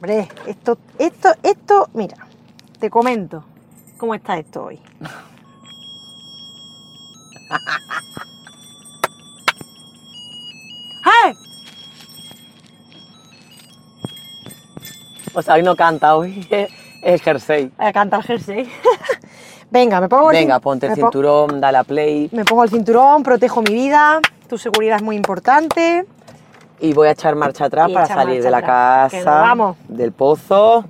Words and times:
Hombre, 0.00 0.28
esto, 0.46 0.78
esto, 0.96 1.30
esto, 1.42 1.88
mira, 1.92 2.16
te 2.78 2.88
comento 2.88 3.42
cómo 3.96 4.14
está 4.14 4.38
esto 4.38 4.66
hoy. 4.66 4.80
¡Ay! 11.02 11.34
O 15.34 15.42
sea, 15.42 15.54
hoy 15.54 15.64
no 15.64 15.74
canta, 15.74 16.14
hoy 16.14 16.46
es 16.48 16.70
el 17.02 17.20
jersey. 17.20 17.72
Voy 17.76 17.86
a 17.86 17.92
cantar 17.92 18.22
jersey. 18.22 18.70
Venga, 19.72 20.00
me 20.00 20.08
pongo 20.08 20.30
el 20.30 20.36
Venga, 20.36 20.60
ponte 20.60 20.86
el 20.86 20.94
cinturón, 20.94 21.60
dale 21.60 21.78
a 21.78 21.84
play 21.84 22.28
Me 22.30 22.44
pongo 22.44 22.62
el 22.62 22.70
cinturón, 22.70 23.24
protejo 23.24 23.62
mi 23.62 23.74
vida, 23.74 24.20
tu 24.48 24.58
seguridad 24.58 24.98
es 24.98 25.02
muy 25.02 25.16
importante. 25.16 26.06
Y 26.80 26.92
voy 26.92 27.08
a 27.08 27.12
echar 27.12 27.34
marcha 27.34 27.64
atrás 27.66 27.88
Y 27.90 27.94
para 27.94 28.06
salir 28.06 28.42
de 28.42 28.50
la 28.50 28.58
atrás, 28.58 29.12
casa, 29.12 29.30
vamos. 29.40 29.76
del 29.88 30.12
pozo. 30.12 30.84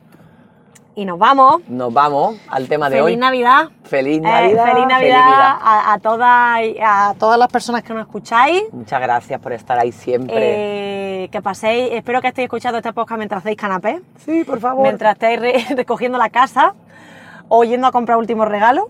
Y 0.95 1.05
nos 1.05 1.17
vamos. 1.17 1.61
Nos 1.69 1.93
vamos 1.95 2.35
al 2.49 2.67
tema 2.67 2.91
de 2.91 2.97
Feliz 2.97 3.05
hoy. 3.07 3.17
Navidad. 3.17 3.69
Feliz 3.85 4.19
Eh, 4.19 4.21
Navidad. 4.21 4.65
feliz 4.65 4.87
Navidad 4.89 5.27
vida. 5.27 5.59
a, 5.63 5.93
a 5.93 5.99
todas, 6.01 6.61
a 6.83 7.15
todas 7.21 7.39
las 7.39 7.49
personas 7.49 7.85
que 7.85 7.95
nos 7.95 8.03
escucháis. 8.03 8.65
Muchas 8.73 9.01
gracias 9.01 9.41
por 9.41 9.53
estar 9.53 9.79
ahí 9.79 9.93
siempre. 9.93 10.35
Eh, 11.25 11.29
que 11.31 11.41
paséis, 11.41 11.91
espero 11.93 12.21
que 12.21 12.27
estéis 12.29 12.47
escuchando 12.47 12.79
este 12.79 12.93
podcast 12.93 13.17
mientras 13.19 13.43
hacéis 13.43 13.57
canapé, 13.57 14.01
sí, 14.25 14.43
por 14.43 14.59
favor. 14.59 14.83
mientras 14.83 15.13
estáis 15.15 15.39
re- 15.41 15.65
recogiendo 15.77 16.19
la 16.19 16.31
casa 16.31 16.75
o 17.49 17.63
yendo 17.63 17.87
a 17.87 17.93
comprar 17.93 18.19
últimos 18.19 18.49
regalos. 18.49 18.87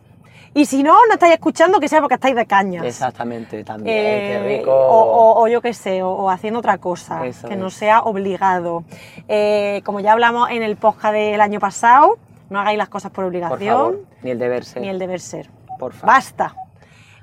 Y 0.58 0.64
si 0.66 0.82
no, 0.82 0.94
no 1.06 1.12
estáis 1.14 1.34
escuchando, 1.34 1.78
que 1.78 1.88
sea 1.88 2.00
porque 2.00 2.14
estáis 2.16 2.34
de 2.34 2.44
cañas. 2.46 2.84
Exactamente, 2.84 3.62
también. 3.62 3.96
Eh, 3.96 4.40
qué 4.42 4.56
rico. 4.58 4.72
O, 4.72 5.02
o- 5.02 5.42
o 5.42 5.48
yo 5.48 5.60
qué 5.60 5.72
sé, 5.72 6.02
o, 6.02 6.10
o 6.10 6.30
haciendo 6.30 6.58
otra 6.58 6.78
cosa, 6.78 7.24
Eso 7.26 7.48
que 7.48 7.54
no 7.56 7.70
sea 7.70 8.00
obligado. 8.02 8.82
Eh, 9.28 9.82
como 9.84 10.00
ya 10.00 10.12
hablamos 10.12 10.50
en 10.50 10.62
el 10.64 10.76
podcast 10.76 11.14
del 11.14 11.40
año 11.40 11.60
pasado, 11.60 12.18
no 12.50 12.59
hagáis 12.59 12.76
las 12.78 12.88
cosas 12.88 13.12
por 13.12 13.24
por 13.24 13.28
obligación 13.28 13.68
favor. 13.76 14.00
Ni 14.23 14.30
el 14.32 14.38
deber 14.38 14.65
ser. 14.65 14.82
ni 14.82 14.88
el 14.88 14.98
deber 14.98 15.20
ser. 15.20 15.48
Por 15.78 15.92
favor. 15.92 16.15
Basta. 16.16 16.54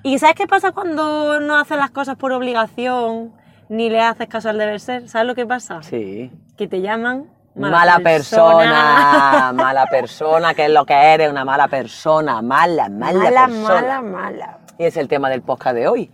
¿Y 0.02 0.18
sabes 0.20 0.36
qué 0.36 0.48
pasa 0.48 0.72
cuando 0.72 1.40
no 1.42 1.58
haces 1.58 1.78
las 1.78 1.90
cosas 1.90 2.16
por 2.16 2.32
obligación 2.32 3.34
ni 3.68 3.90
le 3.90 4.00
haces 4.02 4.28
caso 4.30 4.50
al 4.50 4.58
deber 4.58 4.80
ser? 4.80 5.10
¿Sabes 5.10 5.28
lo 5.28 5.36
que 5.36 5.46
pasa? 5.46 5.82
Sí. 5.84 6.32
Que 6.56 6.68
te 6.70 6.80
llaman 6.80 7.26
Mala, 7.56 8.00
persona. 8.00 9.52
mala 9.54 9.86
persona, 9.88 10.54
que 10.54 10.66
es 10.66 10.72
lo 10.72 10.86
que 10.86 10.94
eres, 10.94 11.30
una 11.30 11.46
mala 11.46 11.68
persona, 11.68 12.42
mala, 12.42 12.90
mala, 12.90 13.20
mala, 13.20 13.46
persona. 13.48 13.74
mala, 13.82 14.02
mala. 14.02 14.58
Y 14.78 14.84
es 14.86 14.98
el 14.98 15.08
tema 15.08 15.30
del 15.30 15.42
podcast 15.42 15.76
de 15.76 15.88
hoy. 15.88 16.12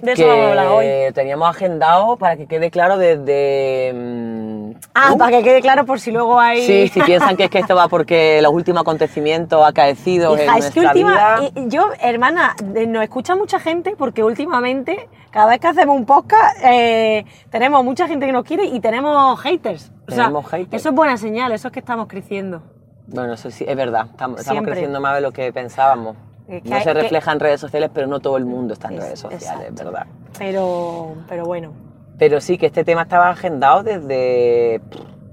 De 0.00 0.12
eso 0.12 0.26
vamos 0.26 0.44
a 0.44 0.48
hablar 0.50 0.66
hoy. 0.68 0.86
teníamos 1.14 1.48
agendado 1.48 2.16
para 2.18 2.36
que 2.36 2.46
quede 2.46 2.70
claro 2.70 2.98
desde... 2.98 3.92
mm, 3.94 4.70
Ah, 4.94 5.12
uh, 5.12 5.18
para 5.18 5.38
que 5.38 5.42
quede 5.42 5.62
claro 5.62 5.86
por 5.86 6.00
si 6.00 6.10
luego 6.10 6.38
hay... 6.38 6.60
Sí, 6.66 6.88
si 6.88 7.00
piensan 7.00 7.34
que 7.36 7.44
es 7.44 7.50
que 7.50 7.58
esto 7.60 7.74
va 7.74 7.88
porque 7.88 8.40
los 8.42 8.52
últimos 8.52 8.82
acontecimientos 8.82 9.66
acaecidos 9.66 10.38
Hija, 10.38 10.52
en 10.52 10.58
es 10.58 10.70
que 10.70 10.80
última, 10.80 11.36
vida... 11.40 11.50
yo, 11.68 11.88
hermana, 12.00 12.54
de- 12.62 12.86
nos 12.86 13.02
escucha 13.02 13.36
mucha 13.36 13.58
gente 13.58 13.94
porque 13.96 14.22
últimamente, 14.22 15.08
cada 15.30 15.46
vez 15.46 15.60
que 15.60 15.68
hacemos 15.68 15.96
un 15.96 16.04
podcast, 16.04 16.58
eh, 16.62 17.24
tenemos 17.50 17.82
mucha 17.84 18.06
gente 18.06 18.26
que 18.26 18.32
nos 18.32 18.44
quiere 18.44 18.64
y 18.64 18.80
tenemos 18.80 19.40
haters. 19.40 19.92
O 20.08 20.12
sea. 20.12 20.30
Eso 20.70 20.88
es 20.90 20.94
buena 20.94 21.16
señal, 21.16 21.52
eso 21.52 21.68
es 21.68 21.72
que 21.72 21.80
estamos 21.80 22.06
creciendo. 22.06 22.62
Bueno, 23.08 23.34
eso 23.34 23.50
sí, 23.50 23.64
es 23.66 23.76
verdad. 23.76 24.06
Estamos, 24.10 24.40
estamos 24.40 24.64
creciendo 24.64 25.00
más 25.00 25.14
de 25.16 25.20
lo 25.20 25.32
que 25.32 25.52
pensábamos. 25.52 26.16
Es 26.48 26.62
que 26.62 26.68
no 26.68 26.76
hay- 26.76 26.82
se 26.82 26.92
que- 26.92 26.94
refleja 27.02 27.32
en 27.32 27.40
redes 27.40 27.60
sociales, 27.60 27.90
pero 27.92 28.06
no 28.06 28.20
todo 28.20 28.36
el 28.36 28.44
mundo 28.44 28.74
está 28.74 28.88
en 28.88 28.94
Es- 28.94 29.00
redes 29.04 29.18
sociales, 29.20 29.68
exacto. 29.70 29.84
¿verdad? 29.84 30.06
Pero, 30.38 31.14
pero 31.28 31.44
bueno. 31.44 31.72
Pero 32.18 32.40
sí 32.40 32.56
que 32.56 32.66
este 32.66 32.84
tema 32.84 33.02
estaba 33.02 33.28
agendado 33.30 33.82
desde, 33.82 34.80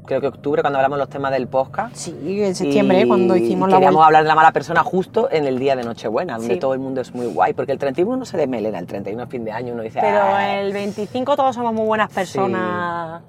creo 0.06 0.20
que 0.22 0.28
octubre, 0.28 0.62
cuando 0.62 0.80
hablamos 0.80 0.98
los 1.00 1.08
temas 1.10 1.32
del 1.32 1.48
podcast. 1.48 1.96
Sí, 1.96 2.44
en 2.44 2.56
septiembre, 2.56 3.02
Y 3.02 3.08
cuando 3.08 3.36
hicimos 3.36 3.70
la 3.70 3.78
queríamos 3.78 4.04
hablar 4.06 4.24
de 4.24 4.28
la 4.28 4.36
mala 4.36 4.52
persona 4.52 4.84
justo 4.84 5.30
en 5.32 5.46
el 5.46 5.60
día 5.60 5.76
de 5.76 5.84
Nochebuena, 5.84 6.38
donde 6.38 6.56
Sí. 6.56 6.60
todo 6.60 6.74
el 6.74 6.80
mundo 6.80 7.00
es 7.02 7.14
muy 7.16 7.28
guay, 7.28 7.54
porque 7.54 7.72
el 7.72 7.78
31 7.78 8.18
no 8.18 8.26
se 8.26 8.38
desmelena, 8.38 8.80
el 8.80 8.86
31 8.88 9.24
es 9.24 9.30
fin 9.30 9.46
de 9.46 9.52
año, 9.52 9.74
uno 9.74 9.84
dice, 9.84 10.00
Pero 10.02 10.18
"Ah, 10.22 10.56
el 10.58 10.74
25 10.74 11.36
todos 11.38 11.56
somos 11.56 11.74
muy 11.74 11.86
buenas 11.86 12.12
personas, 12.12 13.22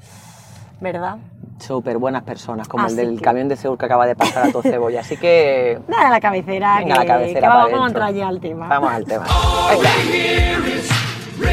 ¿verdad? 0.81 1.17
Súper 1.59 1.99
buenas 1.99 2.23
personas, 2.25 2.69
como 2.69 2.85
Así 2.85 2.99
el 3.01 3.07
del 3.07 3.17
que- 3.19 3.23
camión 3.25 3.49
de 3.49 3.57
Seúl 3.57 3.79
que 3.79 3.87
acaba 3.87 4.07
de 4.07 4.15
pasar 4.17 4.49
a 4.49 4.53
todo 4.53 4.63
cebolla. 4.63 5.01
Así 5.01 5.17
que 5.17 5.79
Nada, 5.89 6.11
la 6.11 6.21
cabecera, 6.21 6.79
venga 6.79 6.95
que, 6.95 7.01
la 7.01 7.07
cabecera 7.07 7.41
que 7.41 7.47
vamos, 7.47 7.71
vamos 7.73 7.85
a 7.85 7.89
entrar 7.89 8.15
ya 8.15 8.29
al 8.29 8.41
tema. 8.41 8.69
Vamos 8.69 8.93
al 8.93 9.05
tema. 9.05 9.25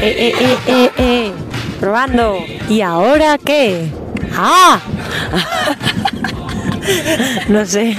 eh, 0.00 0.34
eh, 0.40 0.58
eh, 0.66 0.90
eh, 0.98 1.32
probando. 1.80 2.36
¿Y 2.68 2.80
ahora 2.80 3.38
qué? 3.38 3.90
¡Ah! 4.36 4.80
no 7.48 7.64
sé. 7.66 7.96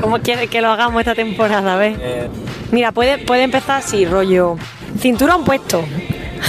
¿Cómo 0.00 0.18
quiere 0.20 0.48
que 0.48 0.60
lo 0.60 0.68
hagamos 0.70 1.00
esta 1.00 1.14
temporada? 1.14 1.74
A 1.74 1.76
ver. 1.76 1.96
Eh, 2.00 2.28
Mira, 2.72 2.92
puede, 2.92 3.18
puede 3.18 3.44
empezar 3.44 3.78
así, 3.78 4.04
rollo. 4.06 4.56
Cinturón 4.98 5.44
puesto. 5.44 5.84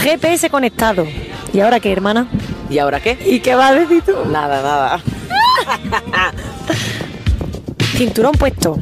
GPS 0.04 0.50
conectado. 0.50 1.06
¿Y 1.54 1.60
ahora 1.60 1.80
qué, 1.80 1.92
hermana? 1.92 2.28
¿Y 2.70 2.80
ahora 2.80 3.00
qué? 3.00 3.18
¿Y 3.26 3.40
qué 3.40 3.56
vas 3.56 3.72
a 3.72 3.76
decir 3.76 4.04
tú? 4.04 4.14
Nada, 4.30 4.62
nada. 4.62 5.00
Cinturón 7.96 8.34
puesto. 8.34 8.78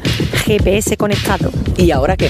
GPS 0.45 0.97
conectado. 0.97 1.51
¿Y 1.77 1.91
ahora 1.91 2.17
qué? 2.17 2.29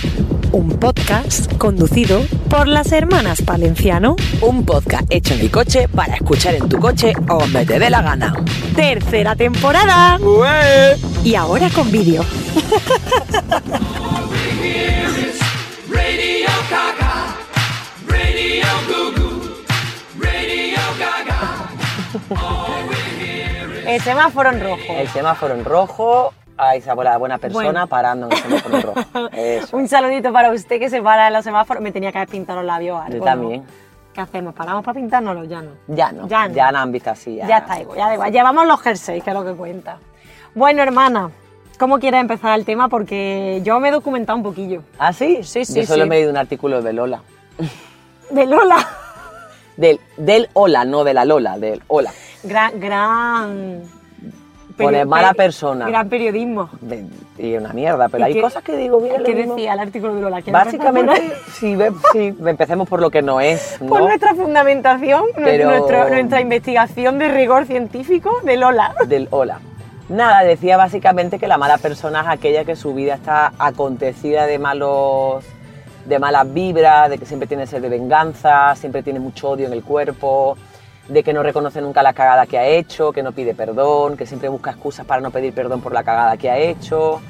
Un 0.51 0.69
podcast 0.69 1.51
conducido 1.57 2.21
por 2.49 2.67
las 2.67 2.91
hermanas 2.91 3.41
Palenciano. 3.41 4.16
Un 4.41 4.66
podcast 4.66 5.05
hecho 5.09 5.33
en 5.33 5.41
mi 5.41 5.49
coche 5.49 5.88
para 5.88 6.16
escuchar 6.16 6.55
en 6.55 6.69
tu 6.69 6.79
coche 6.79 7.13
o 7.29 7.39
donde 7.39 7.66
te 7.66 7.79
dé 7.79 7.89
la 7.89 8.01
gana. 8.01 8.33
Tercera 8.75 9.35
temporada. 9.35 10.19
Y 11.23 11.35
ahora 11.35 11.69
con 11.69 11.91
vídeo. 11.91 12.23
Radio 15.89 16.47
Gaga, 16.69 17.35
Radio 18.07 18.66
Goo 18.87 19.14
El 23.94 24.01
semáforo 24.01 24.50
en 24.50 24.62
rojo. 24.62 24.84
El 24.90 25.07
semáforo 25.09 25.53
en 25.53 25.66
rojo. 25.66 26.34
Ahí 26.57 26.79
se 26.81 26.96
la 26.96 27.18
buena 27.18 27.38
persona 27.38 27.66
Bueno. 27.66 27.88
parando 27.88 28.28
en 28.28 28.31
el 28.34 28.38
semáforo 28.40 28.75
en 28.78 28.81
rojo. 28.84 29.29
Eso. 29.34 29.75
Un 29.78 29.88
saludito 29.88 30.31
para 30.31 30.51
usted 30.51 30.79
que 30.79 30.90
se 30.90 31.01
para 31.01 31.28
en 31.28 31.34
los 31.34 31.44
semáforos. 31.44 31.84
Me 31.84 31.91
tenía 31.91 32.12
que 32.12 32.18
haber 32.18 32.29
pintado 32.29 32.59
los 32.59 32.66
labios. 32.68 33.01
Yo 33.09 33.18
¿no? 33.19 33.23
también. 33.25 33.63
¿Qué 34.13 34.22
hacemos? 34.22 34.53
¿Paramos 34.53 34.84
para 34.85 34.96
pintárnoslos? 34.96 35.50
Ya 35.50 35.62
no. 35.62 35.72
Ya 35.88 36.12
no. 36.13 36.28
Ya 36.29 36.47
Ya 36.47 36.66
no. 36.68 36.72
no, 36.73 36.79
han 36.79 36.91
visto 36.94 37.09
así. 37.12 37.35
Ya, 37.35 37.47
Ya 37.47 37.57
está 37.57 37.81
igual, 37.81 37.97
ya 37.97 38.07
da 38.07 38.13
igual. 38.13 38.31
Llevamos 38.31 38.66
los 38.66 38.81
jerseys, 38.81 39.22
que 39.23 39.29
es 39.29 39.35
lo 39.35 39.44
que 39.44 39.51
cuenta. 39.53 39.97
Bueno, 40.53 40.81
hermana, 40.81 41.31
¿cómo 41.78 42.00
quieres 42.00 42.22
empezar 42.22 42.57
el 42.57 42.63
tema? 42.63 42.88
Porque 42.88 43.59
yo 43.66 43.78
me 43.81 43.90
he 43.90 43.91
documentado 43.91 44.38
un 44.38 44.44
poquillo. 44.44 44.84
¿Ah, 44.97 45.12
sí? 45.12 45.44
Sí, 45.44 45.66
sí, 45.66 45.81
Yo 45.81 45.85
solo 45.85 46.03
sí. 46.03 46.09
me 46.09 46.16
he 46.16 46.19
leído 46.19 46.31
un 46.31 46.38
artículo 46.38 46.81
de 46.81 46.94
Lola. 46.94 47.19
De 48.29 48.46
Lola. 48.46 48.78
Del, 49.77 49.99
del 50.17 50.49
Hola, 50.53 50.85
no 50.85 51.03
de 51.03 51.13
la 51.13 51.25
Lola, 51.25 51.57
del 51.57 51.81
Hola. 51.87 52.11
Gran, 52.43 52.79
gran... 52.79 53.81
Pone 54.77 54.99
peri- 55.03 55.07
mala 55.07 55.33
persona. 55.33 55.87
Gran 55.87 56.09
periodismo. 56.09 56.69
De- 56.81 57.05
y 57.37 57.55
una 57.55 57.71
mierda, 57.73 58.09
pero 58.09 58.23
¿Y 58.23 58.27
hay 58.27 58.33
qué- 58.33 58.41
cosas 58.41 58.61
que 58.63 58.75
digo, 58.75 58.99
mira, 58.99 59.17
lo 59.19 59.23
¿Qué 59.25 59.33
mismo. 59.35 59.55
decía 59.55 59.73
el 59.73 59.79
artículo 59.79 60.15
de 60.15 60.21
Lola? 60.21 60.41
¿Quieres 60.41 60.61
empezar 60.73 60.93
por 60.93 61.05
Básicamente, 61.05 61.35
sí, 61.53 61.75
ve- 61.77 61.91
sí, 62.11 62.35
empecemos 62.45 62.87
por 62.89 63.01
lo 63.01 63.09
que 63.09 63.21
no 63.21 63.39
es, 63.39 63.77
¿no? 63.81 63.87
Por 63.87 64.01
nuestra 64.01 64.33
fundamentación, 64.35 65.23
Pero- 65.35 65.69
nuestro- 65.69 66.09
nuestra 66.09 66.41
investigación 66.41 67.17
de 67.19 67.29
rigor 67.29 67.65
científico 67.65 68.31
de 68.43 68.57
Lola. 68.57 68.95
del 69.07 69.27
hola. 69.31 69.59
Nada, 70.09 70.43
decía 70.43 70.75
básicamente 70.77 71.39
que 71.39 71.47
la 71.47 71.57
mala 71.57 71.77
persona 71.77 72.21
es 72.21 72.27
aquella 72.27 72.63
que 72.65 72.75
su 72.75 72.93
vida 72.93 73.15
está 73.15 73.53
acontecida 73.57 74.45
de 74.45 74.59
malos 74.59 75.43
de 76.05 76.19
malas 76.19 76.51
vibras, 76.53 77.09
de 77.09 77.17
que 77.17 77.25
siempre 77.25 77.47
tiene 77.47 77.67
sed 77.67 77.81
de 77.81 77.89
venganza, 77.89 78.75
siempre 78.75 79.03
tiene 79.03 79.19
mucho 79.19 79.49
odio 79.49 79.67
en 79.67 79.73
el 79.73 79.83
cuerpo, 79.83 80.57
de 81.07 81.23
que 81.23 81.33
no 81.33 81.43
reconoce 81.43 81.81
nunca 81.81 82.01
la 82.03 82.13
cagada 82.13 82.45
que 82.45 82.57
ha 82.57 82.66
hecho, 82.66 83.11
que 83.11 83.23
no 83.23 83.31
pide 83.31 83.53
perdón, 83.53 84.17
que 84.17 84.25
siempre 84.25 84.49
busca 84.49 84.72
excusas 84.72 85.05
para 85.05 85.22
no 85.22 85.31
pedir 85.31 85.53
perdón 85.53 85.81
por 85.81 85.93
la 85.93 86.03
cagada 86.03 86.37
que 86.37 86.49
ha 86.49 86.57
hecho. 86.57 87.22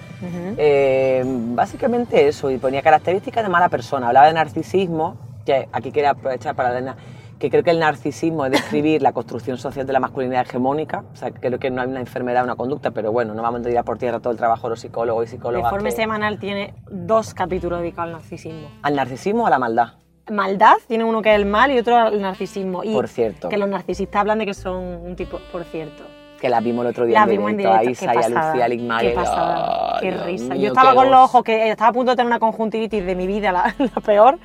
Eh, 0.57 1.23
básicamente 1.25 2.27
eso, 2.27 2.49
y 2.49 2.57
ponía 2.57 2.81
características 2.81 3.43
de 3.43 3.49
mala 3.49 3.69
persona. 3.69 4.07
Hablaba 4.07 4.27
de 4.27 4.33
narcisismo, 4.33 5.17
que 5.45 5.67
aquí 5.71 5.91
quería 5.91 6.11
aprovechar 6.11 6.55
para 6.55 6.71
dar 6.71 6.95
que 7.39 7.49
creo 7.49 7.63
que 7.63 7.71
el 7.71 7.79
narcisismo 7.79 8.45
es 8.45 8.51
describir 8.51 9.01
la 9.01 9.11
construcción 9.11 9.57
social 9.57 9.85
de 9.85 9.93
la 9.93 9.99
masculinidad 9.99 10.41
hegemónica. 10.47 11.03
O 11.11 11.15
sea, 11.15 11.31
creo 11.31 11.59
que 11.59 11.69
no 11.69 11.81
hay 11.81 11.87
una 11.89 11.99
enfermedad, 11.99 12.43
una 12.43 12.55
conducta, 12.55 12.91
pero 12.91 13.11
bueno, 13.11 13.33
no 13.33 13.41
vamos 13.41 13.61
a 13.61 13.63
tirar 13.63 13.83
por 13.83 13.97
tierra 13.97 14.19
todo 14.19 14.31
el 14.31 14.37
trabajo 14.37 14.67
de 14.67 14.71
los 14.71 14.79
psicólogos 14.79 15.25
y 15.27 15.31
psicólogas. 15.31 15.69
Informe 15.71 15.89
que- 15.89 15.95
semanal 15.95 16.39
tiene 16.39 16.73
dos 16.89 17.33
capítulos 17.33 17.79
dedicados 17.79 18.07
al 18.07 18.13
narcisismo. 18.19 18.69
¿Al 18.81 18.95
narcisismo 18.95 19.43
o 19.43 19.47
a 19.47 19.49
la 19.49 19.59
maldad? 19.59 19.87
Maldad, 20.31 20.75
tiene 20.87 21.03
uno 21.03 21.21
que 21.21 21.29
es 21.29 21.35
el 21.35 21.45
mal 21.45 21.71
y 21.71 21.77
otro 21.77 22.07
el 22.07 22.21
narcisismo. 22.21 22.83
Y 22.83 22.93
Por 22.93 23.07
cierto. 23.07 23.49
Que 23.49 23.57
los 23.57 23.69
narcisistas 23.69 24.21
hablan 24.21 24.39
de 24.39 24.45
que 24.47 24.53
son 24.53 24.75
un 24.77 25.15
tipo, 25.15 25.39
por 25.51 25.63
cierto. 25.65 26.03
Que 26.41 26.49
la 26.49 26.59
vimos 26.61 26.83
el 26.85 26.91
otro 26.91 27.05
día 27.05 27.19
La 27.19 27.23
en 27.23 27.29
vimos 27.29 27.51
en 27.51 27.57
directo, 27.57 27.77
a 27.77 27.81
qué 27.81 27.91
Isa 27.91 28.05
y 28.05 28.09
a 28.09 28.67
Lucía 28.67 28.99
qué 28.99 29.09
pasada, 29.11 29.97
qué 30.01 30.11
Dios 30.11 30.25
risa. 30.25 30.53
mío, 30.53 30.61
Yo 30.63 30.67
estaba 30.69 30.93
con 30.95 31.09
los 31.11 31.19
ojos 31.21 31.43
que 31.43 31.69
estaba 31.69 31.89
a 31.89 31.93
punto 31.93 32.11
de 32.11 32.15
tener 32.17 32.27
una 32.27 32.39
conjuntivitis 32.39 33.05
de 33.05 33.15
mi 33.15 33.25
vida, 33.27 33.51
la, 33.51 33.73
la 33.95 34.01
peor, 34.01 34.39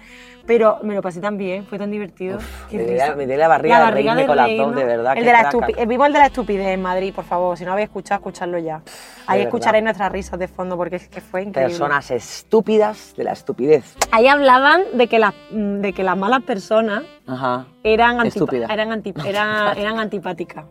Pero 0.46 0.78
me 0.82 0.94
lo 0.94 1.02
pasé 1.02 1.20
tan 1.20 1.36
bien, 1.38 1.64
fue 1.66 1.78
tan 1.78 1.90
divertido. 1.90 2.38
Qué 2.70 2.76
me 2.78 2.84
dio- 2.84 3.16
me 3.16 3.26
dio 3.26 3.36
la 3.36 3.48
barriga 3.48 3.84
de 3.86 3.90
reírme 3.90 4.26
con 4.26 4.36
las 4.36 4.46
dos, 4.46 4.56
reírnos. 4.56 4.76
de 4.76 4.84
verdad, 4.84 5.12
El 5.16 5.24
de 5.24 5.32
la 5.32 5.50
eh, 5.76 5.86
Vivo 5.86 6.06
el 6.06 6.12
de 6.12 6.18
la 6.18 6.26
estupidez 6.26 6.68
en 6.68 6.82
Madrid, 6.82 7.12
por 7.14 7.24
favor. 7.24 7.56
Si 7.56 7.64
no 7.64 7.72
habéis 7.72 7.88
escuchado, 7.88 8.18
escuchadlo 8.18 8.58
ya. 8.58 8.82
Ahí 9.26 9.42
escucharéis 9.42 9.84
nuestras 9.84 10.10
risas 10.10 10.38
de 10.38 10.48
fondo 10.48 10.76
porque 10.76 10.96
es 10.96 11.08
que 11.08 11.20
fue 11.20 11.42
increíble. 11.42 11.72
Personas 11.72 12.10
estúpidas 12.10 13.14
de 13.16 13.24
la 13.24 13.32
estupidez. 13.32 13.96
Ahí 14.10 14.26
hablaban 14.26 14.82
de 14.94 15.06
que, 15.06 15.18
las, 15.18 15.34
de 15.50 15.92
que 15.92 16.02
las 16.02 16.16
malas 16.16 16.42
personas 16.42 17.02
Ajá. 17.26 17.66
eran, 17.84 18.18
eran, 18.26 19.78
eran 19.78 19.98
antipáticas. 20.00 20.64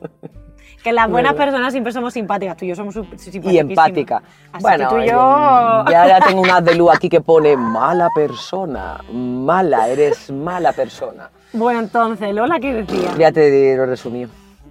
Que 0.83 0.93
las 0.93 1.09
buenas 1.09 1.33
Verdad. 1.33 1.45
personas 1.45 1.71
siempre 1.73 1.91
somos 1.91 2.13
simpáticas. 2.13 2.55
Tú 2.55 2.65
y 2.65 2.69
yo 2.69 2.75
somos 2.75 2.95
sup- 2.95 3.43
Y 3.51 3.57
empática. 3.57 4.21
Así 4.53 4.61
bueno, 4.61 4.89
que 4.89 4.95
tú 4.95 5.01
y 5.01 5.03
eh, 5.05 5.11
yo... 5.11 5.85
ya, 5.91 6.07
ya 6.07 6.19
tengo 6.21 6.41
un 6.41 6.49
haz 6.49 6.63
de 6.63 6.75
luz 6.75 6.91
aquí 6.95 7.09
que 7.09 7.19
pone 7.21 7.57
mala 7.57 8.09
persona. 8.15 9.01
Mala, 9.11 9.87
eres 9.89 10.31
mala 10.31 10.71
persona. 10.71 11.29
Bueno, 11.51 11.79
entonces, 11.79 12.33
Lola, 12.33 12.59
¿qué 12.59 12.73
decía? 12.73 13.09
Ya 13.17 13.31
te 13.31 13.75
lo 13.75 13.85
resumí. 13.87 14.25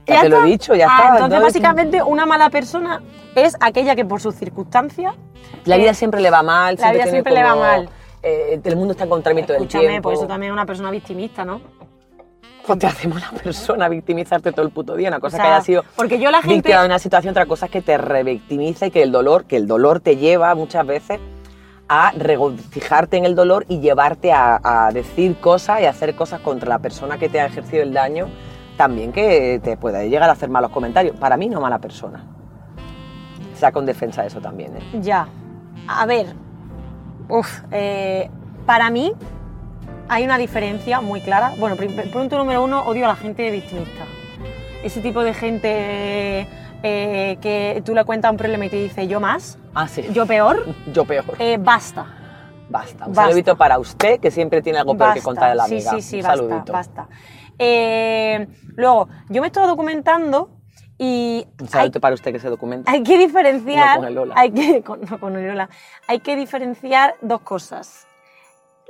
Ya, 0.07 0.15
¿Ya 0.15 0.21
te 0.23 0.29
lo 0.31 0.43
he 0.43 0.47
dicho, 0.47 0.75
ya 0.75 0.87
Ah, 0.89 0.97
está. 1.03 1.15
Entonces, 1.17 1.43
básicamente, 1.43 2.03
una 2.03 2.25
mala 2.25 2.49
persona 2.49 3.03
es 3.35 3.55
aquella 3.61 3.95
que 3.95 4.07
por 4.07 4.21
sus 4.23 4.35
circunstancias. 4.37 5.15
La 5.67 5.77
vida 5.77 5.91
eh, 5.91 5.95
siempre 5.95 6.23
le 6.23 6.31
va 6.31 6.43
mal. 6.43 6.77
la 6.81 6.93
vida 6.93 7.07
siempre 7.07 7.35
le 7.35 7.43
va 7.43 7.55
mal. 7.55 7.89
eh, 8.23 8.59
el 8.65 8.77
mundo 8.77 8.93
está 8.93 9.05
en 9.05 9.11
contra 9.11 9.35
mí 9.35 9.43
todo 9.43 9.57
el 9.59 9.63
Escúchame, 9.65 9.89
tiempo. 9.89 10.09
pues 10.09 10.19
eso 10.19 10.27
también 10.27 10.51
es 10.53 10.55
una 10.55 10.65
persona 10.65 10.91
victimista, 10.91 11.45
¿no? 11.45 11.61
Te 12.77 12.87
hacemos 12.89 13.19
una 13.19 13.31
persona 13.43 13.89
victimizarte 13.89 14.53
todo 14.53 14.67
el 14.67 14.73
puto 14.73 14.95
día. 14.97 15.09
Una 15.09 15.21
cosa 15.21 15.37
O 15.37 15.39
sea, 15.39 15.45
que 15.47 15.53
haya 15.55 15.61
sido 15.65 15.85
porque 15.97 16.19
yo 16.19 16.31
la 16.31 16.41
gente- 16.43 16.55
víctima 16.57 16.81
de 16.81 16.87
una 16.87 16.99
situación, 16.99 17.31
otra 17.33 17.47
cosa 17.47 17.67
es 17.67 17.73
que 17.73 17.83
te 17.83 17.97
revictimiza 17.99 18.87
y 18.87 18.91
que 18.91 19.03
el 19.03 19.13
dolor, 19.13 19.45
que 19.45 19.57
el 19.57 19.67
dolor 19.67 20.01
te 20.01 20.17
lleva 20.17 20.55
muchas 20.55 20.87
veces 20.87 21.21
a 21.89 22.13
regocijarte 22.17 23.17
en 23.17 23.25
el 23.25 23.35
dolor 23.35 23.65
y 23.69 23.81
llevarte 23.81 24.33
a, 24.33 24.61
a 24.63 24.93
decir 24.93 25.37
cosas 25.41 25.81
y 25.81 25.87
hacer 25.87 26.15
cosas 26.15 26.41
contra 26.41 26.69
la 26.69 26.79
persona 26.81 27.17
que 27.19 27.29
te 27.31 27.41
ha 27.41 27.47
ejercido 27.47 27.83
el 27.83 27.95
daño, 27.95 28.29
también 28.77 29.11
que 29.13 29.59
te 29.65 29.77
puede 29.79 30.09
llegar 30.11 30.29
a 30.29 30.33
hacer 30.33 30.51
malos 30.51 30.71
comentarios. 30.71 31.17
Para 31.17 31.37
mí 31.39 31.49
no 31.49 31.61
mala 31.63 31.79
persona. 31.79 32.25
Saco 33.55 33.81
en 33.81 33.87
defensa 33.87 34.21
de 34.23 34.29
eso 34.29 34.41
también. 34.41 34.77
¿eh? 34.77 34.81
Ya. 35.01 35.27
A 35.89 36.05
ver. 36.07 36.27
Uf, 37.31 37.61
eh, 37.71 38.31
para 38.67 38.91
mí 38.91 39.13
hay 40.09 40.25
una 40.25 40.39
diferencia 40.39 41.01
muy 41.01 41.21
clara. 41.21 41.53
Bueno, 41.59 41.77
punto 42.13 42.39
número 42.39 42.63
uno, 42.65 42.83
odio 42.83 43.05
a 43.05 43.09
la 43.09 43.17
gente 43.17 43.51
victimista. 43.51 44.05
Ese 44.83 45.01
tipo 45.01 45.23
de 45.23 45.35
gente 45.35 46.47
eh, 46.83 47.39
que 47.41 47.83
tú 47.85 47.95
le 47.95 48.05
cuentas 48.05 48.31
un 48.31 48.37
problema 48.37 48.67
y 48.67 48.71
te 48.71 48.77
dice 48.77 49.07
yo 49.09 49.21
más, 49.21 49.59
Ah, 49.75 49.89
sí. 49.89 50.05
yo 50.13 50.27
peor, 50.27 50.65
Yo 50.93 51.05
peor. 51.05 51.25
eh, 51.39 51.57
basta. 51.61 52.07
Basta. 52.71 53.07
Un 53.07 53.13
basta. 53.13 53.23
saludito 53.31 53.57
para 53.57 53.79
usted, 53.79 54.21
que 54.21 54.31
siempre 54.31 54.61
tiene 54.63 54.79
algo 54.79 54.97
peor 54.97 55.11
que 55.15 55.21
Basta. 55.21 55.25
contar 55.25 55.51
a 55.51 55.55
la 55.55 55.65
sí, 55.67 55.75
amiga. 55.77 55.91
Sí, 55.93 56.03
sí, 56.03 56.17
Un 56.17 56.23
basta, 56.23 56.37
saludito. 56.37 56.73
basta. 56.73 57.09
Eh, 57.59 58.47
luego, 58.77 59.09
yo 59.31 59.41
me 59.41 59.47
estoy 59.49 59.67
documentando 59.67 60.51
y 60.99 61.47
Un 61.61 61.65
hay, 61.67 61.69
saludito 61.69 62.01
para 62.01 62.15
usted 62.15 62.33
que 62.33 62.39
se 62.39 62.49
documenta. 62.49 62.91
hay 62.91 63.03
que 63.03 63.17
diferenciar. 63.19 63.95
No 63.97 64.01
con 64.01 64.09
el 64.09 64.15
Lola. 64.15 64.35
Hay 64.37 64.51
que, 64.53 64.83
con, 64.85 65.01
no 65.01 65.19
con 65.19 65.37
el 65.37 65.47
Lola. 65.49 65.69
Hay 66.07 66.21
que 66.21 66.37
diferenciar 66.37 67.15
dos 67.23 67.41
cosas: 67.41 68.07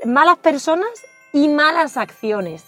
malas 0.04 0.38
personas 0.38 0.88
y 1.32 1.48
malas 1.48 1.96
acciones. 1.96 2.64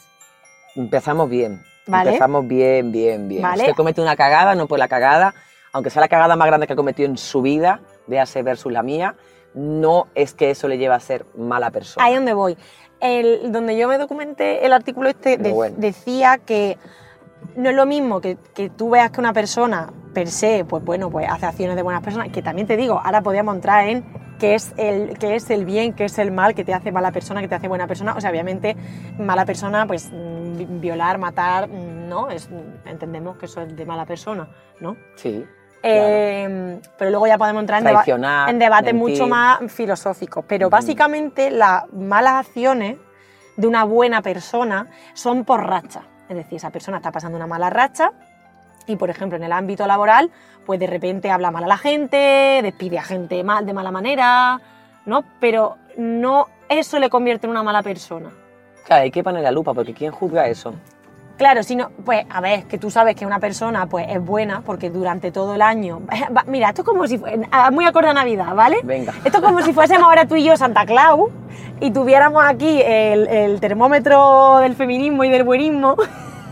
Empezamos 0.76 1.28
bien. 1.28 1.62
Vale. 1.86 2.10
Empezamos 2.10 2.46
bien, 2.46 2.92
bien, 2.92 3.28
bien. 3.28 3.42
Vale. 3.42 3.62
Usted 3.64 3.74
comete 3.74 4.00
una 4.00 4.16
cagada, 4.16 4.54
no 4.54 4.66
por 4.66 4.78
la 4.78 4.88
cagada, 4.88 5.34
aunque 5.72 5.90
sea 5.90 6.00
la 6.00 6.08
cagada 6.08 6.36
más 6.36 6.46
grande 6.46 6.66
que 6.66 6.72
ha 6.74 6.76
cometido 6.76 7.08
en 7.08 7.16
su 7.16 7.42
vida, 7.42 7.80
véase 8.06 8.42
versus 8.42 8.72
la 8.72 8.82
mía, 8.82 9.16
no 9.54 10.06
es 10.14 10.32
que 10.34 10.50
eso 10.50 10.68
le 10.68 10.78
lleve 10.78 10.94
a 10.94 11.00
ser 11.00 11.26
mala 11.36 11.70
persona. 11.70 12.04
Ahí 12.04 12.12
es 12.12 12.18
donde 12.18 12.34
voy. 12.34 12.56
El, 13.00 13.50
donde 13.50 13.76
yo 13.76 13.88
me 13.88 13.98
documenté, 13.98 14.64
el 14.66 14.72
artículo 14.72 15.08
este 15.08 15.36
Pero 15.38 15.48
de- 15.48 15.54
bueno. 15.54 15.76
decía 15.78 16.38
que 16.38 16.76
no 17.56 17.70
es 17.70 17.74
lo 17.76 17.86
mismo 17.86 18.20
que, 18.20 18.36
que 18.54 18.68
tú 18.68 18.90
veas 18.90 19.10
que 19.10 19.20
una 19.20 19.32
persona 19.32 19.90
per 20.12 20.28
se, 20.28 20.64
pues 20.68 20.84
bueno, 20.84 21.10
pues 21.10 21.26
hace 21.28 21.46
acciones 21.46 21.76
de 21.76 21.82
buenas 21.82 22.02
personas, 22.02 22.28
que 22.28 22.42
también 22.42 22.66
te 22.68 22.76
digo, 22.76 23.00
ahora 23.02 23.22
podríamos 23.22 23.54
entrar 23.54 23.88
en 23.88 24.04
qué 24.40 24.54
es 24.56 24.72
el, 24.76 25.16
qué 25.18 25.36
es 25.36 25.48
el 25.50 25.64
bien, 25.64 25.92
qué 25.92 26.06
es 26.06 26.18
el 26.18 26.32
mal, 26.32 26.54
que 26.54 26.64
te 26.64 26.74
hace 26.74 26.90
mala 26.90 27.12
persona, 27.12 27.40
que 27.40 27.46
te 27.48 27.54
hace 27.54 27.68
buena 27.68 27.86
persona. 27.86 28.14
O 28.16 28.20
sea, 28.20 28.30
obviamente, 28.30 28.74
mala 29.18 29.44
persona, 29.44 29.86
pues 29.86 30.10
mm, 30.10 30.56
vi- 30.56 30.66
violar, 30.68 31.18
matar, 31.18 31.68
mm, 31.68 32.08
¿no? 32.08 32.28
Es, 32.30 32.48
entendemos 32.86 33.36
que 33.36 33.46
eso 33.46 33.60
es 33.62 33.76
de 33.76 33.84
mala 33.86 34.04
persona, 34.06 34.48
¿no? 34.80 34.96
Sí. 35.14 35.44
Eh, 35.82 36.78
pero 36.98 37.10
luego 37.10 37.26
ya 37.26 37.38
podemos 37.38 37.60
entrar 37.60 37.80
en, 37.80 37.86
deba- 37.86 38.04
en 38.48 38.58
mentir. 38.58 38.94
mucho 38.94 39.26
más 39.26 39.60
filosóficos. 39.72 40.44
Pero 40.46 40.66
Ujú. 40.66 40.72
básicamente 40.72 41.50
las 41.50 41.90
malas 41.92 42.46
acciones 42.46 42.96
de 43.56 43.66
una 43.66 43.84
buena 43.84 44.22
persona 44.22 44.88
son 45.14 45.44
por 45.44 45.66
racha. 45.66 46.02
Es 46.28 46.36
decir, 46.36 46.56
esa 46.56 46.70
persona 46.70 46.98
está 46.98 47.10
pasando 47.10 47.36
una 47.36 47.46
mala 47.46 47.70
racha 47.70 48.12
y, 48.86 48.96
por 48.96 49.10
ejemplo, 49.10 49.36
en 49.36 49.44
el 49.44 49.52
ámbito 49.52 49.86
laboral, 49.86 50.30
pues 50.66 50.78
de 50.80 50.86
repente 50.86 51.30
habla 51.30 51.50
mal 51.50 51.64
a 51.64 51.66
la 51.66 51.78
gente, 51.78 52.60
despide 52.62 52.98
a 52.98 53.02
gente 53.02 53.42
mal, 53.44 53.66
de 53.66 53.72
mala 53.72 53.90
manera, 53.90 54.60
¿no? 55.06 55.24
Pero 55.40 55.76
no 55.96 56.48
eso 56.68 56.98
le 56.98 57.10
convierte 57.10 57.46
en 57.46 57.50
una 57.50 57.62
mala 57.62 57.82
persona. 57.82 58.30
Claro, 58.84 59.02
hay 59.02 59.10
que 59.10 59.22
poner 59.22 59.42
la 59.42 59.50
lupa, 59.50 59.74
porque 59.74 59.94
¿quién 59.94 60.12
juzga 60.12 60.46
eso? 60.48 60.74
Claro, 61.36 61.62
si 61.62 61.74
no, 61.74 61.90
pues 62.04 62.26
a 62.28 62.42
ver, 62.42 62.64
que 62.64 62.76
tú 62.76 62.90
sabes 62.90 63.16
que 63.16 63.24
una 63.24 63.40
persona 63.40 63.86
pues 63.86 64.06
es 64.10 64.22
buena 64.22 64.60
porque 64.60 64.90
durante 64.90 65.32
todo 65.32 65.54
el 65.54 65.62
año. 65.62 66.02
Mira, 66.46 66.68
esto 66.68 66.82
es 66.82 66.86
como 66.86 67.06
si 67.06 67.16
fue, 67.16 67.40
ah, 67.50 67.70
muy 67.70 67.86
acorde 67.86 68.08
a 68.08 68.12
Navidad, 68.12 68.54
¿vale? 68.54 68.76
Venga. 68.84 69.14
Esto 69.24 69.38
es 69.38 69.44
como 69.44 69.62
si 69.62 69.72
fuésemos 69.72 70.04
ahora 70.04 70.26
tú 70.26 70.36
y 70.36 70.44
yo 70.44 70.54
Santa 70.58 70.84
Claus 70.84 71.30
y 71.80 71.92
tuviéramos 71.92 72.44
aquí 72.44 72.82
el, 72.84 73.26
el 73.26 73.58
termómetro 73.58 74.58
del 74.58 74.74
feminismo 74.74 75.24
y 75.24 75.30
del 75.30 75.44
buenismo 75.44 75.96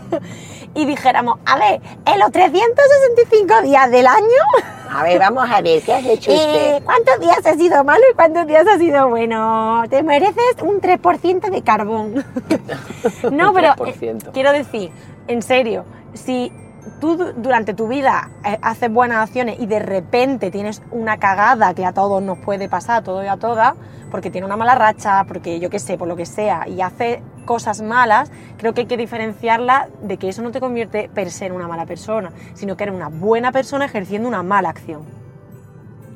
y 0.75 0.85
dijéramos, 0.85 1.39
a 1.45 1.57
ver, 1.57 1.81
en 2.05 2.19
los 2.19 2.31
365 2.31 3.61
días 3.63 3.91
del 3.91 4.07
año, 4.07 4.43
A 4.91 5.03
ver, 5.03 5.19
vamos 5.19 5.49
a 5.49 5.61
ver, 5.61 5.81
¿qué 5.83 5.93
has 5.93 6.05
hecho 6.05 6.31
eh, 6.31 6.81
¿cuántos 6.83 7.19
días 7.19 7.45
ha 7.45 7.53
sido 7.53 7.83
malo 7.83 8.01
y 8.11 8.15
cuántos 8.15 8.47
días 8.47 8.65
ha 8.67 8.77
sido 8.77 9.07
bueno? 9.09 9.83
Te 9.89 10.01
mereces 10.03 10.55
un 10.61 10.81
3% 10.81 11.49
de 11.51 11.61
carbón. 11.61 12.13
no, 13.31 13.53
pero 13.53 13.73
3%. 13.75 14.27
eh, 14.27 14.29
quiero 14.33 14.51
decir, 14.51 14.91
en 15.27 15.41
serio, 15.41 15.85
si 16.13 16.51
tú 16.89 17.15
du- 17.17 17.33
durante 17.37 17.73
tu 17.73 17.87
vida 17.87 18.29
eh, 18.45 18.57
haces 18.61 18.91
buenas 18.91 19.17
acciones 19.27 19.59
y 19.59 19.65
de 19.65 19.79
repente 19.79 20.51
tienes 20.51 20.81
una 20.91 21.17
cagada 21.17 21.73
que 21.73 21.85
a 21.85 21.93
todos 21.93 22.21
nos 22.21 22.37
puede 22.39 22.67
pasar, 22.69 22.97
a 22.97 23.01
todos 23.03 23.23
y 23.23 23.27
a 23.27 23.37
todas, 23.37 23.73
porque 24.11 24.31
tiene 24.31 24.45
una 24.45 24.57
mala 24.57 24.75
racha, 24.75 25.23
porque 25.27 25.59
yo 25.59 25.69
qué 25.69 25.79
sé, 25.79 25.97
por 25.97 26.07
lo 26.07 26.15
que 26.15 26.25
sea, 26.25 26.67
y 26.67 26.81
hace 26.81 27.21
cosas 27.45 27.81
malas, 27.81 28.31
creo 28.57 28.73
que 28.73 28.81
hay 28.81 28.87
que 28.87 28.97
diferenciarla 28.97 29.87
de 30.01 30.17
que 30.17 30.29
eso 30.29 30.41
no 30.41 30.51
te 30.51 30.59
convierte 30.59 31.09
per 31.13 31.31
se 31.31 31.45
en 31.47 31.53
una 31.53 31.67
mala 31.67 31.85
persona, 31.85 32.31
sino 32.53 32.75
que 32.77 32.83
eres 32.83 32.95
una 32.95 33.09
buena 33.09 33.51
persona 33.51 33.85
ejerciendo 33.85 34.27
una 34.27 34.43
mala 34.43 34.69
acción. 34.69 35.01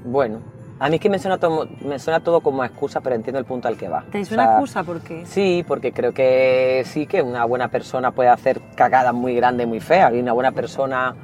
Bueno, 0.05 0.39
a 0.79 0.89
mí 0.89 0.95
es 0.95 1.01
que 1.01 1.09
me 1.09 1.19
suena, 1.19 1.37
todo, 1.37 1.67
me 1.81 1.97
suena 1.99 2.19
todo 2.19 2.41
como 2.41 2.63
excusa, 2.63 2.99
pero 3.01 3.15
entiendo 3.15 3.39
el 3.39 3.45
punto 3.45 3.67
al 3.67 3.77
que 3.77 3.87
va. 3.87 4.03
¿Te 4.11 4.21
O 4.21 4.25
suena 4.25 4.43
sea, 4.43 4.51
excusa? 4.53 4.83
¿Por 4.83 4.99
qué? 5.01 5.25
Sí, 5.25 5.63
porque 5.67 5.93
creo 5.93 6.13
que 6.13 6.83
sí 6.85 7.05
que 7.07 7.21
una 7.21 7.45
buena 7.45 7.69
persona 7.69 8.11
puede 8.11 8.29
hacer 8.29 8.59
cagadas 8.75 9.13
muy 9.13 9.35
grandes, 9.35 9.67
muy 9.67 9.79
feas. 9.79 10.13
Y 10.13 10.19
una 10.19 10.33
buena 10.33 10.51
persona, 10.51 11.15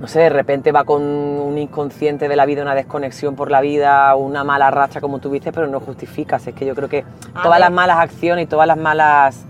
no 0.00 0.06
sé, 0.06 0.20
de 0.20 0.28
repente 0.28 0.70
va 0.72 0.84
con 0.84 1.02
un 1.02 1.56
inconsciente 1.56 2.28
de 2.28 2.36
la 2.36 2.44
vida, 2.44 2.62
una 2.62 2.74
desconexión 2.74 3.36
por 3.36 3.50
la 3.50 3.60
vida, 3.60 4.14
una 4.16 4.44
mala 4.44 4.70
racha, 4.70 5.00
como 5.00 5.18
tú 5.18 5.30
viste, 5.30 5.52
pero 5.52 5.66
no 5.68 5.80
justificas. 5.80 6.46
Es 6.46 6.54
que 6.54 6.66
yo 6.66 6.74
creo 6.74 6.88
que 6.88 7.04
A 7.34 7.42
todas 7.42 7.58
ver. 7.58 7.60
las 7.60 7.72
malas 7.72 7.98
acciones 7.98 8.44
y 8.44 8.48
todas 8.48 8.66
las 8.66 8.76
malas 8.76 9.44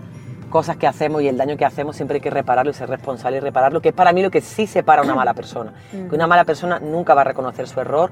cosas 0.49 0.77
que 0.77 0.85
hacemos 0.85 1.23
y 1.23 1.27
el 1.27 1.35
daño 1.35 1.57
que 1.57 1.65
hacemos 1.65 1.95
siempre 1.95 2.17
hay 2.17 2.21
que 2.21 2.29
repararlo 2.29 2.69
y 2.69 2.75
ser 2.75 2.87
responsable 2.87 3.37
y 3.37 3.39
repararlo, 3.39 3.81
que 3.81 3.89
es 3.89 3.95
para 3.95 4.13
mí 4.13 4.21
lo 4.21 4.29
que 4.29 4.39
sí 4.39 4.67
separa 4.67 5.01
a 5.01 5.03
una 5.05 5.15
mala 5.15 5.33
persona. 5.33 5.73
Que 5.91 6.13
una 6.13 6.27
mala 6.27 6.45
persona 6.45 6.79
nunca 6.79 7.15
va 7.15 7.21
a 7.21 7.23
reconocer 7.23 7.67
su 7.67 7.81
error. 7.81 8.11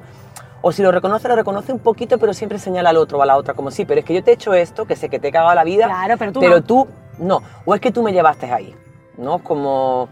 O 0.61 0.71
si 0.71 0.83
lo 0.83 0.91
reconoce, 0.91 1.27
lo 1.27 1.35
reconoce 1.35 1.73
un 1.73 1.79
poquito, 1.79 2.17
pero 2.19 2.33
siempre 2.33 2.59
señala 2.59 2.91
al 2.91 2.97
otro 2.97 3.17
o 3.17 3.21
a 3.21 3.25
la 3.25 3.35
otra, 3.37 3.53
como 3.53 3.71
sí, 3.71 3.85
pero 3.85 3.99
es 3.99 4.05
que 4.05 4.13
yo 4.13 4.23
te 4.23 4.31
he 4.31 4.33
hecho 4.35 4.53
esto, 4.53 4.85
que 4.85 4.95
sé 4.95 5.09
que 5.09 5.19
te 5.19 5.29
he 5.29 5.31
cagado 5.31 5.55
la 5.55 5.63
vida, 5.63 5.85
Claro, 5.85 6.15
pero 6.17 6.31
tú 6.31 6.39
pero 6.39 6.55
no. 6.57 6.63
tú 6.63 6.87
no. 7.17 7.41
O 7.65 7.73
es 7.73 7.81
que 7.81 7.91
tú 7.91 8.03
me 8.03 8.13
llevaste 8.13 8.51
ahí, 8.51 8.75
¿no? 9.17 9.39
Como, 9.39 10.07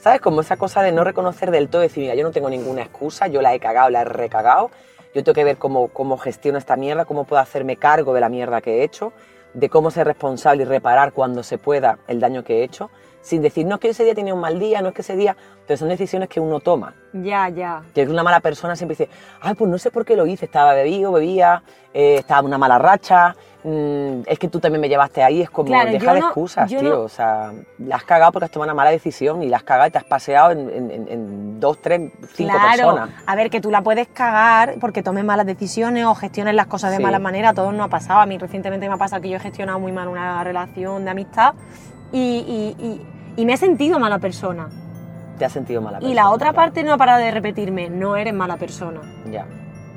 ¿sabes? 0.00 0.20
Como 0.20 0.40
esa 0.40 0.56
cosa 0.56 0.82
de 0.82 0.90
no 0.90 1.04
reconocer 1.04 1.50
del 1.52 1.68
todo, 1.68 1.82
decir, 1.82 2.02
mira, 2.02 2.14
yo 2.16 2.24
no 2.24 2.32
tengo 2.32 2.50
ninguna 2.50 2.82
excusa, 2.82 3.28
yo 3.28 3.40
la 3.40 3.54
he 3.54 3.60
cagado, 3.60 3.90
la 3.90 4.00
he 4.02 4.04
recagado, 4.04 4.70
yo 5.14 5.22
tengo 5.22 5.34
que 5.34 5.44
ver 5.44 5.58
cómo, 5.58 5.88
cómo 5.88 6.18
gestiono 6.18 6.58
esta 6.58 6.74
mierda, 6.74 7.04
cómo 7.04 7.24
puedo 7.24 7.40
hacerme 7.40 7.76
cargo 7.76 8.14
de 8.14 8.20
la 8.20 8.28
mierda 8.28 8.60
que 8.60 8.80
he 8.80 8.82
hecho, 8.84 9.12
de 9.52 9.68
cómo 9.68 9.92
ser 9.92 10.08
responsable 10.08 10.62
y 10.62 10.66
reparar 10.66 11.12
cuando 11.12 11.44
se 11.44 11.56
pueda 11.58 11.98
el 12.08 12.18
daño 12.18 12.42
que 12.42 12.60
he 12.60 12.64
hecho, 12.64 12.90
sin 13.24 13.40
decir, 13.40 13.64
no 13.66 13.76
es 13.76 13.80
que 13.80 13.88
ese 13.88 14.04
día 14.04 14.14
tenía 14.14 14.34
un 14.34 14.40
mal 14.40 14.58
día, 14.58 14.82
no 14.82 14.88
es 14.90 14.94
que 14.94 15.00
ese 15.00 15.16
día, 15.16 15.34
pero 15.66 15.78
son 15.78 15.88
decisiones 15.88 16.28
que 16.28 16.40
uno 16.40 16.60
toma. 16.60 16.92
Ya, 17.14 17.48
ya. 17.48 17.80
Que 17.94 18.02
es 18.02 18.08
una 18.10 18.22
mala 18.22 18.40
persona 18.40 18.76
siempre 18.76 18.96
dice, 18.98 19.08
ay, 19.40 19.54
pues 19.54 19.70
no 19.70 19.78
sé 19.78 19.90
por 19.90 20.04
qué 20.04 20.14
lo 20.14 20.26
hice, 20.26 20.44
estaba 20.44 20.74
bebido, 20.74 21.10
bebía, 21.10 21.62
eh, 21.94 22.16
estaba 22.18 22.40
en 22.40 22.46
una 22.46 22.58
mala 22.58 22.76
racha, 22.78 23.34
mm, 23.62 24.22
es 24.26 24.38
que 24.38 24.48
tú 24.48 24.60
también 24.60 24.82
me 24.82 24.90
llevaste 24.90 25.22
ahí, 25.22 25.40
es 25.40 25.48
como, 25.48 25.68
Claro, 25.68 25.90
deja 25.90 26.12
de 26.12 26.20
no- 26.20 26.26
excusas, 26.26 26.68
tío, 26.68 26.82
no- 26.82 27.00
o 27.00 27.08
sea, 27.08 27.50
la 27.78 27.96
has 27.96 28.04
cagado 28.04 28.30
porque 28.32 28.44
has 28.44 28.50
tomado 28.50 28.66
una 28.66 28.74
mala 28.74 28.90
decisión 28.90 29.42
y 29.42 29.48
la 29.48 29.56
has 29.56 29.62
cagado 29.62 29.88
y 29.88 29.90
te 29.90 29.96
has 29.96 30.04
paseado 30.04 30.50
en, 30.50 30.68
en- 30.68 30.90
en- 30.90 31.08
en 31.08 31.60
dos, 31.60 31.80
tres, 31.80 32.12
cinco 32.34 32.52
claro, 32.52 32.68
personas. 32.94 33.10
a 33.24 33.34
ver, 33.36 33.48
que 33.48 33.62
tú 33.62 33.70
la 33.70 33.80
puedes 33.80 34.06
cagar 34.08 34.74
porque 34.80 35.02
tomes 35.02 35.24
malas 35.24 35.46
decisiones 35.46 36.04
o 36.04 36.14
gestiones 36.14 36.54
las 36.54 36.66
cosas 36.66 36.90
de 36.90 36.98
Sí. 36.98 37.02
mala 37.02 37.18
manera, 37.20 37.50
a 37.50 37.54
todos 37.54 37.72
nos 37.72 37.86
ha 37.86 37.88
pasado. 37.88 38.20
A 38.20 38.26
mí 38.26 38.36
recientemente 38.36 38.86
me 38.86 38.94
ha 38.96 38.98
pasado 38.98 39.22
que 39.22 39.30
yo 39.30 39.36
he 39.36 39.40
gestionado 39.40 39.78
muy 39.78 39.92
mal 39.92 40.08
una 40.08 40.44
relación 40.44 41.04
de 41.06 41.10
amistad 41.12 41.54
y, 42.14 42.18
y- 42.78 42.84
y- 42.86 43.00
y 43.36 43.44
me 43.46 43.52
he 43.54 43.56
sentido 43.56 43.98
mala 43.98 44.18
persona. 44.18 44.68
Te 45.38 45.44
has 45.44 45.52
sentido 45.52 45.82
mala 45.82 45.98
y 46.00 46.14
la 46.14 46.30
otra 46.30 46.52
claro. 46.52 46.56
parte 46.56 46.84
no 46.84 46.92
ha 46.92 46.96
parado 46.96 47.18
de 47.20 47.30
repetirme, 47.32 47.90
no 47.90 48.16
eres 48.16 48.32
mala 48.32 48.56
persona. 48.56 49.00
Ya. 49.30 49.44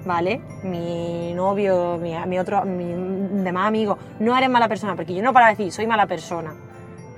¿vale? 0.05 0.41
Mi 0.63 1.33
novio, 1.33 1.97
mi, 2.01 2.13
mi 2.27 2.39
otro, 2.39 2.63
mi 2.63 2.85
demás 3.43 3.67
amigo, 3.67 3.97
no 4.19 4.35
eres 4.37 4.49
mala 4.49 4.67
persona, 4.69 4.95
porque 4.95 5.13
yo 5.13 5.21
no 5.21 5.33
para 5.33 5.49
decir, 5.49 5.71
soy 5.71 5.85
mala 5.85 6.07
persona. 6.07 6.53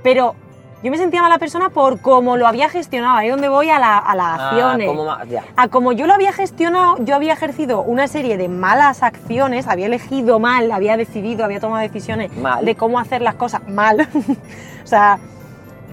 Pero 0.01 0.33
yo 0.81 0.91
me 0.91 0.97
sentía 0.97 1.21
mala 1.21 1.37
persona 1.39 1.69
por 1.69 1.99
cómo 1.99 2.37
lo 2.37 2.47
había 2.47 2.69
gestionado, 2.69 3.17
ahí 3.17 3.27
es 3.27 3.33
donde 3.33 3.49
voy 3.49 3.69
a, 3.69 3.79
la- 3.79 3.97
a 3.97 4.15
las 4.15 4.39
Ah, 4.39 4.49
acciones. 4.49 4.87
¿cómo 4.87 5.05
ma- 5.05 5.25
ya. 5.25 5.43
A 5.57 5.67
como 5.67 5.91
yo 5.91 6.07
lo 6.07 6.13
había 6.13 6.31
gestionado, 6.31 6.95
yo 7.03 7.15
había 7.15 7.33
ejercido 7.33 7.81
una 7.81 8.07
serie 8.07 8.37
de 8.37 8.47
malas 8.47 9.03
acciones, 9.03 9.67
había 9.67 9.87
elegido 9.87 10.39
mal, 10.39 10.71
había 10.71 10.95
decidido, 10.95 11.43
había 11.43 11.59
tomado 11.59 11.81
decisiones 11.81 12.35
Mal. 12.37 12.63
de 12.63 12.75
cómo 12.75 12.97
hacer 12.99 13.21
las 13.21 13.35
cosas 13.35 13.67
mal. 13.67 14.07
o 14.83 14.87
sea, 14.87 15.19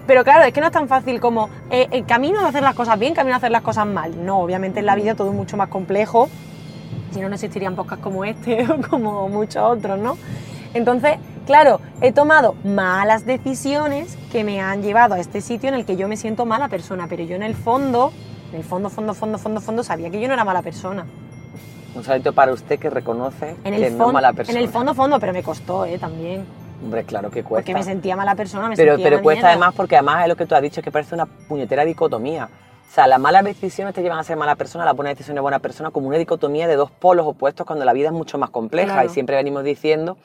pero 0.05 0.23
claro, 0.23 0.43
es 0.45 0.53
que 0.53 0.61
no 0.61 0.67
es 0.67 0.71
tan 0.73 0.87
fácil 0.87 1.19
como 1.19 1.49
eh, 1.69 1.87
el 1.91 2.05
camino 2.05 2.39
de 2.41 2.47
hacer 2.47 2.63
las 2.63 2.73
cosas 2.75 2.97
bien, 2.97 3.13
camino 3.13 3.33
de 3.33 3.37
hacer 3.39 3.51
las 3.51 3.61
cosas 3.63 3.85
mal. 3.85 4.25
No, 4.25 4.39
obviamente 4.39 4.79
en 4.79 4.85
la 4.85 4.95
vida 4.95 5.15
todo 5.15 5.29
es 5.29 5.35
mucho 5.35 5.57
más 5.57 5.67
complejo. 5.67 6.29
Si 7.11 7.19
no, 7.19 7.27
no 7.27 7.35
existirían 7.35 7.75
podcasts 7.75 8.01
como 8.03 8.23
este 8.23 8.65
o 8.71 8.77
como 8.89 9.27
muchos 9.27 9.61
otros, 9.63 9.99
¿no? 9.99 10.17
Entonces, 10.73 11.17
claro, 11.45 11.79
he 12.01 12.11
tomado 12.11 12.55
malas 12.63 13.25
decisiones 13.25 14.17
que 14.31 14.43
me 14.43 14.61
han 14.61 14.81
llevado 14.81 15.15
a 15.15 15.19
este 15.19 15.41
sitio 15.41 15.69
en 15.69 15.75
el 15.75 15.85
que 15.85 15.95
yo 15.95 16.07
me 16.07 16.17
siento 16.17 16.45
mala 16.45 16.67
persona, 16.67 17.07
pero 17.09 17.23
yo 17.23 17.35
en 17.35 17.43
el 17.43 17.55
fondo, 17.55 18.11
en 18.51 18.59
el 18.59 18.63
fondo, 18.63 18.89
fondo, 18.89 19.13
fondo, 19.13 19.37
fondo, 19.37 19.61
fondo, 19.61 19.83
sabía 19.83 20.09
que 20.09 20.19
yo 20.19 20.27
no 20.27 20.33
era 20.33 20.43
mala 20.43 20.61
persona. 20.61 21.05
Un 21.95 22.03
salito 22.03 22.31
para 22.33 22.53
usted 22.53 22.77
que 22.77 22.89
reconoce 22.89 23.55
En 23.63 23.73
que 23.73 23.75
el, 23.75 23.81
no 23.81 23.87
es 23.87 23.93
fondo, 23.93 24.13
mala 24.13 24.29
en 24.29 24.35
persona. 24.35 24.59
el 24.59 24.69
fondo, 24.69 24.93
fondo, 24.93 25.19
pero 25.19 25.33
me 25.33 25.41
costó, 25.41 25.85
¿eh? 25.85 25.97
También. 25.97 26.45
Hombre, 26.83 27.03
claro 27.05 27.31
que 27.31 27.43
cuesta. 27.43 27.63
Porque 27.65 27.73
me 27.73 27.83
sentía 27.83 28.15
mala 28.15 28.35
persona, 28.35 28.69
me 28.69 28.75
pero 28.75 28.93
sentía 28.93 29.05
pero 29.09 29.23
cuesta 29.23 29.47
mierda. 29.47 29.51
además 29.53 29.73
porque 29.75 29.95
además 29.95 30.21
es 30.23 30.29
lo 30.29 30.35
que 30.35 30.45
tú 30.45 30.53
has 30.53 30.61
dicho, 30.61 30.81
que 30.83 30.91
parece 30.91 31.15
una 31.15 31.25
puñetera 31.25 31.83
dicotomía. 31.85 32.49
O 32.87 32.93
sea, 32.93 33.07
las 33.07 33.19
malas 33.19 33.43
decisiones 33.43 33.95
te 33.95 34.01
llevan 34.01 34.19
a 34.19 34.23
ser 34.23 34.37
mala 34.37 34.55
persona, 34.55 34.85
las 34.85 34.95
buenas 34.95 35.15
decisiones 35.15 35.41
buena 35.41 35.59
persona, 35.59 35.89
como 35.91 36.07
una 36.07 36.17
dicotomía 36.17 36.67
de 36.67 36.75
dos 36.75 36.91
polos 36.91 37.25
opuestos 37.25 37.65
cuando 37.65 37.83
la 37.83 37.93
vida 37.93 38.07
es 38.07 38.13
mucho 38.13 38.37
más 38.37 38.51
compleja. 38.51 38.93
Claro. 38.93 39.09
Y 39.09 39.11
siempre 39.11 39.35
venimos 39.35 39.63
diciendo 39.63 40.17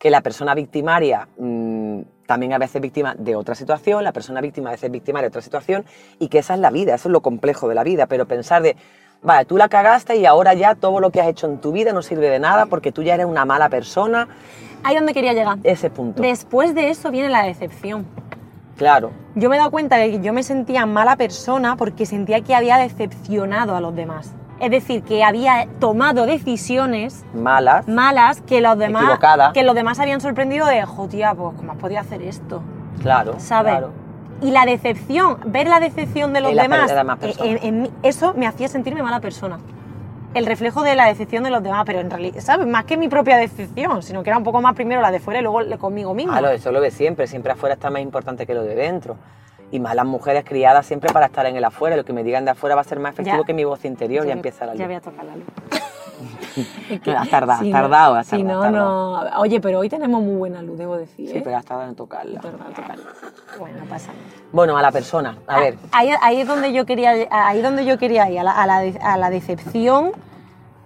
que 0.00 0.10
la 0.10 0.22
persona 0.22 0.54
victimaria 0.54 1.28
mm, 1.38 2.00
también 2.26 2.54
a 2.54 2.58
veces 2.58 2.80
víctima 2.80 3.14
de 3.18 3.36
otra 3.36 3.54
situación, 3.54 4.02
la 4.02 4.12
persona 4.12 4.40
víctima 4.40 4.70
a 4.70 4.72
veces 4.72 4.90
víctima 4.90 5.20
de 5.20 5.28
otra 5.28 5.42
situación, 5.42 5.84
y 6.18 6.28
que 6.28 6.38
esa 6.38 6.54
es 6.54 6.60
la 6.60 6.70
vida, 6.70 6.94
eso 6.94 7.08
es 7.08 7.12
lo 7.12 7.20
complejo 7.20 7.68
de 7.68 7.74
la 7.74 7.84
vida. 7.84 8.06
Pero 8.06 8.26
pensar 8.26 8.62
de, 8.62 8.76
vale, 9.22 9.44
tú 9.44 9.58
la 9.58 9.68
cagaste 9.68 10.16
y 10.16 10.24
ahora 10.24 10.54
ya 10.54 10.74
todo 10.74 11.00
lo 11.00 11.10
que 11.10 11.20
has 11.20 11.28
hecho 11.28 11.46
en 11.48 11.58
tu 11.58 11.70
vida 11.70 11.92
no 11.92 12.00
sirve 12.00 12.30
de 12.30 12.38
nada 12.38 12.64
porque 12.64 12.92
tú 12.92 13.02
ya 13.02 13.14
eres 13.14 13.26
una 13.26 13.44
mala 13.44 13.68
persona, 13.68 14.26
Ahí 14.82 14.96
donde 14.96 15.12
quería 15.12 15.34
llegar. 15.34 15.58
ese 15.64 15.90
punto. 15.90 16.22
Después 16.22 16.74
de 16.74 16.88
eso 16.88 17.10
viene 17.10 17.28
la 17.28 17.42
decepción. 17.42 18.06
Claro. 18.78 19.10
Yo 19.34 19.50
me 19.50 19.56
he 19.56 19.58
dado 19.58 19.70
cuenta 19.70 19.98
de 19.98 20.12
que 20.12 20.20
yo 20.20 20.32
me 20.32 20.42
sentía 20.42 20.86
mala 20.86 21.16
persona 21.16 21.76
porque 21.76 22.06
sentía 22.06 22.40
que 22.40 22.54
había 22.54 22.78
decepcionado 22.78 23.76
a 23.76 23.82
los 23.82 23.94
demás. 23.94 24.32
Es 24.60 24.70
decir, 24.70 25.02
que 25.02 25.24
había 25.24 25.66
tomado 25.80 26.26
decisiones 26.26 27.24
Malas. 27.34 27.88
malas 27.88 28.40
que 28.42 28.60
los 28.60 28.76
demás 28.78 29.18
que 29.54 29.62
los 29.62 29.74
demás 29.74 29.98
habían 30.00 30.20
sorprendido 30.20 30.66
de, 30.66 30.82
joder, 30.84 31.34
pues 31.36 31.56
cómo 31.56 31.72
has 31.72 31.78
podido 31.78 32.00
hacer 32.00 32.22
esto, 32.22 32.62
Claro. 33.02 33.34
¿sabes? 33.38 33.72
claro. 33.72 33.90
Y 34.42 34.50
la 34.52 34.64
decepción, 34.66 35.38
ver 35.46 35.66
la 35.68 35.80
decepción 35.80 36.32
de 36.32 36.40
los 36.40 36.54
la- 36.54 36.62
demás, 36.62 36.88
de 36.88 37.00
eh, 37.00 37.16
personas. 37.16 37.38
en- 37.40 37.58
en 37.66 37.82
mí, 37.82 37.90
eso 38.02 38.32
me 38.34 38.46
hacía 38.46 38.68
sentirme 38.68 39.02
mala 39.02 39.20
persona. 39.20 39.58
El 40.32 40.46
reflejo 40.46 40.82
de 40.82 40.94
la 40.94 41.06
decepción 41.06 41.42
de 41.42 41.50
los 41.50 41.62
demás, 41.62 41.82
pero 41.84 41.98
en 42.00 42.08
realidad, 42.10 42.40
¿sabes? 42.40 42.66
Más 42.66 42.84
que 42.84 42.96
mi 42.96 43.08
propia 43.08 43.36
decepción, 43.36 44.02
sino 44.02 44.22
que 44.22 44.30
era 44.30 44.38
un 44.38 44.44
poco 44.44 44.60
más 44.62 44.74
primero 44.74 45.00
la 45.00 45.10
de 45.10 45.18
fuera 45.20 45.40
y 45.40 45.42
luego 45.42 45.60
conmigo 45.78 46.14
misma. 46.14 46.38
Claro, 46.38 46.54
eso 46.54 46.70
lo 46.70 46.80
ves 46.80 46.94
siempre, 46.94 47.26
siempre 47.26 47.52
afuera 47.52 47.74
está 47.74 47.90
más 47.90 48.00
importante 48.02 48.46
que 48.46 48.54
lo 48.54 48.62
de 48.62 48.74
dentro. 48.76 49.16
Y 49.72 49.78
más 49.80 49.94
las 49.94 50.04
mujeres 50.06 50.44
criadas 50.44 50.84
siempre 50.86 51.12
para 51.12 51.26
estar 51.26 51.46
en 51.46 51.56
el 51.56 51.64
afuera, 51.64 51.96
lo 51.96 52.04
que 52.04 52.12
me 52.12 52.24
digan 52.24 52.44
de 52.44 52.50
afuera 52.52 52.74
va 52.74 52.80
a 52.80 52.84
ser 52.84 52.98
más 52.98 53.12
efectivo 53.14 53.38
Ya. 53.42 53.44
que 53.46 53.54
mi 53.54 53.64
voz 53.64 53.84
interior, 53.84 54.24
ya, 54.24 54.30
voy- 54.30 54.38
empieza 54.38 54.66
la 54.66 54.72
luz. 54.72 54.80
Ya 54.80 54.86
voy 54.86 54.96
a 54.96 55.00
tocar 55.00 55.24
la 55.24 55.36
luz. 55.36 55.44
Has 57.16 57.30
tardado, 57.30 57.62
has 57.62 57.70
tardado, 57.70 58.14
has 58.16 58.26
si 58.26 58.42
tardado, 58.42 58.70
no, 58.70 59.24
no. 59.30 59.40
Oye, 59.40 59.58
pero 59.60 59.78
hoy 59.78 59.88
tenemos 59.88 60.20
muy 60.22 60.34
buena 60.36 60.60
luz, 60.60 60.76
debo 60.76 60.96
decir. 60.96 61.28
Sí, 61.30 61.38
¿eh? 61.38 61.40
pero 61.42 61.56
has 61.56 61.64
tardado 61.64 61.88
en 61.88 61.94
tocarla. 61.94 62.40
Tardado 62.40 62.68
en 62.68 62.74
tocarla. 62.74 63.04
Bueno, 63.58 63.78
no 63.78 63.84
pasa 63.86 64.08
nada. 64.08 64.18
Bueno, 64.52 64.76
a 64.76 64.82
la 64.82 64.90
persona, 64.92 65.38
a 65.46 65.60
ver, 65.60 65.78
Ahí, 65.92 66.10
ahí 66.20 66.40
es 66.40 66.46
donde 66.48 66.72
yo 66.72 66.84
quería, 66.84 67.12
ahí 67.30 67.58
es 67.58 67.62
donde 67.62 67.84
yo 67.86 67.96
quería 67.98 68.28
ir, 68.28 68.40
a 68.40 68.42
la, 68.42 68.52
a 68.52 68.66
la 68.66 68.78
a 69.02 69.16
la 69.16 69.30
decepción 69.30 70.10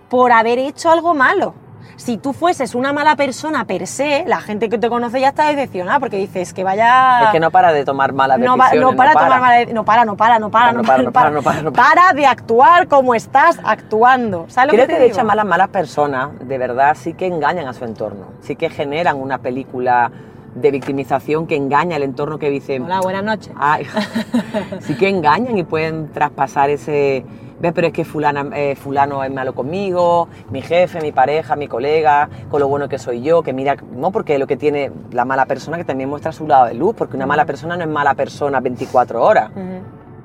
por 0.08 0.30
haber 0.30 0.58
hecho 0.58 0.90
algo 0.90 1.14
malo. 1.14 1.54
Si 1.96 2.16
tú 2.18 2.32
fueses 2.32 2.74
una 2.74 2.92
mala 2.92 3.16
persona 3.16 3.64
per 3.64 3.86
se, 3.86 4.24
la 4.26 4.40
gente 4.40 4.68
que 4.68 4.78
te 4.78 4.88
conoce 4.88 5.20
ya 5.20 5.28
está 5.28 5.48
decepcionada 5.48 6.00
porque 6.00 6.16
dices 6.16 6.52
que 6.52 6.64
vaya... 6.64 7.24
es 7.24 7.30
que 7.30 7.40
no 7.40 7.50
para 7.50 7.72
de 7.72 7.84
tomar 7.84 8.12
malas 8.12 8.38
decisiones. 8.38 8.80
no 8.80 8.96
para, 8.96 9.12
tomar 9.12 9.40
mala- 9.40 9.64
no 9.72 9.84
para, 9.84 10.04
no 10.04 10.16
para, 10.16 10.38
no 10.38 10.50
para, 10.50 10.72
no 10.72 10.82
para, 10.82 11.02
no 11.02 11.12
para, 11.12 11.30
no 11.30 11.42
para, 11.42 11.62
no 11.62 11.72
para. 11.72 12.12
De 12.14 12.26
actuar 12.26 12.88
como 12.88 13.14
estás 13.14 13.58
actuando. 13.64 14.46
¿Sabes 14.48 14.72
lo 14.72 14.76
Creo 14.76 14.86
que 14.88 14.98
de 14.98 15.06
hecho 15.06 15.24
malas 15.24 15.46
malas 15.46 15.68
personas, 15.68 16.30
de 16.40 16.58
verdad, 16.58 16.96
sí 16.98 17.14
que 17.14 17.26
engañan 17.26 17.68
a 17.68 17.72
su 17.72 17.84
entorno. 17.84 18.26
Sí 18.40 18.56
que 18.56 18.70
generan 18.70 19.20
una 19.20 19.38
película 19.38 20.10
de 20.54 20.70
victimización 20.70 21.46
que 21.46 21.56
engaña 21.56 21.96
al 21.96 22.02
entorno 22.02 22.38
que 22.38 22.50
dice... 22.50 22.80
Hola, 22.80 23.00
buenas 23.00 23.24
noches. 23.24 23.52
Sí 24.80 24.96
que 24.96 25.08
engañan 25.08 25.58
y 25.58 25.64
pueden 25.64 26.12
traspasar 26.12 26.70
ese... 26.70 27.24
¿Ves? 27.60 27.72
Pero 27.72 27.86
es 27.86 27.92
que 27.92 28.04
fulana, 28.04 28.46
eh, 28.54 28.74
fulano 28.74 29.22
es 29.22 29.32
malo 29.32 29.54
conmigo, 29.54 30.28
mi 30.50 30.60
jefe, 30.60 31.00
mi 31.00 31.12
pareja, 31.12 31.56
mi 31.56 31.68
colega, 31.68 32.28
con 32.50 32.60
lo 32.60 32.68
bueno 32.68 32.88
que 32.88 32.98
soy 32.98 33.22
yo, 33.22 33.42
que 33.42 33.52
mira, 33.52 33.76
no 33.92 34.10
porque 34.10 34.38
lo 34.38 34.46
que 34.46 34.56
tiene 34.56 34.90
la 35.12 35.24
mala 35.24 35.46
persona 35.46 35.76
que 35.76 35.84
también 35.84 36.08
muestra 36.08 36.32
su 36.32 36.46
lado 36.46 36.66
de 36.66 36.74
luz, 36.74 36.94
porque 36.96 37.16
una 37.16 37.26
mala 37.26 37.44
persona 37.44 37.76
no 37.76 37.84
es 37.84 37.90
mala 37.90 38.14
persona 38.14 38.60
24 38.60 39.22
horas. 39.22 39.50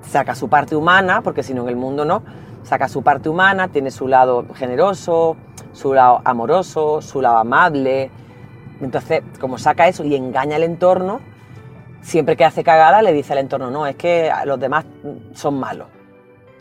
Saca 0.01 0.33
su 0.33 0.49
parte 0.49 0.75
humana, 0.75 1.21
porque 1.21 1.43
si 1.43 1.53
no 1.53 1.63
en 1.63 1.69
el 1.69 1.75
mundo 1.75 2.03
no, 2.03 2.23
saca 2.63 2.87
su 2.87 3.03
parte 3.03 3.29
humana, 3.29 3.67
tiene 3.67 3.91
su 3.91 4.07
lado 4.07 4.45
generoso, 4.55 5.37
su 5.71 5.93
lado 5.93 6.21
amoroso, 6.25 7.01
su 7.01 7.21
lado 7.21 7.37
amable. 7.37 8.09
Entonces, 8.81 9.21
como 9.39 9.57
saca 9.57 9.87
eso 9.87 10.03
y 10.03 10.15
engaña 10.15 10.55
al 10.55 10.63
entorno, 10.63 11.19
siempre 12.01 12.35
que 12.35 12.45
hace 12.45 12.63
cagada 12.63 13.01
le 13.01 13.13
dice 13.13 13.33
al 13.33 13.39
entorno, 13.39 13.69
no, 13.69 13.85
es 13.85 13.95
que 13.95 14.31
los 14.45 14.59
demás 14.59 14.85
son 15.33 15.59
malos. 15.59 15.98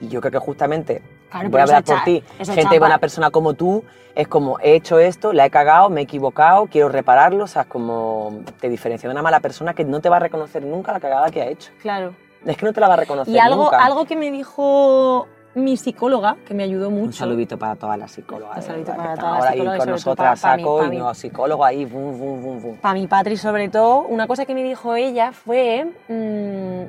Y 0.00 0.08
yo 0.08 0.20
creo 0.20 0.32
que 0.32 0.38
justamente, 0.38 1.02
Claro, 1.30 1.50
voy 1.50 1.60
a 1.60 1.64
hablar 1.64 1.84
por 1.84 2.02
ti, 2.04 2.22
gente 2.38 2.60
echa 2.60 2.78
buena 2.78 2.98
persona 2.98 3.30
como 3.30 3.54
tú, 3.54 3.84
es 4.14 4.28
como, 4.28 4.58
he 4.60 4.74
hecho 4.74 4.98
esto, 4.98 5.32
la 5.32 5.46
he 5.46 5.50
cagado, 5.50 5.90
me 5.90 6.00
he 6.00 6.04
equivocado, 6.04 6.66
quiero 6.66 6.88
repararlo, 6.88 7.44
o 7.44 7.46
sea, 7.48 7.62
es 7.62 7.68
como 7.68 8.40
te 8.60 8.68
diferencia 8.68 9.08
de 9.08 9.12
una 9.12 9.22
mala 9.22 9.40
persona 9.40 9.74
que 9.74 9.84
no 9.84 10.00
te 10.00 10.08
va 10.08 10.16
a 10.16 10.20
reconocer 10.20 10.64
nunca 10.64 10.92
la 10.92 11.00
cagada 11.00 11.30
que 11.30 11.42
ha 11.42 11.46
hecho. 11.46 11.70
Claro. 11.82 12.14
Es 12.46 12.56
que 12.56 12.64
no 12.66 12.72
te 12.72 12.80
la 12.80 12.88
va 12.88 12.94
a 12.94 12.98
reconocer 12.98 13.34
Y 13.34 13.38
algo, 13.38 13.64
nunca. 13.64 13.84
algo 13.84 14.04
que 14.04 14.14
me 14.16 14.30
dijo 14.30 15.26
mi 15.54 15.76
psicóloga, 15.76 16.36
que 16.46 16.54
me 16.54 16.62
ayudó 16.62 16.88
mucho. 16.90 17.06
Un 17.06 17.12
saludito 17.12 17.58
para 17.58 17.74
todas 17.74 17.98
las 17.98 18.12
psicólogas. 18.12 18.58
Un 18.58 18.62
saludito 18.62 18.92
para 18.94 19.14
todas 19.16 19.32
las 19.32 19.38
ahora 19.40 19.50
psicólogas 19.52 19.76
y 19.76 19.80
con 19.80 19.90
nosotras 19.90 20.40
pa- 20.40 20.48
pa 20.48 20.52
a 20.52 20.56
mí, 20.56 20.62
saco 20.62 20.78
pa 20.78 20.84
y 20.86 20.90
mí. 20.90 20.98
los 20.98 21.18
psicólogos 21.18 21.66
ahí, 21.66 21.84
bum, 21.84 22.18
bum, 22.18 22.42
bum, 22.42 22.62
bum. 22.62 22.76
Para 22.76 22.94
mi 22.94 23.06
Patri, 23.08 23.36
sobre 23.36 23.68
todo, 23.68 24.00
una 24.02 24.26
cosa 24.28 24.46
que 24.46 24.54
me 24.54 24.62
dijo 24.62 24.94
ella 24.94 25.32
fue 25.32 25.84
mm, 26.08 26.82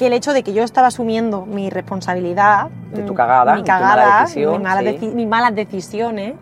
que 0.00 0.06
el 0.06 0.14
hecho 0.14 0.32
de 0.32 0.42
que 0.42 0.54
yo 0.54 0.62
estaba 0.62 0.86
asumiendo 0.86 1.44
mi 1.44 1.68
responsabilidad, 1.68 2.68
De 2.90 3.02
tu 3.02 3.12
mm, 3.12 3.16
cagada, 3.16 3.54
mi 3.54 3.60
tu 3.62 3.66
mala 3.70 3.78
cagada, 3.96 4.20
decisión, 4.22 4.52
mis, 4.54 4.62
malas 4.62 4.84
sí. 4.84 4.90
deci- 4.98 5.12
mis 5.12 5.28
malas 5.28 5.54
decisiones, 5.54 6.34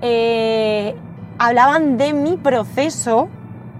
eh, 0.00 0.94
hablaban 1.38 1.96
de 1.98 2.12
mi 2.12 2.36
proceso 2.36 3.28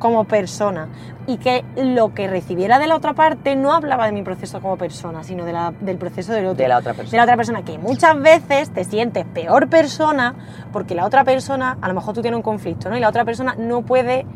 como 0.01 0.25
persona 0.25 0.89
y 1.27 1.37
que 1.39 1.65
lo 1.77 2.13
que 2.13 2.27
recibiera 2.27 2.79
de 2.81 2.87
la 2.89 2.97
otra 2.97 3.15
parte 3.15 3.55
no 3.57 3.73
hablaba 3.73 4.07
de 4.07 4.13
mi 4.13 4.23
proceso 4.23 4.61
como 4.61 4.77
persona, 4.77 5.23
sino 5.23 5.45
de 5.45 5.53
la- 5.53 5.73
del 5.81 5.97
proceso 5.97 6.33
del 6.33 6.47
otro 6.47 6.63
De 6.63 6.69
la 6.69 6.79
otra 6.79 6.93
persona. 6.93 7.11
de 7.13 7.17
la 7.19 7.23
otra 7.23 7.37
persona, 7.37 7.63
que 7.63 7.79
muchas 7.79 8.21
veces 8.21 8.71
te 8.71 8.83
sientes 8.85 9.25
peor 9.33 9.69
persona 9.69 10.35
porque 10.73 10.95
la 10.97 11.07
otra 11.07 11.23
persona, 11.25 11.79
a 11.81 11.89
lo 11.89 11.95
mejor 11.95 12.15
tú 12.15 12.21
tienes 12.21 12.37
un 12.37 12.43
conflicto, 12.43 12.91
¿no? 12.91 12.97
Y 12.97 13.01
la 13.01 13.09
otra 13.09 13.25
persona 13.25 13.55
no 13.57 13.83
puede 13.83 14.27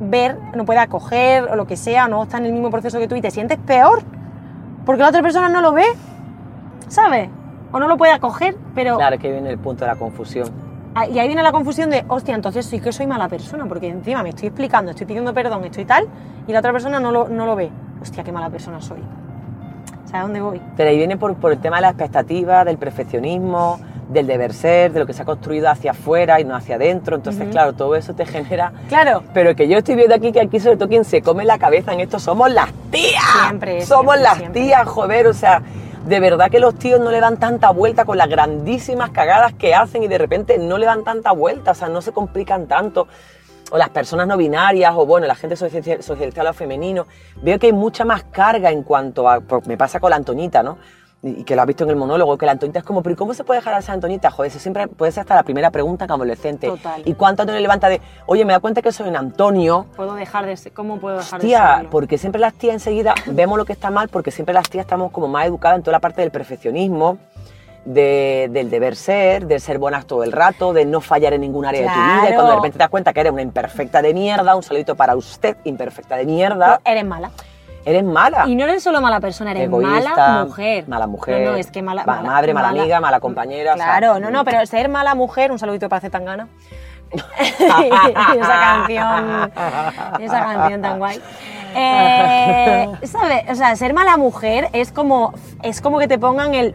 ver, 0.00 0.36
no 0.56 0.64
puede 0.64 0.80
acoger 0.80 1.44
o 1.44 1.54
lo 1.54 1.66
que 1.68 1.76
sea, 1.76 2.06
o 2.06 2.08
no 2.08 2.24
está 2.24 2.38
en 2.38 2.46
el 2.46 2.52
mismo 2.52 2.70
proceso 2.70 2.98
que 2.98 3.06
tú 3.06 3.14
y 3.14 3.20
te 3.20 3.30
sientes 3.30 3.58
peor 3.64 4.02
porque 4.84 5.02
la 5.02 5.08
otra 5.08 5.22
persona 5.22 5.48
no 5.48 5.60
lo 5.60 5.72
ve, 5.72 5.84
¿sabes? 6.88 7.28
O 7.72 7.78
no 7.78 7.88
lo 7.88 7.96
puede 7.96 8.12
acoger, 8.12 8.56
pero 8.74 8.96
Claro, 8.96 9.16
es 9.16 9.20
que 9.20 9.32
viene 9.32 9.50
el 9.50 9.58
punto 9.58 9.84
de 9.84 9.90
la 9.90 9.96
confusión. 9.96 10.48
Ah, 10.94 11.06
Y 11.06 11.18
ahí 11.18 11.26
viene 11.26 11.42
la 11.42 11.50
confusión 11.50 11.90
de, 11.90 12.04
hostia, 12.08 12.34
entonces 12.34 12.66
sí 12.66 12.80
que 12.80 12.92
soy 12.92 13.06
mala 13.06 13.28
persona, 13.28 13.66
porque 13.66 13.88
encima 13.88 14.22
me 14.22 14.28
estoy 14.28 14.48
explicando, 14.48 14.92
estoy 14.92 15.06
pidiendo 15.06 15.34
perdón, 15.34 15.64
estoy 15.64 15.84
tal, 15.84 16.06
y 16.46 16.52
la 16.52 16.60
otra 16.60 16.72
persona 16.72 17.00
no 17.00 17.10
lo, 17.10 17.28
no 17.28 17.46
lo 17.46 17.56
ve. 17.56 17.70
Hostia, 18.00 18.22
qué 18.22 18.30
mala 18.30 18.48
persona 18.50 18.80
soy. 18.80 19.00
¿Sabes 20.04 20.14
a 20.14 20.22
dónde 20.22 20.40
voy? 20.40 20.60
Pero 20.76 20.90
ahí 20.90 20.96
viene 20.96 21.16
por, 21.16 21.34
por 21.34 21.50
el 21.50 21.58
tema 21.58 21.76
de 21.76 21.82
la 21.82 21.88
expectativa, 21.88 22.64
del 22.64 22.78
perfeccionismo, 22.78 23.80
del 24.08 24.26
deber 24.26 24.52
ser, 24.52 24.92
de 24.92 25.00
lo 25.00 25.06
que 25.06 25.12
se 25.12 25.22
ha 25.22 25.24
construido 25.24 25.68
hacia 25.68 25.92
afuera 25.92 26.40
y 26.40 26.44
no 26.44 26.54
hacia 26.54 26.76
adentro. 26.76 27.16
Entonces, 27.16 27.48
claro, 27.50 27.72
todo 27.72 27.96
eso 27.96 28.14
te 28.14 28.26
genera. 28.26 28.72
Claro. 28.88 29.22
Pero 29.32 29.54
que 29.56 29.66
yo 29.68 29.78
estoy 29.78 29.94
viendo 29.96 30.14
aquí 30.14 30.32
que 30.32 30.40
aquí, 30.40 30.60
sobre 30.60 30.76
todo, 30.76 30.88
quien 30.88 31.04
se 31.04 31.22
come 31.22 31.44
la 31.44 31.58
cabeza 31.58 31.92
en 31.92 32.00
esto 32.00 32.18
somos 32.18 32.50
las 32.50 32.70
tías. 32.90 33.22
Siempre, 33.46 33.82
Somos 33.86 34.14
siempre, 34.16 34.22
las 34.22 34.38
siempre. 34.38 34.60
tías, 34.62 34.86
joder. 34.88 35.26
O 35.26 35.32
sea, 35.34 35.62
de 36.06 36.20
verdad 36.20 36.50
que 36.50 36.60
los 36.60 36.74
tíos 36.74 37.00
no 37.00 37.10
le 37.10 37.20
dan 37.20 37.38
tanta 37.38 37.70
vuelta 37.70 38.04
con 38.04 38.18
las 38.18 38.28
grandísimas 38.28 39.10
cagadas 39.10 39.54
que 39.54 39.74
hacen 39.74 40.02
y 40.02 40.08
de 40.08 40.18
repente 40.18 40.58
no 40.58 40.76
le 40.78 40.86
dan 40.86 41.02
tanta 41.04 41.32
vuelta. 41.32 41.70
O 41.70 41.74
sea, 41.74 41.88
no 41.88 42.00
se 42.02 42.12
complican 42.12 42.66
tanto. 42.66 43.08
O 43.70 43.78
las 43.78 43.88
personas 43.88 44.28
no 44.28 44.36
binarias, 44.36 44.92
o 44.94 45.06
bueno, 45.06 45.26
la 45.26 45.34
gente 45.34 45.56
socializa- 45.56 46.02
socializada 46.02 46.42
a 46.50 46.52
lo 46.52 46.54
femenino. 46.54 47.06
Veo 47.42 47.58
que 47.58 47.66
hay 47.68 47.72
mucha 47.72 48.04
más 48.04 48.22
carga 48.24 48.70
en 48.70 48.82
cuanto 48.82 49.28
a. 49.28 49.40
Me 49.66 49.76
pasa 49.78 49.98
con 49.98 50.10
la 50.10 50.16
Antonita, 50.16 50.62
¿no? 50.62 50.76
Y 51.26 51.42
que 51.44 51.56
lo 51.56 51.62
has 51.62 51.66
visto 51.66 51.84
en 51.84 51.90
el 51.90 51.96
monólogo, 51.96 52.36
que 52.36 52.44
la 52.44 52.52
Antonita 52.52 52.80
es 52.80 52.84
como, 52.84 53.02
pero 53.02 53.14
¿y 53.14 53.16
¿cómo 53.16 53.32
se 53.32 53.44
puede 53.44 53.60
dejar 53.60 53.72
a 53.72 53.78
esa 53.78 53.94
Antonita? 53.94 54.30
Joder, 54.30 54.50
eso 54.50 54.58
siempre 54.58 54.86
puede 54.88 55.10
ser 55.10 55.22
hasta 55.22 55.34
la 55.34 55.42
primera 55.42 55.70
pregunta 55.70 56.06
como 56.06 56.22
adolescente. 56.22 56.66
Total. 56.66 57.00
¿Y 57.06 57.14
cuánto 57.14 57.42
Antonio 57.42 57.62
levanta 57.62 57.88
de, 57.88 58.02
oye, 58.26 58.44
me 58.44 58.52
da 58.52 58.60
cuenta 58.60 58.82
que 58.82 58.92
soy 58.92 59.08
un 59.08 59.16
Antonio? 59.16 59.86
Puedo 59.96 60.14
dejar 60.14 60.44
de 60.44 60.54
ser, 60.58 60.72
¿cómo 60.72 60.98
puedo 60.98 61.16
dejar 61.16 61.40
de 61.40 61.46
Tía, 61.46 61.74
serlo? 61.76 61.90
porque 61.90 62.18
siempre 62.18 62.40
las 62.42 62.52
tías 62.52 62.74
enseguida 62.74 63.14
vemos 63.26 63.56
lo 63.56 63.64
que 63.64 63.72
está 63.72 63.90
mal, 63.90 64.08
porque 64.10 64.30
siempre 64.30 64.52
las 64.52 64.68
tías 64.68 64.84
estamos 64.84 65.10
como 65.12 65.26
más 65.26 65.46
educadas 65.46 65.78
en 65.78 65.82
toda 65.82 65.92
la 65.92 66.00
parte 66.00 66.20
del 66.20 66.30
perfeccionismo, 66.30 67.16
de- 67.86 68.48
del 68.50 68.70
deber 68.70 68.96
ser, 68.96 69.46
del 69.46 69.60
ser 69.60 69.78
buenas 69.78 70.06
todo 70.06 70.24
el 70.24 70.32
rato, 70.32 70.72
de 70.72 70.84
no 70.86 71.00
fallar 71.00 71.32
en 71.34 71.40
ningún 71.42 71.64
área 71.66 71.82
de 71.82 71.86
tu 71.88 71.92
vida. 71.94 72.30
Y 72.30 72.34
cuando 72.34 72.50
de 72.50 72.56
repente 72.56 72.72
te 72.78 72.78
das 72.84 72.88
cuenta 72.90 73.12
que 73.12 73.20
eres 73.20 73.32
una 73.32 73.42
imperfecta 73.42 74.00
de 74.02 74.14
mierda, 74.14 74.56
un 74.56 74.62
saludito 74.62 74.94
para 74.94 75.16
usted, 75.16 75.56
imperfecta 75.64 76.16
de 76.16 76.24
mierda, 76.26 76.80
Eres 76.84 77.04
mala. 77.04 77.30
Eres 77.84 78.04
mala. 78.04 78.44
Y 78.46 78.56
no 78.56 78.64
eres 78.64 78.82
solo 78.82 79.00
mala 79.00 79.20
persona, 79.20 79.50
eres 79.52 79.64
Egoísta, 79.64 80.10
mala 80.16 80.44
mujer. 80.44 80.88
Mala 80.88 81.06
mujer. 81.06 81.44
No, 81.44 81.52
no, 81.52 81.56
es 81.56 81.70
que 81.70 81.82
mala, 81.82 82.04
ma- 82.04 82.22
madre, 82.22 82.54
mala, 82.54 82.68
amiga, 82.68 83.00
mala 83.00 83.20
compañera. 83.20 83.74
o 83.74 83.76
sea, 83.76 83.84
Claro, 83.86 84.20
no, 84.20 84.30
no, 84.30 84.44
pero 84.44 84.64
ser 84.66 84.88
mala 84.88 85.14
mujer, 85.14 85.52
un 85.52 85.58
saludito 85.58 85.88
para 85.88 86.00
Zetangana. 86.00 86.48
esa 87.14 88.60
canción, 88.60 89.52
esa 90.20 90.40
canción 90.40 90.82
tan 90.82 90.98
guay. 90.98 91.20
Eh, 91.76 92.88
¿Sabes? 93.04 93.44
O 93.50 93.54
sea, 93.54 93.76
ser 93.76 93.94
mala 93.94 94.16
mujer 94.16 94.68
es 94.72 94.92
como, 94.92 95.34
es 95.62 95.80
como 95.80 95.98
que 95.98 96.08
te 96.08 96.18
pongan 96.18 96.54
el 96.54 96.74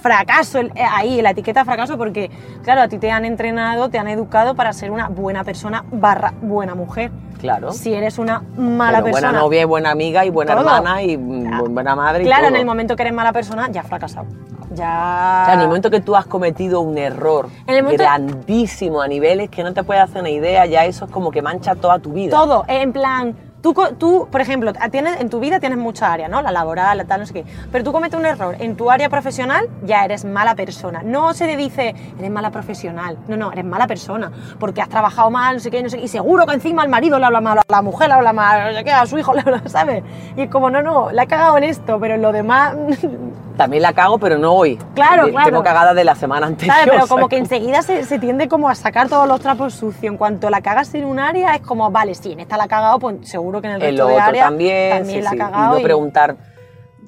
fracaso 0.00 0.58
el- 0.58 0.72
eh, 0.74 0.82
ahí, 0.90 1.22
la 1.22 1.30
etiqueta 1.30 1.64
fracaso, 1.64 1.96
porque, 1.98 2.30
claro, 2.62 2.82
a 2.82 2.88
ti 2.88 2.98
te 2.98 3.10
han 3.10 3.24
entrenado, 3.24 3.88
te 3.90 3.98
han 3.98 4.08
educado 4.08 4.54
para 4.54 4.72
ser 4.72 4.90
una 4.90 5.08
buena 5.08 5.44
persona 5.44 5.84
barra 5.92 6.32
buena 6.42 6.74
mujer. 6.74 7.10
Claro. 7.40 7.72
Si 7.72 7.94
eres 7.94 8.18
una 8.18 8.42
mala 8.56 8.98
Pero 8.98 9.04
persona. 9.12 9.28
buena 9.28 9.40
novia 9.40 9.62
y 9.62 9.64
buena 9.64 9.90
amiga 9.92 10.24
y 10.26 10.30
buena 10.30 10.54
Todo. 10.56 10.66
hermana 10.76 11.02
y 11.02 11.16
mm, 11.16 11.72
buena 11.72 11.96
madre 11.96 12.22
y 12.22 12.26
Claro, 12.26 12.48
en 12.48 12.56
el 12.56 12.66
momento 12.66 12.96
que 12.96 13.02
eres 13.02 13.14
mala 13.14 13.32
persona, 13.32 13.68
ya 13.70 13.80
has 13.80 13.86
fracasado. 13.86 14.26
Ya. 14.72 15.40
O 15.42 15.46
sea, 15.46 15.54
en 15.54 15.60
el 15.60 15.66
momento 15.66 15.90
que 15.90 16.00
tú 16.00 16.14
has 16.14 16.26
cometido 16.26 16.80
un 16.80 16.96
error 16.98 17.48
En 17.66 17.76
el 17.76 17.82
momento- 17.82 18.04
grandísimo 18.04 19.00
a 19.00 19.08
niveles 19.08 19.48
que 19.50 19.62
no 19.64 19.72
te 19.72 19.82
puedes 19.82 20.02
hacer 20.02 20.20
una 20.20 20.30
idea, 20.30 20.66
ya 20.66 20.84
eso 20.84 21.06
es 21.06 21.10
como 21.10 21.30
que 21.30 21.40
mancha 21.42 21.74
toda 21.74 21.98
tu 21.98 22.12
vida. 22.12 22.30
Todo, 22.36 22.64
en 22.68 22.92
plan, 22.92 23.34
tú, 23.62 23.74
tú 23.98 24.28
por 24.30 24.40
ejemplo, 24.40 24.72
tienes, 24.90 25.20
en 25.20 25.30
tu 25.30 25.40
vida 25.40 25.60
tienes 25.60 25.78
mucha 25.78 26.12
área, 26.12 26.28
¿no? 26.28 26.42
La 26.42 26.50
laboral, 26.50 26.98
la 26.98 27.04
tal, 27.04 27.20
no 27.20 27.26
sé 27.26 27.32
qué. 27.32 27.44
Pero 27.70 27.84
tú 27.84 27.92
cometes 27.92 28.18
un 28.18 28.26
error 28.26 28.56
en 28.58 28.76
tu 28.76 28.90
área 28.90 29.08
profesional, 29.08 29.68
ya 29.84 30.04
eres 30.04 30.24
mala 30.24 30.54
persona. 30.54 31.02
No 31.04 31.34
se 31.34 31.46
le 31.46 31.56
dice, 31.56 31.94
eres 32.18 32.30
mala 32.30 32.50
profesional. 32.50 33.16
No, 33.28 33.36
no, 33.36 33.52
eres 33.52 33.64
mala 33.64 33.86
persona. 33.86 34.30
Porque 34.58 34.80
has 34.82 34.88
trabajado 34.88 35.30
mal, 35.30 35.56
no 35.56 35.60
sé 35.60 35.70
qué, 35.70 35.82
no 35.82 35.88
sé 35.88 35.98
qué. 35.98 36.04
Y 36.04 36.08
seguro 36.08 36.46
que 36.46 36.54
encima 36.54 36.82
al 36.82 36.88
marido 36.88 37.18
le 37.18 37.26
habla 37.26 37.40
mal, 37.40 37.58
a 37.58 37.62
la 37.68 37.82
mujer 37.82 38.08
le 38.08 38.14
habla 38.14 38.32
mal, 38.32 38.72
no 38.72 38.78
sé 38.78 38.84
qué, 38.84 38.92
a 38.92 39.06
su 39.06 39.18
hijo 39.18 39.34
le 39.34 39.40
habla, 39.40 39.62
¿sabes? 39.66 40.02
Y 40.36 40.42
es 40.42 40.50
como, 40.50 40.70
no, 40.70 40.82
no, 40.82 41.10
la 41.10 41.24
he 41.24 41.26
cagado 41.26 41.56
en 41.58 41.64
esto, 41.64 41.98
pero 42.00 42.14
en 42.14 42.22
lo 42.22 42.32
demás. 42.32 42.74
También 43.56 43.82
la 43.82 43.92
cago, 43.92 44.16
pero 44.18 44.38
no 44.38 44.52
hoy. 44.52 44.78
Claro, 44.94 45.26
De- 45.26 45.32
claro. 45.32 45.50
Tengo 45.50 45.62
cagadas 45.62 45.94
de 45.94 46.04
la 46.04 46.14
semana 46.14 46.46
anterior. 46.46 46.74
¿Sabes? 46.76 46.94
Pero 46.94 47.06
como 47.08 47.28
que 47.28 47.36
enseguida 47.36 47.82
se, 47.82 48.04
se 48.04 48.18
tiende 48.18 48.48
como 48.48 48.70
a 48.70 48.74
sacar 48.74 49.08
todos 49.08 49.28
los 49.28 49.40
trapos 49.40 49.74
sucios. 49.74 50.04
En 50.12 50.16
cuanto 50.16 50.48
la 50.48 50.62
cagas 50.62 50.94
en 50.94 51.04
un 51.04 51.18
área, 51.18 51.54
es 51.56 51.60
como, 51.60 51.90
vale, 51.90 52.14
sí, 52.14 52.32
en 52.32 52.40
esta 52.40 52.56
la 52.56 52.64
ha 52.64 52.68
cagado, 52.68 52.98
pues 52.98 53.16
seguro 53.28 53.49
que 53.60 53.68
en 53.68 53.74
el 53.74 53.82
En 53.82 53.88
resto 53.88 54.02
lo 54.02 54.08
de 54.08 54.14
otro 54.14 54.24
área 54.26 54.44
también, 54.44 54.90
también 54.98 55.18
sí, 55.18 55.22
la 55.22 55.30
ha 55.30 55.32
sí. 55.32 55.38
cagado. 55.38 55.64
Y 55.64 55.68
no 55.74 55.78
y- 55.80 55.82
preguntar 55.82 56.36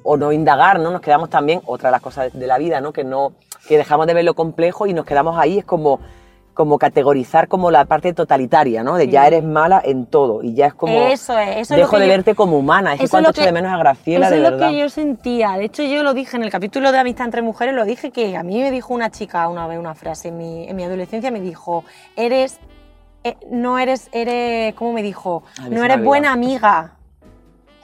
o 0.03 0.17
no 0.17 0.31
indagar, 0.31 0.79
¿no? 0.79 0.91
Nos 0.91 1.01
quedamos 1.01 1.29
también, 1.29 1.61
otra 1.65 1.89
de 1.89 1.91
las 1.91 2.01
cosas 2.01 2.33
de 2.33 2.47
la 2.47 2.57
vida, 2.57 2.81
¿no? 2.81 2.91
Que 2.91 3.03
no, 3.03 3.33
que 3.67 3.77
dejamos 3.77 4.07
de 4.07 4.13
ver 4.13 4.25
lo 4.25 4.33
complejo 4.33 4.87
y 4.87 4.93
nos 4.93 5.05
quedamos 5.05 5.37
ahí, 5.39 5.59
es 5.59 5.65
como, 5.65 5.99
como 6.53 6.77
categorizar 6.77 7.47
como 7.47 7.71
la 7.71 7.85
parte 7.85 8.13
totalitaria, 8.13 8.83
¿no? 8.83 8.95
De 8.97 9.07
ya 9.07 9.21
Sí. 9.21 9.27
eres 9.27 9.43
mala 9.45 9.81
en 9.83 10.05
todo 10.05 10.43
y 10.43 10.53
ya 10.55 10.67
es 10.67 10.73
como... 10.73 10.93
Eso 11.07 11.37
es, 11.39 11.49
eso 11.51 11.59
es 11.61 11.69
lo 11.71 11.75
Dejo 11.77 11.91
que 11.91 11.99
de 12.01 12.07
yo- 12.07 12.11
verte 12.11 12.35
como 12.35 12.57
humana, 12.59 12.93
es 12.93 12.99
que 12.99 13.05
Eso 13.05 13.17
es 13.17 13.29
echo 13.29 13.41
de 13.43 13.51
menos 13.53 13.71
a 13.71 13.77
Graciela, 13.77 14.25
Eso 14.27 14.35
de 14.35 14.45
es 14.45 14.51
lo 14.51 14.57
que 14.59 14.77
yo 14.77 14.89
sentía. 14.89 15.53
De 15.53 15.63
hecho, 15.65 15.81
yo 15.83 16.03
lo 16.03 16.13
dije 16.13 16.35
en 16.35 16.43
el 16.43 16.51
capítulo 16.51 16.91
de 16.91 16.97
Amistad 16.99 17.25
entre 17.25 17.41
Mujeres, 17.41 17.73
lo 17.73 17.85
dije 17.85 18.11
que 18.11 18.35
a 18.35 18.43
mí 18.43 18.59
me 18.61 18.71
dijo 18.71 18.93
una 18.93 19.09
chica 19.09 19.47
una 19.47 19.65
vez 19.67 19.79
una 19.79 19.95
frase 19.95 20.27
en 20.27 20.37
mi, 20.37 20.67
en 20.67 20.75
mi 20.75 20.83
adolescencia, 20.83 21.31
me 21.31 21.39
dijo, 21.39 21.85
eres, 22.17 22.59
eh, 23.23 23.37
no 23.49 23.79
eres, 23.79 24.09
eres, 24.11 24.73
¿cómo 24.75 24.93
me 24.93 25.03
dijo? 25.03 25.43
A 25.57 25.63
mí 25.63 25.69
se 25.69 25.75
No 25.75 25.83
eres 25.83 26.03
buena 26.03 26.31
amiga. 26.31 26.93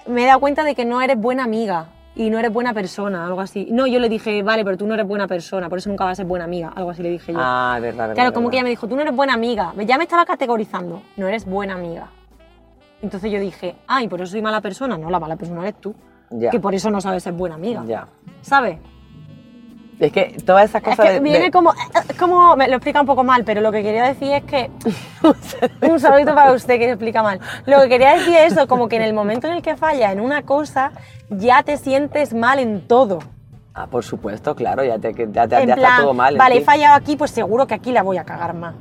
Me 0.07 0.23
he 0.23 0.25
dado 0.25 0.39
cuenta 0.39 0.63
de 0.63 0.75
que 0.75 0.85
no 0.85 1.01
eres 1.01 1.17
buena 1.17 1.43
amiga 1.43 1.87
y 2.15 2.29
no 2.29 2.39
eres 2.39 2.51
buena 2.51 2.73
persona, 2.73 3.25
algo 3.25 3.41
así. 3.41 3.67
No, 3.71 3.87
yo 3.87 3.99
le 3.99 4.09
dije, 4.09 4.43
vale, 4.43 4.65
pero 4.65 4.77
tú 4.77 4.87
no 4.87 4.95
eres 4.95 5.07
buena 5.07 5.27
persona, 5.27 5.69
por 5.69 5.77
eso 5.77 5.89
nunca 5.89 6.05
vas 6.05 6.13
a 6.13 6.15
ser 6.15 6.25
buena 6.25 6.45
amiga, 6.45 6.73
algo 6.75 6.89
así 6.89 7.03
le 7.03 7.09
dije 7.09 7.31
yo. 7.31 7.39
Ah, 7.41 7.77
verdad, 7.81 8.09
verdad. 8.09 8.15
Claro, 8.15 8.33
como 8.33 8.49
que 8.49 8.57
ella 8.57 8.63
me 8.63 8.69
dijo, 8.69 8.87
tú 8.87 8.95
no 8.95 9.01
eres 9.01 9.15
buena 9.15 9.33
amiga. 9.33 9.73
Ya 9.85 9.97
me 9.97 10.03
estaba 10.03 10.25
categorizando, 10.25 11.01
no 11.15 11.27
eres 11.27 11.45
buena 11.45 11.75
amiga. 11.75 12.09
Entonces 13.01 13.31
yo 13.31 13.39
dije, 13.39 13.77
ay, 13.87 14.07
por 14.07 14.21
eso 14.21 14.31
soy 14.31 14.41
mala 14.41 14.61
persona. 14.61 14.97
No, 14.97 15.09
la 15.09 15.19
mala 15.19 15.35
persona 15.37 15.61
eres 15.61 15.75
tú. 15.79 15.95
Ya. 16.31 16.49
Que 16.49 16.59
por 16.59 16.75
eso 16.75 16.91
no 16.91 16.99
sabes 17.01 17.23
ser 17.23 17.33
buena 17.33 17.55
amiga. 17.55 17.83
Ya. 17.87 18.07
¿Sabes? 18.41 18.79
Es 19.99 20.11
que 20.13 20.37
todas 20.45 20.69
esas 20.69 20.81
Es 20.81 20.87
cosas 20.89 21.05
que 21.05 21.11
de- 21.13 21.19
viene 21.19 21.39
de- 21.39 21.51
como, 21.51 21.73
es 21.73 22.17
como, 22.17 22.55
me 22.55 22.67
lo 22.69 22.75
explica 22.77 23.01
un 23.01 23.05
poco 23.07 23.23
mal, 23.25 23.43
pero 23.43 23.59
lo 23.59 23.71
que 23.71 23.83
quería 23.83 24.05
decir 24.05 24.31
es 24.31 24.43
que, 24.45 24.71
un 25.91 25.99
saludito 25.99 26.33
para 26.33 26.53
usted 26.53 26.77
que 26.79 26.89
explica 26.89 27.21
mal. 27.21 27.39
Lo 27.65 27.81
que 27.81 27.89
quería 27.89 28.13
decir 28.15 28.33
es 28.35 28.53
eso, 28.53 28.67
como 28.67 28.87
que 28.87 28.95
en 28.95 29.01
el 29.01 29.13
momento 29.13 29.47
en 29.47 29.53
el 29.55 29.61
que 29.61 29.75
falla 29.75 30.11
en 30.13 30.21
una 30.21 30.43
cosa, 30.43 30.91
ya 31.29 31.63
te 31.63 31.75
sientes 31.77 32.33
mal 32.33 32.59
en 32.59 32.87
todo. 32.87 33.19
Ah, 33.73 33.87
por 33.87 34.03
supuesto, 34.03 34.55
claro, 34.55 34.83
ya, 34.83 34.97
te, 34.99 35.13
ya, 35.13 35.47
te- 35.47 35.61
en 35.61 35.67
ya 35.67 35.75
plan, 35.75 35.79
está 35.91 35.97
todo 36.01 36.13
mal. 36.13 36.37
vale, 36.37 36.57
he 36.57 36.61
fallado 36.61 36.95
aquí, 36.95 37.15
pues 37.17 37.31
seguro 37.31 37.67
que 37.67 37.73
aquí 37.75 37.91
la 37.91 38.01
voy 38.01 38.17
a 38.17 38.23
cagar 38.23 38.53
más. 38.53 38.75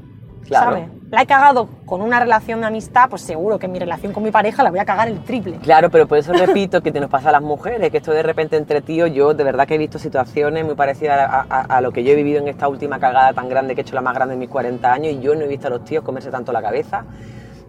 Claro. 0.47 0.71
¿Sabes? 0.71 0.89
La 1.11 1.23
he 1.23 1.27
cagado 1.27 1.69
con 1.87 2.03
una 2.03 2.21
relación 2.21 2.61
de 2.61 2.67
amistad, 2.67 3.09
pues 3.09 3.23
seguro 3.23 3.59
que 3.59 3.65
en 3.65 3.73
mi 3.73 3.79
relación 3.79 4.13
con 4.13 4.23
mi 4.23 4.31
pareja 4.31 4.63
la 4.63 4.69
voy 4.71 4.79
a 4.79 4.85
cagar 4.85 5.09
el 5.09 5.21
triple. 5.25 5.57
Claro, 5.57 5.89
pero 5.91 6.07
por 6.07 6.19
eso 6.19 6.35
repito 6.35 6.83
que 6.83 6.93
te 6.93 7.01
nos 7.01 7.09
pasa 7.09 7.31
a 7.31 7.33
las 7.33 7.41
mujeres, 7.41 7.91
que 7.91 7.97
esto 7.97 8.13
de 8.13 8.23
repente 8.23 8.59
entre 8.59 8.83
tíos, 8.83 9.11
yo 9.13 9.33
de 9.33 9.43
verdad 9.43 9.67
que 9.67 9.77
he 9.77 9.79
visto 9.79 9.99
situaciones 9.99 10.67
muy 10.67 10.75
parecidas 10.75 11.19
a, 11.21 11.47
a- 11.49 11.61
a 11.63 11.81
lo 11.81 11.93
que 11.93 12.05
yo 12.05 12.13
he 12.13 12.15
vivido 12.15 12.41
en 12.41 12.49
esta 12.49 12.69
última 12.69 12.99
cagada 12.99 13.33
tan 13.33 13.49
grande 13.49 13.75
que 13.75 13.81
he 13.81 13.85
hecho 13.85 13.95
la 13.95 14.03
más 14.03 14.15
grande 14.15 14.35
en 14.35 14.41
mis 14.41 14.51
40 14.51 14.93
años 14.93 15.15
y 15.15 15.21
yo 15.21 15.35
no 15.35 15.41
he 15.43 15.49
visto 15.49 15.69
a 15.69 15.71
los 15.71 15.83
tíos 15.85 16.05
comerse 16.05 16.31
tanto 16.31 16.53
la 16.53 16.61
cabeza, 16.61 17.05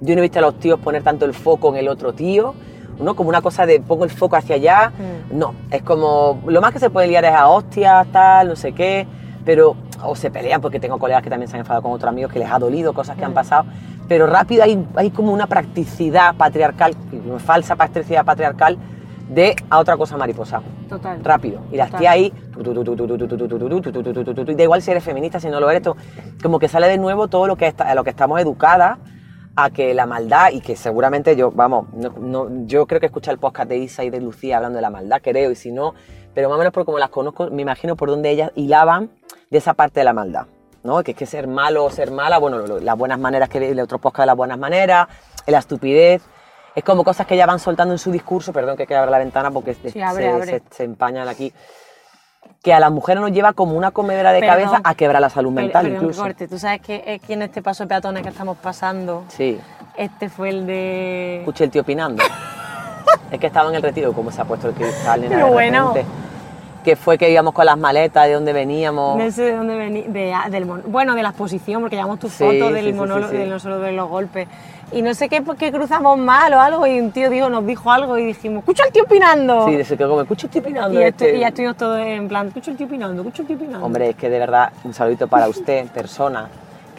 yo 0.01 0.15
no 0.15 0.19
he 0.19 0.23
visto 0.23 0.39
a 0.39 0.41
los 0.41 0.59
tíos 0.59 0.77
poner 0.81 1.01
tanto 1.03 1.23
el 1.25 1.33
foco 1.33 1.69
en 1.69 1.77
el 1.77 1.87
otro 1.87 2.11
tío, 2.11 2.53
¿no? 2.99 3.15
Como 3.15 3.29
una 3.29 3.41
cosa 3.41 3.65
de 3.65 3.79
pongo 3.79 4.03
el 4.03 4.09
foco 4.09 4.35
hacia 4.35 4.55
allá, 4.55 4.91
Mm. 4.97 5.37
no, 5.39 5.53
es 5.71 5.81
como 5.83 6.41
lo 6.45 6.59
más 6.59 6.73
que 6.73 6.79
se 6.79 6.89
puede 6.89 7.07
liar 7.07 7.23
es 7.23 7.31
a 7.31 7.47
hostias, 7.47 8.05
tal, 8.11 8.49
no 8.49 8.57
sé 8.57 8.73
qué, 8.73 9.07
pero 9.45 9.75
o 10.03 10.15
se 10.15 10.31
pelean 10.31 10.61
porque 10.61 10.79
tengo 10.79 10.97
colegas 10.97 11.23
que 11.23 11.29
también 11.29 11.49
se 11.49 11.55
han 11.55 11.61
enfadado 11.61 11.83
con 11.83 11.91
otros 11.91 12.09
amigos 12.09 12.31
que 12.31 12.39
les 12.39 12.51
ha 12.51 12.59
dolido 12.59 12.93
cosas 12.93 13.17
que 13.17 13.25
han 13.25 13.33
pasado, 13.33 13.65
pero 14.07 14.27
rápido 14.27 14.63
hay, 14.63 14.85
hay 14.95 15.11
como 15.11 15.31
una 15.31 15.47
practicidad 15.47 16.35
patriarcal, 16.35 16.95
una 17.25 17.39
falsa 17.39 17.75
practicidad 17.75 18.25
patriarcal 18.25 18.77
de 19.29 19.55
a 19.69 19.77
otra 19.77 19.95
cosa 19.95 20.17
mariposa. 20.17 20.61
Total. 20.89 21.23
Rápido. 21.23 21.61
Y 21.71 21.77
las 21.77 21.91
tías 21.91 22.13
ahí, 22.13 22.33
y 24.47 24.55
da 24.55 24.63
igual 24.63 24.81
si 24.81 24.91
eres 24.91 25.03
feminista, 25.03 25.39
si 25.39 25.49
no 25.49 25.59
lo 25.59 25.69
eres, 25.69 25.87
como 26.41 26.57
que 26.57 26.67
sale 26.67 26.87
de 26.87 26.97
nuevo 26.97 27.27
todo 27.27 27.45
lo 27.47 27.55
que 27.55 27.67
está, 27.67 27.89
a 27.89 27.95
lo 27.95 28.03
que 28.03 28.09
estamos 28.09 28.41
educadas 28.41 28.97
a 29.55 29.71
que 29.71 29.93
la 29.93 30.05
maldad, 30.05 30.51
y 30.53 30.61
que 30.61 30.75
seguramente 30.75 31.35
yo, 31.35 31.51
vamos, 31.51 31.87
no, 31.93 32.13
no, 32.17 32.65
yo 32.65 32.87
creo 32.87 32.99
que 32.99 33.07
escuché 33.07 33.29
el 33.31 33.39
podcast 33.39 33.69
de 33.69 33.77
Isa 33.77 34.03
y 34.05 34.09
de 34.09 34.21
Lucía 34.21 34.57
hablando 34.57 34.77
de 34.77 34.81
la 34.81 34.89
maldad, 34.89 35.19
creo, 35.21 35.51
y 35.51 35.55
si 35.55 35.71
no, 35.71 35.95
pero 36.39 36.47
más 36.47 36.55
o 36.55 36.59
menos 36.59 36.71
por 36.73 36.85
como 36.85 36.97
las 36.99 37.09
conozco, 37.09 37.49
me 37.51 37.63
imagino 37.63 37.97
por 37.97 38.09
donde 38.09 38.29
ellas 38.29 38.51
hilaban 38.55 39.09
de 39.49 39.57
esa 39.57 39.73
parte 39.73 39.99
de 39.99 40.05
la 40.05 40.13
maldad. 40.13 40.45
¿no? 40.83 41.03
Que 41.03 41.11
es 41.11 41.17
que 41.17 41.25
ser 41.25 41.45
malo 41.47 41.83
o 41.83 41.89
ser 41.91 42.09
mala, 42.11 42.37
bueno, 42.37 42.59
lo- 42.59 42.79
las 42.79 42.97
buenas 42.97 43.19
maneras 43.19 43.49
que 43.49 43.57
el 43.71 43.79
otro 43.81 43.99
podcast 43.99 44.21
de 44.21 44.27
las 44.27 44.37
buenas 44.37 44.57
maneras, 44.57 45.09
la 45.45 45.57
estupidez, 45.59 46.21
es 46.73 46.83
como 46.85 47.03
cosas 47.03 47.27
que 47.27 47.35
ya 47.35 47.45
van 47.45 47.59
soltando 47.59 47.93
en 47.93 47.97
su 47.97 48.09
discurso, 48.11 48.53
perdón 48.53 48.77
que 48.77 48.83
hay 48.83 48.87
que 48.87 48.95
abrir 48.95 49.11
la 49.11 49.17
ventana 49.17 49.51
porque 49.51 49.73
se, 49.73 50.01
abre, 50.01 50.23
se- 50.23 50.29
abre. 50.29 50.45
se- 50.45 50.63
se 50.71 50.83
empañan 50.85 51.27
aquí, 51.27 51.51
que 52.63 52.73
a 52.73 52.79
las 52.79 52.91
mujeres 52.91 53.19
nos 53.21 53.31
lleva 53.33 53.51
como 53.51 53.73
una 53.73 53.91
comedera 53.91 54.31
de 54.31 54.39
cabeza 54.39 54.79
a 54.81 54.95
quebrar 54.95 55.19
la 55.21 55.29
salud 55.29 55.51
mental 55.51 55.89
incluso. 55.89 56.21
corte. 56.21 56.47
Tú 56.47 56.57
sabes 56.57 56.79
que 56.79 56.95
eh, 57.05 57.19
en 57.27 57.41
este 57.41 57.61
paso 57.61 57.83
de 57.83 57.87
peatones 57.89 58.23
que 58.23 58.29
estamos 58.29 58.57
pasando, 58.57 59.25
Sí, 59.27 59.59
este 59.97 60.29
fue 60.29 60.47
el 60.47 60.65
de... 60.65 61.39
escuché 61.39 61.65
el 61.65 61.71
tío 61.71 61.81
opinando. 61.81 62.23
es 63.31 63.39
que 63.39 63.47
estaba 63.47 63.69
en 63.69 63.75
el 63.75 63.81
retiro, 63.81 64.13
como 64.13 64.31
se 64.31 64.41
ha 64.41 64.45
puesto 64.45 64.67
el 64.69 64.73
cristal, 64.73 65.21
nena, 65.21 65.35
Pero 65.35 65.47
bueno. 65.49 65.93
que 66.83 66.95
fue 66.95 67.17
que 67.17 67.29
íbamos 67.29 67.53
con 67.53 67.65
las 67.65 67.77
maletas, 67.77 68.25
de 68.27 68.33
dónde 68.33 68.53
veníamos. 68.53 69.17
No 69.17 69.31
sé 69.31 69.43
de 69.43 69.55
dónde 69.55 69.75
venía, 69.75 70.05
de, 70.07 70.49
del 70.51 70.65
mon- 70.65 70.83
bueno, 70.87 71.13
de 71.13 71.21
la 71.23 71.29
exposición, 71.29 71.81
porque 71.81 71.97
llevamos 71.97 72.19
tus 72.19 72.31
Sí, 72.33 72.43
fotos 72.43 72.73
del 72.73 72.85
sí, 72.85 72.93
monólogo, 72.93 73.31
sí. 73.31 73.37
de 73.37 73.45
no 73.47 73.59
solo 73.59 73.79
de 73.79 73.91
los 73.91 74.07
golpes. 74.09 74.47
Y 74.91 75.01
no 75.03 75.13
sé 75.13 75.29
qué, 75.29 75.43
qué 75.59 75.71
cruzamos 75.71 76.17
mal 76.17 76.51
o 76.53 76.59
algo, 76.61 76.87
y 76.87 76.99
un 76.99 77.11
tío 77.11 77.29
dijo, 77.29 77.49
nos 77.49 77.63
dijo 77.67 77.91
algo 77.91 78.17
y 78.17 78.25
dijimos, 78.25 78.59
escucha 78.59 78.85
al 78.85 78.91
tío 78.91 79.03
opinando. 79.03 79.67
Sí, 79.67 79.83
se 79.83 79.97
quedó 79.97 80.09
como, 80.09 80.21
escucha, 80.21 80.47
estoy 80.47 80.61
y, 80.61 80.63
opinando. 80.65 80.99
estu- 80.99 81.05
este". 81.05 81.35
y 81.35 81.39
ya 81.41 81.47
estuvimos 81.49 81.77
todos 81.77 81.99
en 81.99 82.27
plan, 82.27 82.47
escucha 82.47 82.71
el 82.71 82.77
tío 82.77 82.87
opinando, 82.87 83.21
escucha 83.21 83.41
el 83.43 83.47
tío 83.49 83.57
opinando. 83.57 83.85
Hombre, 83.85 84.09
es 84.11 84.15
que 84.15 84.29
de 84.29 84.39
verdad, 84.39 84.71
un 84.83 84.93
saludito 84.93 85.27
para 85.27 85.47
usted, 85.47 85.85
persona 85.87 86.47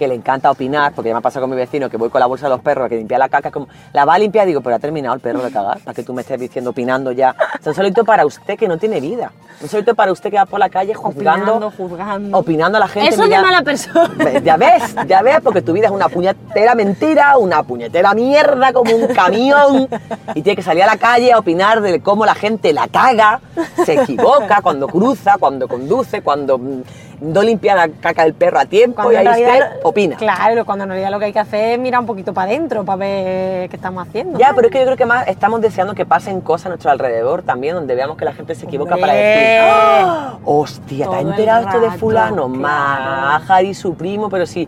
que 0.01 0.09
le 0.09 0.15
encanta 0.15 0.51
opinar, 0.51 0.93
porque 0.95 1.11
ya 1.11 1.15
me 1.15 1.19
ha 1.19 1.21
pasado 1.21 1.43
con 1.43 1.51
mi 1.51 1.57
vecino 1.57 1.91
que 1.91 1.99
voy 1.99 2.09
con 2.09 2.21
la 2.21 2.27
bolsa 2.27 2.47
de 2.47 2.51
los 2.55 2.61
perros 2.63 2.89
que 2.89 2.97
limpia 2.97 3.19
la 3.19 3.29
caca, 3.29 3.51
como, 3.51 3.69
la 3.93 4.07
va 4.07 4.15
a 4.15 4.19
limpiar, 4.19 4.47
digo, 4.47 4.63
pero 4.63 4.77
ha 4.77 4.79
terminado 4.79 5.15
el 5.15 5.21
perro 5.21 5.43
de 5.43 5.51
cagar, 5.53 5.79
para 5.81 5.95
que 5.95 6.03
tú 6.03 6.15
me 6.15 6.23
estés 6.23 6.41
diciendo 6.41 6.71
opinando 6.71 7.13
ya. 7.13 7.37
Sea, 7.61 7.71
un 7.73 7.75
saludito 7.75 8.03
para 8.03 8.25
usted 8.25 8.57
que 8.59 8.67
no 8.67 8.79
tiene 8.79 8.99
vida. 8.99 9.31
Un 9.61 9.69
saludito 9.69 9.95
para 9.95 10.11
usted 10.11 10.31
que 10.31 10.37
va 10.39 10.47
por 10.47 10.59
la 10.59 10.71
calle 10.71 10.95
juzgando, 10.95 11.53
opinando, 11.57 11.71
juzgando. 11.77 12.39
opinando 12.39 12.77
a 12.79 12.81
la 12.81 12.89
gente. 12.89 13.11
Eso 13.11 13.25
es 13.25 13.29
mira- 13.29 13.41
de 13.41 13.45
mala 13.47 13.63
persona. 13.63 14.41
Ya 14.43 14.57
ves, 14.57 14.95
ya 15.07 15.21
ves, 15.21 15.37
porque 15.45 15.61
tu 15.61 15.75
vida 15.75 15.89
es 15.89 15.93
una 15.93 16.09
puñetera 16.09 16.75
mentira, 16.75 17.37
una 17.37 17.63
puñetera 17.63 18.15
mierda 18.15 18.73
como 18.73 18.97
un 18.97 19.07
camión 19.09 19.87
y 20.35 20.41
tiene 20.41 20.57
que 20.57 20.63
salir 20.63 20.83
a 20.85 20.87
la 20.87 20.97
calle 20.97 21.31
a 21.35 21.39
opinar 21.39 21.83
de 21.83 22.01
cómo 22.01 22.25
la 22.25 22.35
gente 22.35 22.73
la 22.73 22.89
caga, 22.89 23.43
se 23.85 24.01
equivoca 24.01 24.63
cuando 24.63 24.87
cruza, 24.89 25.35
cuando 25.39 25.69
conduce, 25.69 26.23
cuando 26.23 26.57
mm, 26.57 26.83
no 27.21 27.43
limpia 27.43 27.75
la 27.77 27.89
caca 27.89 28.25
del 28.25 28.35
perro 28.35 28.59
a 28.59 28.65
tiempo 28.65 28.97
Cuando 28.97 29.13
y 29.13 29.17
ahí 29.17 29.25
realidad 29.27 29.69
usted 29.73 29.81
opina. 29.85 30.17
Claro, 30.17 30.65
cuando 30.65 30.85
en 30.85 30.91
realidad 30.91 31.11
lo 31.11 31.19
que 31.19 31.27
hay 31.27 31.33
que 31.33 31.39
hacer 31.39 31.73
es 31.75 31.79
mirar 31.79 32.01
un 32.01 32.07
poquito 32.07 32.33
para 32.33 32.51
adentro 32.51 32.85
para 32.85 32.97
ver 32.97 33.69
qué 33.69 33.77
estamos 33.77 34.07
haciendo. 34.07 34.39
Ya, 34.39 34.53
pero 34.55 34.69
es 34.69 34.73
que 34.73 34.79
yo 34.79 34.85
creo 34.87 34.97
que 34.97 35.07
más 35.07 35.29
estamos 35.29 35.61
deseando 35.61 35.95
que 35.95 36.07
pasen 36.07 36.41
cosas 36.41 36.67
a 36.67 36.69
nuestro 36.71 36.91
alrededor 36.91 37.43
también, 37.43 37.75
donde 37.75 37.95
veamos 37.95 38.17
que 38.17 38.25
la 38.25 38.33
gente 38.33 38.55
se 38.55 38.67
equivoca 38.67 38.97
para 38.97 39.13
decir, 39.13 39.61
"¡Ah! 39.63 40.39
hostia, 40.45 41.07
Todo 41.07 41.15
¿te 41.15 41.21
has 41.21 41.27
enterado 41.27 41.67
esto 41.69 41.81
de 41.81 41.91
fulano? 41.93 42.47
claro. 42.47 42.49
Maja 42.49 43.63
y 43.63 43.75
su 43.75 43.95
primo, 43.95 44.29
pero 44.31 44.47
sí. 44.47 44.67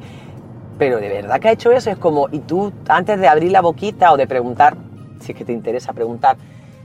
Pero 0.78 0.98
de 0.98 1.08
verdad 1.08 1.38
que 1.40 1.48
ha 1.48 1.52
hecho 1.52 1.70
eso, 1.70 1.90
es 1.90 1.96
como, 1.96 2.28
y 2.32 2.40
tú 2.40 2.72
antes 2.88 3.18
de 3.20 3.28
abrir 3.28 3.52
la 3.52 3.60
boquita 3.60 4.12
o 4.12 4.16
de 4.16 4.26
preguntar, 4.26 4.74
si 5.20 5.32
es 5.32 5.38
que 5.38 5.44
te 5.44 5.52
interesa 5.52 5.92
preguntar, 5.92 6.36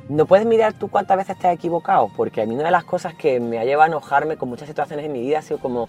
¿no 0.10 0.26
puedes 0.26 0.46
mirar 0.46 0.74
tú 0.74 0.88
cuántas 0.90 1.18
veces 1.18 1.38
te 1.38 1.48
has 1.48 1.54
equivocado? 1.54 2.10
Porque 2.16 2.42
a 2.42 2.46
mí 2.46 2.56
una 2.56 2.66
de 2.66 2.72
las 2.72 2.84
cosas 2.84 3.14
que 3.14 3.40
me 3.40 3.60
ha 3.60 3.66
llevado 3.66 3.84
a 3.84 3.88
enojarme 3.88 4.38
con 4.38 4.50
muchas 4.50 4.68
situaciones 4.68 5.06
en 5.06 5.12
mi 5.12 5.22
vida 5.22 5.40
ha 5.40 5.42
sido 5.42 5.60
como, 5.60 5.88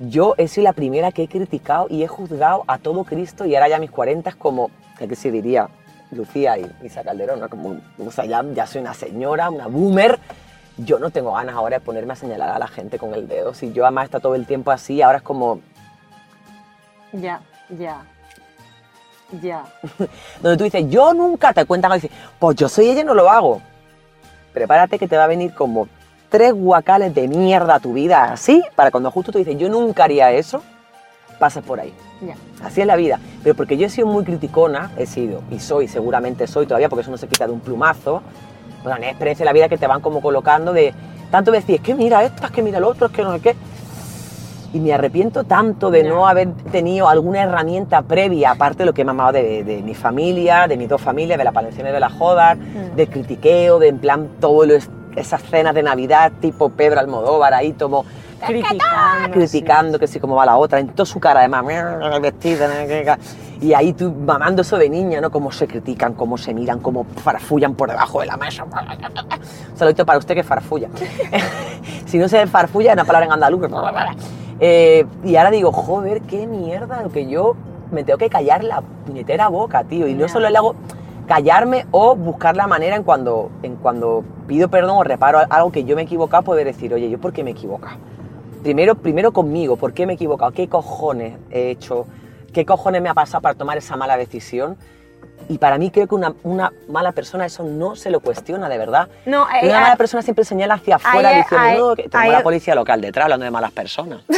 yo 0.00 0.34
he 0.38 0.48
sido 0.48 0.64
la 0.64 0.72
primera 0.72 1.12
que 1.12 1.24
he 1.24 1.28
criticado 1.28 1.86
y 1.88 2.02
he 2.02 2.08
juzgado 2.08 2.64
a 2.66 2.78
todo 2.78 3.04
Cristo 3.04 3.44
y 3.44 3.54
ahora 3.54 3.68
ya 3.68 3.78
mis 3.78 3.90
40 3.90 4.30
es 4.30 4.36
como, 4.36 4.70
que 4.98 5.14
se 5.14 5.30
diría 5.30 5.68
Lucía 6.10 6.58
y 6.58 6.70
Isa 6.82 7.02
Calderón, 7.02 7.40
¿no? 7.40 7.48
como, 7.48 7.80
o 7.98 8.10
sea, 8.10 8.24
ya, 8.24 8.44
ya 8.54 8.66
soy 8.66 8.80
una 8.80 8.94
señora, 8.94 9.50
una 9.50 9.66
boomer, 9.66 10.18
yo 10.78 10.98
no 10.98 11.10
tengo 11.10 11.32
ganas 11.32 11.54
ahora 11.54 11.78
de 11.78 11.84
ponerme 11.84 12.12
a 12.12 12.16
señalar 12.16 12.50
a 12.50 12.58
la 12.58 12.68
gente 12.68 12.98
con 12.98 13.14
el 13.14 13.28
dedo, 13.28 13.54
si 13.54 13.72
yo 13.72 13.84
además 13.84 14.04
está 14.06 14.20
todo 14.20 14.34
el 14.34 14.46
tiempo 14.46 14.70
así, 14.70 15.02
ahora 15.02 15.18
es 15.18 15.24
como, 15.24 15.60
Ya, 17.12 17.40
ya. 17.70 18.02
Ya. 19.42 19.64
donde 20.42 20.56
tú 20.56 20.64
dices, 20.64 20.84
yo 20.88 21.12
nunca 21.14 21.52
te 21.52 21.64
cuentan, 21.64 21.92
y 21.92 21.94
dices, 21.94 22.10
pues 22.38 22.56
yo 22.56 22.68
soy 22.68 22.90
ella 22.90 23.00
y 23.02 23.04
no 23.04 23.14
lo 23.14 23.28
hago. 23.30 23.60
Prepárate 24.52 24.98
que 24.98 25.08
te 25.08 25.16
va 25.16 25.24
a 25.24 25.28
venir 25.28 25.54
como 25.54 25.88
tres 26.28 26.52
guacales 26.52 27.14
de 27.14 27.28
mierda 27.28 27.76
a 27.76 27.80
tu 27.80 27.92
vida 27.92 28.32
así, 28.32 28.62
para 28.74 28.90
cuando 28.90 29.10
justo 29.10 29.32
tú 29.32 29.38
dices, 29.38 29.56
yo 29.58 29.68
nunca 29.68 30.04
haría 30.04 30.32
eso, 30.32 30.62
pases 31.38 31.62
por 31.62 31.80
ahí. 31.80 31.92
Ya. 32.20 32.34
Así 32.64 32.80
es 32.80 32.86
la 32.86 32.96
vida. 32.96 33.20
Pero 33.42 33.54
porque 33.54 33.76
yo 33.76 33.86
he 33.86 33.90
sido 33.90 34.06
muy 34.06 34.24
criticona, 34.24 34.90
he 34.96 35.06
sido, 35.06 35.42
y 35.50 35.60
soy, 35.60 35.88
seguramente 35.88 36.46
soy 36.46 36.66
todavía, 36.66 36.88
porque 36.88 37.02
eso 37.02 37.10
no 37.10 37.18
se 37.18 37.28
quita 37.28 37.46
de 37.46 37.52
un 37.52 37.60
plumazo. 37.60 38.22
Bueno, 38.82 38.98
es 39.02 39.08
experiencia 39.08 39.44
de 39.44 39.46
la 39.46 39.52
vida 39.52 39.68
que 39.68 39.78
te 39.78 39.86
van 39.86 40.00
como 40.00 40.20
colocando 40.20 40.72
de 40.72 40.94
tanto 41.30 41.50
decir, 41.50 41.76
es 41.76 41.80
que 41.80 41.94
mira 41.94 42.24
esto, 42.24 42.44
es 42.44 42.50
que 42.52 42.62
mira 42.62 42.80
lo 42.80 42.88
otro, 42.88 43.08
es 43.08 43.12
que 43.12 43.22
no 43.22 43.32
sé 43.34 43.40
qué. 43.40 43.56
Y 44.76 44.80
me 44.80 44.92
arrepiento 44.92 45.44
tanto 45.44 45.90
de 45.90 46.02
no 46.04 46.28
haber 46.28 46.52
tenido 46.70 47.08
alguna 47.08 47.42
herramienta 47.44 48.02
previa, 48.02 48.50
aparte 48.50 48.80
de 48.80 48.84
lo 48.84 48.92
que 48.92 49.00
he 49.00 49.04
mamado 49.06 49.32
de, 49.32 49.64
de 49.64 49.80
mi 49.80 49.94
familia, 49.94 50.68
de 50.68 50.76
mis 50.76 50.86
dos 50.86 51.00
familias, 51.00 51.38
de 51.38 51.44
la 51.44 51.52
Palenciana 51.52 51.88
y 51.88 51.92
de 51.94 52.00
la 52.00 52.10
Jodar, 52.10 52.58
Mm. 52.58 52.94
de 52.94 53.06
critiqueo, 53.06 53.78
de 53.78 53.88
en 53.88 53.98
plan 53.98 54.28
todo 54.38 54.66
lo 54.66 54.74
es- 54.74 54.90
esas 55.16 55.42
cenas 55.44 55.74
de 55.74 55.82
Navidad 55.82 56.30
tipo 56.42 56.68
Pedro 56.68 57.00
Almodóvar 57.00 57.54
ahí 57.54 57.72
como 57.72 58.04
Criticando. 58.46 59.32
criticando 59.32 59.98
que 59.98 60.06
sí 60.06 60.20
como 60.20 60.34
va 60.36 60.44
la 60.44 60.58
otra, 60.58 60.78
en 60.78 60.88
toda 60.88 61.06
su 61.06 61.18
cara 61.18 61.40
además, 61.40 61.64
vestida, 62.20 62.68
y 63.58 63.72
ahí 63.72 63.94
tú 63.94 64.12
mamando 64.12 64.60
eso 64.60 64.76
de 64.76 64.90
niña, 64.90 65.22
¿no? 65.22 65.30
Cómo 65.30 65.50
se 65.52 65.66
critican, 65.66 66.12
cómo 66.12 66.36
se 66.36 66.52
miran, 66.52 66.80
cómo 66.80 67.06
farfullan 67.24 67.74
por 67.74 67.88
debajo 67.88 68.20
de 68.20 68.26
la 68.26 68.36
mesa. 68.36 68.64
Un 68.64 69.76
saludito 69.78 70.04
para 70.04 70.18
usted 70.18 70.34
que 70.34 70.42
farfulla. 70.44 70.88
si 72.04 72.18
no 72.18 72.28
se 72.28 72.46
farfulla, 72.46 72.90
es 72.90 72.94
una 72.96 73.04
palabra 73.06 73.24
en 73.26 73.32
andaluz. 73.32 73.62
Eh, 74.60 75.04
y 75.24 75.36
ahora 75.36 75.50
digo, 75.50 75.72
joder, 75.72 76.22
qué 76.22 76.46
mierda 76.46 77.02
lo 77.02 77.10
que 77.10 77.26
yo 77.26 77.56
me 77.90 78.04
tengo 78.04 78.18
que 78.18 78.30
callar 78.30 78.64
la 78.64 78.80
puñetera 78.80 79.48
boca, 79.48 79.84
tío. 79.84 80.06
Y 80.06 80.14
no 80.14 80.28
solo 80.28 80.48
le 80.48 80.56
hago 80.56 80.74
callarme 81.26 81.86
o 81.90 82.16
buscar 82.16 82.56
la 82.56 82.66
manera 82.66 82.96
en 82.96 83.02
cuando, 83.02 83.50
en 83.62 83.76
cuando 83.76 84.24
pido 84.46 84.68
perdón 84.68 84.98
o 84.98 85.04
reparo 85.04 85.40
algo 85.50 85.72
que 85.72 85.84
yo 85.84 85.96
me 85.96 86.02
he 86.02 86.04
equivocado, 86.04 86.42
poder 86.44 86.66
decir, 86.66 86.94
oye, 86.94 87.10
¿yo 87.10 87.18
por 87.18 87.32
qué 87.32 87.42
me 87.42 87.50
he 87.50 87.52
equivocado? 87.52 87.96
Primero, 88.62 88.94
primero 88.94 89.32
conmigo, 89.32 89.76
¿por 89.76 89.92
qué 89.92 90.06
me 90.06 90.12
he 90.12 90.16
equivocado? 90.16 90.52
¿Qué 90.52 90.68
cojones 90.68 91.34
he 91.50 91.70
hecho? 91.70 92.06
¿Qué 92.52 92.64
cojones 92.64 93.02
me 93.02 93.08
ha 93.08 93.14
pasado 93.14 93.42
para 93.42 93.54
tomar 93.54 93.76
esa 93.78 93.96
mala 93.96 94.16
decisión? 94.16 94.76
Y 95.48 95.58
para 95.58 95.78
mí 95.78 95.90
creo 95.90 96.06
que 96.08 96.14
una, 96.14 96.34
una 96.42 96.72
mala 96.88 97.12
persona 97.12 97.46
eso 97.46 97.62
no 97.62 97.94
se 97.96 98.10
lo 98.10 98.20
cuestiona, 98.20 98.68
de 98.68 98.78
verdad. 98.78 99.08
No, 99.26 99.46
eh, 99.48 99.68
una 99.68 99.78
ah, 99.78 99.82
mala 99.82 99.96
persona 99.96 100.22
siempre 100.22 100.44
señala 100.44 100.74
hacia 100.74 100.96
afuera 100.96 101.30
diciendo, 101.30 101.90
no, 101.90 101.94
que 101.96 102.08
tengo 102.08 102.32
la 102.32 102.42
policía 102.42 102.74
local 102.74 103.00
detrás 103.00 103.24
hablando 103.24 103.44
de 103.44 103.50
malas 103.50 103.72
personas. 103.72 104.22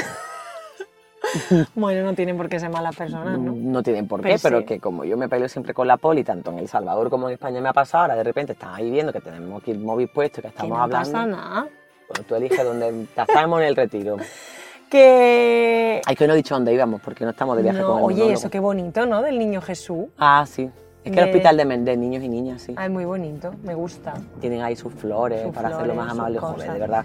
Bueno, 1.75 2.05
no 2.05 2.15
tienen 2.15 2.37
por 2.37 2.49
qué 2.49 2.59
ser 2.59 2.71
malas 2.71 2.97
personas, 2.97 3.39
¿no? 3.39 3.53
No 3.53 3.83
tienen 3.83 4.09
por 4.09 4.23
qué, 4.23 4.31
Pues 4.31 4.43
pero 4.43 4.61
sí. 4.61 4.65
que 4.65 4.81
como 4.81 5.05
yo 5.05 5.17
me 5.17 5.29
peleo 5.29 5.49
siempre 5.49 5.75
con 5.75 5.87
la 5.87 5.97
poli, 5.99 6.25
tanto 6.25 6.51
en 6.51 6.59
El 6.59 6.69
Salvador 6.69 7.11
como 7.11 7.29
en 7.29 7.35
España 7.35 7.61
me 7.61 7.69
ha 7.69 7.73
pasado, 7.75 8.05
ahora 8.05 8.17
de 8.17 8.23
repente 8.25 8.53
están 8.53 8.75
ahí 8.75 8.91
viendo 8.91 9.13
que 9.13 9.21
tenemos 9.21 9.61
aquí 9.61 9.73
el 9.73 9.79
móvil 9.79 10.09
puesto 10.09 10.41
y 10.41 10.43
que 10.43 10.49
Que 10.49 10.55
estamos 10.55 10.79
no 10.79 10.83
hablando. 10.85 11.13
pasa 11.13 11.27
nada. 11.27 11.67
Bueno, 12.09 12.25
tú 12.27 12.35
eliges 12.35 12.65
dónde 12.65 13.07
estamos 13.15 13.61
en 13.61 13.67
el 13.67 13.77
retiro. 13.77 14.17
Que... 14.91 16.01
Hay 16.07 16.17
que 16.17 16.27
no 16.27 16.33
he 16.33 16.37
dicho 16.37 16.55
dónde 16.55 16.73
íbamos 16.73 17.03
porque 17.03 17.23
no 17.25 17.33
estamos 17.33 17.59
de 17.59 17.63
viaje 17.63 17.79
No, 17.81 18.01
con 18.01 18.11
el 18.11 18.23
oye, 18.23 18.33
eso 18.33 18.49
qué 18.49 18.59
bonito, 18.59 19.05
¿no? 19.05 19.21
Del 19.21 19.39
niño 19.39 19.61
Jesús. 19.61 20.07
Ah, 20.17 20.47
sí. 20.49 20.71
Es 21.09 21.15
que 21.15 21.21
el 21.21 21.27
hospital 21.29 21.57
de, 21.57 21.65
de 21.79 21.97
niños 21.97 22.23
y 22.23 22.29
niñas, 22.29 22.63
sí. 22.63 22.75
Es 22.83 22.91
muy 22.91 23.05
bonito, 23.05 23.53
me 23.65 23.75
gusta. 23.75 24.15
Tienen 24.41 24.63
ahí 24.63 24.77
sus 24.77 24.93
flores 24.95 25.43
Sus 25.43 25.55
para 25.55 25.69
hacerlo 25.69 25.95
más 25.95 26.11
amable, 26.11 26.39
joder, 26.39 26.73
de 26.73 26.79
verdad. 26.79 27.05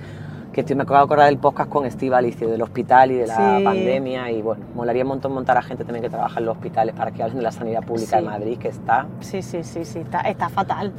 Que 0.52 0.62
estoy, 0.62 0.76
me 0.76 0.84
acabo 0.84 1.00
de 1.00 1.04
acordar 1.06 1.26
del 1.28 1.40
podcast 1.40 1.68
con 1.70 1.90
Steve 1.90 2.16
Alicio, 2.16 2.48
del 2.48 2.62
hospital 2.62 3.10
y 3.12 3.16
de 3.16 3.26
la 3.28 3.58
Sí. 3.58 3.64
pandemia. 3.64 4.30
Y 4.30 4.42
bueno, 4.44 4.64
molaría 4.76 5.02
un 5.02 5.10
montón 5.10 5.34
montar 5.34 5.58
a 5.58 5.64
gente 5.64 5.84
también 5.84 6.04
que 6.04 6.10
trabaja 6.12 6.40
en 6.40 6.46
los 6.46 6.56
hospitales 6.58 6.94
para 6.96 7.10
que 7.12 7.24
hablen 7.24 7.38
de 7.38 7.44
la 7.44 7.52
sanidad 7.52 7.82
pública 7.82 8.18
Sí. 8.20 8.24
de 8.24 8.30
Madrid, 8.30 8.58
que 8.60 8.68
está. 8.68 9.08
Sí, 9.22 9.42
sí, 9.42 9.64
sí, 9.64 9.84
sí, 9.84 10.00
está, 10.00 10.20
está 10.22 10.50
fatal. 10.50 10.94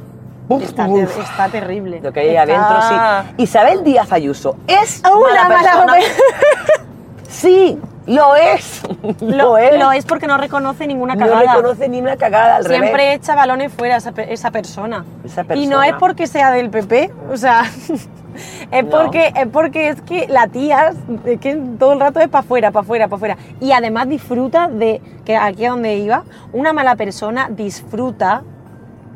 Uf, 0.49 0.61
está, 0.61 0.87
uf. 0.87 1.09
ter- 1.15 1.23
está 1.23 1.47
terrible. 1.49 2.01
Lo 2.03 2.11
que 2.11 2.19
hay 2.19 2.35
ahí 2.35 2.49
Está- 2.51 2.79
adentro, 2.89 3.33
sí. 3.37 3.43
Isabel 3.43 3.83
Díaz 3.85 4.11
Ayuso 4.11 4.57
es 4.67 5.01
Una 5.05 5.47
mala 5.47 5.61
persona. 5.61 5.93
Sí, 7.29 7.79
lo 8.07 8.35
es. 8.35 8.81
Lo, 9.21 9.57
lo 9.77 9.91
es 9.91 10.05
porque 10.05 10.27
no 10.27 10.37
reconoce 10.37 10.85
ninguna 10.87 11.15
No 11.15 11.25
cagada. 11.25 11.53
reconoce 11.55 11.89
ni 11.89 12.01
una 12.01 12.17
cagada 12.17 12.57
al 12.57 12.65
Siempre 12.65 12.91
revés. 12.91 13.15
echa 13.17 13.35
balones 13.35 13.71
fuera 13.73 13.97
esa, 13.97 14.11
esa 14.17 14.51
persona. 14.51 15.05
Esa 15.23 15.41
Y 15.41 15.67
no 15.67 15.77
persona. 15.79 15.87
es 15.87 15.93
porque 15.95 16.27
sea 16.27 16.51
del 16.51 16.69
PP, 16.69 17.11
o 17.31 17.37
sea, 17.37 17.63
es, 18.71 18.83
No. 18.83 18.89
porque, 18.89 19.31
es 19.35 19.47
porque 19.47 19.89
es 19.89 20.01
que 20.01 20.27
la 20.27 20.47
tía 20.47 20.93
es 21.25 21.39
que 21.39 21.55
todo 21.79 21.93
el 21.93 21.99
rato 21.99 22.19
es 22.19 22.27
para 22.27 22.43
afuera, 22.43 22.71
para 22.71 22.83
afuera, 22.83 23.07
para 23.07 23.15
afuera. 23.15 23.37
Y 23.59 23.71
además 23.71 24.07
disfruta 24.09 24.67
de, 24.67 25.01
que 25.23 25.35
aquí 25.37 25.63
es 25.65 25.71
donde 25.71 25.95
iba, 25.95 26.23
una 26.53 26.73
mala 26.73 26.95
persona 26.95 27.47
disfruta 27.49 28.43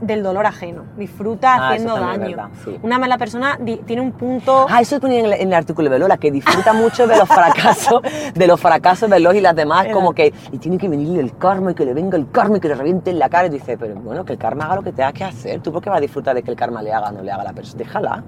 del 0.01 0.23
dolor 0.23 0.45
ajeno, 0.45 0.83
disfruta 0.97 1.55
Ah, 1.55 1.69
haciendo 1.69 1.99
daño. 1.99 2.19
verdad, 2.27 2.49
sí. 2.63 2.77
Una 2.83 2.97
mala 2.99 3.17
persona 3.17 3.57
tiene 3.85 4.01
un 4.01 4.11
punto... 4.13 4.65
Ah, 4.69 4.81
eso 4.81 4.99
ponía 4.99 5.19
en 5.19 5.25
el, 5.25 5.33
en 5.33 5.47
el 5.49 5.53
artículo 5.53 5.89
de 5.89 5.99
Lola, 5.99 6.17
que 6.17 6.31
disfruta 6.31 6.71
mucho 6.73 7.05
de 7.07 7.17
los 7.17 7.27
fracasos, 7.27 8.01
de 8.33 8.47
los 8.47 8.59
fracasos 8.61 9.09
de 9.09 9.19
los 9.19 9.35
y 9.35 9.41
las 9.41 9.55
demás, 9.55 9.85
Era. 9.85 9.93
como 9.93 10.13
que 10.13 10.33
y 10.51 10.57
tiene 10.57 10.77
que 10.77 10.87
venirle 10.87 11.19
el 11.19 11.37
karma 11.37 11.71
y 11.71 11.75
que 11.75 11.85
le 11.85 11.93
venga 11.93 12.17
el 12.17 12.29
karma 12.31 12.57
y 12.57 12.59
que 12.59 12.69
le 12.69 12.75
reviente 12.75 13.11
en 13.11 13.19
la 13.19 13.29
cara 13.29 13.47
y 13.47 13.49
dice, 13.49 13.77
pero 13.77 13.95
bueno, 13.95 14.23
que 14.23 14.33
el 14.33 14.39
karma 14.39 14.65
haga 14.65 14.75
lo 14.77 14.83
que 14.83 14.91
tenga 14.93 15.11
que 15.11 15.23
hacer. 15.25 15.59
¿Tú 15.61 15.71
por 15.73 15.81
qué 15.81 15.89
vas 15.89 15.97
a 15.97 16.01
disfrutar 16.01 16.33
de 16.35 16.43
que 16.43 16.51
el 16.51 16.57
karma 16.57 16.81
le 16.81 16.93
haga 16.93 17.09
o 17.09 17.11
no 17.11 17.21
le 17.21 17.31
haga 17.31 17.41
a 17.41 17.45
la 17.45 17.53
persona? 17.53 17.79
Déjala. 17.83 18.23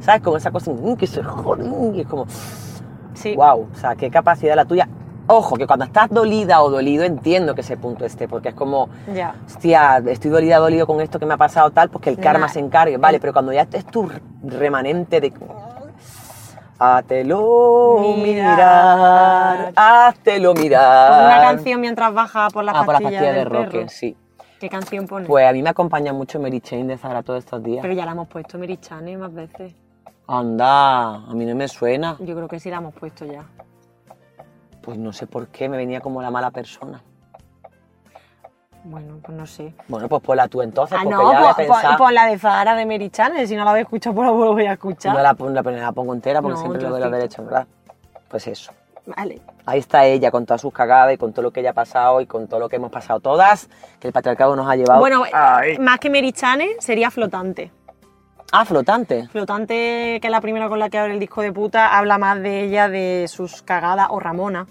¿Sabes? 0.00 0.20
Como 0.22 0.36
esa 0.36 0.50
cosa 0.50 0.70
mm, 0.72 0.96
que 0.96 1.06
se 1.06 1.22
jode, 1.22 1.64
y 1.94 2.00
es 2.00 2.06
como, 2.06 2.26
Sí. 3.14 3.36
wow, 3.36 3.68
o 3.72 3.76
sea, 3.76 3.94
qué 3.94 4.10
capacidad 4.10 4.56
la 4.56 4.64
tuya. 4.64 4.88
Ojo, 5.26 5.56
que 5.56 5.66
cuando 5.66 5.86
estás 5.86 6.10
dolida 6.10 6.60
o 6.62 6.68
dolido 6.70 7.02
entiendo 7.04 7.54
que 7.54 7.62
ese 7.62 7.76
punto 7.76 8.04
esté, 8.04 8.28
porque 8.28 8.50
es 8.50 8.54
como, 8.54 8.88
Ya. 9.14 9.34
hostia, 9.46 10.02
estoy 10.06 10.30
dolida, 10.30 10.58
dolido 10.58 10.86
con 10.86 11.00
esto 11.00 11.18
que 11.18 11.24
me 11.26 11.34
ha 11.34 11.38
pasado 11.38 11.70
tal, 11.70 11.88
pues 11.88 12.02
que 12.02 12.10
el 12.10 12.18
karma 12.18 12.48
se 12.48 12.60
encargue, 12.60 12.98
vale, 12.98 13.18
pero 13.20 13.32
cuando 13.32 13.52
ya 13.52 13.66
es 13.72 13.86
tu 13.86 14.10
remanente 14.42 15.20
de... 15.20 15.32
Hátelo 16.78 17.98
Mirar. 18.18 18.56
mirar, 18.56 19.72
háztelo 19.76 20.54
mirar. 20.54 21.24
Una 21.24 21.40
canción 21.48 21.80
mientras 21.80 22.12
baja 22.12 22.48
por 22.50 22.64
las 22.64 22.74
Ah, 22.76 22.84
por 22.84 22.94
la 22.94 23.00
pastillas 23.00 23.22
pastilla 23.22 23.32
de. 23.32 23.44
Roque, 23.44 23.88
sí. 23.88 24.16
¿Qué 24.58 24.68
canción 24.68 25.06
pone? 25.06 25.26
Pues 25.26 25.48
a 25.48 25.52
mí 25.52 25.62
me 25.62 25.70
acompaña 25.70 26.12
mucho 26.12 26.40
Mary 26.40 26.60
Chain 26.60 26.86
de 26.88 26.98
Zara 26.98 27.22
todos 27.22 27.38
estos 27.44 27.62
días. 27.62 27.80
Pero 27.80 27.94
ya 27.94 28.04
la 28.04 28.12
hemos 28.12 28.28
puesto 28.28 28.58
Merichane 28.58 29.16
más 29.16 29.32
veces. 29.32 29.72
Anda, 30.26 31.14
a 31.14 31.32
mí 31.34 31.44
no 31.44 31.54
me 31.54 31.68
suena. 31.68 32.16
Yo 32.18 32.34
creo 32.34 32.48
que 32.48 32.58
sí 32.58 32.70
la 32.70 32.78
hemos 32.78 32.94
puesto 32.94 33.24
ya. 33.24 33.44
Pues 34.84 34.98
no 34.98 35.12
sé 35.12 35.26
por 35.26 35.48
qué 35.48 35.68
me 35.68 35.76
venía 35.76 36.00
como 36.00 36.20
la 36.22 36.30
mala 36.30 36.50
persona. 36.50 37.02
Bueno, 38.86 39.18
pues 39.24 39.36
no 39.36 39.46
sé. 39.46 39.72
Bueno, 39.88 40.08
pues 40.08 40.22
ponla 40.22 40.46
tú 40.46 40.60
entonces, 40.60 40.94
Ah, 40.98 41.02
porque 41.04 41.16
no, 41.16 41.32
ya 41.32 41.38
voy 41.40 41.48
a 41.48 41.54
pues, 41.54 41.66
pues- 41.68 41.80
pensar. 41.80 41.96
pues 41.98 42.12
la 42.12 42.26
de 42.26 42.38
Zahara 42.38 42.74
de 42.74 42.84
Mary 42.84 43.08
Channel. 43.08 43.48
Si 43.48 43.56
no 43.56 43.64
la 43.64 43.70
habéis 43.70 43.84
escuchado, 43.84 44.14
pues 44.14 44.26
la 44.26 44.32
vuelvo 44.32 44.56
a 44.58 44.62
escuchar. 44.72 45.14
No 45.16 45.22
la, 45.22 45.32
pon- 45.34 45.54
la, 45.54 45.62
la 45.62 45.92
pongo 45.92 46.12
entera 46.12 46.42
porque 46.42 46.54
No, 46.56 46.60
siempre 46.60 46.82
yo 46.82 46.88
lo 46.90 46.94
debo 46.96 47.06
haber 47.06 47.20
trocito. 47.20 47.42
hecho, 47.42 47.50
¿verdad? 47.50 47.66
Pues 48.28 48.46
eso. 48.46 48.72
Vale. 49.06 49.40
Ahí 49.64 49.78
está 49.78 50.04
ella 50.04 50.30
con 50.30 50.44
todas 50.44 50.60
sus 50.60 50.72
cagadas 50.72 51.14
y 51.14 51.16
con 51.16 51.32
todo 51.32 51.42
lo 51.42 51.50
que 51.50 51.60
ella 51.60 51.70
ha 51.70 51.74
pasado 51.74 52.20
y 52.20 52.26
con 52.26 52.46
todo 52.46 52.60
lo 52.60 52.68
que 52.68 52.76
hemos 52.76 52.90
pasado 52.90 53.20
todas, 53.20 53.68
que 54.00 54.08
el 54.08 54.12
patriarcado 54.12 54.54
nos 54.54 54.68
ha 54.68 54.76
llevado. 54.76 55.00
Bueno, 55.00 55.24
Ay. 55.32 55.78
más 55.78 55.98
que 55.98 56.10
Mary 56.10 56.32
Channel, 56.32 56.70
sería 56.78 57.10
Flotante. 57.10 57.70
Ah, 58.56 58.64
flotante. 58.64 59.26
Flotante, 59.32 60.20
que 60.20 60.28
es 60.28 60.30
la 60.30 60.40
primera 60.40 60.68
con 60.68 60.78
la 60.78 60.88
que 60.88 60.96
abre 60.96 61.14
el 61.14 61.18
disco 61.18 61.42
de 61.42 61.52
puta, 61.52 61.98
habla 61.98 62.18
más 62.18 62.40
de 62.40 62.62
ella, 62.62 62.88
de 62.88 63.26
sus 63.26 63.62
cagadas, 63.62 64.06
o 64.10 64.20
Ramona. 64.20 64.68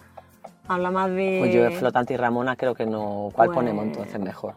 Habla 0.69 0.89
más 0.89 1.10
de... 1.10 1.39
Pues 1.41 1.54
yo 1.54 1.69
flotante 1.78 2.13
y 2.13 2.17
Ramona 2.17 2.56
creo 2.56 2.74
que 2.74 2.86
no. 2.86 3.30
¿Cuál 3.36 3.50
Pues- 3.50 3.56
ponemos 3.58 3.84
entonces 3.84 4.17
mejor? 4.22 4.56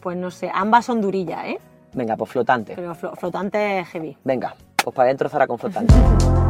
Pues 0.00 0.16
no 0.16 0.30
sé, 0.30 0.48
ambas 0.54 0.84
son 0.84 1.00
durillas, 1.00 1.44
¿eh? 1.44 1.58
Venga, 1.92 2.16
pues 2.16 2.30
flotante. 2.30 2.74
Pero 2.76 2.94
Flo- 2.94 3.16
Flotante 3.16 3.80
es 3.80 3.88
heavy. 3.88 4.16
Venga, 4.22 4.54
pues 4.76 4.94
para 4.94 5.06
adentro 5.08 5.28
Zara 5.28 5.48
con 5.48 5.58
flotante. 5.58 5.92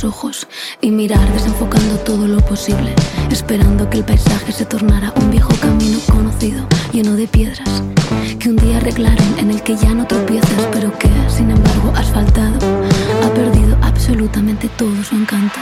los 0.00 0.04
ojos 0.04 0.46
y 0.80 0.90
mirar 0.90 1.32
desenfocando 1.32 1.96
todo 1.98 2.26
lo 2.26 2.40
posible, 2.40 2.94
esperando 3.30 3.88
que 3.90 3.98
el 3.98 4.04
paisaje 4.04 4.52
se 4.52 4.64
tornara 4.64 5.12
un 5.16 5.30
viejo 5.30 5.52
camino 5.60 5.98
conocido, 6.10 6.66
lleno 6.92 7.16
de 7.16 7.26
piedras, 7.26 7.82
que 8.38 8.48
un 8.48 8.56
día 8.56 8.78
arreglaron 8.78 9.38
en 9.38 9.50
el 9.50 9.62
que 9.62 9.76
ya 9.76 9.92
no 9.94 10.06
tropiezas, 10.06 10.68
pero 10.72 10.96
que, 10.98 11.08
sin 11.28 11.50
embargo, 11.50 11.92
asfaltado, 11.96 12.58
ha 13.24 13.34
perdido 13.34 13.76
absolutamente 13.82 14.68
todo 14.76 15.02
su 15.04 15.16
encanto. 15.16 15.58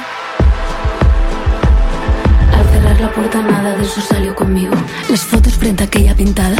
Cerrar 2.99 3.11
la 3.11 3.15
puerta 3.15 3.43
nada 3.43 3.77
de 3.77 3.85
eso 3.85 4.01
salió 4.01 4.35
conmigo. 4.35 4.75
Las 5.09 5.21
fotos 5.21 5.55
frente 5.55 5.85
a 5.85 5.87
aquella 5.87 6.17
pintada. 6.17 6.57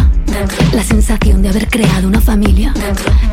La 0.73 0.85
sensación 0.85 1.43
de 1.43 1.49
haber 1.49 1.69
creado 1.69 2.07
una 2.07 2.21
familia. 2.21 2.73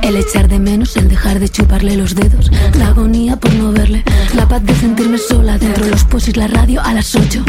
El 0.01 0.15
echar 0.17 0.47
de 0.47 0.57
menos, 0.57 0.97
el 0.97 1.07
dejar 1.07 1.39
de 1.39 1.47
chuparle 1.47 1.97
los 1.97 2.15
dedos. 2.15 2.51
La 2.79 2.87
agonía 2.87 3.35
por 3.35 3.53
no 3.53 3.71
verle. 3.71 4.03
La 4.33 4.47
paz 4.47 4.63
de 4.63 4.73
sentirme 4.75 5.19
sola 5.19 5.59
dentro. 5.59 5.85
Los 5.85 6.03
posis, 6.03 6.35
la 6.35 6.47
radio 6.47 6.81
a 6.81 6.93
las 6.93 7.13
8. 7.15 7.43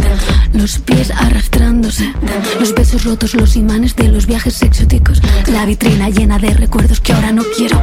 Los 0.52 0.78
pies 0.78 1.10
arrastrándose. 1.10 2.12
Los 2.60 2.74
besos 2.74 3.04
rotos, 3.04 3.34
los 3.34 3.56
imanes 3.56 3.96
de 3.96 4.08
los 4.08 4.26
viajes 4.26 4.62
exóticos. 4.62 5.22
La 5.46 5.64
vitrina 5.64 6.10
llena 6.10 6.38
de 6.38 6.52
recuerdos 6.52 7.00
que 7.00 7.14
ahora 7.14 7.32
no 7.32 7.42
quiero. 7.56 7.80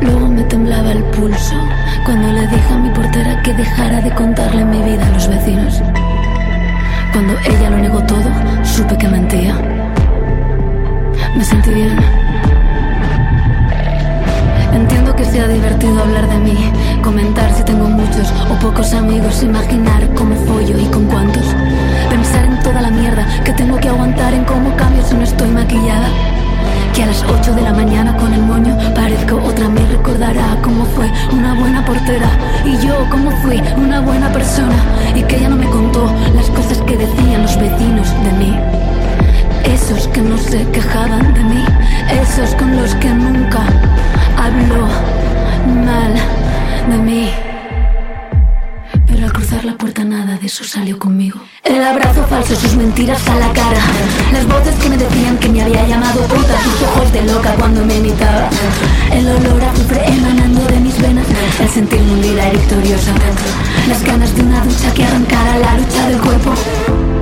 Luego 0.00 0.28
me 0.28 0.42
temblaba 0.44 0.92
el 0.92 1.02
pulso 1.04 1.56
cuando 2.04 2.32
le 2.32 2.46
dije 2.46 2.74
a 2.74 2.78
mi 2.78 2.90
portera 2.90 3.42
que 3.42 3.54
dejara 3.54 4.00
de 4.00 4.10
contarle 4.10 4.64
mi 4.64 4.82
vida 4.82 5.06
a 5.06 5.10
los 5.10 5.28
vecinos. 5.28 5.82
Cuando 7.12 7.34
ella 7.48 7.70
lo 7.70 7.78
negó 7.78 8.02
todo, 8.04 8.28
supe 8.64 8.96
que 8.98 9.08
mentía. 9.08 9.54
Me 11.36 11.44
sentí 11.44 11.70
bien. 11.70 11.96
Entiendo 14.72 15.14
que 15.14 15.24
sea 15.24 15.46
divertido 15.46 16.02
hablar 16.02 16.28
de 16.28 16.38
mí, 16.38 16.72
comentar 17.02 17.52
si 17.54 17.62
tengo 17.62 17.88
muchos 17.88 18.32
o 18.50 18.54
pocos 18.58 18.92
amigos, 18.92 19.42
imaginar 19.42 20.08
cómo 20.14 20.34
follo 20.46 20.78
y 20.78 20.86
con 20.86 21.06
cuántos. 21.06 21.46
Pensar 22.10 22.44
en 22.44 22.58
toda 22.60 22.82
la 22.82 22.90
mierda 22.90 23.26
que 23.44 23.52
tengo 23.52 23.78
que 23.78 23.88
aguantar, 23.88 24.34
en 24.34 24.44
cómo 24.44 24.74
cambio 24.76 25.02
si 25.04 25.14
no 25.14 25.22
estoy 25.22 25.48
maquillada. 25.50 26.08
Que 26.94 27.02
a 27.02 27.06
las 27.06 27.24
8 27.24 27.54
de 27.54 27.62
la 27.62 27.72
mañana 27.72 28.16
con 28.16 28.32
el 28.32 28.40
moño 28.40 28.78
parezco 28.94 29.36
otra 29.36 29.68
me 29.68 29.80
recordará 29.86 30.56
cómo 30.62 30.84
fue 30.84 31.10
una 31.32 31.54
buena 31.54 31.84
portera 31.84 32.30
y 32.64 32.76
yo 32.86 32.94
cómo 33.10 33.32
fui 33.42 33.60
una 33.76 34.00
buena 34.00 34.32
persona 34.32 34.76
y 35.14 35.22
que 35.22 35.36
ella 35.36 35.48
no 35.48 35.56
me 35.56 35.66
contó 35.66 36.12
las 36.34 36.48
cosas 36.50 36.78
que 36.82 36.96
decían 36.96 37.42
los 37.42 37.58
vecinos 37.58 38.08
de 38.24 38.32
mí. 38.38 38.56
Esos 39.64 40.06
que 40.08 40.20
no 40.20 40.38
se 40.38 40.64
quejaban 40.70 41.34
de 41.34 41.42
mí, 41.42 41.64
esos 42.22 42.54
con 42.54 42.76
los 42.76 42.94
que 42.96 43.08
nunca 43.08 43.64
habló 44.36 44.86
mal 45.84 46.14
de 46.90 46.98
mí. 46.98 47.53
La 49.64 49.78
puerta 49.78 50.04
nada 50.04 50.36
de 50.36 50.46
eso 50.46 50.62
salió 50.62 50.98
conmigo. 50.98 51.40
El 51.62 51.82
abrazo 51.82 52.22
falso, 52.26 52.54
sus 52.54 52.76
mentiras 52.76 53.26
a 53.26 53.36
la 53.36 53.50
cara. 53.54 53.80
Las 54.30 54.46
voces 54.46 54.74
que 54.74 54.90
me 54.90 54.98
decían 54.98 55.38
que 55.38 55.48
me 55.48 55.62
había 55.62 55.88
llamado 55.88 56.20
puta. 56.24 56.62
Sus 56.62 56.82
ojos 56.82 57.10
de 57.14 57.22
loca 57.22 57.54
cuando 57.58 57.82
me 57.82 57.96
imitaba. 57.96 58.50
El 59.10 59.26
olor 59.26 59.64
a 59.64 59.70
azufre 59.70 60.04
emanando 60.06 60.66
de 60.66 60.80
mis 60.80 61.00
venas. 61.00 61.26
El 61.58 61.68
sentirme 61.70 62.12
hundida 62.12 62.46
y 62.48 62.56
victoriosa. 62.58 63.14
Las 63.88 64.04
ganas 64.04 64.36
de 64.36 64.42
una 64.42 64.62
ducha 64.62 64.92
que 64.92 65.02
arrancara 65.02 65.58
la 65.58 65.78
lucha 65.78 66.08
del 66.10 66.20
cuerpo. 66.20 67.13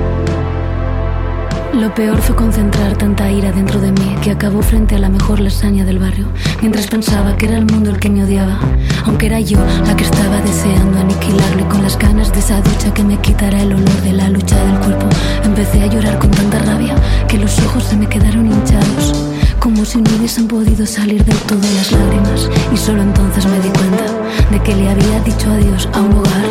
Lo 1.73 1.91
peor 1.95 2.21
fue 2.21 2.35
concentrar 2.35 2.95
tanta 2.97 3.31
ira 3.31 3.51
dentro 3.51 3.79
de 3.79 3.91
mí 3.91 4.15
que 4.21 4.29
acabó 4.29 4.61
frente 4.61 4.95
a 4.95 4.99
la 4.99 5.09
mejor 5.09 5.39
lasaña 5.39 5.83
del 5.83 5.97
barrio, 5.97 6.27
mientras 6.61 6.85
pensaba 6.85 7.35
que 7.35 7.47
era 7.47 7.57
el 7.57 7.65
mundo 7.65 7.89
el 7.89 7.99
que 7.99 8.11
me 8.11 8.23
odiaba, 8.23 8.59
aunque 9.05 9.25
era 9.25 9.39
yo 9.39 9.57
la 9.85 9.95
que 9.95 10.03
estaba 10.03 10.39
deseando 10.41 10.99
aniquilarlo 10.99 11.61
y 11.61 11.63
con 11.65 11.81
las 11.81 11.97
ganas 11.97 12.31
de 12.31 12.39
esa 12.39 12.61
ducha 12.61 12.93
que 12.93 13.03
me 13.03 13.17
quitará 13.17 13.59
el 13.59 13.73
olor 13.73 14.01
de 14.03 14.13
la 14.13 14.29
lucha 14.29 14.55
del 14.63 14.79
cuerpo. 14.79 15.07
Empecé 15.43 15.81
a 15.81 15.87
llorar 15.87 16.19
con 16.19 16.29
tanta 16.29 16.59
rabia 16.59 16.95
que 17.27 17.39
los 17.39 17.57
ojos 17.59 17.83
se 17.85 17.97
me 17.97 18.07
quedaron 18.07 18.45
hinchados, 18.45 19.25
como 19.57 19.83
si 19.83 19.99
no 19.99 20.15
hubiesen 20.15 20.47
podido 20.47 20.85
salir 20.85 21.25
del 21.25 21.37
todo 21.37 21.59
las 21.75 21.91
lágrimas, 21.91 22.49
y 22.71 22.77
solo 22.77 23.01
entonces 23.01 23.47
me 23.47 23.59
di 23.59 23.69
cuenta 23.69 24.05
de 24.51 24.61
que 24.61 24.75
le 24.75 24.89
había 24.89 25.19
dicho 25.21 25.51
adiós 25.51 25.89
a 25.93 26.01
un 26.01 26.13
hogar 26.13 26.45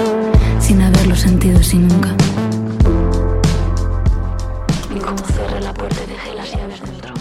sin 0.59 0.83
haberlo 0.83 1.15
sentido 1.15 1.61
así 1.61 1.79
nunca. 1.79 2.11
Como 5.13 5.25
cerré 5.27 5.61
la 5.61 5.75
puerta 5.75 5.97
y 6.03 6.07
dejé 6.11 6.35
las 6.35 6.51
llaves 6.53 6.81
dentro. 6.81 7.13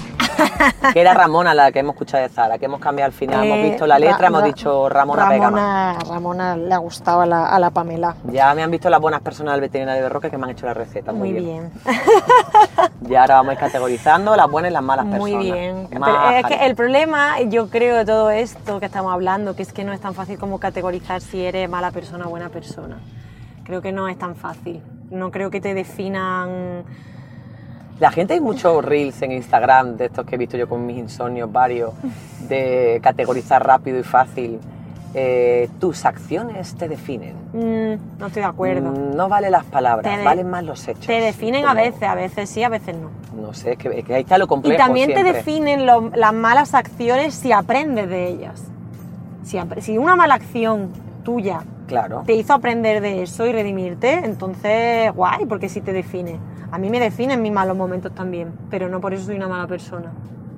Que 0.94 1.02
era 1.02 1.14
Ramona 1.14 1.54
la 1.54 1.72
que 1.74 1.80
hemos 1.80 1.94
escuchado 1.96 2.24
de 2.24 2.30
Zara, 2.30 2.58
que 2.58 2.66
hemos 2.66 2.80
cambiado 2.80 3.08
al 3.08 3.12
final, 3.14 3.44
hemos 3.44 3.58
Eh, 3.58 3.70
visto 3.72 3.86
la 3.86 4.00
letra, 4.00 4.18
Ra- 4.18 4.28
hemos 4.28 4.44
dicho 4.46 4.88
Ramona, 4.90 5.28
pega. 5.28 5.44
Ramona, 5.46 5.98
Ramona 6.08 6.56
le 6.58 6.74
ha 6.74 6.78
gustado 6.78 7.22
a 7.22 7.26
la, 7.26 7.48
a 7.50 7.60
la 7.60 7.70
Pamela. 7.72 8.16
Ya 8.32 8.54
me 8.54 8.64
han 8.64 8.72
visto 8.72 8.90
las 8.90 9.02
buenas 9.02 9.22
personas 9.22 9.54
del 9.56 9.62
veterinario 9.62 10.04
de 10.04 10.10
Roque 10.10 10.30
que 10.32 10.38
me 10.38 10.46
han 10.46 10.52
hecho 10.52 10.66
la 10.66 10.74
receta. 10.74 11.12
Muy, 11.12 11.32
Muy 11.34 11.42
bien. 11.42 11.72
Y 13.10 13.16
ahora 13.16 13.36
vamos 13.36 13.50
a 13.52 13.54
ir 13.56 13.60
categorizando 13.60 14.36
las 14.38 14.50
buenas 14.50 14.72
y 14.72 14.74
las 14.74 14.84
malas 14.84 15.06
Muy 15.06 15.32
personas. 15.34 15.54
bien. 15.54 15.88
Pero 15.90 16.00
Más 16.00 16.34
es 16.36 16.46
que 16.46 16.66
el 16.66 16.76
problema, 16.76 17.42
yo 17.42 17.68
creo, 17.70 17.98
de 17.98 18.06
todo 18.06 18.30
esto 18.32 18.80
que 18.80 18.86
estamos 18.86 19.12
hablando, 19.14 19.54
que 19.56 19.64
es 19.64 19.74
que 19.74 19.84
no 19.84 19.92
es 19.92 20.00
tan 20.00 20.14
fácil 20.14 20.38
como 20.40 20.60
categorizar 20.60 21.20
si 21.20 21.44
eres 21.44 21.70
mala 21.70 21.92
persona 21.92 22.26
o 22.28 22.30
buena 22.30 22.48
persona. 22.50 23.00
Creo 23.66 23.82
que 23.82 23.92
no 23.92 24.08
es 24.08 24.18
tan 24.18 24.36
fácil. 24.36 24.82
No 25.10 25.30
creo 25.32 25.52
que 25.52 25.60
te 25.60 25.74
definan. 25.74 26.84
La 28.02 28.10
gente 28.10 28.34
hay 28.34 28.42
muchos 28.42 28.84
reels 28.84 29.22
en 29.22 29.32
Instagram 29.32 29.96
de 29.96 30.06
estos 30.06 30.26
que 30.26 30.34
he 30.34 30.38
visto 30.40 30.58
yo 30.58 30.68
con 30.68 30.84
mis 30.88 30.98
insomnios 30.98 31.52
varios, 31.52 31.92
de 32.50 33.00
categorizar 33.04 33.64
rápido 33.64 34.00
y 34.00 34.04
fácil. 34.04 34.60
Eh, 35.14 35.70
tus 35.80 36.04
acciones 36.06 36.74
te 36.74 36.90
definen. 36.90 37.36
mm, 37.54 38.20
no 38.20 38.26
estoy 38.26 38.42
de 38.42 38.48
acuerdo. 38.48 38.90
Mm, 38.90 39.16
No 39.16 39.30
valen 39.30 39.52
las 39.52 39.66
palabras, 39.66 40.18
de- 40.18 40.24
valen 40.24 40.50
más 40.50 40.64
los 40.64 40.88
hechos. 40.88 41.06
Te 41.06 41.22
definen 41.22 41.64
a 41.68 41.76
veces, 41.76 42.02
a 42.02 42.16
veces 42.16 42.50
sí, 42.50 42.64
a 42.64 42.70
veces 42.70 42.96
no. 42.98 43.12
No 43.40 43.54
sé, 43.54 43.74
es 43.74 43.78
que, 43.78 43.90
es 44.00 44.04
que 44.04 44.16
ahí 44.16 44.22
está 44.22 44.40
lo 44.40 44.48
complejo 44.48 44.74
Y 44.74 44.78
también 44.84 45.14
te 45.14 45.24
definen 45.24 45.86
lo- 45.86 46.10
las 46.16 46.34
malas 46.34 46.74
acciones 46.74 47.36
si 47.36 47.52
aprendes 47.52 48.10
de 48.10 48.30
ellas. 48.30 48.64
Si, 49.44 49.60
si 49.82 50.00
una 50.00 50.16
mala 50.16 50.34
acción 50.34 50.90
tuya 51.24 51.62
Claro. 51.86 52.24
te 52.26 52.34
hizo 52.34 52.54
aprender 52.54 53.00
de 53.02 53.22
eso 53.22 53.46
y 53.46 53.52
redimirte, 53.52 54.14
entonces 54.26 55.14
guay, 55.14 55.46
porque 55.46 55.70
sí 55.70 55.82
te 55.82 55.94
define. 55.94 56.40
A 56.72 56.78
mí 56.78 56.90
me 56.90 57.00
definen 57.00 57.42
mis 57.42 57.52
malos 57.52 57.76
momentos 57.76 58.14
también, 58.16 58.54
pero 58.70 58.88
no 58.88 59.02
por 59.02 59.14
eso 59.14 59.26
soy 59.26 59.36
una 59.36 59.48
mala 59.48 59.68
persona. 59.68 60.12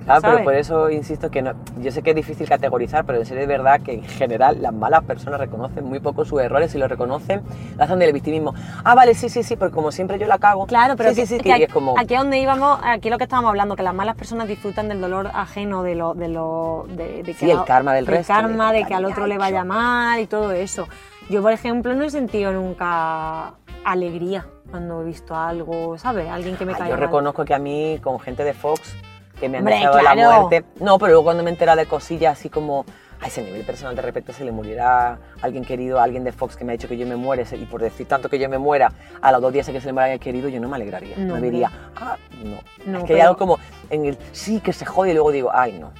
Claro, 0.04 0.20
¿sabes? 0.20 0.36
pero 0.36 0.44
por 0.44 0.54
eso 0.54 0.90
insisto 0.90 1.30
que 1.30 1.40
no, 1.40 1.54
yo 1.80 1.90
sé 1.90 2.02
que 2.02 2.10
es 2.10 2.16
difícil 2.16 2.46
categorizar, 2.46 3.06
pero 3.06 3.18
en 3.18 3.24
serio 3.24 3.42
es 3.42 3.48
verdad 3.48 3.80
que 3.80 3.94
en 3.94 4.02
general 4.04 4.60
las 4.60 4.72
malas 4.74 5.02
personas 5.04 5.40
reconocen 5.40 5.82
muy 5.84 5.98
poco 5.98 6.26
sus 6.26 6.42
errores 6.42 6.74
y 6.74 6.78
los 6.78 6.90
reconocen, 6.90 7.40
lo 7.78 7.82
hacen 7.84 7.98
del 7.98 8.12
victimismo. 8.12 8.54
Ah, 8.84 8.94
vale, 8.94 9.14
sí, 9.14 9.30
sí, 9.30 9.42
sí, 9.42 9.56
porque 9.56 9.74
como 9.74 9.90
siempre 9.90 10.18
yo 10.18 10.26
la 10.26 10.36
cago. 10.38 10.66
Claro, 10.66 10.94
pero 10.96 11.08
sí, 11.10 11.16
que- 11.16 11.26
sí, 11.26 11.36
sí, 11.36 11.38
que 11.38 11.44
que, 11.44 11.52
aquí, 11.54 11.62
es 11.64 11.72
como... 11.72 11.98
aquí 11.98 12.14
a 12.14 12.18
donde 12.18 12.38
íbamos, 12.38 12.80
aquí 12.84 13.08
lo 13.08 13.16
que 13.16 13.24
estábamos 13.24 13.48
hablando, 13.48 13.76
que 13.76 13.82
las 13.82 13.94
malas 13.94 14.14
personas 14.14 14.46
disfrutan 14.46 14.88
del 14.88 15.00
dolor 15.00 15.30
ajeno, 15.32 15.82
de 15.82 15.94
lo, 15.94 16.12
de 16.12 16.28
lo, 16.28 16.84
de, 16.90 17.22
de 17.22 17.32
Sí, 17.32 17.50
el 17.50 17.64
karma 17.64 17.94
del 17.94 18.06
resto, 18.06 18.30
karma, 18.32 18.72
de 18.72 18.80
de 18.80 18.84
que 18.84 18.94
al 18.94 19.06
otro 19.06 19.26
le 19.26 19.38
vaya 19.38 19.64
mal 19.64 20.20
y 20.20 20.26
todo 20.26 20.52
eso. 20.52 20.86
Yo, 21.30 21.40
por 21.40 21.52
ejemplo, 21.52 21.94
no 21.94 22.04
he 22.04 22.10
sentido 22.10 22.52
nunca 22.52 23.54
alegría 23.84 24.44
cuando 24.74 25.02
he 25.02 25.04
visto 25.04 25.36
algo, 25.36 25.96
¿sabes? 25.98 26.28
Alguien 26.28 26.56
que 26.56 26.64
me 26.64 26.72
Ah, 26.72 26.78
yo 26.80 26.84
mal. 26.96 26.98
reconozco 26.98 27.44
que 27.44 27.54
a 27.54 27.60
mí, 27.60 28.00
con 28.02 28.18
gente 28.18 28.42
de 28.42 28.54
Fox, 28.54 28.96
que 29.38 29.48
me 29.48 29.58
han 29.58 29.62
Hombre, 29.62 29.74
deseado 29.76 30.02
la 30.02 30.12
claro. 30.14 30.40
muerte. 30.48 30.64
No, 30.80 30.98
pero 30.98 31.10
luego 31.12 31.22
cuando 31.22 31.44
me 31.44 31.50
he 31.50 31.52
enterado 31.52 31.78
de 31.78 31.86
cosillas 31.86 32.36
así 32.36 32.50
como 32.50 32.84
a 33.20 33.28
ese 33.28 33.44
nivel 33.44 33.64
personal, 33.64 33.94
de 33.94 34.02
repente 34.02 34.32
se 34.32 34.44
le 34.44 34.50
muriera 34.50 35.16
alguien 35.42 35.64
querido, 35.64 36.00
alguien 36.00 36.24
de 36.24 36.32
Fox 36.32 36.56
que 36.56 36.64
me 36.64 36.72
ha 36.72 36.76
dicho 36.76 36.88
que 36.88 36.96
yo 36.96 37.06
me 37.06 37.14
muere, 37.14 37.44
y 37.52 37.64
por 37.66 37.82
decir 37.82 38.08
tanto 38.08 38.28
que 38.28 38.36
yo 38.40 38.48
me 38.48 38.58
muera, 38.58 38.90
a 39.22 39.30
los 39.30 39.40
dos 39.40 39.52
días 39.52 39.64
que 39.68 39.80
se 39.80 39.86
le 39.86 39.92
muera 39.92 40.06
alguien 40.06 40.18
querido, 40.18 40.48
yo 40.48 40.58
no 40.60 40.68
me 40.68 40.74
alegraría. 40.74 41.14
No, 41.18 41.26
me 41.26 41.32
hombre. 41.34 41.50
diría, 41.52 41.70
ah, 41.94 42.16
no. 42.42 42.56
No, 42.84 42.98
es 42.98 43.04
que 43.04 43.12
hay 43.12 43.18
pero- 43.20 43.28
algo 43.28 43.38
como 43.38 43.58
en 43.90 44.06
el 44.06 44.18
sí 44.32 44.58
que 44.58 44.72
se 44.72 44.84
jode 44.86 45.12
y 45.12 45.14
luego 45.14 45.30
digo, 45.30 45.50
ay, 45.54 45.78
no. 45.78 45.92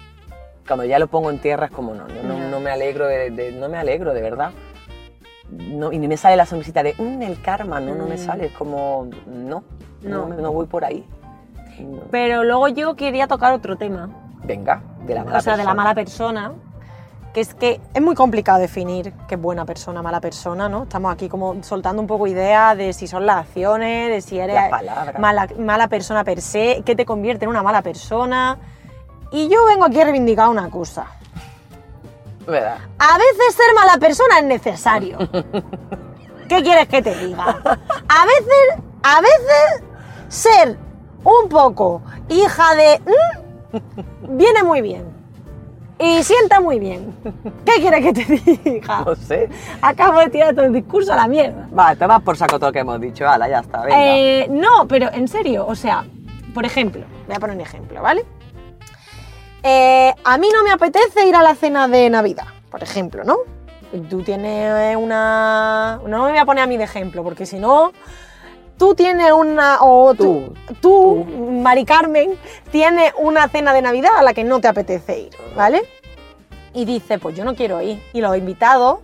Cuando 0.66 0.84
ya 0.84 0.98
lo 0.98 1.06
pongo 1.06 1.30
en 1.30 1.38
tierra 1.38 1.66
es 1.66 1.70
como, 1.72 1.94
no, 1.94 2.08
no, 2.08 2.22
no, 2.24 2.48
no 2.48 2.58
me 2.58 2.70
alegro, 2.72 3.06
de, 3.06 3.30
de- 3.30 3.52
no 3.52 3.68
me 3.68 3.78
alegro, 3.78 4.12
de 4.14 4.20
verdad. 4.20 4.50
No, 5.50 5.92
y 5.92 5.98
ni 5.98 6.08
me 6.08 6.16
sale 6.16 6.36
la 6.36 6.46
sonrisita 6.46 6.82
de, 6.82 6.94
"Mm, 6.98 7.22
el 7.22 7.40
karma, 7.40 7.78
no, 7.80 7.94
no 7.94 8.06
me 8.06 8.14
Mm. 8.14 8.18
sale, 8.18 8.46
es 8.46 8.52
como, 8.52 9.08
no, 9.26 9.62
no, 10.02 10.26
No. 10.28 10.34
no 10.34 10.52
voy 10.52 10.66
por 10.66 10.84
ahí. 10.84 11.06
No. 11.80 12.02
Pero 12.10 12.44
luego 12.44 12.68
yo 12.68 12.94
quería 12.96 13.26
tocar 13.26 13.52
otro 13.52 13.76
tema, 13.76 14.08
Venga, 14.44 14.82
de 15.06 15.14
la 15.14 15.24
mala 15.24 15.38
o 15.38 15.40
sea, 15.42 15.52
de 15.52 15.58
la 15.58 15.64
persona. 15.64 15.74
mala 15.82 15.94
persona, 15.94 16.52
que 17.32 17.40
es 17.40 17.52
que 17.54 17.80
es 17.92 18.00
muy 18.02 18.14
complicado 18.14 18.58
definir 18.60 19.12
qué 19.28 19.34
es 19.34 19.40
buena 19.40 19.64
persona, 19.64 20.02
mala 20.02 20.20
persona, 20.20 20.68
¿no? 20.68 20.84
Estamos 20.84 21.12
aquí 21.12 21.28
como 21.28 21.62
soltando 21.62 22.00
un 22.00 22.06
poco 22.08 22.26
ideas 22.28 22.76
de 22.76 22.92
si 22.92 23.06
son 23.06 23.26
las 23.26 23.38
acciones, 23.38 24.08
de 24.10 24.20
si 24.20 24.38
eres 24.38 24.56
mala, 25.18 25.48
mala 25.58 25.88
persona 25.88 26.22
per 26.24 26.40
se, 26.40 26.82
qué 26.86 26.94
te 26.94 27.04
convierte 27.04 27.44
en 27.44 27.50
una 27.50 27.62
mala 27.62 27.82
persona. 27.82 28.56
Y 29.32 29.48
yo 29.48 29.64
vengo 29.66 29.84
aquí 29.84 30.00
a 30.00 30.04
reivindicar 30.04 30.48
una 30.48 30.70
cosa. 30.70 31.06
¿Verdad? 32.46 32.78
A 32.98 33.18
veces 33.18 33.54
ser 33.54 33.74
mala 33.74 33.96
persona 33.98 34.38
es 34.38 34.44
necesario. 34.44 35.18
¿Qué 36.48 36.62
quieres 36.62 36.88
que 36.88 37.00
te 37.02 37.14
diga? 37.16 37.44
A 38.08 38.26
veces, 38.26 38.84
a 39.02 39.20
veces 39.20 39.82
ser 40.28 40.76
un 41.24 41.48
poco 41.48 42.02
hija 42.28 42.74
de 42.74 43.00
"Mm", 43.00 44.36
viene 44.36 44.62
muy 44.62 44.80
bien. 44.82 45.14
Y 45.98 46.22
sienta 46.24 46.60
muy 46.60 46.78
bien. 46.80 47.14
¿Qué 47.64 47.80
quieres 47.80 48.04
que 48.04 48.12
te 48.12 48.24
diga? 48.70 49.04
No 49.06 49.14
sé. 49.14 49.48
Acabo 49.80 50.18
de 50.18 50.28
tirar 50.28 50.52
todo 50.54 50.64
el 50.66 50.72
discurso 50.72 51.12
a 51.12 51.16
la 51.16 51.28
mierda. 51.28 51.68
Va, 51.76 51.94
te 51.94 52.04
vas 52.04 52.20
por 52.20 52.36
saco 52.36 52.58
todo 52.58 52.70
lo 52.70 52.72
que 52.72 52.80
hemos 52.80 53.00
dicho. 53.00 53.26
Hala, 53.28 53.48
ya 53.48 53.60
está, 53.60 53.82
venga. 53.82 53.96
Eh, 54.16 54.48
no, 54.50 54.86
pero 54.88 55.10
en 55.12 55.28
serio, 55.28 55.64
o 55.66 55.74
sea, 55.76 56.04
por 56.52 56.64
ejemplo, 56.66 57.04
voy 57.26 57.36
a 57.36 57.40
poner 57.40 57.54
un 57.56 57.62
ejemplo, 57.62 58.02
¿vale? 58.02 58.24
Eh, 59.66 60.12
a 60.24 60.36
mí 60.38 60.48
no 60.52 60.62
me 60.62 60.70
apetece 60.70 61.26
ir 61.26 61.34
a 61.34 61.42
la 61.42 61.54
cena 61.54 61.88
de 61.88 62.10
Navidad, 62.10 62.44
por 62.70 62.82
ejemplo, 62.82 63.24
¿no? 63.24 63.38
Tú 64.10 64.22
tienes 64.22 64.96
una... 64.96 66.00
No 66.06 66.24
me 66.24 66.30
voy 66.30 66.38
a 66.38 66.44
poner 66.44 66.64
a 66.64 66.66
mí 66.66 66.76
de 66.76 66.84
ejemplo, 66.84 67.22
porque 67.24 67.46
si 67.46 67.58
no... 67.58 67.92
Tú 68.76 68.94
tienes 68.94 69.30
una... 69.32 69.78
O 69.82 70.14
tú, 70.14 70.52
tú, 70.80 71.24
Mari 71.24 71.84
Carmen, 71.84 72.36
tienes 72.72 73.12
una 73.16 73.48
cena 73.48 73.72
de 73.72 73.80
Navidad 73.82 74.10
a 74.18 74.22
la 74.22 74.34
que 74.34 74.42
no 74.44 74.60
te 74.60 74.66
apetece 74.68 75.20
ir, 75.20 75.30
¿vale? 75.56 75.82
Y 76.74 76.84
dice, 76.84 77.18
pues 77.20 77.36
yo 77.36 77.44
no 77.44 77.54
quiero 77.54 77.80
ir. 77.80 78.02
Y 78.12 78.20
los 78.20 78.36
invitados... 78.36 78.98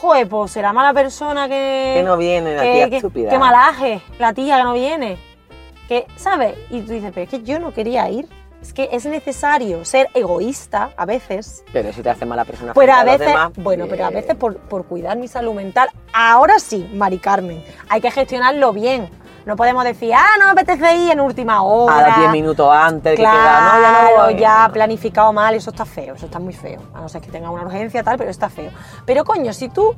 Joder, 0.00 0.28
pues 0.28 0.52
será 0.52 0.72
mala 0.72 0.92
persona 0.94 1.48
que... 1.48 1.94
que 1.96 2.02
no 2.04 2.16
viene 2.16 2.54
la 2.54 2.62
que- 2.62 2.72
tía 2.74 2.90
que- 2.90 2.96
estúpida. 2.96 3.30
Qué 3.30 3.38
malaje, 3.38 4.02
la 4.18 4.32
tía 4.34 4.58
que 4.58 4.62
no 4.62 4.72
viene. 4.74 5.18
Que, 5.88 6.06
¿sabes? 6.16 6.54
Y 6.70 6.80
tú 6.82 6.92
dices, 6.92 7.10
pero 7.14 7.24
es 7.24 7.30
que 7.30 7.42
yo 7.42 7.58
no 7.58 7.72
quería 7.72 8.08
ir. 8.10 8.28
Es 8.66 8.72
que 8.72 8.88
es 8.90 9.06
necesario 9.06 9.84
ser 9.84 10.08
egoísta 10.12 10.90
a 10.96 11.06
veces. 11.06 11.62
Pero 11.72 11.92
si 11.92 12.02
te 12.02 12.10
hace 12.10 12.26
mala 12.26 12.44
persona 12.44 12.72
Pero 12.74 12.92
a 12.92 13.04
veces, 13.04 13.28
demás, 13.28 13.52
bueno, 13.56 13.86
pero 13.88 14.06
a 14.06 14.10
veces 14.10 14.34
por, 14.34 14.56
por 14.56 14.86
cuidar 14.86 15.16
mi 15.16 15.28
salud 15.28 15.54
mental. 15.54 15.88
Ahora 16.12 16.58
sí, 16.58 16.90
Mari 16.92 17.18
Carmen, 17.18 17.62
hay 17.88 18.00
que 18.00 18.10
gestionarlo 18.10 18.72
bien. 18.72 19.08
No 19.44 19.54
podemos 19.54 19.84
decir, 19.84 20.12
ah, 20.12 20.30
no 20.40 20.46
me 20.46 20.50
apetece 20.50 20.96
ir 20.96 21.12
en 21.12 21.20
última 21.20 21.62
hora. 21.62 22.06
A 22.06 22.08
los 22.08 22.18
10 22.18 22.30
minutos 22.32 22.68
antes 22.72 23.12
que 23.14 23.22
Claro, 23.22 23.38
queda, 23.38 23.60
no, 23.60 23.82
ya 23.82 23.92
no 24.16 24.24
voy. 24.24 24.36
ya 24.40 24.70
planificado 24.72 25.32
mal, 25.32 25.54
eso 25.54 25.70
está 25.70 25.84
feo, 25.84 26.16
eso 26.16 26.26
está 26.26 26.40
muy 26.40 26.52
feo. 26.52 26.80
A 26.92 27.00
no 27.00 27.08
ser 27.08 27.20
que 27.22 27.30
tenga 27.30 27.48
una 27.50 27.62
urgencia 27.62 28.02
tal, 28.02 28.18
pero 28.18 28.30
está 28.30 28.50
feo. 28.50 28.72
Pero 29.04 29.24
coño, 29.24 29.52
si 29.52 29.68
tú. 29.68 29.94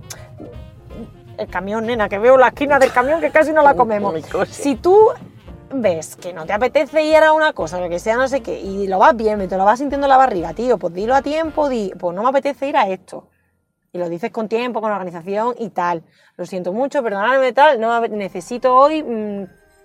El 1.38 1.46
camión, 1.48 1.86
nena, 1.86 2.08
que 2.10 2.18
veo 2.18 2.36
la 2.36 2.48
esquina 2.48 2.78
del 2.78 2.92
camión 2.92 3.20
que 3.22 3.30
casi 3.30 3.52
no 3.52 3.62
la 3.62 3.72
comemos. 3.72 4.12
Si 4.50 4.74
tú 4.74 5.08
ves 5.72 6.16
que 6.16 6.32
no 6.32 6.46
te 6.46 6.52
apetece 6.52 7.02
ir 7.02 7.16
a 7.16 7.32
una 7.32 7.52
cosa, 7.52 7.80
lo 7.80 7.88
que 7.88 7.98
sea, 7.98 8.16
no 8.16 8.28
sé 8.28 8.40
qué, 8.42 8.58
y 8.60 8.86
lo 8.88 8.98
vas 8.98 9.14
viendo 9.16 9.44
y 9.44 9.48
te 9.48 9.56
lo 9.56 9.64
vas 9.64 9.78
sintiendo 9.78 10.06
en 10.06 10.10
la 10.10 10.16
barriga, 10.16 10.54
tío, 10.54 10.78
pues 10.78 10.94
dilo 10.94 11.14
a 11.14 11.22
tiempo, 11.22 11.68
di, 11.68 11.92
pues 11.98 12.14
no 12.14 12.22
me 12.22 12.28
apetece 12.30 12.68
ir 12.68 12.76
a 12.76 12.88
esto. 12.88 13.28
Y 13.92 13.98
lo 13.98 14.08
dices 14.08 14.30
con 14.30 14.48
tiempo, 14.48 14.80
con 14.82 14.92
organización 14.92 15.54
y 15.58 15.70
tal. 15.70 16.02
Lo 16.36 16.44
siento 16.44 16.72
mucho, 16.72 17.02
perdonadme 17.02 17.52
tal, 17.52 17.80
no 17.80 18.00
necesito 18.08 18.74
hoy 18.76 19.02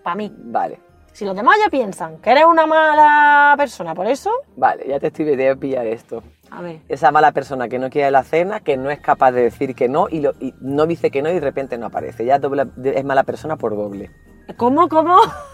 para 0.04 0.15
mí. 0.15 0.32
Vale, 0.36 0.80
Si 1.13 1.24
los 1.26 1.36
demás 1.36 1.56
ya 1.63 1.69
piensan 1.69 2.17
que 2.17 2.32
eres 2.32 2.43
una 2.46 2.65
mala 2.65 3.54
persona 3.58 3.96
por 3.96 4.08
eso, 4.08 4.30
vale, 4.58 4.86
ya 4.88 5.00
te 5.00 5.08
estoy 5.08 5.24
de 5.26 5.56
pillar 5.56 5.86
esto. 5.88 6.22
a 6.52 6.62
ver. 6.62 6.82
Esa 6.89 7.12
mala 7.12 7.32
persona 7.32 7.67
que 7.69 7.80
no 7.80 7.89
quiere 7.89 8.12
la 8.12 8.24
cena, 8.24 8.60
que 8.60 8.76
no 8.78 8.89
es 8.91 9.00
capaz 9.00 9.32
de 9.32 9.43
decir 9.43 9.74
que 9.74 9.88
no 9.88 10.08
y, 10.10 10.19
lo- 10.19 10.34
y 10.39 10.54
no 10.60 10.86
dice 10.86 11.10
que 11.10 11.22
no 11.22 11.30
y 11.30 11.34
de 11.36 11.39
repente 11.39 11.78
no 11.78 11.86
aparece. 11.88 12.26
Ya 12.26 12.39
doble- 12.39 12.69
es 12.84 13.06
mala 13.06 13.24
persona 13.24 13.56
por 13.56 13.76
doble. 13.76 14.12
¿Cómo, 14.58 14.89
cómo? 14.89 15.17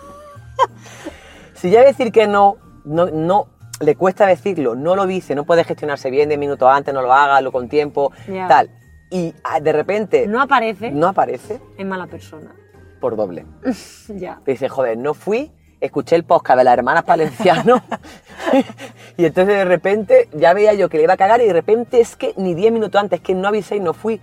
Si 1.53 1.69
ya 1.69 1.83
decir 1.83 2.11
que 2.11 2.27
no, 2.27 2.57
no, 2.85 3.07
no 3.07 3.47
le 3.81 3.95
cuesta 3.95 4.25
decirlo, 4.25 4.75
no 4.75 4.95
lo 4.95 5.05
dice, 5.05 5.35
no 5.35 5.45
puede 5.45 5.63
gestionarse 5.63 6.09
bien 6.09 6.29
de 6.29 6.37
minutos 6.37 6.69
antes, 6.71 6.93
no 6.93 7.01
lo 7.01 7.13
haga, 7.13 7.41
lo 7.41 7.51
con 7.51 7.67
tiempo, 7.69 8.11
tal. 8.47 8.69
Y 9.11 9.33
ah, 9.43 9.59
de 9.59 9.71
repente 9.73 10.27
No 10.27 10.41
aparece, 10.41 10.91
no 10.91 11.07
aparece 11.07 11.59
es 11.77 11.85
mala 11.85 12.07
persona. 12.07 12.53
por 13.01 13.15
doble. 13.15 13.45
Ya. 14.09 14.39
Te 14.45 14.51
dice, 14.51 14.69
joder, 14.69 14.97
no 14.97 15.13
fui, 15.13 15.51
escuché 15.81 16.15
el 16.15 16.23
podcast 16.25 16.57
de 16.57 16.63
las 16.65 16.73
hermanas 16.73 17.03
Palenciano 17.03 17.81
y 19.17 19.25
entonces 19.25 19.55
de 19.55 19.65
repente 19.65 20.29
ya 20.33 20.53
veía 20.53 20.73
yo 20.73 20.89
que 20.89 20.97
le 20.97 21.03
iba 21.03 21.13
a 21.13 21.17
cagar 21.17 21.41
y 21.41 21.45
de 21.47 21.53
repente 21.53 21.99
es 22.01 22.15
que 22.15 22.33
ni 22.37 22.53
10 22.53 22.71
minutos 22.73 22.99
antes, 23.01 23.19
que 23.21 23.33
no 23.33 23.47
avisé 23.47 23.75
y 23.77 23.79
no 23.79 23.93
fui, 23.93 24.19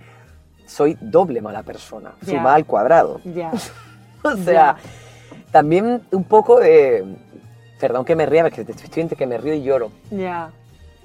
soy 0.65 0.97
doble 1.01 1.41
mala 1.41 1.63
persona, 1.63 2.13
Ya. 2.21 2.33
suma 2.33 2.53
al 2.55 2.65
cuadrado. 2.65 3.19
Ya. 3.25 3.51
O 4.23 4.35
sea, 4.37 4.75
también 5.51 6.01
un 6.11 6.23
poco 6.23 6.59
de... 6.59 7.03
Perdón 7.79 8.05
que 8.05 8.15
me 8.15 8.25
ría, 8.25 8.43
porque 8.43 8.61
estoy 8.61 8.89
viendo 8.95 9.15
que 9.15 9.27
me 9.27 9.37
río 9.37 9.53
y 9.53 9.61
lloro. 9.61 9.91
Ya. 10.09 10.49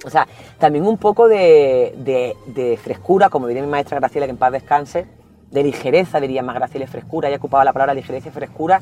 O 0.04 0.10
sea, 0.10 0.26
también 0.58 0.86
un 0.86 0.96
poco 0.98 1.28
de, 1.28 1.94
de- 1.98 2.34
de 2.46 2.76
frescura, 2.76 3.28
como 3.28 3.46
diría 3.46 3.62
mi 3.62 3.68
maestra 3.68 3.98
Graciela, 4.00 4.26
que 4.26 4.30
en 4.32 4.38
paz 4.38 4.52
descanse, 4.52 5.06
de 5.50 5.62
ligereza, 5.62 6.18
diría 6.18 6.42
más 6.42 6.54
Graciela 6.56 6.86
frescura, 6.86 7.28
ella 7.28 7.36
ocupaba 7.36 7.62
la 7.64 7.72
palabra 7.74 7.92
ligereza 7.94 8.28
y 8.28 8.32
frescura, 8.32 8.80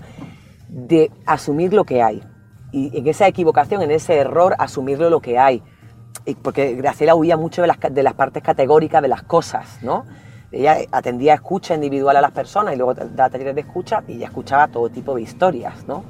de 0.69 1.11
asumir 1.27 1.73
lo 1.75 1.85
que 1.85 2.01
hay. 2.01 2.23
Y 2.73 2.97
en 2.97 3.09
esa 3.09 3.27
equivocación, 3.27 3.83
en 3.83 3.91
ese 3.91 4.15
error, 4.17 4.55
asumirlo 4.59 5.11
lo 5.11 5.21
que 5.21 5.37
hay. 5.37 5.63
Y 6.27 6.37
porque 6.37 6.75
Graciela 6.75 7.17
huía 7.17 7.37
mucho 7.37 7.61
de 7.63 7.67
las, 7.69 7.79
de 7.91 8.03
las 8.05 8.15
partes 8.15 8.43
categóricas 8.43 9.03
de 9.03 9.09
las 9.09 9.25
cosas, 9.25 9.79
¿no? 9.83 10.07
Ella 10.53 10.79
atendía 10.91 11.35
escucha 11.35 11.75
individual 11.75 12.17
a 12.17 12.21
las 12.21 12.33
personas 12.33 12.75
y 12.75 12.77
luego 12.77 12.95
daba 12.95 13.31
talleres 13.31 13.55
de 13.55 13.61
escucha 13.61 14.03
y 14.09 14.15
ella 14.15 14.27
escuchaba 14.27 14.67
todo 14.69 14.89
tipo 14.89 15.15
de 15.15 15.23
historias, 15.23 15.87
¿no? 15.87 16.03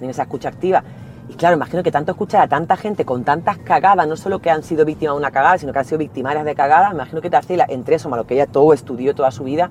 En 0.00 0.08
esa 0.08 0.22
escucha 0.22 0.48
activa. 0.48 0.82
Y 1.28 1.34
claro, 1.34 1.56
imagino 1.56 1.82
que 1.82 1.92
tanto 1.92 2.12
escuchar 2.12 2.42
a 2.42 2.48
tanta 2.48 2.76
gente 2.76 3.04
con 3.04 3.22
tantas 3.22 3.58
cagadas, 3.58 4.08
no 4.08 4.16
solo 4.16 4.40
que 4.40 4.50
han 4.50 4.62
sido 4.62 4.84
víctimas 4.84 5.14
de 5.14 5.18
una 5.18 5.30
cagada, 5.30 5.58
sino 5.58 5.72
que 5.72 5.78
han 5.78 5.84
sido 5.84 5.98
victimarias 5.98 6.44
de 6.44 6.54
cagadas, 6.54 6.92
imagino 6.92 7.20
que 7.20 7.28
Graciela, 7.28 7.66
entre 7.68 7.96
eso, 7.96 8.08
más 8.08 8.18
lo 8.18 8.26
que 8.26 8.34
ella 8.34 8.46
todo 8.46 8.72
estudió 8.72 9.14
toda 9.14 9.30
su 9.30 9.44
vida, 9.44 9.70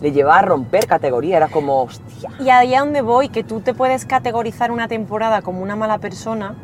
le 0.00 0.12
llevaba 0.12 0.38
a 0.38 0.42
romper 0.42 0.86
categoría, 0.86 1.38
era 1.38 1.48
como, 1.48 1.82
hostia, 1.82 2.30
Y 2.38 2.50
ahí 2.50 2.74
a 2.74 2.80
donde 2.80 3.00
voy, 3.00 3.28
que 3.28 3.44
tú 3.44 3.60
te 3.60 3.74
puedes 3.74 4.04
categorizar 4.04 4.70
una 4.70 4.88
temporada 4.88 5.42
como 5.42 5.62
una 5.62 5.74
mala 5.74 5.98
persona, 5.98 6.54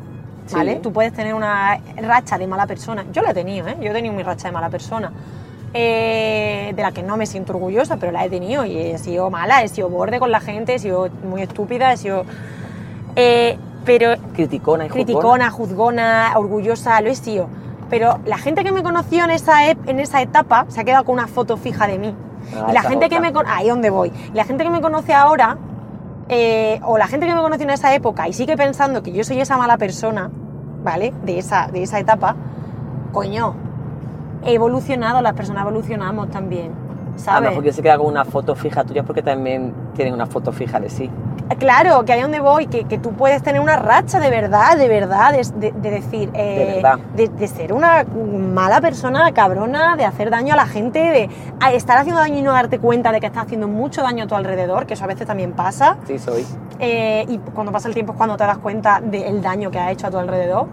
¿vale? 0.53 0.75
Sí. 0.75 0.81
Tú 0.81 0.93
puedes 0.93 1.13
tener 1.13 1.35
una 1.35 1.81
racha 1.97 2.39
de 2.39 2.47
mala 2.47 2.67
persona. 2.67 3.07
Yo 3.13 3.23
la 3.23 3.31
he 3.31 3.35
tenido, 3.35 3.69
¿eh? 3.69 3.77
Yo 3.81 3.91
he 3.91 3.93
tenido 3.93 4.15
mi 4.15 4.23
racha 4.23 4.49
de 4.49 4.53
mala 4.53 4.69
persona. 4.69 5.13
Eh, 5.73 6.73
de 6.75 6.83
la 6.83 6.93
que 6.93 7.03
no 7.03 7.17
me 7.17 7.27
siento 7.27 7.53
orgullosa, 7.53 7.97
pero 7.97 8.13
la 8.13 8.25
he 8.25 8.31
tenido 8.31 8.65
y 8.65 8.77
he 8.77 8.99
sido 8.99 9.31
mala, 9.31 9.63
he 9.63 9.69
sido 9.69 9.89
borde 9.89 10.19
con 10.19 10.31
la 10.31 10.41
gente, 10.41 10.75
he 10.75 10.79
sido 10.79 11.09
muy 11.25 11.43
estúpida, 11.43 11.93
he 11.93 11.97
sido... 11.97 12.25
eh, 13.17 13.59
pero 13.85 14.15
criticona 14.35 14.87
y 14.87 14.89
criticona, 14.89 15.51
juzgona, 15.51 16.33
orgullosa, 16.37 17.01
lo 17.01 17.09
he 17.09 17.15
sido. 17.15 17.49
Pero 17.89 18.19
la 18.25 18.39
gente 18.39 18.63
que 18.63 18.73
me 18.73 18.83
conoció 18.83 19.25
en 19.25 19.31
esa, 19.31 19.69
en 19.69 20.01
esa 20.01 20.23
etapa 20.23 20.67
se 20.69 20.81
ha 20.81 20.85
quedado 20.85 21.05
con 21.05 21.15
una 21.15 21.27
foto 21.27 21.57
fija 21.57 21.87
de 21.87 21.99
mí. 21.99 22.15
Ah, 22.55 22.69
y 22.71 22.73
la 22.73 22.83
gente 22.83 23.07
otra. 23.07 23.09
que 23.09 23.33
me 23.33 23.33
ahí 23.47 23.69
donde 23.69 23.91
voy. 23.91 24.13
Y 24.33 24.37
la 24.37 24.45
gente 24.45 24.65
que 24.65 24.71
me 24.71 24.81
conoce 24.81 25.15
ahora, 25.15 25.57
eh, 26.29 26.81
o 26.85 26.99
la 26.99 27.09
gente 27.09 27.27
que 27.27 27.35
me 27.35 27.41
conoció 27.41 27.65
en 27.65 27.71
esa 27.71 27.95
época 27.95 28.29
y 28.29 28.33
sigue 28.33 28.57
pensando 28.57 29.03
que 29.03 29.13
yo 29.13 29.25
soy 29.25 29.41
esa 29.41 29.57
mala 29.57 29.77
persona, 29.79 30.31
¿vale? 30.85 31.13
De 31.25 31.39
esa, 31.39 31.69
de 31.69 31.83
esa 31.83 31.99
etapa, 31.99 32.37
coño, 33.13 33.55
evolucionado, 34.45 35.21
las 35.23 35.35
personas 35.35 35.63
evolucionamos 35.63 36.31
también, 36.31 36.73
A 36.73 37.13
lo 37.13 37.19
¿sabes? 37.19 37.49
mejor 37.51 37.65
que 37.65 37.73
se 37.73 37.83
queda 37.83 37.99
con 37.99 38.07
una 38.07 38.25
foto 38.25 38.55
fija 38.55 38.85
tuya 38.85 39.03
porque 39.03 39.23
también 39.23 39.73
tienen 39.95 40.15
una 40.15 40.27
foto 40.27 40.53
fija 40.53 40.81
de 40.81 40.89
sí. 40.91 41.11
Claro, 41.59 42.05
que 42.05 42.13
ahí 42.13 42.23
donde 42.23 42.39
voy, 42.39 42.69
que, 42.69 42.85
que 42.85 42.97
tú 42.97 43.11
puedes 43.13 43.43
tener 43.43 43.61
una 43.61 43.75
racha 43.75 44.21
de 44.21 44.31
verdad, 44.31 44.77
de 44.79 44.87
verdad, 44.87 45.33
de, 45.33 45.45
de- 45.59 45.73
de 45.73 45.91
decir, 45.91 46.31
eh, 46.33 46.75
verdad. 46.81 46.99
de, 47.17 47.27
de 47.29 47.49
ser 47.49 47.73
una 47.73 48.05
mala 48.05 48.81
persona, 48.81 49.33
cabrona, 49.33 49.97
de 49.97 50.05
hacer 50.05 50.31
daño 50.31 50.55
a 50.55 50.57
la 50.57 50.67
gente, 50.67 51.01
de 51.01 51.29
estar 51.75 51.99
haciendo 51.99 52.21
daño 52.21 52.39
y 52.39 52.43
no 52.43 52.53
darte 52.53 52.79
cuenta 52.79 53.11
de 53.11 53.19
que 53.19 53.27
estás 53.27 53.47
haciendo 53.47 53.67
mucho 53.67 54.01
daño 54.03 54.25
a 54.25 54.27
tu 54.29 54.37
alrededor, 54.37 54.87
que 54.87 54.95
eso 54.95 55.03
a 55.03 55.09
veces 55.09 55.27
también 55.27 55.53
pasa. 55.53 55.97
Sí, 56.07 56.21
soy. 56.21 56.47
Eh, 56.79 57.25
y 57.29 57.39
cuando 57.39 57.73
pasa 57.73 57.89
el 57.89 57.95
tiempo 57.95 58.13
es 58.13 58.17
cuando 58.17 58.37
te 58.37 58.45
das 58.45 58.59
cuenta 58.59 59.01
del 59.01 59.43
daño 59.43 59.73
que 59.73 59.81
ha 59.81 59.91
hecho 59.91 60.07
a 60.07 60.11
tu 60.13 60.19
alrededor. 60.19 60.69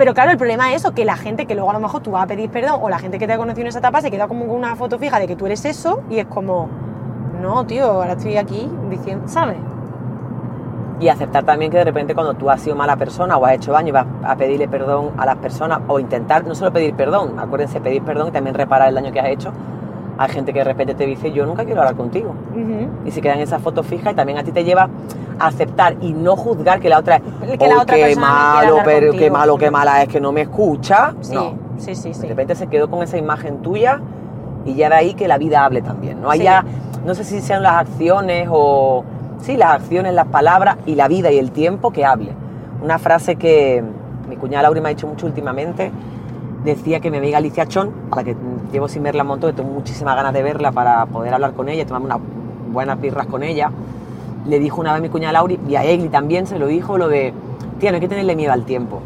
Pero 0.00 0.14
claro, 0.14 0.30
el 0.30 0.38
problema 0.38 0.70
es 0.70 0.76
eso, 0.76 0.94
que 0.94 1.04
la 1.04 1.14
gente 1.14 1.44
que 1.44 1.54
luego 1.54 1.68
a 1.68 1.74
lo 1.74 1.80
mejor 1.80 2.00
tú 2.00 2.12
vas 2.12 2.24
a 2.24 2.26
pedir 2.26 2.48
perdón 2.48 2.80
o 2.80 2.88
la 2.88 2.98
gente 2.98 3.18
que 3.18 3.26
te 3.26 3.34
ha 3.34 3.36
conocido 3.36 3.64
en 3.64 3.66
esa 3.66 3.80
etapa 3.80 4.00
se 4.00 4.10
queda 4.10 4.28
como 4.28 4.46
con 4.46 4.56
una 4.56 4.74
foto 4.74 4.98
fija 4.98 5.18
de 5.18 5.26
que 5.26 5.36
tú 5.36 5.44
eres 5.44 5.62
eso 5.66 6.00
y 6.08 6.20
es 6.20 6.24
como, 6.24 6.70
no, 7.42 7.66
tío, 7.66 7.84
ahora 7.84 8.12
estoy 8.12 8.38
aquí 8.38 8.66
diciendo, 8.88 9.28
¿sabes? 9.28 9.58
Y 11.00 11.08
aceptar 11.08 11.44
también 11.44 11.70
que 11.70 11.76
de 11.76 11.84
repente 11.84 12.14
cuando 12.14 12.32
tú 12.32 12.48
has 12.48 12.62
sido 12.62 12.76
mala 12.76 12.96
persona 12.96 13.36
o 13.36 13.44
has 13.44 13.56
hecho 13.56 13.72
daño, 13.72 13.92
vas 13.92 14.06
a 14.24 14.36
pedirle 14.36 14.68
perdón 14.68 15.10
a 15.18 15.26
las 15.26 15.36
personas 15.36 15.80
o 15.86 16.00
intentar 16.00 16.46
no 16.46 16.54
solo 16.54 16.72
pedir 16.72 16.94
perdón, 16.94 17.38
acuérdense, 17.38 17.78
pedir 17.78 18.02
perdón 18.02 18.28
y 18.28 18.30
también 18.30 18.54
reparar 18.54 18.88
el 18.88 18.94
daño 18.94 19.12
que 19.12 19.20
has 19.20 19.28
hecho. 19.28 19.52
Hay 20.20 20.28
gente 20.28 20.52
que 20.52 20.58
de 20.58 20.66
repente 20.66 20.94
te 20.94 21.06
dice, 21.06 21.32
yo 21.32 21.46
nunca 21.46 21.64
quiero 21.64 21.80
hablar 21.80 21.96
contigo. 21.96 22.34
Y 23.06 23.10
se 23.10 23.22
quedan 23.22 23.38
en 23.38 23.44
esa 23.44 23.58
foto 23.58 23.82
fija 23.82 24.10
y 24.10 24.14
también 24.14 24.36
a 24.36 24.44
ti 24.44 24.52
te 24.52 24.64
lleva 24.64 24.86
a 25.38 25.46
aceptar 25.46 25.96
y 26.02 26.12
no 26.12 26.36
juzgar 26.36 26.78
que 26.78 26.90
la 26.90 26.98
otra 26.98 27.20
Que 27.20 27.66
la 27.66 27.78
"Oh, 27.78 27.80
otra 27.80 27.96
qué 27.96 28.14
malo, 28.16 28.76
pero 28.84 29.00
qué 29.00 29.08
contigo". 29.12 29.32
malo, 29.32 29.56
qué 29.56 29.70
mala 29.70 30.02
es 30.02 30.10
que 30.10 30.20
no 30.20 30.30
me 30.30 30.42
escucha. 30.42 31.14
Sí, 31.22 31.32
No, 31.34 31.54
sí, 31.78 31.94
sí, 31.94 32.12
sí. 32.12 32.20
de 32.20 32.28
repente 32.28 32.54
se 32.54 32.66
quedó 32.66 32.90
con 32.90 33.02
esa 33.02 33.16
imagen 33.16 33.62
tuya 33.62 33.98
y 34.66 34.74
ya 34.74 34.90
de 34.90 34.94
ahí 34.96 35.14
que 35.14 35.26
la 35.26 35.38
vida 35.38 35.64
hable 35.64 35.80
también. 35.80 36.20
No 36.20 36.30
hay 36.30 36.40
Sí. 36.40 36.46
no 37.06 37.14
sé 37.14 37.24
si 37.24 37.40
sean 37.40 37.62
las 37.62 37.76
acciones 37.76 38.46
o 38.52 39.02
sí, 39.40 39.56
las 39.56 39.70
acciones, 39.76 40.12
las 40.12 40.26
palabras 40.26 40.76
y 40.84 40.96
la 40.96 41.08
vida 41.08 41.32
y 41.32 41.38
el 41.38 41.50
tiempo 41.50 41.92
que 41.92 42.04
hable. 42.04 42.32
Una 42.84 42.98
frase 42.98 43.36
que 43.36 43.82
mi 44.28 44.36
cuñada 44.36 44.64
Laura 44.64 44.82
me 44.82 44.90
ha 44.90 44.92
dicho 44.92 45.06
mucho 45.06 45.24
últimamente. 45.24 45.90
Decía 46.64 47.00
que 47.00 47.10
mi 47.10 47.16
amiga 47.16 47.38
Alicia 47.38 47.66
Chon, 47.66 47.90
a 48.10 48.16
la 48.16 48.24
que 48.24 48.36
llevo 48.70 48.86
sin 48.88 49.02
verla 49.02 49.22
un 49.22 49.28
montón, 49.28 49.50
que 49.50 49.56
tengo 49.56 49.72
muchísimas 49.72 50.14
ganas 50.14 50.32
de 50.34 50.42
verla 50.42 50.72
para 50.72 51.06
poder 51.06 51.32
hablar 51.32 51.52
con 51.54 51.68
ella, 51.68 51.86
tomarme 51.86 52.06
unas 52.06 52.18
buenas 52.70 53.00
birras 53.00 53.26
con 53.26 53.42
ella, 53.42 53.70
le 54.46 54.58
dijo 54.58 54.80
una 54.80 54.92
vez 54.92 55.00
mi 55.00 55.08
cuñada 55.08 55.32
Laura, 55.32 55.54
y 55.66 55.74
a 55.76 55.84
Egli 55.84 56.08
también 56.10 56.46
se 56.46 56.58
lo 56.58 56.66
dijo, 56.66 56.98
lo 56.98 57.08
de, 57.08 57.32
tía, 57.78 57.90
no 57.90 57.94
hay 57.96 58.00
que 58.02 58.08
tenerle 58.08 58.36
miedo 58.36 58.52
al 58.52 58.64
tiempo. 58.64 59.00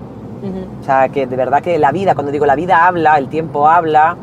O 0.81 0.85
sea, 0.85 1.09
que 1.09 1.27
de 1.27 1.37
verdad 1.37 1.63
que 1.63 1.79
la 1.79 1.91
vida, 1.91 2.15
cuando 2.15 2.31
digo 2.31 2.45
la 2.45 2.55
vida 2.57 2.87
habla, 2.87 3.17
el 3.17 3.29
tiempo 3.29 3.67
habla, 3.69 4.17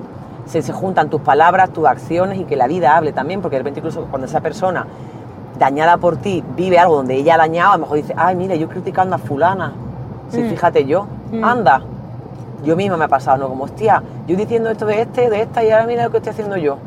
se, 0.45 0.61
se 0.61 0.71
juntan 0.73 1.09
tus 1.09 1.21
palabras, 1.21 1.71
tus 1.71 1.87
acciones 1.87 2.37
y 2.39 2.43
que 2.43 2.55
la 2.55 2.67
vida 2.67 2.95
hable 2.95 3.11
también, 3.11 3.41
porque 3.41 3.55
de 3.55 3.61
repente 3.63 3.79
incluso 3.79 4.05
cuando 4.09 4.27
esa 4.27 4.39
persona 4.41 4.85
dañada 5.57 5.97
por 5.97 6.17
ti 6.17 6.43
vive 6.55 6.77
algo 6.77 6.97
donde 6.97 7.15
ella 7.15 7.35
ha 7.35 7.37
dañado, 7.37 7.71
a 7.71 7.77
lo 7.77 7.81
mejor 7.83 7.97
dice, 7.97 8.13
ay, 8.17 8.35
mira, 8.35 8.55
yo 8.55 8.67
criticando 8.69 9.15
a 9.15 9.17
fulana, 9.19 9.71
sí, 10.29 10.41
Mm. 10.41 10.49
fíjate 10.49 10.85
yo, 10.85 11.07
Mm. 11.31 11.43
anda. 11.43 11.81
Yo 12.63 12.75
misma 12.75 12.97
me 12.97 13.05
ha 13.05 13.07
pasado, 13.07 13.37
¿no? 13.37 13.47
Como, 13.49 13.63
hostia, 13.63 14.01
yo 14.27 14.35
diciendo 14.35 14.69
esto 14.69 14.85
de 14.85 15.01
este, 15.01 15.29
de 15.29 15.41
esta, 15.41 15.63
y 15.63 15.71
ahora 15.71 15.85
mira 15.85 16.03
lo 16.03 16.11
que 16.11 16.17
estoy 16.17 16.31
haciendo 16.31 16.57
yo. 16.57 16.77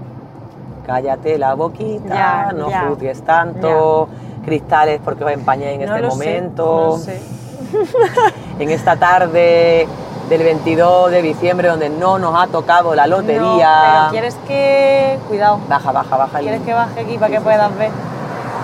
Cállate 0.86 1.38
la 1.38 1.54
boquita, 1.54 2.14
Ya, 2.14 2.52
no 2.54 2.68
ya, 2.70 2.86
juzgues 2.88 3.22
tanto, 3.22 4.08
cristales 4.44 5.00
porque 5.04 5.24
os 5.24 5.30
empañáis 5.32 5.80
en 5.80 5.86
No 5.88 5.96
este 5.96 6.10
sé, 6.10 6.16
momento 6.16 6.64
no 6.64 6.86
lo 6.88 6.98
sé. 6.98 7.20
en 8.58 8.70
esta 8.70 8.96
tarde 8.96 9.88
del 10.28 10.42
22 10.42 11.10
de 11.10 11.22
diciembre 11.22 11.68
donde 11.68 11.88
no 11.88 12.18
nos 12.18 12.38
ha 12.40 12.46
tocado 12.48 12.94
la 12.94 13.06
No, 13.06 13.16
lotería. 13.18 13.94
pero 13.98 14.10
quieres 14.10 14.36
que... 14.46 15.18
Cuidado. 15.28 15.58
Baja, 15.68 15.90
baja, 15.92 16.16
baja. 16.16 16.38
¿Quieres 16.40 16.62
que 16.62 16.72
baje 16.74 17.00
aquí 17.00 17.14
para 17.18 17.26
Sí, 17.28 17.32
que 17.32 17.38
sí, 17.38 17.44
puedas 17.44 17.68
sí. 17.72 17.78
ver? 17.78 17.90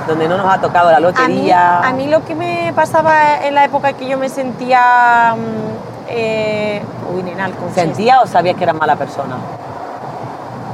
Donde 0.06 0.28
no 0.28 0.36
nos 0.38 0.52
ha 0.54 0.60
tocado 0.60 0.90
la 0.90 0.96
A 0.96 1.00
mí, 1.00 1.06
lotería. 1.06 1.80
a 1.80 1.92
mí 1.92 2.06
lo 2.06 2.24
que 2.24 2.34
me 2.34 2.72
pasaba 2.74 3.44
en 3.46 3.54
la 3.54 3.64
época 3.64 3.94
que 3.94 4.06
yo 4.08 4.18
me 4.18 4.28
sentía... 4.28 5.34
mm, 5.36 5.99
eh, 6.10 6.82
uy, 7.14 7.22
nena, 7.22 7.46
el 7.46 7.52
coche 7.54 7.74
¿Sentía 7.74 8.20
o 8.20 8.26
sabías 8.26 8.56
que 8.56 8.64
eras 8.64 8.76
mala 8.76 8.96
persona? 8.96 9.36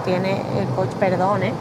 tiene 0.05 0.41
el 0.59 0.66
coche, 0.74 0.93
perdón, 1.01 1.43
¿eh? 1.43 1.53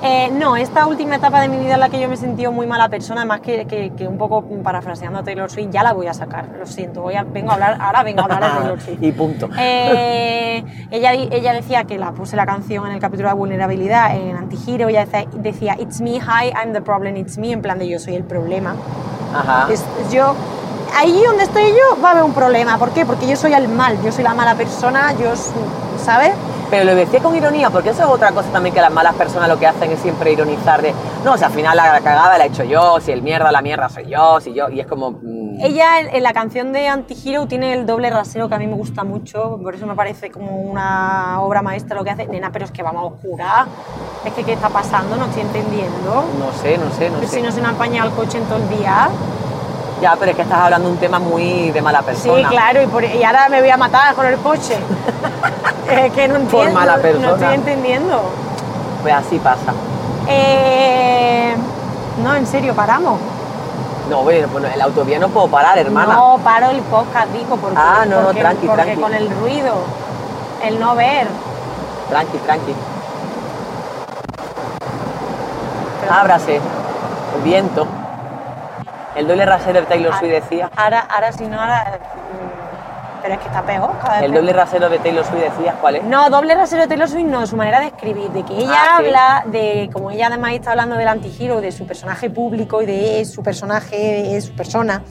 Eh, 0.00 0.30
no, 0.30 0.56
esta 0.56 0.86
última 0.86 1.16
etapa 1.16 1.40
de 1.40 1.48
mi 1.48 1.56
vida 1.58 1.74
en 1.74 1.80
la 1.80 1.88
que 1.88 1.98
yo 1.98 2.06
me 2.06 2.14
he 2.14 2.18
sentido 2.18 2.52
muy 2.52 2.66
mala 2.68 2.88
persona, 2.88 3.22
además 3.22 3.40
que, 3.40 3.64
que- 3.66 3.90
que 3.96 4.06
un 4.06 4.16
poco 4.16 4.44
parafraseando 4.62 5.18
a 5.18 5.22
Taylor 5.24 5.50
Swift, 5.50 5.70
ya 5.70 5.82
la 5.82 5.92
voy 5.92 6.06
a 6.06 6.14
sacar, 6.14 6.44
lo 6.56 6.66
siento, 6.66 7.02
voy 7.02 7.14
a, 7.16 7.24
vengo 7.24 7.50
a 7.50 7.54
hablar, 7.54 7.78
ahora 7.80 8.02
vengo 8.04 8.20
a 8.20 8.24
hablar 8.24 8.42
de 8.44 8.58
Taylor 8.60 8.80
Swift. 8.80 8.98
y 9.02 9.10
punto. 9.12 9.48
Eh, 9.58 10.62
ella, 10.92 11.14
ella 11.14 11.52
decía 11.52 11.82
que 11.84 11.98
la 11.98 12.12
puse 12.12 12.36
la 12.36 12.46
canción 12.46 12.86
en 12.86 12.92
el 12.92 13.00
capítulo 13.00 13.28
de 13.30 13.34
vulnerabilidad 13.34 14.14
en 14.16 14.36
Antigiro, 14.36 14.88
ella 14.88 15.04
decía, 15.06 15.26
decía 15.32 15.76
It's 15.80 16.00
me, 16.00 16.16
hi, 16.20 16.52
I'm 16.54 16.72
the 16.74 16.80
problem, 16.82 17.16
it's 17.16 17.36
me, 17.38 17.50
en 17.50 17.62
plan 17.62 17.78
de 17.80 17.88
yo 17.88 17.98
soy 17.98 18.14
el 18.14 18.22
problema. 18.24 18.76
Ajá. 19.34 19.66
Es- 19.72 19.84
yo, 20.12 20.34
ahí 20.96 21.22
donde 21.26 21.44
estoy 21.44 21.68
yo 21.70 22.00
va 22.02 22.08
a 22.08 22.10
haber 22.12 22.24
un 22.24 22.32
problema, 22.32 22.78
¿por 22.78 22.90
qué? 22.90 23.04
Porque 23.06 23.26
yo 23.26 23.36
soy 23.36 23.52
el 23.54 23.68
mal, 23.68 24.00
yo 24.02 24.12
soy 24.12 24.24
la 24.24 24.34
mala 24.34 24.54
persona, 24.54 25.12
yo, 25.12 25.30
¿sabes? 26.02 26.32
Pero 26.70 26.84
lo 26.84 26.94
decía 26.94 27.20
con 27.20 27.34
ironía, 27.34 27.70
porque 27.70 27.90
eso 27.90 28.02
es 28.02 28.08
otra 28.10 28.30
cosa 28.32 28.50
también 28.50 28.74
que 28.74 28.80
las 28.82 28.92
malas 28.92 29.14
personas 29.14 29.48
lo 29.48 29.58
que 29.58 29.66
hacen 29.66 29.90
es 29.90 30.00
siempre 30.00 30.32
ironizar 30.32 30.82
de, 30.82 30.92
no, 31.24 31.38
si 31.38 31.44
al 31.44 31.50
final 31.52 31.74
la 31.74 31.98
cagada 32.00 32.36
la 32.36 32.44
he 32.44 32.48
hecho 32.48 32.62
yo, 32.62 33.00
si 33.00 33.10
el 33.10 33.22
mierda 33.22 33.50
la 33.50 33.62
mierda 33.62 33.88
soy 33.88 34.04
yo, 34.06 34.38
si 34.38 34.52
yo, 34.52 34.68
y 34.68 34.78
es 34.80 34.86
como... 34.86 35.12
mm, 35.12 35.60
Ella 35.62 36.00
en, 36.00 36.14
en 36.14 36.22
la 36.22 36.34
canción 36.34 36.74
de 36.74 36.86
Antihero 36.88 37.46
tiene 37.46 37.72
el 37.72 37.86
doble 37.86 38.10
rasero 38.10 38.50
que 38.50 38.54
a 38.56 38.58
mí 38.58 38.66
me 38.66 38.74
gusta 38.76 39.02
mucho, 39.02 39.58
por 39.62 39.74
eso 39.74 39.86
me 39.86 39.94
parece 39.94 40.30
como 40.30 40.56
una 40.60 41.40
obra 41.40 41.62
maestra 41.62 41.96
lo 41.96 42.04
que 42.04 42.10
hace. 42.10 42.26
Nena, 42.26 42.50
pero 42.52 42.66
es 42.66 42.70
que 42.70 42.82
vamos 42.82 43.02
a 43.02 43.06
oscura. 43.14 43.66
Es 44.26 44.34
que, 44.34 44.44
¿qué 44.44 44.52
está 44.52 44.68
pasando? 44.68 45.16
No 45.16 45.24
estoy 45.24 45.42
entendiendo. 45.42 46.24
no 46.38 46.52
sé, 46.60 46.76
no 46.76 46.90
sé, 46.92 47.08
no 47.08 47.16
Pero 47.16 47.28
sé. 47.28 47.36
si 47.36 47.42
no 47.42 47.50
se 47.50 47.62
me 47.62 47.68
ha 47.68 47.70
empañado 47.70 48.10
el 48.10 48.14
coche 48.14 48.36
en 48.36 48.44
todo 48.44 48.58
el 48.58 48.68
día. 48.68 49.08
Ya, 50.00 50.14
pero 50.18 50.30
es 50.30 50.36
que 50.36 50.42
estás 50.42 50.58
hablando 50.60 50.88
de 50.88 50.94
un 50.94 51.00
tema 51.00 51.18
muy 51.18 51.70
de 51.72 51.82
mala 51.82 51.98
Sí, 52.00 52.04
persona. 52.06 52.48
claro, 52.48 52.82
y, 52.82 52.86
por- 52.86 53.04
y 53.04 53.24
ahora 53.24 53.48
me 53.48 53.60
voy 53.60 53.70
a 53.70 53.76
matar 53.76 54.14
con 54.14 54.26
el 54.26 54.36
coche. 54.38 54.78
es 55.90 56.12
que 56.12 56.28
no 56.28 56.36
entiendo. 56.36 56.72
mala 56.72 56.96
no- 56.96 57.02
persona. 57.02 57.26
No 57.28 57.34
estoy 57.34 57.54
entendiendo. 57.54 58.22
Pues 59.02 59.14
así 59.14 59.38
pasa. 59.38 59.72
Eh, 60.28 61.54
no, 62.22 62.34
en 62.36 62.46
serio, 62.46 62.74
paramos. 62.74 63.18
No, 64.08 64.22
bueno, 64.22 64.46
pues 64.48 64.64
en 64.72 64.78
la 64.78 64.84
autovía 64.84 65.18
no 65.18 65.28
puedo 65.28 65.48
parar, 65.48 65.76
hermana. 65.78 66.14
No, 66.14 66.38
paro 66.44 66.70
el 66.70 66.80
podcast, 66.82 67.28
digo, 67.32 67.56
porque, 67.56 67.76
Ah, 67.78 68.04
no, 68.08 68.22
no, 68.22 68.34
tranqui, 68.34 68.66
porque 68.66 68.82
tranqui. 68.82 69.00
con 69.02 69.14
el 69.14 69.28
ruido, 69.30 69.74
el 70.64 70.78
no 70.80 70.94
ver. 70.94 71.26
Tranqui, 72.08 72.38
tranqui. 72.38 72.74
Ábrase. 76.10 76.56
El 77.36 77.42
viento. 77.42 77.86
El 79.18 79.26
doble 79.26 79.44
rasero 79.44 79.80
de 79.80 79.86
Taylor 79.86 80.14
Swift 80.18 80.30
decía. 80.30 80.70
Ahora, 80.76 81.00
ahora 81.00 81.32
si 81.32 81.44
no, 81.46 81.60
ahora. 81.60 81.98
mm, 81.98 83.20
Pero 83.22 83.34
es 83.34 83.40
que 83.40 83.46
está 83.48 83.62
peor. 83.62 83.90
cada 84.00 84.14
vez 84.14 84.22
El 84.22 84.30
peor. 84.30 84.40
doble 84.42 84.52
rasero 84.52 84.88
de 84.88 84.98
Taylor 85.00 85.24
Swift 85.24 85.40
decías, 85.42 85.74
¿cuál 85.80 85.96
es? 85.96 86.04
No, 86.04 86.30
doble 86.30 86.54
rasero 86.54 86.82
de 86.82 86.88
Taylor 86.88 87.08
Swift 87.08 87.26
no, 87.26 87.46
su 87.46 87.56
manera 87.56 87.80
de 87.80 87.86
escribir, 87.86 88.30
de 88.30 88.44
que 88.44 88.54
ella 88.56 88.70
Ah, 88.72 88.96
sí. 88.98 89.04
habla 89.06 89.42
de, 89.46 89.90
como 89.92 90.10
ella 90.12 90.28
además 90.28 90.52
está 90.52 90.70
hablando 90.70 90.94
del 90.96 91.08
antigiro, 91.08 91.60
de 91.60 91.72
su 91.72 91.84
personaje 91.86 92.30
público 92.30 92.80
y 92.80 92.86
de 92.86 93.24
su 93.24 93.42
personaje, 93.42 93.96
de 94.22 94.40
su 94.40 94.52
persona, 94.54 95.02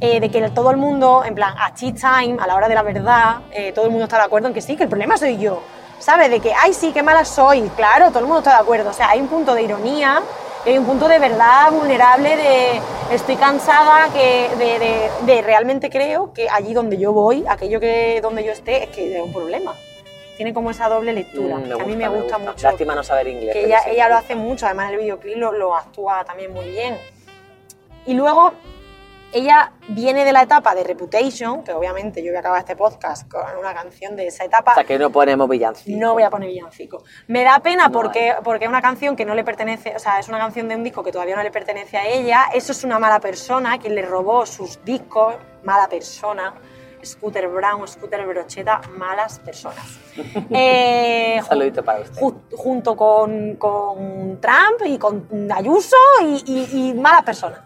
eh, 0.00 0.20
de 0.20 0.30
que 0.30 0.48
todo 0.50 0.70
el 0.70 0.78
mundo, 0.78 1.22
en 1.26 1.34
plan, 1.34 1.52
a 1.58 1.74
tea 1.74 1.92
time, 1.92 2.38
a 2.40 2.46
la 2.46 2.54
hora 2.54 2.66
de 2.66 2.74
la 2.74 2.82
verdad, 2.82 3.40
eh, 3.52 3.72
todo 3.74 3.84
el 3.84 3.90
mundo 3.90 4.04
está 4.04 4.16
de 4.16 4.24
acuerdo 4.24 4.48
en 4.48 4.54
que 4.54 4.62
sí, 4.62 4.74
que 4.76 4.84
el 4.84 4.88
problema 4.88 5.18
soy 5.18 5.36
yo, 5.36 5.62
¿sabes? 5.98 6.30
De 6.30 6.40
que, 6.40 6.54
ay, 6.54 6.72
sí, 6.72 6.92
qué 6.92 7.02
mala 7.02 7.26
soy, 7.26 7.68
claro, 7.76 8.08
todo 8.08 8.20
el 8.20 8.24
mundo 8.24 8.38
está 8.38 8.54
de 8.54 8.62
acuerdo, 8.62 8.88
o 8.88 8.94
sea, 8.94 9.10
hay 9.10 9.20
un 9.20 9.28
punto 9.28 9.54
de 9.54 9.62
ironía, 9.64 10.22
hay 10.66 10.78
un 10.78 10.84
punto 10.84 11.08
de 11.08 11.18
verdad 11.18 11.70
vulnerable 11.72 12.36
de 12.36 12.80
estoy 13.14 13.36
cansada 13.36 14.08
que 14.12 14.48
de, 14.58 14.78
de- 14.78 15.10
de 15.26 15.42
realmente 15.42 15.88
creo 15.90 16.32
que 16.32 16.48
allí 16.48 16.74
donde 16.74 16.98
yo 16.98 17.12
voy 17.12 17.44
aquello 17.48 17.80
que 17.80 18.20
donde 18.20 18.44
yo 18.44 18.52
esté 18.52 18.84
es 18.84 18.90
que 18.90 19.16
es 19.16 19.22
un 19.22 19.32
problema 19.32 19.74
tiene 20.36 20.54
como 20.54 20.70
esa 20.70 20.88
doble 20.88 21.12
lectura, 21.12 21.56
Mm, 21.56 21.64
que 21.64 21.72
a 21.74 21.84
mí 21.84 21.96
me 21.96 22.08
gusta, 22.08 22.38
mucho. 22.38 22.54
Lástima 22.66 22.94
no 22.94 23.02
saber 23.02 23.28
inglés. 23.28 23.52
que 23.52 23.66
ella, 23.66 23.80
sí. 23.80 23.90
ella 23.90 24.08
lo 24.08 24.16
hace 24.16 24.34
mucho, 24.34 24.64
además 24.64 24.90
el 24.90 24.96
videoclip 24.96 25.36
lo, 25.36 25.52
lo 25.52 25.76
actúa 25.76 26.24
también 26.24 26.50
muy 26.54 26.66
bien. 26.70 26.96
Y 28.06 28.14
luego 28.14 28.52
ella 29.32 29.72
viene 29.88 30.24
de 30.24 30.32
la 30.32 30.42
etapa 30.42 30.74
de 30.74 30.82
Reputation, 30.84 31.62
que 31.62 31.72
obviamente 31.72 32.22
yo 32.22 32.30
voy 32.30 32.36
a 32.36 32.40
acabar 32.40 32.58
este 32.60 32.76
podcast 32.76 33.30
con 33.30 33.42
una 33.58 33.72
canción 33.74 34.16
de 34.16 34.26
esa 34.26 34.44
etapa. 34.44 34.72
O 34.72 34.74
sea, 34.74 34.84
que 34.84 34.98
no 34.98 35.10
ponemos 35.10 35.48
villancico. 35.48 35.98
No 35.98 36.14
voy 36.14 36.22
a 36.24 36.30
poner 36.30 36.48
villancico. 36.48 37.02
Me 37.28 37.44
da 37.44 37.58
pena 37.60 37.86
No 37.86 37.92
porque, 37.92 38.34
porque 38.42 38.64
es 38.64 38.68
una 38.68 38.82
canción 38.82 39.14
que 39.16 39.24
no 39.24 39.34
le 39.34 39.44
pertenece, 39.44 39.94
o 39.94 39.98
sea, 39.98 40.18
es 40.18 40.28
una 40.28 40.38
canción 40.38 40.68
de 40.68 40.76
un 40.76 40.82
disco 40.84 41.02
que 41.04 41.12
todavía 41.12 41.36
no 41.36 41.42
le 41.42 41.50
pertenece 41.50 41.96
a 41.96 42.06
ella. 42.06 42.46
Eso 42.52 42.72
es 42.72 42.82
una 42.84 42.98
mala 42.98 43.20
persona, 43.20 43.78
quien 43.78 43.94
le 43.94 44.02
robó 44.02 44.46
sus 44.46 44.84
discos, 44.84 45.34
mala 45.64 45.88
persona. 45.88 46.54
Scooter 47.02 47.48
Brown, 47.48 47.88
Scooter 47.88 48.26
Brocheta, 48.26 48.82
malas 48.98 49.38
personas. 49.38 49.86
Eh, 50.50 51.36
Un 51.38 51.46
saludito 51.46 51.82
para 51.82 52.00
usted. 52.00 52.20
ju- 52.20 52.42
junto 52.54 52.94
con, 52.94 53.54
con 53.56 54.38
Trump 54.38 54.82
y 54.84 54.98
con 54.98 55.26
Ayuso 55.50 55.96
y, 56.22 56.42
y, 56.44 56.88
y 56.90 56.94
malas 56.94 57.22
personas. 57.22 57.60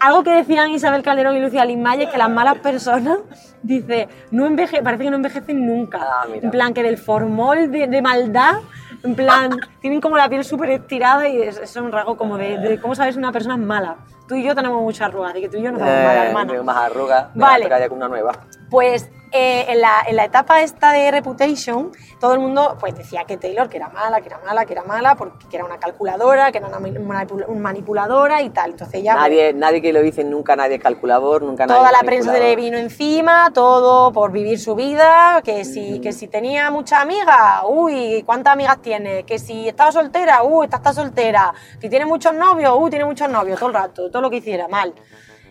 Algo 0.00 0.22
que 0.22 0.30
decían 0.34 0.70
Isabel 0.70 1.02
Calderón 1.02 1.36
y 1.36 1.40
Lucía 1.40 1.64
Limaye 1.64 2.04
es 2.04 2.10
que 2.10 2.18
las 2.18 2.30
malas 2.30 2.58
personas, 2.58 3.18
dice, 3.62 4.08
no 4.30 4.46
enveje, 4.46 4.82
parece 4.82 5.04
que 5.04 5.10
no 5.10 5.16
envejecen 5.16 5.66
nunca. 5.66 6.00
Ah, 6.02 6.26
en 6.32 6.50
plan, 6.50 6.72
que 6.74 6.82
del 6.82 6.98
formol 6.98 7.70
de, 7.70 7.86
de 7.86 8.02
maldad, 8.02 8.54
en 9.02 9.14
plan, 9.14 9.50
tienen 9.80 10.00
como 10.00 10.16
la 10.16 10.28
piel 10.28 10.44
súper 10.44 10.70
estirada 10.70 11.28
y 11.28 11.42
es, 11.42 11.58
es 11.58 11.74
un 11.76 11.90
rasgo 11.92 12.16
como 12.16 12.36
de, 12.38 12.58
de 12.58 12.80
cómo 12.80 12.94
sabes 12.94 13.16
una 13.16 13.32
persona 13.32 13.54
es 13.54 13.60
mala. 13.60 13.96
Tú 14.26 14.34
y 14.34 14.42
yo 14.44 14.54
tenemos 14.54 14.82
muchas 14.82 15.08
arrugas, 15.08 15.30
así 15.32 15.40
que 15.40 15.48
tú 15.48 15.56
y 15.56 15.62
yo 15.62 15.72
no 15.72 15.78
somos 15.78 15.92
malas, 15.92 16.24
Eh, 16.24 16.28
hermana. 16.28 16.50
tengo 16.52 16.64
más 16.64 16.76
arrugas. 16.76 17.26
Vale. 17.34 17.68
vale. 17.68 17.88
con 17.88 17.96
una 17.98 18.08
nueva. 18.08 18.32
Pues 18.70 19.10
eh, 19.32 19.66
en, 19.68 19.80
la, 19.80 20.02
en 20.06 20.16
la 20.16 20.24
etapa 20.24 20.62
esta 20.62 20.92
de 20.92 21.10
Reputation, 21.10 21.92
todo 22.20 22.34
el 22.34 22.40
mundo 22.40 22.76
pues 22.80 22.96
decía 22.96 23.24
que 23.24 23.36
Taylor 23.36 23.68
que 23.68 23.76
era 23.76 23.88
mala, 23.88 24.20
que 24.20 24.28
era 24.28 24.38
mala, 24.38 24.64
que 24.64 24.72
era 24.72 24.82
mala, 24.84 25.14
porque 25.16 25.46
que 25.48 25.56
era 25.56 25.64
una 25.64 25.78
calculadora, 25.78 26.50
que 26.52 26.58
era 26.58 26.68
una 26.68 26.78
una 26.78 27.26
manipuladora 27.60 28.42
y 28.42 28.50
tal. 28.50 28.70
Entonces 28.70 29.02
ya... 29.02 29.14
pues, 29.14 29.22
Nadie, 29.24 29.52
nadie 29.52 29.82
que 29.82 29.92
lo 29.92 30.00
dice, 30.00 30.24
nunca 30.24 30.56
nadie 30.56 30.76
es 30.76 30.82
calculador, 30.82 31.42
nunca 31.42 31.66
nadie 31.66 31.80
Toda 31.80 31.92
la 31.92 32.00
prensa 32.00 32.32
se 32.32 32.40
le 32.40 32.56
vino 32.56 32.78
encima, 32.78 33.50
todo 33.52 34.12
por 34.12 34.32
vivir 34.32 34.58
su 34.58 34.74
vida, 34.74 35.40
que 35.44 35.64
si, 35.64 36.00
que 36.00 36.12
si 36.12 36.28
tenía 36.28 36.70
muchas 36.70 37.00
amigas, 37.02 37.62
uy, 37.68 38.22
¿cuántas 38.24 38.52
amigas 38.54 38.80
tiene? 38.82 39.24
Que 39.24 39.38
si 39.38 39.68
estaba 39.68 39.92
soltera, 39.92 40.42
uy, 40.42 40.64
esta 40.64 40.78
está 40.78 40.92
soltera. 40.92 41.52
Que 41.80 41.88
tiene 41.88 42.06
muchos 42.06 42.34
novios, 42.34 42.74
uy, 42.78 42.90
tiene 42.90 43.04
muchos 43.04 43.28
novios, 43.28 43.58
todo 43.58 43.68
el 43.68 43.74
rato, 43.74 44.10
todo 44.10 44.22
lo 44.22 44.30
que 44.30 44.36
hiciera, 44.36 44.68
mal. 44.68 44.94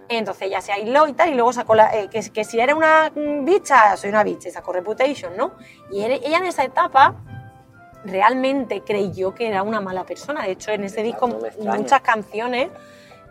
Entonces 0.10 0.50
ya 0.50 0.62
se 0.62 0.72
aisló 0.72 1.08
y 1.08 1.14
tal, 1.14 1.30
y 1.30 1.34
luego 1.34 1.52
sacó 1.52 1.76
la, 1.76 1.94
eh, 1.94 2.10
que, 2.10 2.22
que 2.32 2.44
si 2.44 2.60
era 2.60 2.76
una 2.76 3.12
mm, 3.14 3.44
bicha, 3.46 3.98
soy 3.98 4.10
una 4.10 4.24
bicha, 4.24 4.50
sacó 4.50 4.72
Reputation, 4.72 5.36
¿no? 5.36 5.54
Y 5.92 6.04
ella 6.04 6.38
en 6.38 6.46
esa 6.46 6.64
etapa 6.64 7.16
realmente 8.04 8.82
creyó 8.82 9.34
que 9.34 9.48
era 9.48 9.64
una 9.64 9.82
mala 9.82 10.06
persona. 10.06 10.44
De 10.44 10.52
hecho, 10.52 10.72
en 10.72 10.84
ese 10.84 11.04
disco, 11.04 11.28
muchas 11.60 12.02
canciones, 12.02 12.70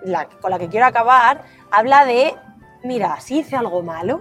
la, 0.02 0.26
con 0.26 0.50
la 0.50 0.58
que 0.58 0.68
quiero 0.68 0.86
acabar, 0.86 1.44
habla 1.70 2.04
de, 2.04 2.34
mira, 2.84 3.18
si 3.20 3.38
hice 3.38 3.56
algo 3.56 3.82
malo, 3.82 4.20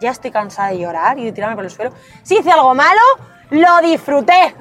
ya 0.00 0.10
estoy 0.10 0.30
cansada 0.30 0.70
de 0.70 0.78
llorar 0.78 1.18
y 1.18 1.24
de 1.24 1.32
tirarme 1.32 1.56
por 1.56 1.64
el 1.64 1.70
suelo. 1.70 1.92
Si 2.22 2.38
hice 2.38 2.50
algo 2.52 2.74
malo, 2.74 3.00
lo 3.50 3.80
disfruté. 3.82 4.54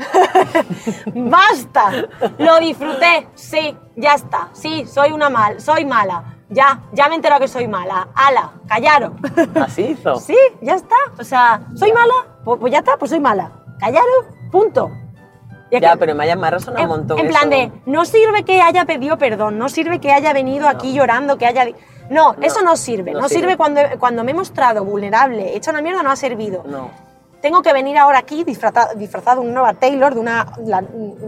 Basta, 1.14 1.92
lo 2.38 2.60
disfruté. 2.60 3.28
Sí, 3.36 3.78
ya 3.96 4.16
está. 4.16 4.50
Sí, 4.54 4.86
soy 4.88 5.12
una 5.12 5.30
mal, 5.30 5.62
soy 5.62 5.86
mala. 5.86 6.37
Ya, 6.50 6.80
ya 6.94 7.08
me 7.08 7.14
he 7.14 7.16
enterado 7.18 7.42
que 7.42 7.48
soy 7.48 7.68
mala. 7.68 8.08
Ala, 8.16 8.52
callaros. 8.68 9.12
Así 9.56 9.82
hizo. 9.84 10.16
Sí, 10.18 10.38
ya 10.62 10.76
está. 10.76 10.96
O 11.20 11.24
sea, 11.24 11.62
¿soy 11.76 11.92
mala? 11.92 12.14
Pues, 12.46 12.60
pues 12.60 12.72
ya 12.72 12.80
está, 12.80 12.96
pues 12.98 13.12
soy 13.12 13.20
mala. 13.20 13.52
Callaros, 13.80 14.26
punto. 14.52 14.90
Y 15.70 15.80
Ya, 15.82 15.92
que- 15.92 15.98
pero 15.98 16.16
me, 16.16 16.24
ha 16.24 16.28
en, 16.82 16.84
un 16.84 16.88
montón 16.88 17.20
en 17.20 17.28
plan 17.28 17.52
eso. 17.52 17.72
de, 17.74 17.82
no 17.86 18.06
sirve 18.06 18.44
que 18.46 18.62
haya 18.62 18.86
pedido 18.86 19.18
perdón, 19.18 19.58
no 19.58 19.68
sirve 19.68 20.00
que 20.00 20.14
haya 20.14 20.32
venido 20.32 20.70
aquí 20.70 20.94
llorando, 20.94 21.38
que 21.38 21.46
haya... 21.46 21.66
di- 21.66 21.76
No, 22.10 22.36
eso 22.42 22.62
no 22.62 22.78
sirve. 22.78 23.12
No, 23.12 23.20
no 23.22 23.28
sirve, 23.28 23.42
sirve. 23.42 23.58
cuando, 23.58 23.82
cuando 24.00 24.24
me 24.24 24.32
he 24.32 24.34
mostrado 24.34 24.86
vulnerable, 24.86 25.56
hecha 25.58 25.72
una 25.72 25.82
mierda, 25.82 26.02
no 26.04 26.12
ha 26.12 26.16
servido. 26.16 26.64
No. 26.66 26.90
Tengo 27.42 27.62
que 27.62 27.74
venir 27.74 27.98
ahora 27.98 28.20
aquí 28.20 28.46
disfrazado, 28.46 28.96
disfrazado 28.96 29.42
de 29.42 29.48
una 29.50 29.60
nueva 29.60 29.74
Taylor, 29.74 30.14
de 30.14 30.20
una 30.22 30.48
la- 30.66 30.84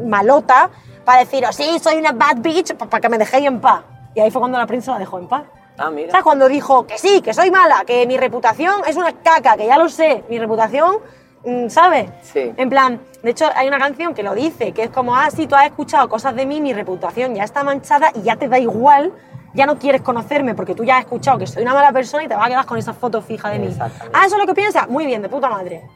malota, 0.05 0.69
para 1.03 1.19
deciros, 1.19 1.53
sí, 1.55 1.77
soy 1.79 1.97
una 1.97 2.13
bad 2.13 2.37
bitch, 2.37 2.73
para 2.75 3.01
que 3.01 3.09
me 3.09 3.17
dejéis 3.17 3.45
en 3.47 3.59
paz. 3.59 3.81
Y 4.19 4.21
ahí 4.21 4.31
fue 4.31 4.41
cuando 4.41 4.57
la 4.57 4.67
prensa 4.67 4.91
la 4.91 4.99
dejó 4.99 5.17
en 5.17 5.29
paz. 5.29 5.43
Ah, 5.77 5.89
mira. 5.89 6.11
¿Sabes? 6.11 6.25
Cuando 6.25 6.49
dijo 6.49 6.85
que 6.85 6.97
sí, 6.97 7.21
que 7.21 7.33
soy 7.33 7.51
mala, 7.51 7.85
que 7.87 8.05
mi 8.05 8.17
reputación 8.17 8.81
es 8.85 8.97
una 8.97 9.13
caca, 9.13 9.55
que 9.55 9.65
ya 9.65 9.77
lo 9.77 9.87
sé, 9.87 10.25
mi 10.27 10.37
reputación, 10.37 10.97
mm, 11.45 11.69
¿sabes? 11.69 12.09
Sí. 12.23 12.51
En 12.57 12.69
plan, 12.69 12.99
de 13.23 13.31
hecho 13.31 13.45
hay 13.55 13.69
una 13.69 13.79
canción 13.79 14.13
que 14.13 14.21
lo 14.21 14.35
dice, 14.35 14.73
que 14.73 14.83
es 14.83 14.89
como, 14.89 15.15
ah, 15.15 15.29
sí, 15.31 15.47
tú 15.47 15.55
has 15.55 15.67
escuchado 15.67 16.09
cosas 16.09 16.35
de 16.35 16.45
mí, 16.45 16.59
mi 16.59 16.73
reputación 16.73 17.33
ya 17.33 17.45
está 17.45 17.63
manchada 17.63 18.11
y 18.13 18.23
ya 18.23 18.35
te 18.35 18.49
da 18.49 18.59
igual, 18.59 19.13
ya 19.53 19.65
no 19.65 19.79
quieres 19.79 20.01
conocerme 20.01 20.53
porque 20.53 20.75
tú 20.75 20.83
ya 20.83 20.97
has 20.97 21.05
escuchado 21.05 21.37
que 21.37 21.47
soy 21.47 21.63
una 21.63 21.73
mala 21.73 21.93
persona 21.93 22.25
y 22.25 22.27
te 22.27 22.35
vas 22.35 22.47
a 22.47 22.49
quedar 22.49 22.65
con 22.65 22.77
esa 22.77 22.93
foto 22.93 23.21
fija 23.21 23.51
de 23.51 23.59
mí. 23.59 23.73
Ah, 23.79 24.25
eso 24.25 24.35
es 24.35 24.41
lo 24.41 24.45
que 24.45 24.53
piensas, 24.53 24.89
muy 24.89 25.05
bien, 25.05 25.21
de 25.21 25.29
puta 25.29 25.49
madre. 25.49 25.87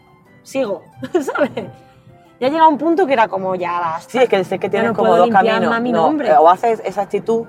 Sigo, 0.44 0.84
¿sabes? 1.12 1.52
Ya 2.40 2.48
llega 2.48 2.70
un 2.70 2.78
punto 2.78 3.06
que 3.06 3.12
era 3.12 3.28
como, 3.28 3.56
ya 3.56 3.82
basta. 3.82 4.10
Sí, 4.10 4.18
es 4.20 4.30
que 4.30 4.46
sé 4.46 4.60
que 4.60 4.70
tienes 4.70 4.92
no 4.92 4.96
como 4.96 5.18
dos 5.18 5.30
caminos. 5.30 5.82
No, 5.82 6.24
eh, 6.24 6.38
o 6.40 6.50
haces 6.50 6.82
esa 6.86 7.02
actitud 7.02 7.48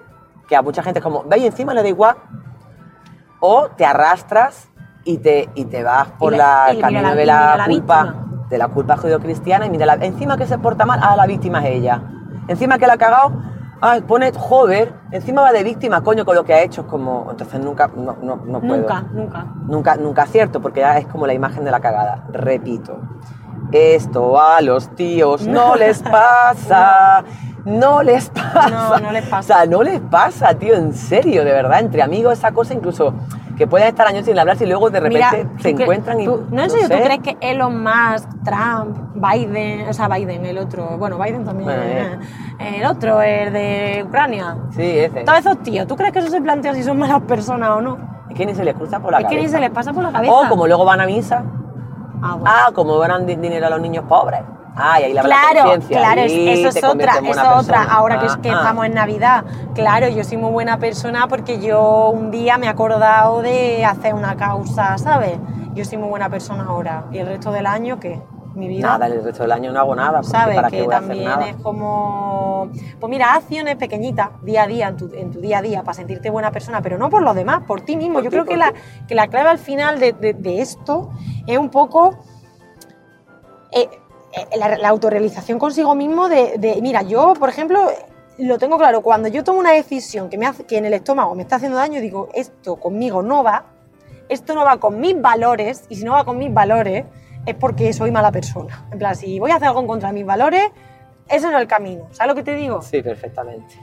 que 0.48 0.56
a 0.56 0.62
mucha 0.62 0.82
gente 0.82 0.98
es 1.00 1.02
como, 1.02 1.24
ve 1.24 1.38
y 1.38 1.46
encima 1.46 1.74
le 1.74 1.82
da 1.82 1.88
igual. 1.88 2.16
O 3.40 3.68
te 3.76 3.84
arrastras 3.84 4.68
y 5.04 5.18
te, 5.18 5.48
y 5.54 5.66
te 5.66 5.82
vas 5.82 6.08
por 6.18 6.32
Y 6.32 6.36
la, 6.36 6.66
el 6.70 6.80
camino 6.80 7.02
la- 7.02 7.14
de 7.14 7.26
la, 7.26 7.64
culpa, 7.66 8.02
víctima. 8.04 8.46
de 8.48 8.58
la 8.58 8.68
culpa 8.68 8.96
judio-cristiana 8.96 9.66
y 9.66 9.70
mira 9.70 9.86
la, 9.86 9.94
encima 9.94 10.36
que 10.36 10.46
se 10.46 10.58
porta 10.58 10.86
mal, 10.86 11.00
ah, 11.02 11.14
la 11.16 11.26
víctima 11.26 11.58
es 11.66 11.76
ella. 11.76 12.00
Encima 12.48 12.78
que 12.78 12.86
la 12.86 12.94
ha 12.94 12.98
cagado, 12.98 13.32
ah, 13.82 13.96
pone, 14.06 14.32
joder, 14.32 14.94
encima 15.10 15.42
va 15.42 15.52
de 15.52 15.62
víctima, 15.62 16.02
coño, 16.02 16.24
con 16.24 16.34
lo 16.36 16.44
que 16.44 16.54
ha 16.54 16.62
hecho, 16.62 16.82
es 16.82 16.86
como, 16.86 17.28
entonces 17.30 17.60
nunca, 17.60 17.90
no, 17.94 18.16
no, 18.22 18.36
no 18.36 18.60
puedo. 18.60 18.76
Nunca, 18.82 19.04
nunca. 19.12 19.46
Nunca, 19.66 19.96
nunca 19.96 20.22
acierto, 20.22 20.60
porque 20.62 20.80
ya 20.80 20.96
es 20.98 21.06
como 21.06 21.26
la 21.26 21.34
imagen 21.34 21.64
de 21.64 21.70
la 21.70 21.80
cagada. 21.80 22.24
Repito, 22.30 22.98
esto 23.72 24.40
a 24.40 24.60
los 24.62 24.94
tíos 24.94 25.46
no 25.46 25.74
les 25.76 26.02
pasa. 26.02 27.22
No 27.22 27.53
les 27.64 28.28
pasa. 28.30 28.68
No, 28.70 28.98
no 28.98 29.12
les 29.12 29.24
pasa. 29.26 29.38
O 29.38 29.42
sea, 29.58 29.66
no 29.66 29.82
les 29.82 30.00
pasa, 30.00 30.54
tío, 30.54 30.74
en 30.74 30.92
serio, 30.92 31.44
de 31.44 31.52
verdad. 31.52 31.80
Entre 31.80 32.02
amigos, 32.02 32.34
esa 32.38 32.52
cosa 32.52 32.74
incluso 32.74 33.14
que 33.56 33.66
pueden 33.68 33.86
estar 33.88 34.06
años 34.06 34.24
sin 34.24 34.36
hablar 34.38 34.56
y 34.60 34.66
luego 34.66 34.90
de 34.90 34.98
repente 34.98 35.18
Mira, 35.18 35.30
se 35.62 35.72
¿tú 35.72 35.78
cre- 35.78 35.82
encuentran 35.82 36.20
y. 36.20 36.24
tú- 36.24 36.44
no 36.50 36.62
en 36.64 36.70
serio, 36.70 36.88
sé. 36.88 36.96
¿tú 36.96 37.02
crees 37.04 37.20
que 37.20 37.36
Elon 37.40 37.82
Musk, 37.82 38.28
Trump, 38.44 38.98
Biden, 39.14 39.88
o 39.88 39.92
sea, 39.92 40.08
Biden, 40.08 40.44
el 40.44 40.58
otro, 40.58 40.98
bueno, 40.98 41.18
Biden 41.18 41.44
también, 41.44 41.68
Bueno, 41.68 41.82
eh, 42.58 42.78
el 42.80 42.84
otro, 42.86 43.22
el 43.22 43.52
de 43.52 44.04
Ucrania, 44.08 44.56
Sí, 44.74 44.82
ese. 44.82 45.22
todos 45.22 45.38
esos 45.38 45.62
tíos, 45.62 45.86
¿tú 45.86 45.94
crees 45.94 46.12
que 46.12 46.18
eso 46.18 46.30
se 46.30 46.40
plantea 46.42 46.74
si 46.74 46.82
son 46.82 46.98
malas 46.98 47.22
personas 47.22 47.70
o 47.70 47.80
no? 47.80 47.96
Es 48.28 48.36
que 48.36 48.44
ni 48.44 48.54
se 48.56 48.64
les 48.64 48.74
cruza 48.74 48.98
por 48.98 49.12
la 49.12 49.18
es 49.18 49.24
que 49.26 49.36
cabeza. 49.36 49.42
ni 49.46 49.48
se 49.52 49.60
les 49.60 49.70
pasa 49.70 49.92
por 49.92 50.02
la 50.02 50.10
cabeza. 50.10 50.32
O 50.32 50.48
como 50.48 50.66
luego 50.66 50.84
van 50.84 51.00
a 51.00 51.06
misa. 51.06 51.44
Ah, 52.24 52.34
bueno. 52.36 52.44
Ah, 52.46 52.70
como 52.74 53.02
di- 53.26 53.36
dinero 53.36 53.66
a 53.66 53.70
los 53.70 53.80
niños 53.80 54.04
pobres. 54.08 54.40
Ah, 54.76 55.00
y 55.00 55.04
ahí 55.04 55.12
la 55.12 55.22
Claro, 55.22 55.80
claro, 55.86 56.22
y 56.26 56.48
eso 56.48 56.68
es 56.68 56.82
otra, 56.82 57.12
eso 57.12 57.24
es 57.24 57.38
otra. 57.38 57.54
persona. 57.56 57.84
Ahora 57.84 58.18
que, 58.18 58.26
es 58.26 58.36
que 58.38 58.50
ah. 58.50 58.54
estamos 58.60 58.86
en 58.86 58.94
Navidad, 58.94 59.44
claro, 59.74 60.08
yo 60.08 60.24
soy 60.24 60.36
muy 60.36 60.50
buena 60.50 60.78
persona 60.78 61.28
porque 61.28 61.60
yo 61.60 62.08
un 62.10 62.30
día 62.32 62.58
me 62.58 62.66
he 62.66 62.68
acordado 62.68 63.40
de 63.42 63.84
hacer 63.84 64.14
una 64.14 64.36
causa, 64.36 64.98
¿sabes? 64.98 65.38
Yo 65.74 65.84
soy 65.84 65.98
muy 65.98 66.08
buena 66.08 66.28
persona 66.28 66.64
ahora. 66.64 67.04
¿Y 67.12 67.18
el 67.18 67.26
resto 67.26 67.52
del 67.52 67.66
año 67.66 68.00
qué? 68.00 68.20
Mi 68.54 68.68
vida. 68.68 68.86
Nada, 68.88 69.06
el 69.06 69.22
resto 69.24 69.42
del 69.42 69.52
año 69.52 69.72
no 69.72 69.80
hago 69.80 69.94
nada. 69.94 70.22
¿Sabes? 70.22 70.54
¿Para 70.56 70.70
qué 70.70 70.78
Que 70.78 70.82
voy 70.84 70.94
a 70.94 70.98
hacer 70.98 71.08
también 71.08 71.28
nada? 71.28 71.48
es 71.48 71.56
como. 71.56 72.68
Pues 73.00 73.10
mira, 73.10 73.34
acciones 73.34 73.76
pequeñitas, 73.76 74.30
día 74.42 74.62
a 74.62 74.66
día, 74.66 74.88
en 74.88 74.96
tu, 74.96 75.10
en 75.14 75.30
tu 75.30 75.40
día 75.40 75.58
a 75.58 75.62
día, 75.62 75.82
para 75.82 75.94
sentirte 75.94 76.30
buena 76.30 76.50
persona, 76.50 76.80
pero 76.80 76.96
no 76.98 77.10
por 77.10 77.22
los 77.22 77.34
demás, 77.34 77.62
por 77.66 77.80
ti 77.82 77.96
mismo. 77.96 78.14
Por 78.14 78.24
Yo 78.24 78.30
creo 78.30 78.44
que 78.44 78.56
la, 78.56 78.72
que 79.08 79.14
la 79.14 79.26
clave 79.28 79.48
al 79.50 79.58
final 79.58 79.98
de, 80.00 80.12
de- 80.12 80.34
de 80.34 80.60
esto 80.62 81.10
es 81.46 81.58
un 81.58 81.68
poco. 81.70 82.16
eh, 83.72 83.88
eh, 84.32 84.58
la, 84.58 84.76
la 84.78 84.88
autorrealización 84.88 85.58
consigo 85.58 85.94
mismo 85.94 86.28
de, 86.28 86.54
de- 86.58 86.80
Mira, 86.82 87.02
yo, 87.02 87.34
por 87.34 87.48
ejemplo, 87.48 87.80
lo 88.38 88.58
tengo 88.58 88.78
claro, 88.78 89.00
cuando 89.02 89.28
yo 89.28 89.44
tomo 89.44 89.60
una 89.60 89.72
decisión 89.72 90.28
que, 90.28 90.38
me 90.38 90.46
hace, 90.46 90.64
que 90.64 90.76
en 90.78 90.86
el 90.86 90.94
estómago 90.94 91.34
me 91.34 91.42
está 91.42 91.56
haciendo 91.56 91.78
daño, 91.78 92.00
digo, 92.00 92.28
esto 92.34 92.76
conmigo 92.76 93.22
no 93.22 93.44
va, 93.44 93.64
esto 94.28 94.54
no 94.54 94.64
va 94.64 94.78
con 94.78 94.98
mis 95.00 95.20
valores, 95.20 95.84
y 95.88 95.96
si 95.96 96.04
no 96.04 96.12
va 96.12 96.24
con 96.24 96.38
mis 96.38 96.52
valores, 96.52 97.04
es 97.46 97.54
porque 97.54 97.92
soy 97.92 98.10
mala 98.10 98.30
persona. 98.32 98.86
En 98.90 98.98
plan, 98.98 99.14
si 99.14 99.38
voy 99.38 99.50
a 99.50 99.56
hacer 99.56 99.68
algo 99.68 99.80
en 99.80 99.86
contra 99.86 100.08
de 100.08 100.14
mis 100.14 100.26
valores, 100.26 100.62
ese 101.28 101.46
no 101.50 101.56
es 101.56 101.62
el 101.62 101.68
camino. 101.68 102.06
¿Sabes 102.12 102.28
lo 102.32 102.34
que 102.34 102.42
te 102.42 102.54
digo? 102.54 102.82
Sí, 102.82 103.02
perfectamente. 103.02 103.76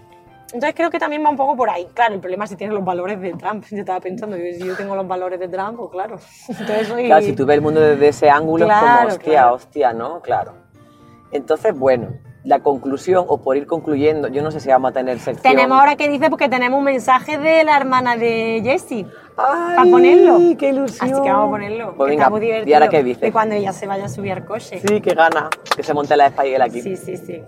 Entonces 0.53 0.73
creo 0.75 0.89
que 0.89 0.99
también 0.99 1.23
va 1.23 1.29
un 1.29 1.37
poco 1.37 1.55
por 1.55 1.69
ahí. 1.69 1.87
Claro, 1.93 2.13
el 2.15 2.19
problema 2.19 2.43
es 2.43 2.49
si 2.49 2.57
tienes 2.57 2.73
los 2.75 2.83
valores 2.83 3.21
de 3.21 3.31
Trump. 3.33 3.63
Yo 3.69 3.77
estaba 3.77 3.99
pensando, 4.01 4.35
yo, 4.35 4.43
si 4.53 4.59
yo 4.65 4.75
tengo 4.75 4.95
los 4.95 5.07
valores 5.07 5.39
de 5.39 5.47
Trump, 5.47 5.77
pues 5.77 5.91
claro. 5.91 6.19
Entonces 6.49 6.87
soy... 6.87 7.05
Claro, 7.05 7.25
si 7.25 7.33
tú 7.33 7.45
ves 7.45 7.55
el 7.55 7.61
mundo 7.61 7.79
desde 7.79 8.07
ese 8.09 8.29
ángulo, 8.29 8.65
es 8.65 8.69
Claro, 8.71 8.95
como, 9.01 9.07
hostia, 9.15 9.31
claro. 9.31 9.53
hostia, 9.55 9.93
¿no? 9.93 10.21
Claro. 10.21 10.53
Entonces, 11.31 11.73
bueno, 11.77 12.09
la 12.43 12.59
conclusión, 12.59 13.25
o 13.27 13.41
por 13.41 13.55
ir 13.55 13.67
concluyendo, 13.67 14.27
yo 14.27 14.41
no 14.41 14.51
sé 14.51 14.59
si 14.59 14.69
vamos 14.69 14.89
a 14.91 14.93
tener 14.93 15.19
sección. 15.19 15.43
Tenemos 15.53 15.79
ahora 15.79 15.95
que 15.95 16.09
dice 16.09 16.29
porque 16.29 16.49
tenemos 16.49 16.79
un 16.79 16.85
mensaje 16.85 17.37
de 17.37 17.63
la 17.63 17.77
hermana 17.77 18.15
de 18.17 18.61
Jessie. 18.63 19.05
¡Ay, 19.37 19.75
para 19.77 19.91
ponerlo. 19.91 20.39
qué 20.57 20.69
ilusión! 20.69 21.11
Así 21.11 21.21
que 21.21 21.31
vamos 21.31 21.47
a 21.47 21.51
ponerlo. 21.51 21.93
Pues 21.95 22.07
que 22.07 22.11
venga, 22.11 22.23
está 22.23 22.29
muy 22.31 22.39
¿y 22.39 22.45
divertido. 22.45 22.75
ahora 22.77 22.89
qué 22.89 23.03
dice? 23.03 23.25
De 23.25 23.31
cuando 23.31 23.55
ella 23.55 23.73
se 23.73 23.85
vaya 23.87 24.05
a 24.05 24.09
subir 24.09 24.31
al 24.33 24.45
coche. 24.45 24.81
Sí, 24.85 25.01
qué 25.01 25.13
gana 25.13 25.49
que 25.75 25.83
se 25.83 25.93
monte 25.93 26.17
la 26.17 26.29
Spiegel 26.29 26.61
aquí. 26.61 26.81
sí, 26.81 26.95
sí. 26.95 27.17
sí. 27.17 27.41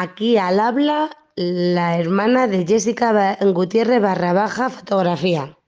Aquí 0.01 0.37
al 0.37 0.61
habla 0.61 1.11
la 1.35 1.99
hermana 1.99 2.47
de 2.47 2.65
Jessica 2.65 3.37
Gutiérrez 3.41 4.01
barra 4.01 4.33
baja 4.33 4.71
fotografía. 4.71 5.59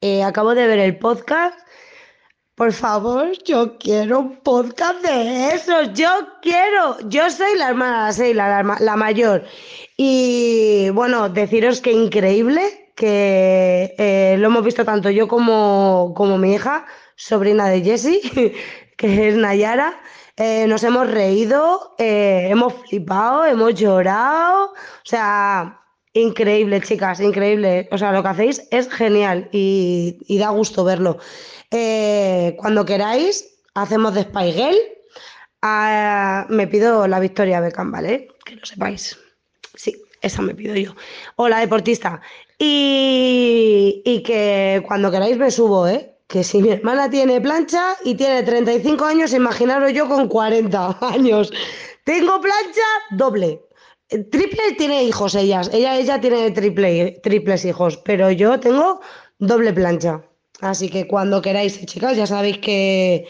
Eh, 0.00 0.22
acabo 0.22 0.54
de 0.54 0.66
ver 0.66 0.78
el 0.78 0.98
podcast. 0.98 1.54
Por 2.54 2.72
favor, 2.72 3.32
yo 3.44 3.76
quiero 3.76 4.20
un 4.20 4.40
podcast 4.40 5.04
de 5.04 5.48
esos. 5.54 5.92
Yo 5.92 6.08
quiero. 6.40 6.96
Yo 7.10 7.28
soy 7.28 7.58
la 7.58 7.68
hermana 7.68 8.10
Seila, 8.10 8.62
la, 8.62 8.76
la 8.80 8.96
mayor. 8.96 9.44
Y 9.98 10.88
bueno, 10.94 11.28
deciros 11.28 11.82
que 11.82 11.92
increíble, 11.92 12.92
que 12.96 13.94
eh, 13.98 14.36
lo 14.38 14.46
hemos 14.46 14.64
visto 14.64 14.82
tanto 14.86 15.10
yo 15.10 15.28
como, 15.28 16.14
como 16.16 16.38
mi 16.38 16.54
hija, 16.54 16.86
sobrina 17.16 17.68
de 17.68 17.82
Jessie, 17.82 18.54
que 18.96 19.28
es 19.28 19.36
Nayara. 19.36 20.00
Eh, 20.40 20.68
nos 20.68 20.84
hemos 20.84 21.10
reído, 21.10 21.96
eh, 21.98 22.46
hemos 22.48 22.72
flipado, 22.86 23.44
hemos 23.44 23.74
llorado. 23.74 24.66
O 24.66 25.04
sea, 25.04 25.80
increíble, 26.12 26.80
chicas, 26.80 27.18
increíble. 27.18 27.88
O 27.90 27.98
sea, 27.98 28.12
lo 28.12 28.22
que 28.22 28.28
hacéis 28.28 28.68
es 28.70 28.88
genial 28.88 29.48
y, 29.50 30.18
y 30.28 30.38
da 30.38 30.50
gusto 30.50 30.84
verlo. 30.84 31.18
Eh, 31.72 32.54
cuando 32.56 32.84
queráis, 32.84 33.62
hacemos 33.74 34.14
de 34.14 34.22
Spy 34.22 34.52
Girl. 34.52 34.76
Ah, 35.60 36.46
me 36.48 36.68
pido 36.68 37.08
la 37.08 37.18
Victoria 37.18 37.60
Beckham, 37.60 37.90
¿vale? 37.90 38.28
Que 38.44 38.54
lo 38.54 38.64
sepáis. 38.64 39.18
Sí, 39.74 40.00
esa 40.22 40.40
me 40.40 40.54
pido 40.54 40.76
yo. 40.76 40.94
O 41.34 41.48
la 41.48 41.58
deportista. 41.58 42.20
Y, 42.60 44.02
y 44.04 44.22
que 44.22 44.84
cuando 44.86 45.10
queráis 45.10 45.36
me 45.36 45.50
subo, 45.50 45.88
¿eh? 45.88 46.14
Que 46.28 46.44
si 46.44 46.62
mi 46.62 46.70
hermana 46.70 47.08
tiene 47.08 47.40
plancha 47.40 47.96
y 48.04 48.14
tiene 48.14 48.42
35 48.42 49.04
años, 49.04 49.32
imaginaros 49.32 49.92
yo 49.94 50.06
con 50.06 50.28
40 50.28 50.98
años. 51.00 51.50
Tengo 52.04 52.40
plancha 52.40 52.86
doble. 53.10 53.62
Triple 54.08 54.72
tiene 54.76 55.04
hijos 55.04 55.34
ellas. 55.34 55.70
Ella, 55.72 55.98
ella 55.98 56.20
tiene 56.20 56.50
triple, 56.50 57.20
triples 57.22 57.64
hijos, 57.64 57.96
pero 57.98 58.30
yo 58.30 58.60
tengo 58.60 59.00
doble 59.38 59.72
plancha. 59.72 60.22
Así 60.60 60.88
que 60.90 61.06
cuando 61.06 61.40
queráis, 61.40 61.84
chicas, 61.86 62.16
ya 62.16 62.26
sabéis 62.26 62.58
que, 62.58 63.26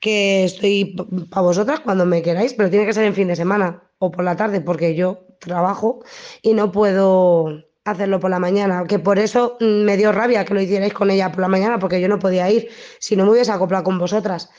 que 0.00 0.44
estoy 0.44 0.96
para 1.30 1.42
vosotras 1.42 1.80
cuando 1.80 2.06
me 2.06 2.22
queráis, 2.22 2.54
pero 2.54 2.70
tiene 2.70 2.86
que 2.86 2.94
ser 2.94 3.04
en 3.04 3.14
fin 3.14 3.28
de 3.28 3.36
semana 3.36 3.82
o 3.98 4.10
por 4.10 4.24
la 4.24 4.36
tarde, 4.36 4.60
porque 4.60 4.94
yo 4.94 5.26
trabajo 5.40 6.02
y 6.42 6.54
no 6.54 6.72
puedo 6.72 7.67
hacerlo 7.90 8.20
por 8.20 8.30
la 8.30 8.38
mañana. 8.38 8.84
Que 8.88 8.98
por 8.98 9.18
eso 9.18 9.56
mm, 9.60 9.84
me 9.84 9.96
dio 9.96 10.12
rabia 10.12 10.44
que 10.44 10.54
lo 10.54 10.60
hicierais 10.60 10.92
con 10.92 11.10
ella 11.10 11.30
por 11.30 11.40
la 11.40 11.48
mañana, 11.48 11.78
porque 11.78 12.00
yo 12.00 12.08
no 12.08 12.18
podía 12.18 12.50
ir 12.50 12.68
si 12.98 13.16
no 13.16 13.24
me 13.24 13.32
hubiese 13.32 13.52
acoplado 13.52 13.84
con 13.84 13.98
vosotras. 13.98 14.50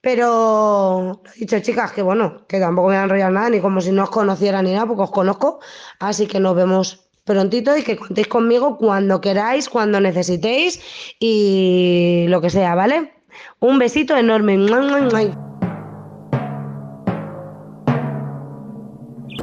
Pero 0.00 1.22
he 1.34 1.40
dicho, 1.40 1.58
chicas, 1.60 1.92
que 1.92 2.02
bueno, 2.02 2.46
que 2.46 2.60
tampoco 2.60 2.88
me 2.88 2.94
voy 2.94 3.00
a 3.00 3.04
enrollar 3.04 3.32
nada, 3.32 3.50
ni 3.50 3.60
como 3.60 3.80
si 3.80 3.90
no 3.90 4.04
os 4.04 4.10
conociera 4.10 4.60
ni 4.62 4.72
nada, 4.72 4.86
porque 4.86 5.02
os 5.02 5.10
conozco. 5.10 5.60
Así 5.98 6.26
que 6.26 6.40
nos 6.40 6.54
vemos 6.54 7.08
prontito 7.24 7.76
y 7.76 7.82
que 7.82 7.96
contéis 7.96 8.28
conmigo 8.28 8.76
cuando 8.76 9.20
queráis, 9.20 9.68
cuando 9.68 10.00
necesitéis 10.00 10.80
y 11.18 12.26
lo 12.28 12.40
que 12.40 12.50
sea, 12.50 12.74
¿vale? 12.74 13.14
Un 13.60 13.78
besito 13.78 14.16
enorme. 14.16 14.58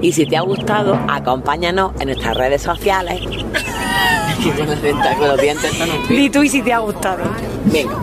Y 0.01 0.13
si 0.13 0.25
te 0.25 0.37
ha 0.37 0.41
gustado, 0.41 0.99
acompáñanos 1.07 1.93
en 1.99 2.07
nuestras 2.07 2.35
redes 2.35 2.61
sociales. 2.61 3.21
Di 6.09 6.29
tú 6.29 6.43
y 6.43 6.49
si 6.49 6.61
te 6.61 6.73
ha 6.73 6.79
gustado. 6.79 7.23
Venga. 7.65 7.99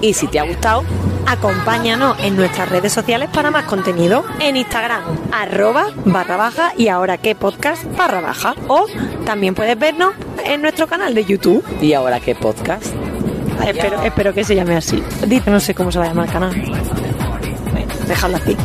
Y 0.00 0.12
si 0.12 0.26
te 0.26 0.40
ha 0.40 0.42
gustado, 0.42 0.82
Acompáñanos 1.28 2.18
en 2.20 2.36
nuestras 2.36 2.70
redes 2.70 2.90
sociales 2.90 3.28
para 3.30 3.50
más 3.50 3.66
contenido. 3.66 4.24
En 4.40 4.56
Instagram, 4.56 5.02
arroba 5.30 5.88
barra 6.06 6.38
baja 6.38 6.72
y 6.74 6.88
ahora 6.88 7.18
qué 7.18 7.34
podcast 7.34 7.84
barra 7.98 8.22
baja. 8.22 8.54
O 8.66 8.86
también 9.26 9.54
puedes 9.54 9.78
vernos 9.78 10.14
en 10.46 10.62
nuestro 10.62 10.86
canal 10.86 11.14
de 11.14 11.26
YouTube. 11.26 11.62
¿y 11.82 11.92
ahora 11.92 12.18
qué 12.18 12.34
podcast? 12.34 12.86
Espero, 13.66 14.02
espero 14.02 14.32
que 14.32 14.42
se 14.42 14.54
llame 14.54 14.76
así. 14.76 15.02
Dite, 15.26 15.50
no 15.50 15.60
sé 15.60 15.74
cómo 15.74 15.92
se 15.92 15.98
va 15.98 16.06
a 16.06 16.08
llamar 16.08 16.28
el 16.28 16.32
canal. 16.32 16.62
Bueno, 17.72 17.94
Déjalo 18.06 18.38
así. 18.38 18.56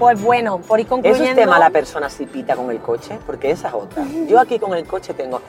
Pues 0.00 0.22
bueno, 0.22 0.60
por 0.60 0.80
ir 0.80 0.86
¿Es 0.86 0.88
concluyendo. 0.88 1.28
usted 1.28 1.46
mala 1.46 1.68
persona 1.68 2.08
si 2.08 2.24
pita 2.24 2.56
con 2.56 2.70
el 2.70 2.78
coche? 2.78 3.18
Porque 3.26 3.50
esa 3.50 3.68
es 3.68 3.74
otra. 3.74 4.02
Yo 4.26 4.40
aquí 4.40 4.58
con 4.58 4.72
el 4.72 4.86
coche 4.86 5.12
tengo... 5.12 5.42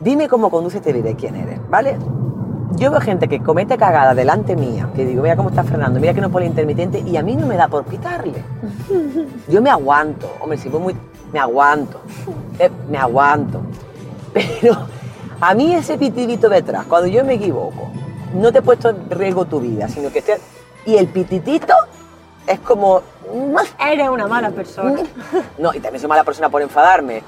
Dime 0.00 0.28
cómo 0.28 0.50
conduces, 0.50 0.82
te 0.82 0.92
diré 0.92 1.14
quién 1.14 1.34
eres, 1.34 1.58
¿vale? 1.70 1.96
Yo 2.72 2.90
veo 2.90 3.00
gente 3.00 3.26
que 3.26 3.40
comete 3.40 3.78
cagada 3.78 4.14
delante 4.14 4.54
mía, 4.54 4.90
que 4.94 5.06
digo, 5.06 5.22
mira 5.22 5.34
cómo 5.34 5.48
está 5.48 5.64
frenando, 5.64 5.98
mira 5.98 6.12
que 6.12 6.20
no 6.20 6.30
pone 6.30 6.44
intermitente, 6.44 6.98
y 6.98 7.16
a 7.16 7.22
mí 7.22 7.36
no 7.36 7.46
me 7.46 7.56
da 7.56 7.68
por 7.68 7.84
pitarle. 7.84 8.44
Yo 9.48 9.62
me 9.62 9.70
aguanto, 9.70 10.30
hombre, 10.40 10.58
si 10.58 10.68
voy 10.68 10.82
muy... 10.82 10.96
me 11.32 11.38
aguanto, 11.38 12.02
eh, 12.58 12.70
me 12.90 12.98
aguanto. 12.98 13.62
Pero 14.34 14.76
a 15.40 15.54
mí 15.54 15.72
ese 15.72 15.96
pitidito 15.96 16.50
detrás, 16.50 16.84
cuando 16.84 17.08
yo 17.08 17.24
me 17.24 17.34
equivoco, 17.34 17.88
no 18.34 18.52
te 18.52 18.58
he 18.58 18.62
puesto 18.62 18.90
en 18.90 19.08
riesgo 19.08 19.46
tu 19.46 19.58
vida, 19.58 19.88
sino 19.88 20.10
que 20.12 20.18
esté... 20.18 20.38
Y 20.84 20.96
el 20.96 21.06
pititito 21.06 21.72
es 22.46 22.60
como... 22.60 23.02
Eres 23.80 24.08
una 24.08 24.26
mala 24.26 24.50
persona. 24.50 25.02
No, 25.58 25.72
y 25.72 25.80
también 25.80 26.00
soy 26.00 26.08
mala 26.08 26.24
persona 26.24 26.48
por 26.48 26.62
enfadarme. 26.62 27.22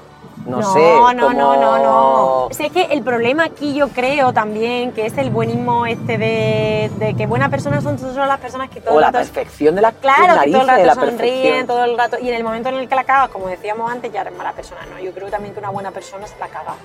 No, 0.45 0.61
sé. 0.73 0.79
No, 0.79 1.13
no, 1.13 1.33
no, 1.33 1.55
no, 1.57 1.77
no. 1.77 2.47
Sé 2.51 2.69
que 2.69 2.83
el 2.83 3.03
problema 3.03 3.45
aquí 3.45 3.73
yo 3.73 3.89
creo 3.89 4.31
también 4.31 4.93
que 4.93 5.05
es 5.05 5.17
el 5.17 5.29
buenismo 5.29 5.85
este 5.85 6.17
de, 6.17 6.89
de 6.99 7.15
que 7.15 7.25
buenas 7.25 7.49
personas 7.49 7.83
son 7.83 7.99
solo 7.99 8.25
las 8.25 8.39
personas 8.39 8.69
que 8.69 8.79
todo 8.79 8.93
O 8.93 8.97
el 8.97 9.01
la 9.01 9.07
rato... 9.07 9.17
perfección 9.17 9.75
de 9.75 9.81
la 9.81 9.91
Claro, 9.91 10.41
que 10.41 10.51
todo 10.51 10.61
el 10.61 10.67
la 10.67 10.77
rato 10.77 11.05
sonríen, 11.05 11.67
todo 11.67 11.83
el 11.83 11.97
rato... 11.97 12.17
Y 12.21 12.29
en 12.29 12.35
el 12.35 12.43
momento 12.43 12.69
en 12.69 12.75
el 12.75 12.87
que 12.87 12.95
la 12.95 13.03
cagas, 13.03 13.29
como 13.29 13.47
decíamos 13.47 13.91
antes, 13.91 14.11
ya 14.13 14.21
eres 14.21 14.37
mala 14.37 14.53
persona, 14.53 14.81
¿no? 14.89 14.99
Yo 14.99 15.11
creo 15.11 15.29
también 15.29 15.53
que 15.53 15.59
una 15.59 15.69
buena 15.69 15.91
persona 15.91 16.25
se 16.27 16.39
la 16.39 16.47
caga. 16.47 16.75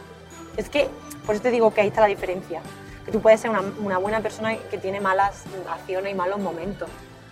Es 0.56 0.68
que, 0.68 0.88
por 1.24 1.34
eso 1.36 1.42
te 1.42 1.50
digo 1.50 1.72
que 1.72 1.82
ahí 1.82 1.88
está 1.88 2.00
la 2.00 2.08
diferencia. 2.08 2.60
Que 3.04 3.12
tú 3.12 3.20
puedes 3.20 3.40
ser 3.40 3.50
una, 3.50 3.62
una 3.80 3.98
buena 3.98 4.20
persona 4.20 4.56
que 4.56 4.78
tiene 4.78 5.00
malas 5.00 5.44
acciones 5.70 6.10
y 6.12 6.14
malos 6.16 6.40
momentos. 6.40 6.88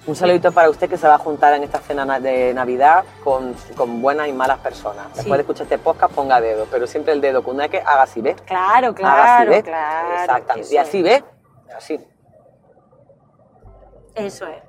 Un 0.06 0.16
saludito 0.16 0.50
para 0.50 0.70
usted 0.70 0.88
que 0.88 0.96
se 0.96 1.06
va 1.06 1.16
a 1.16 1.18
juntar 1.18 1.52
en 1.54 1.62
esta 1.62 1.78
cena 1.78 2.04
na- 2.04 2.18
de 2.20 2.54
Navidad 2.54 3.04
con, 3.22 3.54
con 3.76 4.00
buenas 4.00 4.28
y 4.28 4.32
malas 4.32 4.58
personas. 4.58 5.06
Después 5.08 5.24
Sí. 5.24 5.30
de 5.32 5.40
escuchar 5.40 5.62
este 5.64 5.78
podcast, 5.78 6.14
ponga 6.14 6.40
dedo, 6.40 6.66
pero 6.70 6.86
siempre 6.86 7.12
el 7.12 7.20
dedo, 7.20 7.42
con 7.44 7.54
una 7.56 7.68
que 7.68 7.78
haga 7.80 8.02
así, 8.02 8.20
¿ves? 8.22 8.40
Claro, 8.42 8.88
haga 8.88 8.88
así, 8.88 9.02
claro, 9.46 9.50
¿ves? 9.50 9.62
claro. 9.62 10.08
Exactamente. 10.20 10.74
Y 10.74 10.76
así, 10.78 10.98
es. 10.98 11.04
¿ves? 11.04 11.24
Así, 11.76 12.00
Eso 14.14 14.46
es. 14.46 14.62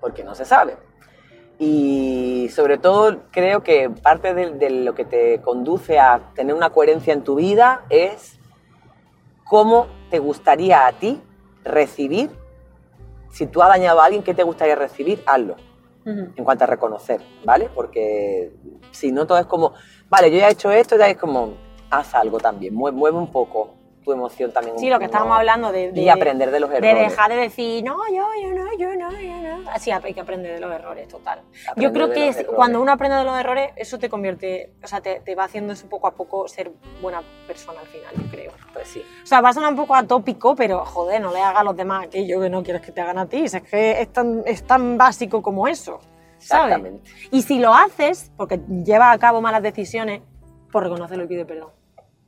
porque 0.00 0.24
no 0.24 0.34
se 0.34 0.44
sabe. 0.44 0.76
Y 1.58 2.48
sobre 2.54 2.78
todo 2.78 3.18
creo 3.30 3.62
que 3.62 3.90
parte 3.90 4.32
de, 4.34 4.50
de 4.52 4.70
lo 4.70 4.94
que 4.94 5.04
te 5.04 5.40
conduce 5.42 5.98
a 5.98 6.20
tener 6.34 6.54
una 6.54 6.70
coherencia 6.70 7.12
en 7.12 7.22
tu 7.22 7.34
vida 7.36 7.82
es 7.90 8.38
cómo 9.44 9.88
te 10.10 10.18
gustaría 10.20 10.86
a 10.86 10.92
ti 10.92 11.20
recibir, 11.64 12.30
si 13.30 13.46
tú 13.46 13.62
has 13.62 13.68
dañado 13.68 14.00
a 14.00 14.04
alguien, 14.04 14.22
¿qué 14.22 14.34
te 14.34 14.42
gustaría 14.42 14.74
recibir? 14.74 15.22
Hazlo. 15.26 15.56
En 16.04 16.42
cuanto 16.42 16.64
a 16.64 16.66
reconocer, 16.66 17.20
¿vale? 17.44 17.68
Porque 17.74 18.50
si 18.92 19.12
no 19.12 19.26
todo 19.26 19.36
es 19.36 19.44
como, 19.44 19.74
vale, 20.08 20.30
yo 20.30 20.38
ya 20.38 20.48
he 20.48 20.52
hecho 20.52 20.70
esto, 20.70 20.96
ya 20.96 21.06
es 21.06 21.18
como, 21.18 21.52
haz 21.90 22.14
algo 22.14 22.38
también, 22.38 22.74
mueve, 22.74 22.96
mueve 22.96 23.18
un 23.18 23.30
poco 23.30 23.74
tu 24.08 24.12
emoción 24.14 24.50
también. 24.52 24.78
Sí, 24.78 24.88
lo 24.88 24.98
que 24.98 25.04
estábamos 25.04 25.34
¿no? 25.34 25.38
hablando 25.38 25.70
de, 25.70 25.92
de- 25.92 26.00
Y 26.00 26.08
aprender 26.08 26.50
de 26.50 26.60
los 26.60 26.70
De 26.70 26.78
errores. 26.78 27.10
dejar 27.10 27.30
de 27.30 27.36
decir, 27.36 27.84
no, 27.84 27.98
yo, 28.08 28.26
yo 28.42 28.54
no, 28.54 28.66
yo 28.78 28.94
no, 28.96 29.10
yo 29.20 29.36
no. 29.42 29.70
Así 29.70 29.90
hay 29.90 30.14
que 30.14 30.20
aprender 30.20 30.54
de 30.54 30.60
los 30.60 30.72
errores, 30.72 31.06
total. 31.08 31.40
Aprender 31.68 31.76
yo 31.90 31.92
creo 31.92 32.08
de 32.08 32.14
que 32.14 32.28
es- 32.28 32.44
cuando 32.46 32.80
uno 32.80 32.90
aprende 32.92 33.16
de 33.18 33.24
los 33.24 33.38
errores, 33.38 33.70
eso 33.76 33.98
te 33.98 34.08
convierte, 34.08 34.72
o 34.82 34.86
sea, 34.86 35.02
te, 35.02 35.20
te 35.20 35.34
va 35.34 35.44
haciendo 35.44 35.74
eso 35.74 35.86
poco 35.90 36.06
a 36.06 36.12
poco 36.12 36.48
ser 36.48 36.70
buena 37.02 37.22
persona 37.46 37.80
al 37.80 37.86
final, 37.88 38.14
yo 38.16 38.30
creo. 38.30 38.52
Pues 38.72 38.88
sí. 38.88 39.02
O 39.22 39.26
sea, 39.26 39.42
va 39.42 39.50
a 39.50 39.52
sonar 39.52 39.70
un 39.70 39.76
poco 39.76 39.94
atópico, 39.94 40.56
pero 40.56 40.84
joder, 40.86 41.20
no 41.20 41.30
le 41.32 41.40
hagas 41.42 41.60
a 41.60 41.64
los 41.64 41.76
demás 41.76 42.06
aquello 42.06 42.40
que 42.40 42.48
no 42.48 42.62
quieres 42.62 42.80
que 42.80 42.92
te 42.92 43.00
hagan 43.02 43.18
a 43.18 43.26
ti. 43.28 43.42
Es 43.44 43.60
que 43.62 44.00
es 44.00 44.10
tan, 44.12 44.42
es 44.46 44.62
tan 44.66 44.96
básico 44.96 45.42
como 45.42 45.68
eso. 45.68 46.00
¿sabes? 46.38 46.76
Exactamente. 46.76 47.10
Y 47.32 47.42
si 47.42 47.58
lo 47.58 47.74
haces, 47.74 48.30
porque 48.36 48.60
llevas 48.84 49.14
a 49.14 49.18
cabo 49.18 49.40
malas 49.40 49.60
decisiones, 49.62 50.22
pues 50.70 50.84
reconócelo 50.84 51.24
y 51.24 51.26
pide 51.26 51.44
perdón. 51.44 51.70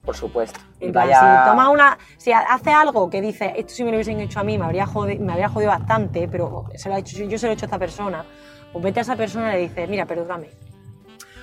Por 0.04 0.16
supuesto. 0.16 0.58
En 0.80 0.92
plan, 0.92 1.08
vaya... 1.08 1.20
si 1.20 1.50
tomas 1.50 1.68
una, 1.68 1.98
si 2.16 2.32
hace 2.32 2.70
algo 2.72 3.10
que 3.10 3.20
dice, 3.20 3.52
esto 3.56 3.74
si 3.74 3.84
me 3.84 3.90
lo 3.90 3.96
hubiesen 3.96 4.18
hecho 4.20 4.40
a 4.40 4.44
mí, 4.44 4.58
me 4.58 4.64
habría 4.64 4.86
jodido, 4.86 5.22
me 5.24 5.32
habría 5.32 5.48
jodido 5.48 5.70
bastante, 5.70 6.26
pero 6.28 6.64
se 6.74 6.88
lo 6.88 6.94
ha 6.94 6.98
hecho, 6.98 7.22
yo 7.24 7.38
se 7.38 7.46
lo 7.46 7.52
he 7.52 7.54
hecho 7.54 7.66
a 7.66 7.68
esta 7.68 7.78
persona, 7.78 8.24
pues 8.72 8.82
vete 8.82 9.00
a 9.00 9.02
esa 9.02 9.16
persona 9.16 9.50
y 9.50 9.56
le 9.56 9.68
dices, 9.68 9.88
mira, 9.88 10.06
perdóname. 10.06 10.48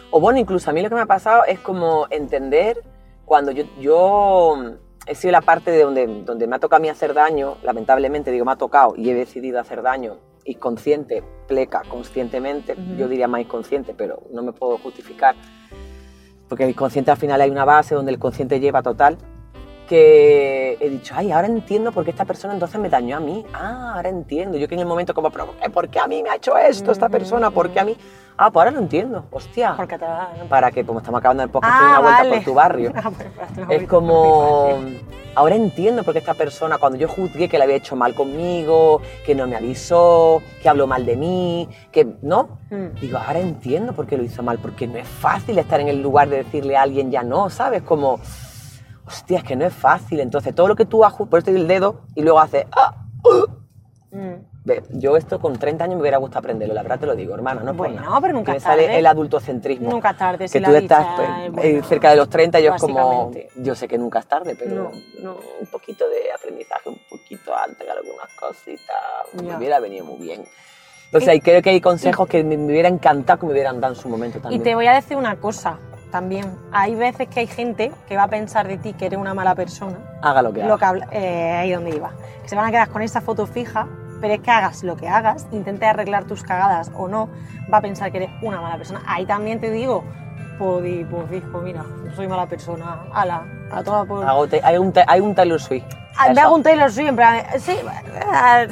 O 0.09 0.19
bueno, 0.19 0.39
incluso 0.39 0.69
a 0.69 0.73
mí 0.73 0.81
lo 0.81 0.89
que 0.89 0.95
me 0.95 1.01
ha 1.01 1.05
pasado 1.05 1.43
es 1.45 1.59
como 1.59 2.07
entender 2.09 2.83
cuando 3.25 3.51
yo, 3.51 3.65
yo 3.79 4.55
he 5.05 5.15
sido 5.15 5.33
la 5.33 5.41
parte 5.41 5.69
de 5.69 5.83
donde, 5.83 6.07
donde 6.23 6.47
me 6.47 6.55
ha 6.55 6.59
tocado 6.59 6.77
a 6.77 6.81
mí 6.81 6.89
hacer 6.89 7.13
daño, 7.13 7.57
lamentablemente 7.61 8.31
digo 8.31 8.45
me 8.45 8.53
ha 8.53 8.57
tocado 8.57 8.95
y 8.95 9.09
he 9.09 9.13
decidido 9.13 9.59
hacer 9.59 9.81
daño, 9.81 10.17
inconsciente, 10.45 11.23
pleca, 11.47 11.83
conscientemente, 11.87 12.73
Ujú. 12.73 12.95
yo 12.95 13.07
diría 13.07 13.27
más 13.27 13.41
inconsciente, 13.41 13.93
pero 13.93 14.23
no 14.31 14.41
me 14.41 14.53
puedo 14.53 14.77
justificar. 14.77 15.35
Porque 16.47 16.65
el 16.65 16.75
consciente 16.75 17.11
al 17.11 17.17
final 17.17 17.41
hay 17.41 17.49
una 17.49 17.65
base 17.65 17.95
donde 17.95 18.11
el 18.11 18.19
consciente 18.19 18.59
lleva 18.59 18.81
total, 18.81 19.17
que 19.87 20.77
he 20.79 20.89
dicho, 20.89 21.13
ay, 21.17 21.31
ahora 21.31 21.47
entiendo 21.47 21.91
por 21.91 22.03
qué 22.03 22.11
esta 22.11 22.25
persona 22.25 22.53
entonces 22.53 22.79
me 22.79 22.89
dañó 22.89 23.17
a 23.17 23.19
mí. 23.19 23.45
Ah, 23.53 23.93
ahora 23.95 24.09
entiendo. 24.09 24.57
Yo 24.57 24.67
que 24.67 24.75
en 24.75 24.81
el 24.81 24.85
momento 24.85 25.13
como, 25.13 25.31
pero 25.31 25.53
¿eh, 25.63 25.69
¿por 25.69 25.87
qué 25.89 25.99
a 25.99 26.07
mí 26.07 26.21
me 26.21 26.29
ha 26.29 26.35
hecho 26.35 26.57
esto 26.57 26.91
esta 26.91 27.09
persona? 27.09 27.51
¿Por 27.51 27.69
qué 27.69 27.79
a 27.79 27.85
mí? 27.85 27.95
Ah, 28.37 28.51
pues 28.51 28.61
ahora 28.65 28.71
lo 28.71 28.79
entiendo. 28.83 29.25
Hostia. 29.31 29.73
Porque 29.75 29.97
te 29.97 30.05
va- 30.05 30.29
Para 30.47 30.71
que, 30.71 30.85
como 30.85 30.99
estamos 30.99 31.19
acabando 31.19 31.43
el 31.43 31.49
podcast, 31.49 31.73
Ah, 31.75 31.79
te 31.79 31.85
una 31.89 31.99
vuelta 31.99 32.17
vale. 32.23 32.35
por 32.35 32.43
tu 32.45 32.53
barrio. 32.53 32.91
Ah, 32.95 33.11
pues, 33.11 33.27
pues, 33.65 33.81
Es 33.81 33.87
como, 33.87 34.69
ahora 35.35 35.55
entiendo 35.55 36.03
por 36.03 36.13
qué 36.13 36.19
esta 36.19 36.33
persona, 36.35 36.77
cuando 36.77 36.97
yo 36.99 37.07
juzgué 37.07 37.49
que 37.49 37.57
le 37.57 37.63
había 37.63 37.75
hecho 37.77 37.95
mal 37.95 38.13
conmigo, 38.13 39.01
que 39.25 39.33
no 39.33 39.47
me 39.47 39.55
avisó, 39.55 40.41
que 40.61 40.69
habló 40.69 40.85
mal 40.87 41.05
de 41.05 41.15
mí, 41.15 41.67
que 41.91 42.07
no, 42.21 42.59
Mm. 42.69 42.99
digo, 43.01 43.17
ahora 43.17 43.39
entiendo 43.39 43.93
por 43.93 44.05
qué 44.05 44.17
lo 44.17 44.23
hizo 44.23 44.43
mal, 44.43 44.59
porque 44.59 44.85
no 44.87 44.97
es 44.97 45.07
fácil 45.07 45.57
estar 45.57 45.79
en 45.79 45.87
el 45.87 46.01
lugar 46.01 46.29
de 46.29 46.37
decirle 46.43 46.77
a 46.77 46.83
alguien 46.83 47.09
ya 47.11 47.23
no, 47.23 47.49
¿sabes? 47.49 47.81
Como, 47.81 48.19
hostia, 49.05 49.39
es 49.39 49.43
que 49.43 49.55
no 49.55 49.65
es 49.65 49.73
fácil. 49.73 50.19
Entonces, 50.19 50.53
todo 50.53 50.67
lo 50.67 50.75
que 50.75 50.85
tú 50.85 51.03
haces, 51.03 51.25
por 51.27 51.41
el 51.49 51.67
dedo 51.67 52.01
y 52.13 52.21
luego 52.21 52.39
haces, 52.39 52.65
ah, 52.71 52.93
Mm. 54.11 54.35
Yo 54.91 55.15
esto 55.17 55.39
con 55.39 55.57
30 55.57 55.83
años 55.85 55.95
me 55.95 56.01
hubiera 56.01 56.17
gustado 56.17 56.39
aprenderlo, 56.39 56.73
la 56.73 56.81
verdad 56.83 56.99
te 56.99 57.05
lo 57.05 57.15
digo, 57.15 57.33
hermana, 57.35 57.61
no 57.63 57.71
es 57.71 57.77
por 57.77 57.87
Bueno, 57.87 58.01
nada. 58.01 58.21
pero 58.21 58.33
nunca 58.33 58.45
Que 58.47 58.51
me 58.53 58.57
es 58.57 58.63
sale 58.63 58.83
tarde. 58.83 58.99
el 58.99 59.05
adultocentrismo. 59.05 59.89
Nunca 59.89 60.09
es 60.11 60.17
tarde, 60.17 60.47
si 60.47 60.53
Que 60.53 60.59
la 60.59 60.67
tú 60.69 60.75
estás 60.75 60.99
dicha 60.99 61.15
pues, 61.15 61.29
es 61.29 61.45
eh, 61.45 61.49
buena. 61.73 61.87
cerca 61.87 62.09
de 62.11 62.15
los 62.17 62.29
30 62.29 62.59
y 62.59 62.63
yo 62.63 62.73
es 62.75 62.81
como, 62.81 63.31
yo 63.55 63.75
sé 63.75 63.87
que 63.87 63.97
nunca 63.97 64.19
es 64.19 64.27
tarde, 64.27 64.55
pero 64.57 64.75
No, 64.75 64.91
no. 65.21 65.37
un 65.61 65.67
poquito 65.67 66.07
de 66.09 66.31
aprendizaje, 66.35 66.89
un 66.89 66.99
poquito 67.09 67.55
antes 67.55 67.87
algunas 67.89 68.33
cositas, 68.39 68.95
me 69.41 69.47
Ya. 69.47 69.57
hubiera 69.57 69.79
venido 69.79 70.05
muy 70.05 70.17
bien. 70.19 70.43
O 71.13 71.19
sea, 71.21 71.33
y 71.33 71.39
creo 71.39 71.61
que 71.61 71.69
hay 71.69 71.79
consejos 71.79 72.27
que 72.27 72.43
me, 72.43 72.57
me 72.57 72.65
hubiera 72.73 72.89
encantado 72.89 73.39
que 73.39 73.45
me 73.45 73.53
hubieran 73.53 73.79
dado 73.79 73.93
en 73.93 73.99
su 73.99 74.09
momento 74.09 74.39
Y 74.39 74.41
también. 74.41 74.63
te 74.63 74.75
voy 74.75 74.87
a 74.87 74.93
decir 74.93 75.15
una 75.15 75.37
cosa 75.37 75.79
también. 76.11 76.45
Hay 76.73 76.95
veces 76.95 77.29
que 77.29 77.39
hay 77.39 77.47
gente 77.47 77.93
que 78.07 78.17
va 78.17 78.23
a 78.23 78.27
pensar 78.27 78.67
de 78.67 78.77
ti 78.77 78.91
que 78.93 79.05
eres 79.05 79.17
una 79.17 79.33
mala 79.33 79.55
persona. 79.55 79.97
Haga 80.21 80.41
lo 80.41 80.51
que 80.51 80.61
haga. 80.61 80.69
Lo 80.69 80.77
que 80.77 80.85
habla- 80.85 81.07
eh, 81.11 81.51
ahí 81.53 81.71
donde 81.71 81.91
iba. 81.95 82.11
Que 82.43 82.49
se 82.49 82.55
van 82.57 82.65
a 82.65 82.71
quedar 82.71 82.89
con 82.89 83.01
esa 83.01 83.21
foto 83.21 83.47
fija, 83.47 83.87
pero 84.21 84.33
es 84.33 84.39
que 84.41 84.51
hagas 84.51 84.83
lo 84.83 84.95
que 84.97 85.07
hagas, 85.07 85.47
intentes 85.51 85.87
arreglar 85.87 86.25
tus 86.25 86.43
cagadas 86.43 86.91
o 86.95 87.07
no, 87.07 87.29
va 87.71 87.77
a 87.77 87.81
pensar 87.81 88.11
que 88.11 88.17
eres 88.17 88.29
una 88.41 88.59
mala 88.61 88.77
persona. 88.77 89.01
Ahí 89.07 89.25
también 89.25 89.59
te 89.59 89.71
digo, 89.71 90.03
pues, 90.57 90.83
di- 90.83 91.03
pues, 91.05 91.29
mira, 91.63 91.83
soy 92.15 92.27
mala 92.27 92.47
persona, 92.47 92.99
ala, 93.13 93.43
a 93.71 93.83
toda 93.83 94.05
por... 94.05 94.25
Hago 94.27 94.47
te- 94.47 94.61
hay, 94.63 94.77
un, 94.77 94.93
hay 95.07 95.19
un 95.19 95.35
Taylor 95.35 95.61
Swift. 95.61 95.85
Ah, 96.17 96.33
Me 96.33 96.41
hago 96.41 96.55
un 96.55 96.63
Taylor 96.63 96.91
Swift, 96.91 97.09
en 97.09 97.15
plan, 97.15 97.41
sí, 97.59 97.77
ah, 98.31 98.65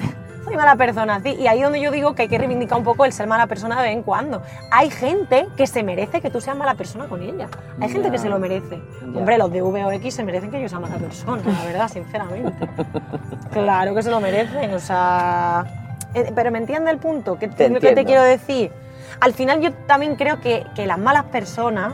soy 0.46 0.56
mala 0.56 0.76
persona, 0.76 1.20
sí. 1.22 1.36
Y 1.40 1.48
ahí 1.48 1.62
donde 1.62 1.82
yo 1.82 1.92
digo 1.92 2.16
que 2.16 2.24
hay 2.24 2.28
que 2.28 2.38
reivindicar 2.38 2.78
un 2.78 2.84
poco 2.84 3.04
el 3.06 3.12
ser 3.12 3.28
mala 3.28 3.48
persona 3.48 3.76
de 3.78 3.84
vez 3.90 3.94
en 3.98 4.04
cuando. 4.04 4.42
Hay 4.72 4.90
gente 4.90 5.48
que 5.58 5.68
se 5.68 5.84
merece 5.84 6.22
que 6.22 6.30
tú 6.30 6.40
seas 6.40 6.56
mala 6.56 6.76
persona 6.76 7.08
con 7.08 7.22
ella. 7.22 7.48
Hay 7.82 7.90
gente 7.90 8.12
que 8.12 8.18
se 8.18 8.30
lo 8.30 8.40
merece. 8.40 8.82
Hombre, 9.14 9.38
los 9.38 9.52
de 9.52 9.62
VOX 9.62 10.14
se 10.14 10.24
merecen 10.24 10.52
que 10.52 10.62
yo 10.62 10.70
sea 10.70 10.80
mala 10.80 10.96
persona, 10.96 11.42
la 11.46 11.66
verdad, 11.66 11.88
sinceramente. 11.90 12.68
claro 13.52 13.96
que 13.96 14.04
se 14.04 14.10
lo 14.12 14.20
merecen, 14.22 14.74
o 14.74 14.80
sea... 14.80 15.66
eh, 16.14 16.32
Pero 16.34 16.52
me 16.52 16.60
entiende 16.60 16.92
el 16.92 16.98
punto, 16.98 17.38
que, 17.38 17.48
Te 17.48 17.74
que 17.74 17.94
te 17.94 18.06
quiero 18.06 18.24
decir. 18.24 18.72
Al 19.20 19.34
final 19.34 19.62
yo 19.62 19.74
también 19.88 20.16
creo 20.16 20.40
que, 20.40 20.66
que 20.76 20.86
las 20.86 20.98
malas 21.00 21.26
personas 21.26 21.94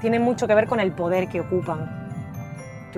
tienen 0.00 0.22
mucho 0.22 0.46
que 0.46 0.54
ver 0.54 0.66
con 0.66 0.80
el 0.80 0.92
poder 0.92 1.28
que 1.28 1.40
ocupan. 1.40 2.07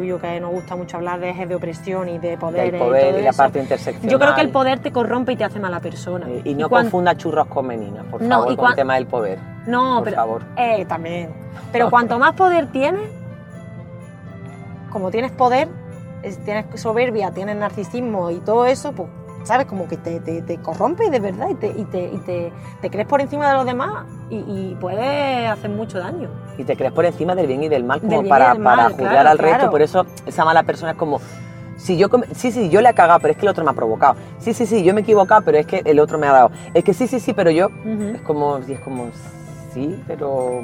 Tú 0.01 0.05
y 0.05 0.09
yo 0.09 0.19
que 0.19 0.41
nos 0.41 0.51
gusta 0.51 0.77
mucho 0.77 0.97
hablar 0.97 1.21
de 1.21 1.29
ejes 1.29 1.47
de 1.47 1.55
opresión 1.55 2.09
y 2.09 2.17
de 2.19 2.39
poder, 2.39 2.71
Del 2.73 2.81
poder 2.81 3.11
todo 3.11 3.21
y 3.21 3.23
la 3.23 3.29
eso. 3.29 3.37
parte 3.37 3.59
interseccional. 3.59 4.11
Yo 4.11 4.19
creo 4.19 4.35
que 4.35 4.41
el 4.41 4.49
poder 4.49 4.79
te 4.79 4.91
corrompe 4.93 5.33
y 5.33 5.37
te 5.37 5.45
hace 5.45 5.61
mala 5.61 5.79
persona. 5.81 6.27
Eh, 6.27 6.41
Y 6.45 6.55
no 6.55 6.71
cuan- 6.71 6.85
confunda 6.85 7.15
churros 7.19 7.47
con 7.49 7.67
meninas, 7.67 8.07
por 8.07 8.23
No, 8.23 8.37
favor, 8.37 8.47
y 8.47 8.57
con 8.57 8.63
cuan- 8.63 8.71
el 8.73 8.77
tema 8.77 8.95
del 8.95 9.07
poder. 9.07 9.39
No, 9.67 9.97
por 9.97 10.05
pero 10.05 10.17
favor. 10.17 10.43
eh, 10.57 10.87
también. 10.87 11.29
Pero 11.71 11.91
cuanto 11.91 12.19
más 12.19 12.33
poder 12.33 12.69
tienes, 12.69 13.11
como 14.91 15.11
tienes 15.11 15.33
poder, 15.33 15.69
es- 16.23 16.39
tienes 16.45 16.65
soberbia, 16.81 17.31
tienes 17.33 17.57
narcisismo 17.57 18.31
y 18.31 18.39
todo 18.39 18.65
eso, 18.65 18.93
pues, 18.93 19.11
¿sabes? 19.45 19.67
Como 19.67 19.89
que 19.89 19.97
te, 19.97 20.21
te, 20.21 20.43
te 20.43 20.59
corrompe 20.59 21.11
de 21.11 21.21
verdad 21.21 21.49
y, 21.51 21.55
te, 21.55 21.69
y, 21.69 21.85
te, 21.85 22.03
y 22.05 22.19
te, 22.19 22.53
te 22.81 22.91
crees 22.91 23.07
por 23.07 23.21
encima 23.21 23.49
de 23.49 23.55
los 23.55 23.67
demás 23.67 24.05
y, 24.29 24.37
y 24.37 24.77
puedes 24.81 25.51
hacer 25.51 25.71
mucho 25.71 25.99
daño. 25.99 26.29
Y 26.59 26.65
te 26.65 26.77
crees 26.77 26.93
por 26.93 27.05
encima 27.05 27.35
del 27.35 27.47
bien 27.47 27.63
y 27.63 27.69
del 27.69 27.85
mal, 27.85 28.01
como 28.01 28.21
Del 28.21 28.29
para, 28.29 28.55
mal, 28.55 28.77
para 28.77 28.91
juzgar 28.91 29.11
claro, 29.11 29.29
al 29.31 29.39
resto. 29.39 29.71
Por 29.71 29.83
eso 29.83 30.07
esa 30.27 30.45
mala 30.45 30.63
persona 30.63 30.93
es 30.93 30.99
como, 30.99 31.21
si 31.77 31.97
yo, 31.97 32.09
sí, 32.35 32.53
sí, 32.53 32.69
yo 32.69 32.83
le 32.83 32.91
he 32.91 32.95
cagado, 32.95 33.21
pero 33.21 33.33
es 33.33 33.39
que 33.39 33.47
el 33.47 33.51
otro 33.51 33.65
me 33.65 33.71
ha 33.71 33.75
provocado. 33.75 34.17
Sí, 34.39 34.53
sí, 34.53 34.67
sí, 34.67 34.83
yo 34.85 34.93
me 34.93 35.01
he 35.01 35.03
equivocado, 35.03 35.43
pero 35.43 35.59
es 35.59 35.67
que 35.67 35.83
el 35.85 35.99
otro 35.99 36.19
me 36.19 36.27
ha 36.27 36.33
dado. 36.33 36.51
Es 36.75 36.85
que 36.85 36.93
sí, 36.93 37.07
sí, 37.07 37.21
sí, 37.21 37.33
pero 37.33 37.51
yo, 37.51 37.71
es 38.15 38.21
como, 38.21 38.59
es 38.59 38.81
como, 38.81 39.09
sí, 39.73 39.99
pero 40.07 40.61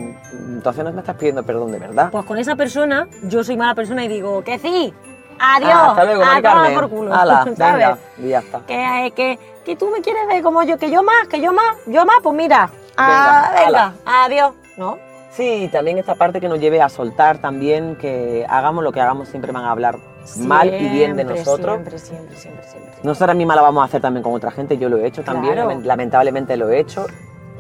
entonces 0.49 0.85
no 0.85 0.93
me 0.93 1.01
estás 1.01 1.17
pidiendo 1.17 1.43
perdón 1.43 1.73
de 1.73 1.79
verdad. 1.79 2.11
Pues 2.11 2.25
con 2.27 2.39
esa 2.39 2.55
persona, 2.55 3.09
yo 3.23 3.43
soy 3.43 3.57
mala 3.57 3.75
persona 3.75 4.05
y 4.05 4.09
digo 4.09 4.43
que 4.45 4.59
sí, 4.59 4.93
adiós, 5.39 5.73
Ah, 5.75 5.87
hasta 5.91 6.05
luego, 6.05 6.25
Mari 6.25 6.43
Carmen. 6.43 6.75
por 6.75 6.89
culo, 6.91 7.15
¿sabes? 7.15 7.59
venga, 7.59 7.99
y 8.19 8.29
ya 8.29 8.39
está. 8.41 8.61
Que, 8.67 9.13
que, 9.15 9.39
que 9.65 9.77
tú 9.77 9.89
me 9.91 10.01
quieres 10.01 10.27
ver 10.29 10.43
como 10.43 10.63
yo, 10.63 10.79
que 10.79 10.91
yo 10.91 11.03
más, 11.03 11.29
que 11.29 11.41
yo 11.41 11.53
más, 11.53 11.77
yo 11.87 12.05
más, 12.07 12.17
pues 12.23 12.35
mira, 12.37 12.71
ah, 12.97 13.53
Venga, 13.67 13.93
adiós, 14.05 14.53
¿no? 14.77 14.99
Sí, 15.31 15.69
también 15.71 15.99
esta 15.99 16.15
parte 16.15 16.41
que 16.41 16.49
nos 16.49 16.59
lleve 16.59 16.81
a 16.81 16.89
soltar 16.89 17.39
también, 17.39 17.97
que 17.97 18.47
hagamos 18.49 18.83
lo 18.83 18.91
que 18.91 19.01
hagamos, 19.03 19.29
siempre 19.29 19.53
van 19.53 19.65
a 19.65 19.71
hablar 19.71 19.99
mal 20.39 20.73
y 20.73 20.89
bien 20.89 21.15
de 21.15 21.25
nosotros. 21.25 21.75
Siempre, 21.75 21.99
siempre, 21.99 22.37
siempre, 22.37 22.65
siempre. 22.65 22.93
Nosotras 23.03 23.37
mismas 23.37 23.57
la 23.57 23.63
vamos 23.63 23.83
a 23.83 23.85
hacer 23.85 24.01
también 24.01 24.23
con 24.23 24.33
otra 24.33 24.51
gente, 24.51 24.79
yo 24.79 24.89
lo 24.89 24.97
he 24.97 25.07
hecho 25.07 25.23
también, 25.23 25.55
Claro. 25.55 25.79
lamentablemente 25.85 26.57
lo 26.57 26.71
he 26.71 26.79
hecho. 26.81 27.07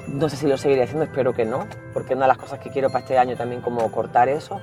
No 0.07 0.29
sé 0.31 0.37
si 0.37 0.47
lo 0.47 0.57
seguiré 0.57 0.85
haciendo, 0.85 1.05
espero 1.05 1.35
que 1.35 1.45
no, 1.45 1.67
porque 1.93 2.15
una 2.15 2.23
de 2.25 2.29
las 2.29 2.39
cosas 2.39 2.61
que 2.61 2.71
quiero 2.71 2.89
para 2.89 3.01
este 3.01 3.19
año 3.19 3.37
también 3.37 3.61
como 3.61 3.91
cortar 3.91 4.29
eso, 4.31 4.61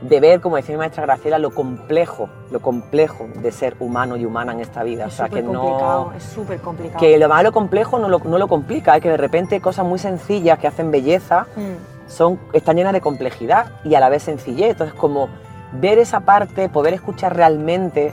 de 0.00 0.20
ver, 0.20 0.40
como 0.40 0.56
decía 0.56 0.74
mi 0.74 0.78
maestra 0.78 1.02
Graciela, 1.02 1.38
lo 1.38 1.50
complejo, 1.50 2.28
lo 2.50 2.60
complejo 2.60 3.28
de 3.36 3.50
ser 3.50 3.76
humano 3.80 4.16
y 4.16 4.24
humana 4.24 4.52
en 4.52 4.60
esta 4.60 4.82
vida. 4.82 5.06
Es 5.06 5.14
o 5.14 5.16
sea, 5.16 5.28
que 5.28 5.42
no... 5.42 6.12
es 6.16 6.22
súper 6.22 6.60
complicado. 6.60 7.00
Que 7.00 7.18
lo 7.18 7.28
malo 7.28 7.52
complejo 7.52 7.98
no 7.98 8.08
lo, 8.08 8.18
no 8.18 8.38
lo 8.38 8.48
complica, 8.48 8.94
es 8.96 9.02
que 9.02 9.10
de 9.10 9.16
repente 9.16 9.60
cosas 9.60 9.86
muy 9.86 9.98
sencillas 9.98 10.58
que 10.58 10.66
hacen 10.66 10.90
belleza 10.90 11.46
Mm. 11.56 12.08
son, 12.10 12.38
están 12.52 12.76
llenas 12.76 12.92
de 12.92 13.00
complejidad 13.00 13.72
y 13.84 13.94
a 13.94 14.00
la 14.00 14.08
vez 14.08 14.22
sencillez. 14.22 14.70
Entonces, 14.70 14.94
como 14.94 15.28
ver 15.72 15.98
esa 15.98 16.20
parte, 16.20 16.68
poder 16.68 16.94
escuchar 16.94 17.34
realmente 17.34 18.12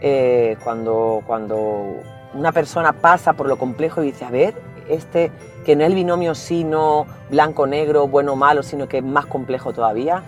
eh, 0.00 0.56
cuando, 0.64 1.22
cuando 1.26 1.94
una 2.34 2.52
persona 2.52 2.92
pasa 2.92 3.32
por 3.32 3.48
lo 3.48 3.56
complejo 3.56 4.02
y 4.02 4.06
dice, 4.06 4.24
a 4.24 4.30
ver, 4.30 4.54
este, 4.88 5.30
que 5.64 5.76
no 5.76 5.82
es 5.82 5.88
el 5.88 5.94
binomio 5.94 6.34
sino 6.34 7.06
blanco-negro, 7.30 8.08
bueno-malo, 8.08 8.62
sino 8.62 8.88
que 8.88 8.98
es 8.98 9.04
más 9.04 9.26
complejo 9.26 9.72
todavía. 9.72 10.22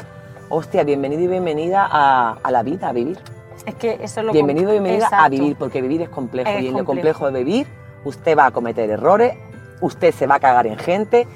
Hostia, 0.53 0.83
bienvenido 0.83 1.23
y 1.23 1.29
bienvenida 1.29 1.89
a, 1.89 2.33
a 2.43 2.51
la 2.51 2.65
vida, 2.65 2.89
a 2.89 2.93
vivir. 2.93 3.21
Es 3.67 3.77
que 3.77 4.01
eso 4.03 4.19
es 4.19 4.27
lo 4.27 4.33
Bienvenido 4.33 4.71
y 4.71 4.81
bienvenida 4.81 5.09
a 5.13 5.29
vivir, 5.29 5.57
porque 5.57 5.81
vivir 5.81 6.03
es 6.03 6.09
complejo. 6.09 6.51
Es 6.51 6.61
y 6.61 6.67
en 6.67 6.73
lo 6.73 6.85
complejo. 6.85 7.21
complejo 7.21 7.31
de 7.31 7.45
vivir, 7.45 7.67
usted 8.05 8.37
va 8.37 8.47
a 8.47 8.51
cometer 8.51 8.91
errores, 8.91 9.37
usted 9.81 10.13
se 10.13 10.27
va 10.27 10.35
a 10.35 10.41
cagar 10.41 10.67
en 10.67 10.77
gente, 10.77 11.29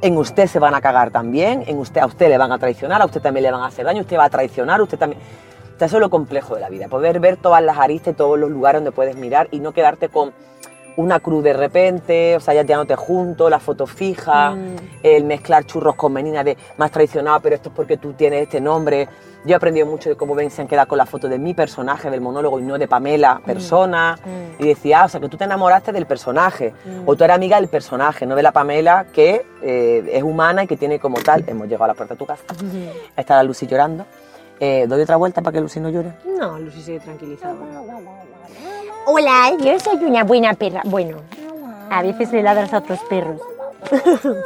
en 0.00 0.16
usted 0.16 0.46
se 0.46 0.60
van 0.60 0.76
a 0.76 0.80
cagar 0.80 1.10
también, 1.10 1.64
en 1.66 1.76
usted, 1.76 2.02
a 2.02 2.06
usted 2.06 2.28
le 2.28 2.38
van 2.38 2.52
a 2.52 2.58
traicionar, 2.60 3.02
a 3.02 3.04
usted 3.04 3.20
también 3.20 3.42
le 3.42 3.50
van 3.50 3.62
a 3.62 3.66
hacer 3.66 3.84
daño, 3.84 4.02
usted 4.02 4.16
va 4.16 4.26
a 4.26 4.30
traicionar, 4.30 4.80
usted 4.80 4.96
también. 4.96 5.20
O 5.74 5.78
sea, 5.78 5.86
eso 5.86 5.96
es 5.96 6.00
lo 6.00 6.08
complejo 6.08 6.54
de 6.54 6.60
la 6.60 6.68
vida, 6.68 6.86
poder 6.86 7.18
ver 7.18 7.38
todas 7.38 7.64
las 7.64 7.76
aristas 7.78 8.14
y 8.14 8.16
todos 8.16 8.38
los 8.38 8.48
lugares 8.48 8.78
donde 8.78 8.92
puedes 8.92 9.16
mirar 9.16 9.48
y 9.50 9.58
no 9.58 9.72
quedarte 9.72 10.08
con 10.08 10.32
una 10.96 11.20
cruz 11.20 11.42
de 11.44 11.52
repente, 11.52 12.36
o 12.36 12.40
sea, 12.40 12.54
ya 12.54 12.84
te 12.84 12.96
junto, 12.96 13.48
la 13.48 13.58
foto 13.58 13.86
fija, 13.86 14.50
Mm. 14.50 14.76
el 15.02 15.24
mezclar 15.24 15.64
churros 15.64 15.94
con 15.94 16.12
meninas 16.12 16.44
de 16.44 16.56
más 16.76 16.90
traicionado, 16.90 17.40
pero 17.40 17.54
esto 17.56 17.68
es 17.70 17.74
porque 17.74 17.96
tú 17.96 18.12
tienes 18.12 18.42
este 18.42 18.60
nombre. 18.60 19.08
Yo 19.44 19.52
he 19.52 19.54
aprendido 19.56 19.86
mucho 19.86 20.08
de 20.08 20.14
cómo 20.16 20.34
ven 20.36 20.50
se 20.50 20.62
han 20.62 20.68
quedado 20.68 20.86
con 20.86 20.98
la 20.98 21.06
foto 21.06 21.28
de 21.28 21.36
mi 21.38 21.52
personaje, 21.52 22.08
del 22.10 22.20
monólogo, 22.20 22.60
y 22.60 22.62
no 22.62 22.78
de 22.78 22.86
Pamela, 22.86 23.40
persona. 23.44 24.16
Mm. 24.24 24.62
Y 24.62 24.68
decía, 24.68 25.02
ah, 25.02 25.04
o 25.06 25.08
sea, 25.08 25.20
que 25.20 25.28
tú 25.28 25.36
te 25.36 25.44
enamoraste 25.44 25.90
del 25.92 26.06
personaje, 26.06 26.72
o 27.06 27.16
tú 27.16 27.24
eres 27.24 27.34
amiga 27.36 27.56
del 27.56 27.68
personaje, 27.68 28.24
no 28.24 28.36
de 28.36 28.42
la 28.42 28.52
Pamela, 28.52 29.06
que 29.12 29.44
eh, 29.62 30.10
es 30.12 30.22
humana 30.22 30.62
y 30.64 30.66
que 30.66 30.76
tiene 30.76 30.98
como 31.00 31.18
tal. 31.18 31.42
Hemos 31.46 31.66
llegado 31.66 31.84
a 31.84 31.88
la 31.88 31.94
puerta 31.94 32.14
de 32.14 32.18
tu 32.18 32.26
casa. 32.26 32.44
Está 33.16 33.36
la 33.36 33.42
Lucy 33.42 33.66
llorando. 33.66 34.04
Eh, 34.60 34.86
¿Doy 34.86 35.00
otra 35.02 35.16
vuelta 35.16 35.42
para 35.42 35.54
que 35.54 35.60
Lucy 35.60 35.80
no 35.80 35.88
llore? 35.90 36.12
No, 36.38 36.56
Lucy 36.60 36.80
sigue 36.80 37.00
tranquilizada. 37.00 37.54
Hola, 39.06 39.52
yo 39.58 39.78
soy 39.80 39.96
una 40.04 40.24
buena 40.24 40.54
perra. 40.54 40.82
Bueno, 40.84 41.18
a 41.90 42.02
veces 42.02 42.32
le 42.32 42.42
ladras 42.42 42.72
a 42.72 42.78
otros 42.78 43.00
perros. 43.08 43.40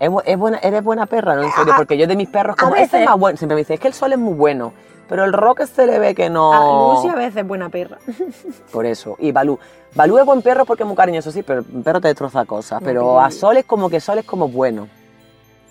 Es, 0.00 0.10
bu- 0.10 0.22
es 0.26 0.36
buena, 0.36 0.58
eres 0.58 0.82
buena 0.84 1.06
perra, 1.06 1.36
¿no? 1.36 1.44
En 1.44 1.52
serio, 1.52 1.72
porque 1.76 1.96
yo 1.96 2.06
de 2.06 2.16
mis 2.16 2.28
perros, 2.28 2.56
como 2.56 2.74
es 2.74 2.92
más 2.92 3.16
bueno, 3.18 3.38
siempre 3.38 3.54
me 3.54 3.60
dice, 3.60 3.74
es 3.74 3.80
que 3.80 3.86
el 3.88 3.94
sol 3.94 4.12
es 4.12 4.18
muy 4.18 4.34
bueno, 4.34 4.74
pero 5.08 5.24
el 5.24 5.32
rock 5.32 5.62
se 5.64 5.86
le 5.86 5.98
ve 6.00 6.14
que 6.16 6.28
no... 6.28 6.52
A 6.52 6.96
Lucy 6.96 7.08
a 7.08 7.14
veces 7.14 7.36
es 7.38 7.46
buena 7.46 7.68
perra. 7.70 7.96
Por 8.72 8.84
eso. 8.86 9.16
Y 9.20 9.30
Balú. 9.32 9.58
Balú 9.94 10.18
es 10.18 10.26
buen 10.26 10.42
perro 10.42 10.66
porque 10.66 10.82
es 10.82 10.86
muy 10.88 10.96
cariñoso, 10.96 11.30
sí, 11.30 11.42
pero 11.42 11.64
un 11.72 11.82
perro 11.84 12.00
te 12.02 12.08
destroza 12.08 12.44
cosas. 12.44 12.82
Pero 12.84 13.18
a 13.20 13.30
Sol 13.30 13.56
es 13.56 13.64
como 13.64 13.88
que 13.88 14.00
Sol 14.00 14.18
es 14.18 14.26
como 14.26 14.48
bueno. 14.48 14.88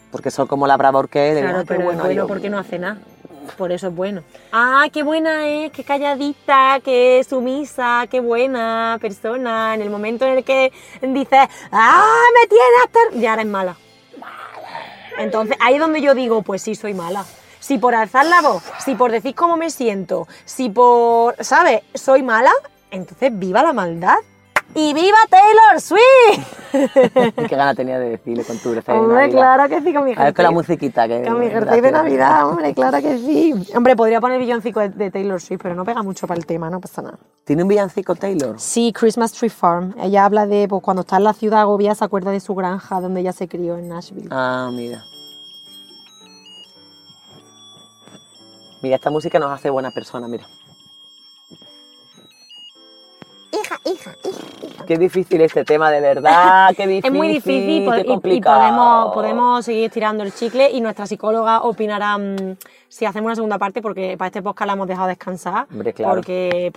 Porque 0.09 0.31
Sol 0.31 0.47
como 0.47 0.65
labrador 0.65 1.09
que 1.09 1.29
es, 1.29 1.35
de 1.35 1.41
Claro, 1.41 1.59
ah, 1.59 1.63
pero 1.67 1.91
es 1.91 1.97
bueno 1.97 2.27
porque 2.27 2.49
no 2.49 2.57
hace 2.57 2.79
nada. 2.79 2.97
Por 3.57 3.71
eso 3.71 3.87
es 3.87 3.95
bueno. 3.95 4.23
Ah, 4.51 4.85
qué 4.91 5.03
buena 5.03 5.47
es, 5.47 5.71
qué 5.71 5.83
calladita, 5.83 6.79
qué 6.83 7.25
sumisa, 7.27 8.05
qué 8.09 8.19
buena 8.19 8.97
persona. 9.01 9.75
En 9.75 9.81
el 9.81 9.89
momento 9.89 10.25
en 10.25 10.37
el 10.37 10.43
que 10.43 10.71
dices, 11.01 11.49
ah, 11.71 12.23
me 12.33 12.47
tienes 12.47 12.67
hasta... 12.85 12.99
Ya 13.19 13.33
eres 13.33 13.45
mala. 13.45 13.75
Entonces, 15.17 15.57
ahí 15.59 15.75
es 15.75 15.79
donde 15.79 16.01
yo 16.01 16.15
digo, 16.15 16.41
pues 16.41 16.61
sí, 16.61 16.75
soy 16.75 16.93
mala. 16.93 17.25
Si 17.59 17.77
por 17.77 17.95
alzar 17.95 18.25
la 18.25 18.41
voz, 18.41 18.63
si 18.83 18.95
por 18.95 19.11
decir 19.11 19.35
cómo 19.35 19.55
me 19.55 19.69
siento, 19.69 20.27
si 20.43 20.69
por, 20.69 21.35
¿sabes? 21.43 21.81
Soy 21.93 22.21
mala, 22.21 22.51
entonces 22.91 23.31
viva 23.33 23.63
la 23.63 23.71
maldad. 23.71 24.17
¡Y 24.75 24.93
viva 24.93 25.17
Taylor 25.29 25.81
Swift! 25.81 26.59
Qué 27.47 27.55
gana 27.55 27.75
tenía 27.75 27.99
de 27.99 28.09
decirle 28.09 28.43
con 28.43 28.57
tu 28.57 28.73
jersey 28.73 28.95
de 28.95 28.99
hombre, 29.01 29.29
claro 29.29 29.69
que 29.69 29.81
sí, 29.81 29.93
con 29.93 30.05
mi 30.05 30.13
A 30.13 30.23
ver 30.23 30.33
con 30.33 30.43
la 30.43 30.49
jersey. 30.49 30.53
musiquita 30.53 31.07
que 31.07 31.21
Con 31.23 31.39
mi 31.39 31.49
jersey 31.49 31.81
de. 31.81 31.91
Navidad, 31.91 32.47
hombre, 32.49 32.73
claro 32.73 32.97
que 32.99 33.17
sí. 33.17 33.53
Hombre, 33.75 33.95
podría 33.95 34.19
poner 34.19 34.39
villancico 34.39 34.79
de, 34.79 34.89
de 34.89 35.11
Taylor 35.11 35.39
Swift, 35.39 35.59
pero 35.61 35.75
no 35.75 35.85
pega 35.85 36.01
mucho 36.01 36.25
para 36.25 36.39
el 36.39 36.45
tema, 36.47 36.69
no 36.71 36.79
pasa 36.81 37.01
nada. 37.03 37.19
¿Tiene 37.43 37.61
un 37.61 37.69
villancico 37.69 38.15
Taylor? 38.15 38.59
Sí, 38.59 38.91
Christmas 38.91 39.31
Tree 39.33 39.49
Farm. 39.49 39.93
Ella 40.01 40.25
habla 40.25 40.47
de 40.47 40.67
pues, 40.67 40.81
cuando 40.81 41.01
está 41.01 41.17
en 41.17 41.25
la 41.25 41.33
ciudad 41.33 41.61
agobiada, 41.61 41.93
se 41.95 42.05
acuerda 42.05 42.31
de 42.31 42.39
su 42.39 42.55
granja 42.55 42.99
donde 42.99 43.21
ella 43.21 43.33
se 43.33 43.47
crió 43.47 43.77
en 43.77 43.89
Nashville. 43.89 44.29
Ah, 44.31 44.69
mira. 44.73 45.03
Mira, 48.81 48.95
esta 48.95 49.09
música 49.11 49.39
nos 49.39 49.51
hace 49.51 49.69
buena 49.69 49.91
persona, 49.91 50.27
mira. 50.27 50.45
Hija, 53.53 53.79
hija, 53.85 54.15
hija. 54.23 54.85
Qué 54.85 54.97
difícil 54.97 55.39
este 55.41 55.63
tema, 55.63 55.91
de 55.91 56.01
verdad, 56.01 56.71
qué 56.75 56.87
difícil. 56.87 57.05
Es 57.13 57.17
muy 57.17 57.27
difícil 57.29 57.89
qué 57.91 57.97
y- 57.99 58.01
y, 58.01 58.05
complicado. 58.05 58.59
podemos, 58.59 59.13
podemos 59.13 59.65
seguir 59.65 59.85
estirando 59.85 60.23
el 60.23 60.33
chicle 60.33 60.71
y 60.71 60.81
nuestra 60.81 61.05
psicóloga 61.05 61.61
opinará 61.61 62.17
mm, 62.17 62.57
si 62.89 63.05
hacemos 63.05 63.27
una 63.27 63.35
segunda 63.35 63.57
parte 63.59 63.81
porque 63.81 64.17
para 64.17 64.27
este 64.27 64.41
podcast 64.41 64.67
la 64.67 64.73
hemos 64.73 64.87
dejado 64.87 65.07
descansar 65.07 65.67
Hombre, 65.71 65.93
claro. 65.93 66.15
porque, 66.15 66.71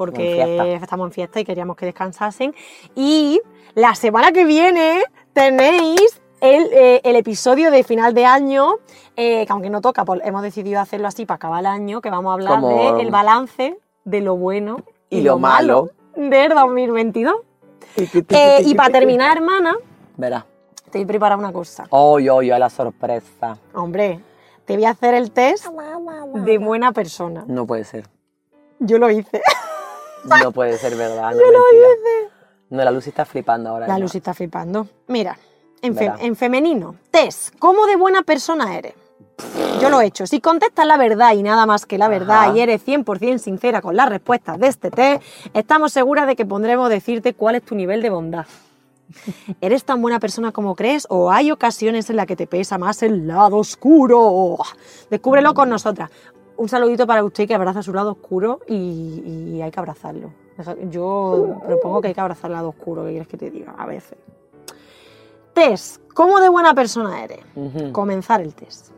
estamos 0.82 1.06
en 1.06 1.12
fiesta 1.12 1.40
y 1.40 1.44
queríamos 1.44 1.76
que 1.76 1.86
descansasen 1.86 2.54
y 2.94 3.40
la 3.74 3.94
semana 3.94 4.30
que 4.32 4.44
viene 4.44 5.02
tenéis 5.32 6.20
el, 6.40 6.68
eh, 6.72 7.00
el 7.04 7.16
episodio 7.16 7.70
de 7.70 7.82
final 7.82 8.12
de 8.14 8.26
año 8.26 8.74
eh, 9.16 9.46
que 9.46 9.52
aunque 9.52 9.70
no 9.70 9.80
toca 9.80 10.04
pues 10.04 10.20
hemos 10.24 10.42
decidido 10.42 10.80
hacerlo 10.80 11.08
así 11.08 11.24
para 11.26 11.36
acabar 11.36 11.60
el 11.60 11.66
año 11.66 12.00
que 12.00 12.10
vamos 12.10 12.30
a 12.30 12.34
hablar 12.34 12.96
del 12.98 13.10
balance 13.10 13.78
de 14.04 14.20
lo 14.20 14.36
bueno 14.36 14.76
Y 15.10 15.22
lo 15.22 15.38
malo. 15.38 15.90
Del 16.16 16.50
2022 16.52 17.34
Eh, 17.96 18.62
y 18.64 18.74
para 18.74 18.90
terminar 18.90 19.36
hermana 19.36 19.74
Verá. 20.16 20.44
te 20.90 21.00
he 21.00 21.06
preparado 21.06 21.38
una 21.40 21.52
cosa. 21.52 21.86
Hoy, 21.90 22.28
hoy, 22.28 22.50
a 22.50 22.58
la 22.58 22.68
sorpresa. 22.70 23.58
Hombre, 23.74 24.20
te 24.64 24.74
voy 24.74 24.84
a 24.84 24.90
hacer 24.90 25.14
el 25.14 25.30
test 25.30 25.66
de 26.34 26.58
buena 26.58 26.92
persona. 26.92 27.44
No 27.46 27.66
puede 27.66 27.84
ser. 27.84 28.06
Yo 28.78 28.98
lo 28.98 29.10
hice. 29.10 29.40
No 30.42 30.50
puede 30.50 30.76
ser 30.76 30.96
verdad. 30.96 31.30
No, 31.30 31.36
mentira. 31.44 32.34
No, 32.70 32.82
la 32.84 32.90
Lucy 32.90 33.10
está 33.10 33.24
flipando 33.24 33.70
ahora. 33.70 33.86
La. 33.86 33.96
Lucy 33.96 34.18
está 34.18 34.34
flipando. 34.34 34.88
Mira, 35.06 35.38
en, 35.82 35.94
fe- 35.94 36.10
en 36.18 36.34
femenino, 36.34 36.96
test, 37.12 37.54
¿cómo 37.60 37.86
de 37.86 37.94
buena 37.94 38.22
persona 38.22 38.76
eres? 38.76 38.94
Yo 39.80 39.90
lo 39.90 40.00
he 40.00 40.06
hecho. 40.06 40.26
Si 40.26 40.40
contestas 40.40 40.86
la 40.86 40.96
verdad 40.96 41.32
y 41.34 41.42
nada 41.42 41.66
más 41.66 41.86
que 41.86 41.98
la 41.98 42.08
verdad 42.08 42.44
Ajá. 42.44 42.56
y 42.56 42.60
eres 42.60 42.86
100% 42.86 43.38
sincera 43.38 43.82
con 43.82 43.94
las 43.94 44.08
respuestas 44.08 44.58
de 44.58 44.68
este 44.68 44.90
test, 44.90 45.22
estamos 45.54 45.92
seguras 45.92 46.26
de 46.26 46.36
que 46.36 46.46
pondremos 46.46 46.88
decirte 46.88 47.34
cuál 47.34 47.56
es 47.56 47.62
tu 47.62 47.74
nivel 47.74 48.00
de 48.02 48.10
bondad. 48.10 48.46
¿Eres 49.60 49.84
tan 49.84 50.00
buena 50.02 50.18
persona 50.18 50.52
como 50.52 50.74
crees 50.74 51.06
o 51.10 51.30
hay 51.30 51.50
ocasiones 51.50 52.08
en 52.10 52.16
las 52.16 52.26
que 52.26 52.36
te 52.36 52.46
pesa 52.46 52.78
más 52.78 53.02
el 53.02 53.26
lado 53.26 53.58
oscuro? 53.58 54.56
Descúbrelo 55.10 55.54
con 55.54 55.68
nosotras. 55.68 56.10
Un 56.56 56.68
saludito 56.68 57.06
para 57.06 57.22
usted 57.22 57.46
que 57.46 57.54
abraza 57.54 57.82
su 57.82 57.92
lado 57.92 58.12
oscuro 58.12 58.60
y, 58.66 59.54
y 59.56 59.62
hay 59.62 59.70
que 59.70 59.78
abrazarlo. 59.78 60.32
Yo 60.90 61.60
propongo 61.66 62.00
que 62.00 62.08
hay 62.08 62.14
que 62.14 62.20
abrazar 62.20 62.50
el 62.50 62.56
lado 62.56 62.70
oscuro, 62.70 63.04
¿qué 63.04 63.10
quieres 63.10 63.28
que 63.28 63.36
te 63.36 63.50
diga? 63.50 63.74
A 63.76 63.84
veces. 63.84 64.16
Test, 65.52 66.00
¿cómo 66.14 66.40
de 66.40 66.48
buena 66.48 66.74
persona 66.74 67.22
eres? 67.22 67.40
Comenzar 67.92 68.40
el 68.40 68.54
test. 68.54 68.95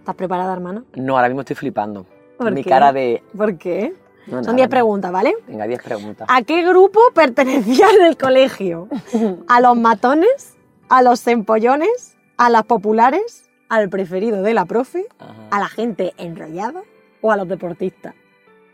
¿Estás 0.00 0.14
preparada, 0.14 0.52
hermana? 0.52 0.84
No, 0.94 1.16
ahora 1.16 1.28
mismo 1.28 1.42
estoy 1.42 1.56
flipando. 1.56 2.06
¿Por 2.38 2.52
Mi 2.52 2.64
qué? 2.64 2.70
cara 2.70 2.92
de. 2.92 3.22
¿Por 3.36 3.56
qué? 3.58 3.94
No, 4.26 4.36
Son 4.42 4.42
nada, 4.42 4.54
10 4.56 4.66
no. 4.66 4.70
preguntas, 4.70 5.12
¿vale? 5.12 5.34
Venga, 5.46 5.66
10 5.66 5.82
preguntas. 5.82 6.26
¿A 6.30 6.42
qué 6.42 6.62
grupo 6.66 7.00
pertenecías 7.14 7.92
en 7.98 8.06
el 8.06 8.16
colegio? 8.16 8.88
¿A 9.48 9.60
los 9.60 9.76
matones? 9.76 10.56
¿A 10.88 11.02
los 11.02 11.26
empollones? 11.26 12.16
¿A 12.36 12.48
las 12.50 12.64
populares? 12.64 13.48
¿Al 13.68 13.88
preferido 13.88 14.42
de 14.42 14.54
la 14.54 14.64
profe? 14.64 15.06
Ajá. 15.18 15.32
¿A 15.50 15.60
la 15.60 15.68
gente 15.68 16.12
enrollada? 16.16 16.82
¿O 17.20 17.30
a 17.30 17.36
los 17.36 17.46
deportistas? 17.48 18.14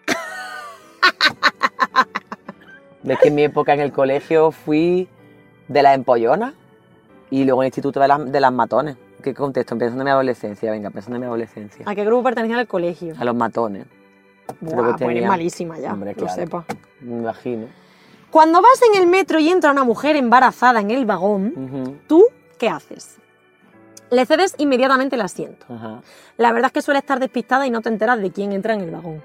Ves 3.02 3.18
que 3.20 3.28
en 3.28 3.34
mi 3.34 3.42
época 3.44 3.74
en 3.74 3.80
el 3.80 3.92
colegio 3.92 4.50
fui 4.52 5.08
de 5.68 5.82
las 5.82 5.94
empollonas 5.96 6.54
y 7.30 7.44
luego 7.44 7.62
en 7.62 7.66
el 7.66 7.68
instituto 7.68 8.00
de 8.00 8.08
las, 8.08 8.32
de 8.32 8.40
las 8.40 8.52
matones. 8.52 8.96
¿Qué 9.22 9.34
contesto? 9.34 9.76
Pensando 9.76 10.02
en 10.02 10.04
mi 10.06 10.10
adolescencia, 10.10 10.70
venga, 10.70 10.90
pensando 10.90 11.16
en 11.16 11.20
mi 11.22 11.26
adolescencia. 11.26 11.84
¿A 11.88 11.94
qué 11.94 12.04
grupo 12.04 12.22
pertenecías 12.24 12.60
al 12.60 12.66
colegio? 12.68 13.14
A 13.18 13.24
los 13.24 13.34
matones, 13.34 13.86
Buah, 14.60 14.96
que 14.96 15.04
pues 15.04 15.26
malísima 15.26 15.78
ya, 15.78 15.92
Hombre, 15.92 16.12
lo 16.12 16.18
claro. 16.24 16.34
sepa. 16.34 16.64
me 17.00 17.16
imagino. 17.18 17.66
Cuando 18.30 18.60
vas 18.60 18.80
en 18.92 19.00
el 19.00 19.08
metro 19.08 19.38
y 19.38 19.48
entra 19.48 19.70
una 19.70 19.84
mujer 19.84 20.16
embarazada 20.16 20.80
en 20.80 20.90
el 20.90 21.06
vagón, 21.06 21.98
¿tú 22.06 22.24
qué 22.58 22.68
haces? 22.68 23.16
Le 24.10 24.24
cedes 24.26 24.54
inmediatamente 24.58 25.16
el 25.16 25.22
asiento. 25.22 25.66
La 26.36 26.52
verdad 26.52 26.66
es 26.66 26.72
que 26.72 26.82
suele 26.82 26.98
estar 27.00 27.18
despistada 27.18 27.66
y 27.66 27.70
no 27.70 27.80
te 27.80 27.88
enteras 27.88 28.20
de 28.20 28.30
quién 28.30 28.52
entra 28.52 28.74
en 28.74 28.80
el 28.82 28.90
vagón. 28.90 29.22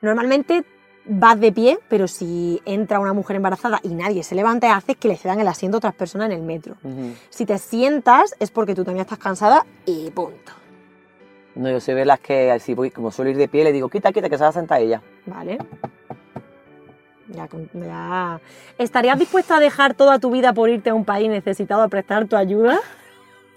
Normalmente 0.00 0.64
vas 1.08 1.40
de 1.40 1.50
pie, 1.52 1.78
pero 1.88 2.06
si 2.06 2.60
entra 2.64 3.00
una 3.00 3.12
mujer 3.12 3.36
embarazada 3.36 3.80
y 3.82 3.88
nadie 3.88 4.22
se 4.22 4.34
levanta, 4.34 4.76
haces 4.76 4.96
que 4.96 5.08
le 5.08 5.16
cedan 5.16 5.40
el 5.40 5.48
asiento 5.48 5.76
a 5.76 5.78
otras 5.78 5.94
personas 5.94 6.26
en 6.26 6.32
el 6.32 6.42
metro. 6.42 6.76
Si 7.30 7.46
te 7.46 7.58
sientas 7.58 8.34
es 8.38 8.50
porque 8.50 8.74
tú 8.74 8.84
también 8.84 9.02
estás 9.02 9.18
cansada 9.18 9.66
y 9.86 10.10
punto. 10.10 10.52
No, 11.54 11.68
yo 11.70 11.80
soy 11.80 11.94
de 11.94 12.04
las 12.04 12.20
que 12.20 12.52
así 12.52 12.76
como 12.94 13.10
suelo 13.10 13.30
ir 13.30 13.36
de 13.36 13.48
pie, 13.48 13.64
le 13.64 13.72
digo, 13.72 13.88
quita, 13.88 14.12
quita, 14.12 14.28
que 14.28 14.36
se 14.36 14.44
va 14.44 14.50
a 14.50 14.52
sentar 14.52 14.80
ella. 14.80 15.02
¿Vale? 15.26 15.58
Ya, 17.28 17.48
ya. 17.74 18.40
¿Estarías 18.78 19.18
dispuesta 19.18 19.56
a 19.56 19.60
dejar 19.60 19.94
toda 19.94 20.18
tu 20.18 20.30
vida 20.30 20.52
por 20.52 20.70
irte 20.70 20.90
a 20.90 20.94
un 20.94 21.04
país 21.04 21.28
necesitado 21.28 21.82
a 21.82 21.88
prestar 21.88 22.26
tu 22.26 22.36
ayuda? 22.36 22.78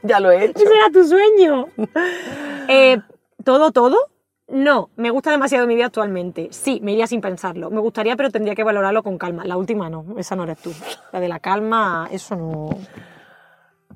Ya 0.03 0.19
lo 0.19 0.31
he 0.31 0.45
hecho. 0.45 0.63
Ese 0.63 0.73
era 0.73 0.89
tu 0.89 1.03
sueño. 1.05 1.67
Eh, 2.67 2.97
¿Todo, 3.43 3.71
todo? 3.71 4.10
No, 4.51 4.89
me 4.97 5.09
gusta 5.11 5.31
demasiado 5.31 5.65
mi 5.65 5.75
vida 5.75 5.85
actualmente. 5.85 6.49
Sí, 6.51 6.79
me 6.83 6.91
iría 6.91 7.07
sin 7.07 7.21
pensarlo. 7.21 7.69
Me 7.69 7.79
gustaría, 7.79 8.15
pero 8.17 8.29
tendría 8.31 8.53
que 8.53 8.63
valorarlo 8.63 9.01
con 9.01 9.17
calma. 9.17 9.45
La 9.45 9.55
última 9.55 9.89
no, 9.89 10.05
esa 10.17 10.35
no 10.35 10.43
eres 10.43 10.57
tú. 10.59 10.73
La 11.13 11.19
de 11.21 11.29
la 11.29 11.39
calma, 11.39 12.09
eso 12.11 12.35
no. 12.35 12.69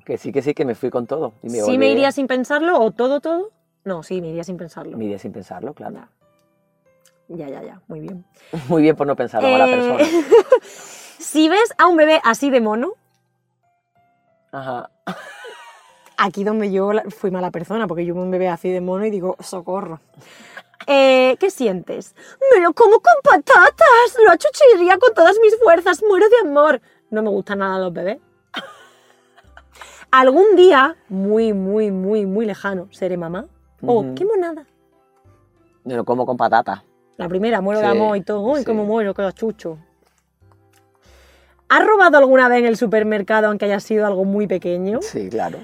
Que 0.04 0.16
sí, 0.16 0.32
que 0.32 0.40
sí, 0.40 0.54
que 0.54 0.64
me 0.64 0.74
fui 0.74 0.88
con 0.88 1.06
todo. 1.06 1.34
Y 1.42 1.48
me 1.50 1.60
¿Sí 1.60 1.72
volví- 1.72 1.78
me 1.78 1.90
iría 1.90 2.10
sin 2.10 2.26
pensarlo 2.26 2.80
o 2.80 2.90
todo, 2.90 3.20
todo? 3.20 3.50
No, 3.84 4.02
sí, 4.02 4.20
me 4.22 4.28
iría 4.28 4.44
sin 4.44 4.56
pensarlo. 4.56 4.96
Me 4.96 5.04
iría 5.04 5.18
sin 5.18 5.32
pensarlo, 5.32 5.74
claro. 5.74 6.08
Ya, 7.28 7.48
ya, 7.48 7.62
ya, 7.62 7.80
muy 7.88 8.00
bien. 8.00 8.24
Muy 8.68 8.82
bien 8.82 8.94
por 8.96 9.06
no 9.06 9.14
pensarlo, 9.16 9.50
mala 9.50 9.66
Eh, 9.66 9.70
persona. 9.70 10.04
Si 11.18 11.48
ves 11.48 11.74
a 11.76 11.86
un 11.88 11.96
bebé 11.96 12.20
así 12.24 12.50
de 12.50 12.60
mono, 12.60 12.92
Ajá. 14.52 14.88
Aquí 16.16 16.44
donde 16.44 16.70
yo 16.72 16.90
fui 17.10 17.30
mala 17.30 17.50
persona, 17.50 17.86
porque 17.86 18.04
yo 18.04 18.14
un 18.14 18.30
bebé 18.30 18.48
así 18.48 18.70
de 18.70 18.80
mono 18.80 19.04
y 19.06 19.10
digo, 19.10 19.36
socorro. 19.40 20.00
Eh, 20.86 21.36
¿Qué 21.40 21.50
sientes? 21.50 22.14
Me 22.54 22.60
lo 22.62 22.72
como 22.72 23.00
con 23.00 23.14
patatas, 23.22 24.16
lo 24.24 24.30
achuchiría 24.30 24.98
con 24.98 25.14
todas 25.14 25.36
mis 25.42 25.56
fuerzas, 25.62 26.02
muero 26.06 26.26
de 26.28 26.48
amor. 26.48 26.80
No 27.10 27.22
me 27.22 27.30
gustan 27.30 27.58
nada 27.58 27.78
los 27.78 27.92
bebés. 27.92 28.18
Algún 30.10 30.56
día, 30.56 30.96
muy, 31.08 31.52
muy, 31.52 31.90
muy, 31.90 32.26
muy 32.26 32.46
lejano, 32.46 32.88
seré 32.92 33.16
mamá. 33.16 33.46
Oh, 33.84 34.00
Ujú. 34.00 34.14
qué 34.14 34.24
monada. 34.24 34.64
Yo 35.84 35.96
lo 35.96 36.04
como 36.04 36.24
con 36.24 36.36
patata. 36.36 36.84
La 37.16 37.28
primera, 37.28 37.60
muero 37.60 37.80
de 37.80 37.86
amor 37.86 38.16
y 38.16 38.22
todo. 38.22 38.40
Uy, 38.40 38.60
sí. 38.60 38.64
cómo 38.64 38.84
muero, 38.84 39.14
qué 39.14 39.28
chucho. 39.32 39.78
¿Has 41.68 41.84
robado 41.84 42.18
alguna 42.18 42.48
vez 42.48 42.60
en 42.60 42.66
el 42.66 42.76
supermercado, 42.76 43.48
aunque 43.48 43.64
haya 43.64 43.80
sido 43.80 44.06
algo 44.06 44.24
muy 44.24 44.46
pequeño? 44.46 45.00
Sí, 45.02 45.28
claro. 45.28 45.58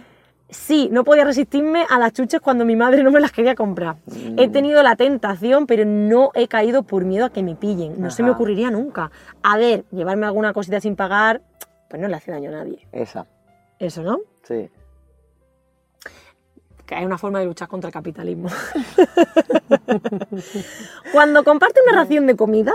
Sí, 0.53 0.91
no 0.93 1.03
podía 1.03 1.25
resistirme 1.25 1.87
a 1.89 1.99
las 1.99 2.13
chuches 2.13 2.41
cuando 2.41 2.67
mi 2.67 2.77
madre 2.77 3.03
no 3.03 3.11
me 3.11 3.21
las 3.21 3.33
quería 3.33 3.55
comprar. 3.55 3.97
He 4.37 4.49
Mm. 4.49 4.53
tenido 4.53 4.83
la 4.83 4.97
tentación, 4.97 5.67
pero 5.67 5.85
no 5.87 6.31
he 6.35 6.47
caído 6.47 6.83
por 6.83 7.05
miedo 7.07 7.25
a 7.25 7.31
que 7.31 7.43
me 7.43 7.57
pillen. 7.57 7.99
No 8.01 8.11
se 8.11 8.23
me 8.23 8.31
ocurriría 8.31 8.71
nunca. 8.71 9.11
A 9.43 9.57
ver, 9.57 9.85
llevarme 9.91 10.27
alguna 10.27 10.53
cosita 10.53 10.79
sin 10.81 10.95
pagar, 10.95 11.41
pues 11.89 12.01
no 12.03 12.07
le 12.07 12.17
hace 12.17 12.31
daño 12.33 12.51
a 12.51 12.53
nadie. 12.53 12.87
Esa, 12.93 13.27
Eso, 13.79 14.03
¿no? 14.03 14.19
sí. 14.43 14.69
Que 16.85 16.97
hay 16.97 17.07
una 17.07 17.17
forma 17.17 17.39
de 17.41 17.47
luchar 17.47 17.69
contra 17.69 17.89
el 17.89 17.95
capitalismo. 17.95 18.51
Cuando 21.13 21.45
comparte 21.45 21.81
una 21.89 22.03
ración 22.03 22.27
de 22.27 22.37
comida, 22.37 22.73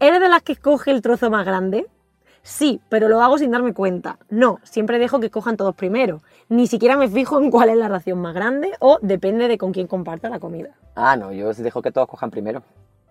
¿eres 0.00 0.20
de 0.20 0.28
las 0.28 0.42
que 0.42 0.52
escoge 0.52 0.90
el 0.90 1.02
trozo 1.02 1.30
más 1.30 1.44
grande? 1.46 1.86
Sí, 2.42 2.80
pero 2.88 3.08
lo 3.08 3.22
hago 3.22 3.38
sin 3.38 3.50
darme 3.52 3.72
cuenta. 3.72 4.18
No, 4.28 4.58
siempre 4.64 4.98
dejo 4.98 5.20
que 5.20 5.30
cojan 5.30 5.56
todos 5.56 5.74
primero. 5.76 6.22
Ni 6.48 6.66
siquiera 6.66 6.96
me 6.96 7.08
fijo 7.08 7.40
en 7.40 7.50
cuál 7.50 7.68
es 7.68 7.76
la 7.76 7.88
ración 7.88 8.18
más 8.20 8.34
grande 8.34 8.72
o 8.80 8.98
depende 9.00 9.46
de 9.48 9.58
con 9.58 9.72
quién 9.72 9.86
comparta 9.86 10.28
la 10.28 10.40
comida. 10.40 10.70
Ah, 10.96 11.16
no, 11.16 11.32
yo 11.32 11.52
dejo 11.52 11.80
que 11.82 11.92
todos 11.92 12.08
cojan 12.08 12.30
primero. 12.30 12.62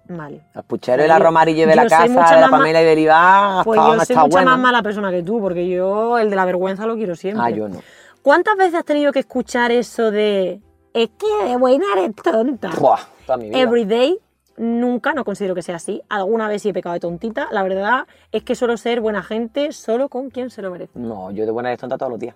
Vale. 0.09 0.41
El 0.53 0.63
puchero 0.63 0.97
y 1.03 1.05
Pues 1.05 1.07
la 1.07 1.19
romarille 1.19 1.65
de 1.65 1.75
la 1.75 1.84
casa, 1.88 2.07
la 2.07 2.41
más 2.41 2.51
ma- 2.51 2.57
Pamela 2.57 2.82
Iberibar, 2.82 3.63
Pues 3.63 3.79
yo 3.79 3.99
soy 4.05 4.15
mucha 4.17 4.27
bueno. 4.27 4.51
más 4.51 4.59
mala 4.59 4.84
persona 4.84 5.09
que 5.11 5.23
tú, 5.23 5.39
porque 5.39 5.69
yo 5.69 6.17
el 6.17 6.29
de 6.29 6.36
la 6.36 6.43
vergüenza 6.43 6.86
lo 6.86 6.95
quiero 6.95 7.15
siempre. 7.15 7.41
Ah, 7.45 7.49
yo 7.49 7.69
no. 7.69 7.79
¿Cuántas 8.21 8.57
veces 8.57 8.75
has 8.75 8.86
tenido 8.86 9.13
que 9.13 9.19
escuchar 9.19 9.71
eso 9.71 10.11
de 10.11 10.59
es 10.93 11.09
que 11.17 11.47
de 11.49 11.55
buena 11.55 11.86
eres 11.95 12.13
tonta? 12.15 12.71
Buah, 12.77 12.99
toda 13.25 13.38
mi 13.38 13.47
vida. 13.49 13.59
Everyday, 13.59 14.19
nunca, 14.62 15.14
no 15.14 15.26
considero 15.26 15.55
que 15.55 15.62
sea 15.62 15.76
así. 15.76 16.01
Alguna 16.07 16.47
vez 16.47 16.62
sí 16.62 16.70
he 16.70 16.74
pecado 16.74 16.93
de 16.93 16.99
tontita. 16.99 17.47
La 17.51 17.64
verdad 17.64 18.05
es 18.32 18.43
que 18.43 18.55
suelo 18.55 18.78
ser 18.78 19.01
buena 19.01 19.24
gente 19.24 19.72
solo 19.72 20.07
con 20.07 20.30
quien 20.30 20.49
se 20.49 20.62
lo 20.62 20.72
merece. 20.72 20.97
No, 20.97 21.32
yo 21.32 21.45
de 21.45 21.51
buena 21.51 21.70
eres 21.70 21.80
tonta 21.80 21.97
todos 21.97 22.12
los 22.12 22.20
días. 22.20 22.36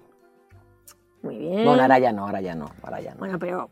Muy 1.21 1.37
bien. 1.37 1.65
Bueno, 1.65 1.83
ahora 1.83 1.99
ya 1.99 2.11
no, 2.11 2.25
ahora 2.25 2.41
ya 2.41 2.55
no, 2.55 2.69
ahora 2.83 2.99
ya 2.99 3.13
no. 3.13 3.19
Bueno, 3.19 3.39
pero 3.39 3.69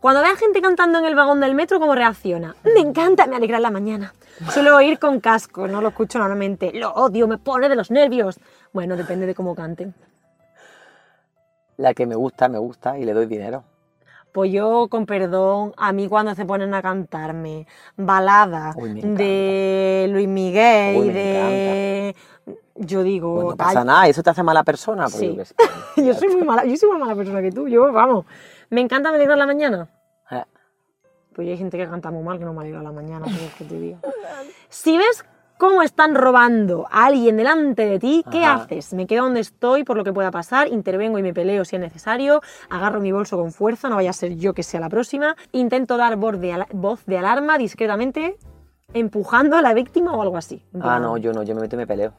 cuando 0.00 0.20
veas 0.20 0.38
gente 0.38 0.60
cantando 0.60 0.98
en 0.98 1.06
el 1.06 1.14
vagón 1.14 1.40
del 1.40 1.54
metro, 1.54 1.80
¿cómo 1.80 1.94
reacciona? 1.94 2.54
Me 2.64 2.80
encanta, 2.80 3.26
me 3.26 3.36
alegra 3.36 3.58
la 3.58 3.70
mañana. 3.70 4.12
Suelo 4.50 4.80
ir 4.80 4.98
con 4.98 5.20
casco, 5.20 5.66
no 5.66 5.80
lo 5.80 5.88
escucho 5.88 6.18
normalmente. 6.18 6.72
Lo 6.74 6.92
odio, 6.92 7.26
me 7.28 7.38
pone 7.38 7.68
de 7.68 7.76
los 7.76 7.90
nervios. 7.90 8.38
Bueno, 8.72 8.96
depende 8.96 9.26
de 9.26 9.34
cómo 9.34 9.54
canten. 9.54 9.94
La 11.76 11.94
que 11.94 12.06
me 12.06 12.14
gusta, 12.16 12.48
me 12.48 12.58
gusta 12.58 12.98
y 12.98 13.04
le 13.04 13.12
doy 13.12 13.26
dinero. 13.26 13.64
Pues 14.34 14.50
yo, 14.50 14.88
con 14.90 15.06
perdón, 15.06 15.74
a 15.76 15.92
mí 15.92 16.08
cuando 16.08 16.34
se 16.34 16.44
ponen 16.44 16.74
a 16.74 16.82
cantarme 16.82 17.68
baladas 17.96 18.76
encanta. 18.76 19.22
de 19.22 20.06
Luis 20.10 20.26
Miguel 20.26 20.96
Uy, 20.96 21.06
y 21.06 21.12
de... 21.12 22.16
Yo 22.74 23.04
digo... 23.04 23.32
Pues 23.34 23.44
no 23.44 23.50
"Ay, 23.52 23.56
pasa 23.56 23.84
nada, 23.84 24.08
¿eso 24.08 24.24
te 24.24 24.30
hace 24.30 24.42
mala 24.42 24.64
persona? 24.64 25.04
Pues 25.04 25.14
Sí. 25.14 25.38
yo 26.04 26.14
soy 26.18 26.30
muy 26.34 26.42
mala, 26.42 26.64
yo 26.64 26.76
soy 26.76 26.90
más 26.90 26.98
mala 26.98 27.14
persona 27.14 27.40
que 27.42 27.52
tú, 27.52 27.68
yo, 27.68 27.92
vamos. 27.92 28.24
Me 28.70 28.80
encanta 28.80 29.10
me 29.10 29.18
alegra 29.18 29.36
la 29.36 29.46
mañana. 29.46 29.88
Eh, 30.32 30.42
Pues 31.32 31.46
hay 31.46 31.56
gente 31.56 31.78
que 31.78 31.86
canta 31.88 32.10
muy 32.10 32.24
mal 32.24 32.36
que 32.40 32.44
no 32.44 32.52
me 32.54 32.62
alegra 32.62 32.82
la 32.82 32.90
mañana, 32.90 33.26
¿qué 33.26 33.30
quieres 33.34 33.54
que 33.54 33.64
te 33.66 33.78
diga? 33.78 33.98
Si 34.68 34.98
ves 34.98 35.24
cómo 35.58 35.82
están 35.82 36.14
robando 36.14 36.86
a 36.90 37.06
alguien 37.06 37.36
delante 37.36 37.86
de 37.86 37.98
ti, 37.98 38.24
¿qué 38.30 38.44
Ajá. 38.44 38.64
haces? 38.64 38.92
Me 38.92 39.06
quedo 39.06 39.24
donde 39.24 39.40
estoy 39.40 39.84
por 39.84 39.96
lo 39.96 40.04
que 40.04 40.12
pueda 40.12 40.30
pasar, 40.30 40.68
intervengo 40.68 41.18
y 41.18 41.22
me 41.22 41.32
peleo 41.32 41.64
si 41.64 41.76
es 41.76 41.80
necesario, 41.80 42.40
agarro 42.70 43.00
mi 43.00 43.12
bolso 43.12 43.36
con 43.36 43.52
fuerza, 43.52 43.88
no 43.88 43.96
vaya 43.96 44.10
a 44.10 44.14
ser 44.14 44.36
yo 44.36 44.52
que 44.54 44.62
sea 44.62 44.80
la 44.80 44.88
próxima, 44.88 45.36
intento 45.52 45.96
dar 45.96 46.16
voz 46.16 46.38
de, 46.40 46.52
ala- 46.52 46.68
voz 46.72 47.04
de 47.06 47.18
alarma 47.18 47.56
discretamente, 47.58 48.36
empujando 48.92 49.56
a 49.56 49.62
la 49.62 49.74
víctima 49.74 50.12
o 50.16 50.22
algo 50.22 50.36
así. 50.36 50.62
Ah, 50.80 50.98
no, 51.00 51.16
yo 51.16 51.32
no, 51.32 51.42
yo 51.42 51.54
me 51.54 51.62
meto 51.62 51.76
y 51.76 51.78
me 51.78 51.86
peleo. 51.86 52.12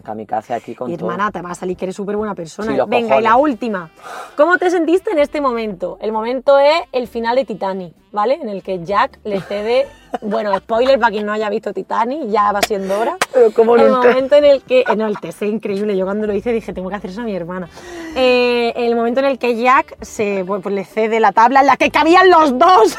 Kamikaze 0.00 0.54
aquí 0.54 0.74
con 0.74 0.90
Y 0.90 0.96
todo. 0.96 1.10
hermana, 1.10 1.30
te 1.30 1.42
va 1.42 1.50
a 1.50 1.54
salir 1.54 1.76
que 1.76 1.84
eres 1.84 1.96
súper 1.96 2.16
buena 2.16 2.34
persona. 2.34 2.72
Sí, 2.74 2.80
Venga, 2.88 3.18
y 3.18 3.22
la 3.22 3.36
última. 3.36 3.90
¿Cómo 4.36 4.56
te 4.58 4.70
sentiste 4.70 5.10
en 5.10 5.18
este 5.18 5.40
momento? 5.40 5.98
El 6.00 6.12
momento 6.12 6.58
es 6.58 6.82
el 6.92 7.06
final 7.08 7.36
de 7.36 7.44
Titanic, 7.44 7.92
¿vale? 8.10 8.34
En 8.34 8.48
el 8.48 8.62
que 8.62 8.82
Jack 8.84 9.18
le 9.24 9.40
cede. 9.42 9.86
Bueno, 10.22 10.56
spoiler 10.58 10.98
para 10.98 11.10
quien 11.10 11.26
no 11.26 11.32
haya 11.32 11.48
visto 11.50 11.72
Titanic, 11.72 12.28
ya 12.28 12.52
va 12.52 12.60
siendo 12.62 12.98
hora. 12.98 13.16
Pero 13.32 13.50
¿cómo 13.52 13.76
no 13.76 13.84
el 13.84 13.90
momento 13.92 14.34
en 14.36 14.44
el 14.46 14.62
que. 14.62 14.80
eh, 14.80 14.96
No, 14.96 15.06
el 15.06 15.18
test 15.20 15.42
es 15.42 15.50
increíble. 15.50 15.96
Yo 15.96 16.04
cuando 16.06 16.26
lo 16.26 16.32
hice 16.32 16.52
dije, 16.52 16.72
tengo 16.72 16.88
que 16.88 16.96
hacer 16.96 17.10
eso 17.10 17.20
a 17.20 17.24
mi 17.24 17.34
hermana. 17.36 17.68
Eh, 18.16 18.72
el 18.76 18.94
momento 18.96 19.20
en 19.20 19.26
el 19.26 19.38
que 19.38 19.56
Jack 19.60 19.96
se, 20.02 20.44
pues, 20.46 20.64
le 20.66 20.84
cede 20.84 21.20
la 21.20 21.32
tabla 21.32 21.60
en 21.60 21.66
la 21.66 21.76
que 21.76 21.90
cabían 21.90 22.30
los 22.30 22.58
dos. 22.58 22.96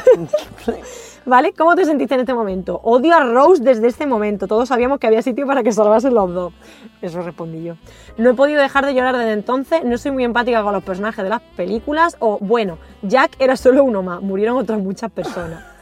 ¿Vale? 1.25 1.53
¿Cómo 1.53 1.75
te 1.75 1.85
sentiste 1.85 2.15
en 2.15 2.21
este 2.21 2.33
momento? 2.33 2.81
Odio 2.83 3.15
a 3.15 3.23
Rose 3.23 3.63
desde 3.63 3.87
este 3.87 4.05
momento. 4.05 4.47
Todos 4.47 4.67
sabíamos 4.67 4.99
que 4.99 5.07
había 5.07 5.21
sitio 5.21 5.47
para 5.47 5.63
que 5.63 5.71
salvasen 5.71 6.13
los 6.13 6.33
dos. 6.33 6.53
Eso 7.01 7.21
respondí 7.21 7.63
yo. 7.63 7.75
No 8.17 8.31
he 8.31 8.33
podido 8.33 8.61
dejar 8.61 8.85
de 8.85 8.93
llorar 8.93 9.15
desde 9.15 9.31
entonces. 9.31 9.85
No 9.85 9.97
soy 9.97 10.11
muy 10.11 10.25
empática 10.25 10.61
con 10.63 10.73
los 10.73 10.83
personajes 10.83 11.23
de 11.23 11.29
las 11.29 11.41
películas. 11.55 12.17
O, 12.19 12.39
bueno, 12.39 12.77
Jack 13.03 13.31
era 13.39 13.55
solo 13.55 13.83
uno 13.83 14.03
más. 14.03 14.21
Murieron 14.21 14.57
otras 14.57 14.79
muchas 14.79 15.11
personas. 15.11 15.63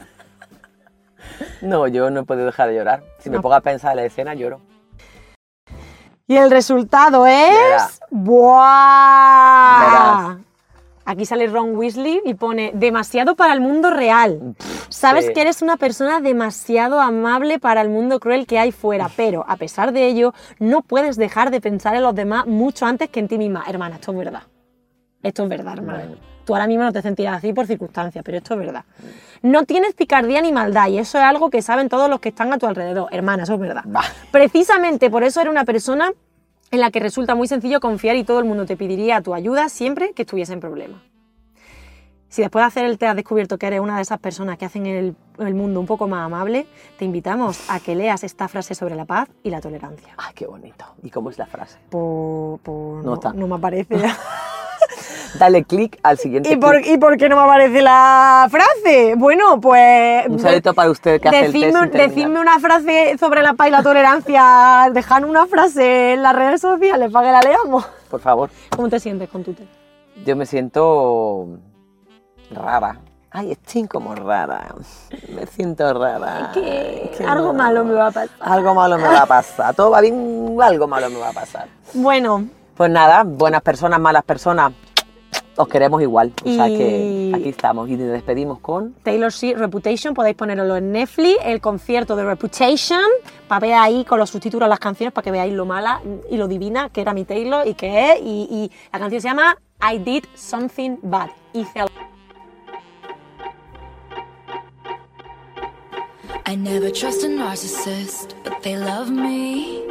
No, 1.60 1.86
yo 1.86 2.10
no 2.10 2.24
puedo 2.24 2.44
dejar 2.44 2.68
de 2.68 2.74
llorar. 2.74 3.04
Si 3.18 3.30
me 3.30 3.40
pongo 3.40 3.54
a 3.54 3.60
pensar 3.60 3.92
en 3.92 3.96
la 3.98 4.04
escena, 4.04 4.34
lloro. 4.34 4.60
Y 6.26 6.36
el 6.36 6.50
resultado 6.50 7.26
es. 7.26 7.50
Verás. 7.50 8.00
¡Buah! 8.10 9.80
Verás. 9.80 10.36
Aquí 11.04 11.26
sale 11.26 11.46
Ron 11.46 11.76
Weasley 11.76 12.20
y 12.24 12.34
pone 12.34 12.70
demasiado 12.74 13.34
para 13.34 13.52
el 13.52 13.60
mundo 13.60 13.90
real. 13.90 14.54
Sabes 14.88 15.26
sí. 15.26 15.32
que 15.32 15.40
eres 15.40 15.62
una 15.62 15.76
persona 15.76 16.20
demasiado 16.20 17.00
amable 17.00 17.58
para 17.58 17.80
el 17.80 17.88
mundo 17.88 18.20
cruel 18.20 18.46
que 18.46 18.58
hay 18.58 18.72
fuera, 18.72 19.10
pero 19.16 19.44
a 19.48 19.56
pesar 19.56 19.92
de 19.92 20.06
ello, 20.06 20.32
no 20.58 20.82
puedes 20.82 21.16
dejar 21.16 21.50
de 21.50 21.60
pensar 21.60 21.94
en 21.96 22.02
los 22.02 22.14
demás 22.14 22.46
mucho 22.46 22.86
antes 22.86 23.08
que 23.10 23.20
en 23.20 23.28
ti 23.28 23.38
misma. 23.38 23.64
Hermana, 23.66 23.96
esto 23.96 24.12
es 24.12 24.18
verdad. 24.18 24.42
Esto 25.22 25.42
es 25.44 25.48
verdad, 25.48 25.74
hermana. 25.74 25.98
Bueno. 26.06 26.32
Tú 26.44 26.54
ahora 26.54 26.66
mismo 26.66 26.84
no 26.84 26.92
te 26.92 27.02
sentirás 27.02 27.36
así 27.36 27.52
por 27.52 27.66
circunstancias, 27.66 28.24
pero 28.24 28.38
esto 28.38 28.54
es 28.54 28.60
verdad. 28.60 28.84
No 29.42 29.64
tienes 29.64 29.94
picardía 29.94 30.40
ni 30.40 30.52
maldad 30.52 30.88
y 30.88 30.98
eso 30.98 31.18
es 31.18 31.24
algo 31.24 31.50
que 31.50 31.62
saben 31.62 31.88
todos 31.88 32.10
los 32.10 32.20
que 32.20 32.30
están 32.30 32.52
a 32.52 32.58
tu 32.58 32.66
alrededor. 32.66 33.08
Hermana, 33.12 33.44
eso 33.44 33.54
es 33.54 33.60
verdad. 33.60 33.84
Bah. 33.86 34.02
Precisamente 34.30 35.10
por 35.10 35.22
eso 35.22 35.40
era 35.40 35.50
una 35.50 35.64
persona 35.64 36.12
en 36.72 36.80
la 36.80 36.90
que 36.90 36.98
resulta 37.00 37.34
muy 37.36 37.46
sencillo 37.46 37.78
confiar 37.80 38.16
y 38.16 38.24
todo 38.24 38.38
el 38.40 38.44
mundo 38.46 38.66
te 38.66 38.76
pediría 38.76 39.20
tu 39.20 39.34
ayuda 39.34 39.68
siempre 39.68 40.12
que 40.14 40.22
estuviese 40.22 40.52
en 40.54 40.60
problemas. 40.60 41.00
Si 42.28 42.40
después 42.40 42.62
de 42.62 42.66
hacer 42.68 42.84
el 42.86 42.96
test 42.96 43.10
has 43.10 43.16
descubierto 43.16 43.58
que 43.58 43.66
eres 43.66 43.80
una 43.80 43.96
de 43.96 44.02
esas 44.02 44.18
personas 44.18 44.56
que 44.56 44.64
hacen 44.64 44.86
el, 44.86 45.14
el 45.38 45.54
mundo 45.54 45.80
un 45.80 45.86
poco 45.86 46.08
más 46.08 46.24
amable, 46.24 46.66
te 46.98 47.04
invitamos 47.04 47.68
a 47.68 47.78
que 47.78 47.94
leas 47.94 48.24
esta 48.24 48.48
frase 48.48 48.74
sobre 48.74 48.94
la 48.96 49.04
paz 49.04 49.28
y 49.42 49.50
la 49.50 49.60
tolerancia. 49.60 50.14
Ay, 50.16 50.32
qué 50.34 50.46
bonito. 50.46 50.86
¿Y 51.02 51.10
cómo 51.10 51.28
es 51.28 51.36
la 51.36 51.44
frase? 51.44 51.78
Por, 51.90 52.58
por- 52.60 52.96
No 53.04 53.10
no, 53.10 53.14
está. 53.14 53.34
no 53.34 53.46
me 53.48 53.56
aparece. 53.56 53.94
Dale 55.38 55.64
clic 55.64 55.98
al 56.02 56.18
siguiente 56.18 56.52
¿Y 56.52 56.56
por. 56.56 56.84
¿Y 56.86 56.98
por 56.98 57.16
qué 57.16 57.28
no 57.28 57.36
me 57.36 57.42
aparece 57.42 57.82
la 57.82 58.48
frase? 58.50 59.14
Bueno, 59.16 59.60
pues... 59.60 60.26
Un 60.28 60.38
saludito 60.38 60.74
para 60.74 60.90
usted 60.90 61.20
que 61.20 61.28
hace 61.28 61.46
el 61.46 61.52
test 61.52 61.64
Decidme, 61.64 61.86
decidme 61.88 62.40
una 62.40 62.58
frase 62.58 63.16
sobre 63.18 63.42
la 63.42 63.54
paz 63.54 63.68
y 63.68 63.70
la 63.70 63.82
tolerancia. 63.82 64.90
Dejad 64.92 65.24
una 65.24 65.46
frase 65.46 66.14
en 66.14 66.22
las 66.22 66.34
redes 66.34 66.60
sociales 66.60 67.10
para 67.10 67.26
que 67.26 67.32
la 67.32 67.40
leamos. 67.40 67.84
Por 68.10 68.20
favor. 68.20 68.50
¿Cómo 68.74 68.88
te 68.88 69.00
sientes 69.00 69.28
con 69.28 69.42
tu 69.42 69.54
test? 69.54 69.70
Yo 70.24 70.36
me 70.36 70.44
siento 70.46 71.48
rara. 72.50 72.98
Ay, 73.30 73.52
estoy 73.52 73.86
como 73.88 74.14
rara. 74.14 74.74
Me 75.34 75.46
siento 75.46 75.94
rara. 75.94 76.50
que 76.52 77.10
Qué 77.16 77.24
algo 77.24 77.54
malo 77.54 77.82
me 77.82 77.94
va 77.94 78.08
a 78.08 78.10
pasar. 78.10 78.36
Algo 78.40 78.74
malo 78.74 78.98
me 78.98 79.04
va 79.08 79.22
a 79.22 79.26
pasar. 79.26 79.74
Todo 79.74 79.90
va 79.90 80.02
bien, 80.02 80.58
algo 80.60 80.86
malo 80.86 81.08
me 81.08 81.18
va 81.18 81.30
a 81.30 81.32
pasar. 81.32 81.66
Bueno, 81.94 82.44
Pues 82.76 82.90
nada, 82.90 83.22
buenas 83.24 83.62
personas, 83.62 84.00
malas 84.00 84.24
personas, 84.24 84.72
os 85.56 85.68
queremos 85.68 86.00
igual. 86.02 86.32
O 86.44 86.48
sea 86.48 86.66
que 86.66 87.28
Y- 87.30 87.34
aquí 87.34 87.48
estamos 87.50 87.88
y 87.88 87.96
nos 87.96 88.10
despedimos 88.12 88.58
con... 88.60 88.94
Taylor 89.02 89.30
Swift 89.32 89.58
Reputation, 89.58 90.14
podéis 90.14 90.36
ponerlo 90.36 90.76
en 90.76 90.92
Netflix, 90.92 91.36
el 91.44 91.60
concierto 91.60 92.16
de 92.16 92.24
Reputation, 92.24 93.02
para 93.48 93.60
ver 93.60 93.74
ahí 93.74 94.04
con 94.04 94.18
los 94.18 94.30
subtítulos 94.30 94.68
las 94.68 94.78
canciones, 94.80 95.12
para 95.12 95.24
que 95.24 95.30
veáis 95.30 95.52
lo 95.52 95.64
mala 95.66 96.00
y 96.30 96.36
lo 96.36 96.48
divina 96.48 96.88
que 96.90 97.00
era 97.02 97.12
mi 97.14 97.24
Taylor 97.24 97.66
y 97.66 97.74
que 97.74 98.12
es. 98.12 98.20
Y, 98.22 98.48
y 98.50 98.70
la 98.92 98.98
canción 98.98 99.20
se 99.20 99.28
llama 99.28 99.56
I 99.92 99.98
Did 99.98 100.24
Something 100.34 100.96
Bad. 101.02 101.30
Hice 101.52 101.80
algo 101.80 101.92
I 106.44 106.56
never 106.56 106.90
trust 106.90 107.24
a 107.24 107.28
narcissist, 107.28 108.34
but 108.44 108.62
they 108.62 108.76
love 108.76 109.10
me. 109.10 109.82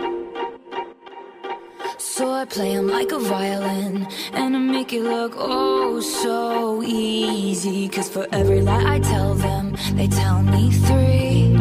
So 2.01 2.31
I 2.31 2.45
play 2.45 2.71
play 2.71 2.71
'em 2.75 2.87
like 2.87 3.11
a 3.11 3.19
violin 3.19 4.07
and 4.33 4.55
I 4.55 4.59
make 4.59 4.91
it 4.91 5.03
look 5.03 5.33
oh 5.37 5.99
so 5.99 6.81
easy. 6.83 7.87
Cause 7.87 8.09
for 8.09 8.25
every 8.31 8.61
lie 8.61 8.95
I 8.95 8.99
tell 8.99 9.35
them, 9.35 9.75
they 9.97 10.07
tell 10.07 10.41
me 10.41 10.63
three. 10.87 11.55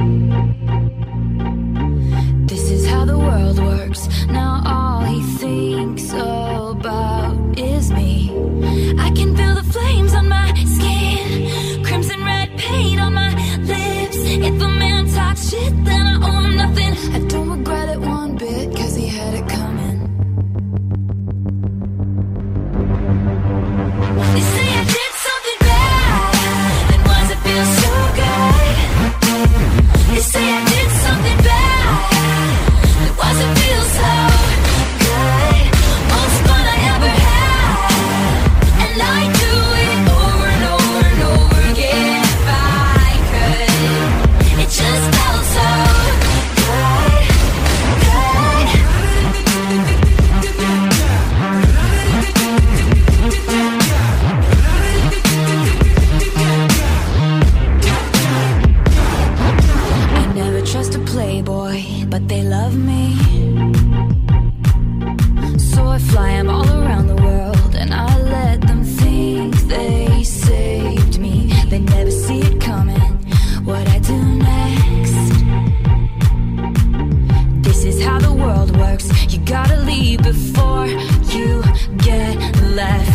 This 2.50 2.70
is 2.70 2.86
how 2.86 3.04
the 3.04 3.18
world 3.18 3.58
works. 3.58 4.02
Now 4.28 4.52
all 4.74 5.00
he 5.12 5.20
thinks 5.42 6.10
about 6.12 7.36
is 7.58 7.90
me. 7.92 8.30
I 9.06 9.10
can 9.18 9.36
feel 9.36 9.54
the 9.60 9.66
flames 9.74 10.14
on 10.14 10.26
my 10.28 10.48
skin, 10.76 11.84
crimson 11.84 12.20
red 12.24 12.48
paint 12.56 12.98
on 13.00 13.12
my 13.22 13.30
lips. 13.74 14.18
If 14.48 14.56
a 14.68 14.70
man 14.82 15.02
talks 15.16 15.50
shit, 15.50 15.72
then 15.84 16.04
I 16.12 16.14
owe 16.28 16.40
him 16.46 16.56
nothing. 16.56 16.92
I 17.16 17.18
don't 17.28 17.50
regret 17.56 17.79
say 30.20 30.38
I 30.38 30.69
love 62.62 62.76
me. 62.92 63.04
So 65.70 65.80
I 65.96 65.98
fly 66.10 66.30
them 66.38 66.50
all 66.56 66.70
around 66.80 67.06
the 67.14 67.20
world 67.26 67.72
and 67.80 67.90
I 67.94 68.08
let 68.36 68.60
them 68.68 68.82
think 69.00 69.54
they 69.74 70.22
saved 70.24 71.18
me. 71.18 71.34
They 71.70 71.80
never 71.96 72.10
see 72.10 72.40
it 72.50 72.60
coming, 72.60 73.12
what 73.68 73.84
I 73.96 73.98
do 74.12 74.18
next. 74.52 75.28
This 77.66 77.80
is 77.90 77.96
how 78.06 78.18
the 78.28 78.34
world 78.42 78.70
works. 78.76 79.06
You 79.32 79.38
gotta 79.56 79.78
leave 79.90 80.18
before 80.32 80.86
you 81.34 81.62
get 82.08 82.36
left. 82.80 83.09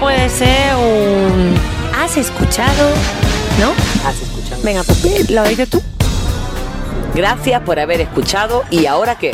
Puede 0.00 0.28
ser 0.28 0.74
un... 0.76 1.54
¿Has 1.96 2.16
escuchado? 2.16 2.90
¿No? 3.60 3.72
Has 4.06 4.20
escuchado. 4.20 4.62
Venga, 4.62 4.82
pues 4.82 5.30
lo 5.30 5.44
dices 5.44 5.70
tú. 5.70 5.82
Gracias 7.14 7.62
por 7.62 7.78
haber 7.78 8.00
escuchado 8.00 8.64
y 8.70 8.86
ahora 8.86 9.16
qué. 9.16 9.32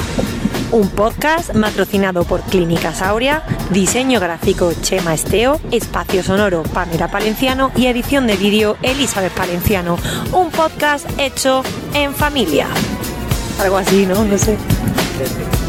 Un 0.71 0.89
podcast 0.89 1.51
patrocinado 1.59 2.23
por 2.25 2.43
Clínicas 2.43 3.03
Aurea, 3.03 3.43
diseño 3.71 4.21
gráfico 4.21 4.73
Chema 4.83 5.15
Esteo, 5.15 5.61
espacio 5.73 6.23
sonoro 6.23 6.63
Pamela 6.63 7.09
Palenciano 7.09 7.73
y 7.75 7.87
edición 7.87 8.29
de 8.29 8.37
vídeo 8.37 8.77
Elizabeth 8.83 9.33
Palenciano. 9.33 9.99
Un 10.33 10.51
podcast 10.51 11.07
hecho 11.19 11.65
en 11.95 12.15
familia. 12.15 12.69
Algo 13.61 13.79
así, 13.79 14.07
¿no? 14.07 14.25
No 14.25 14.39
sé. 14.39 14.57
Perfecto. 15.19 15.60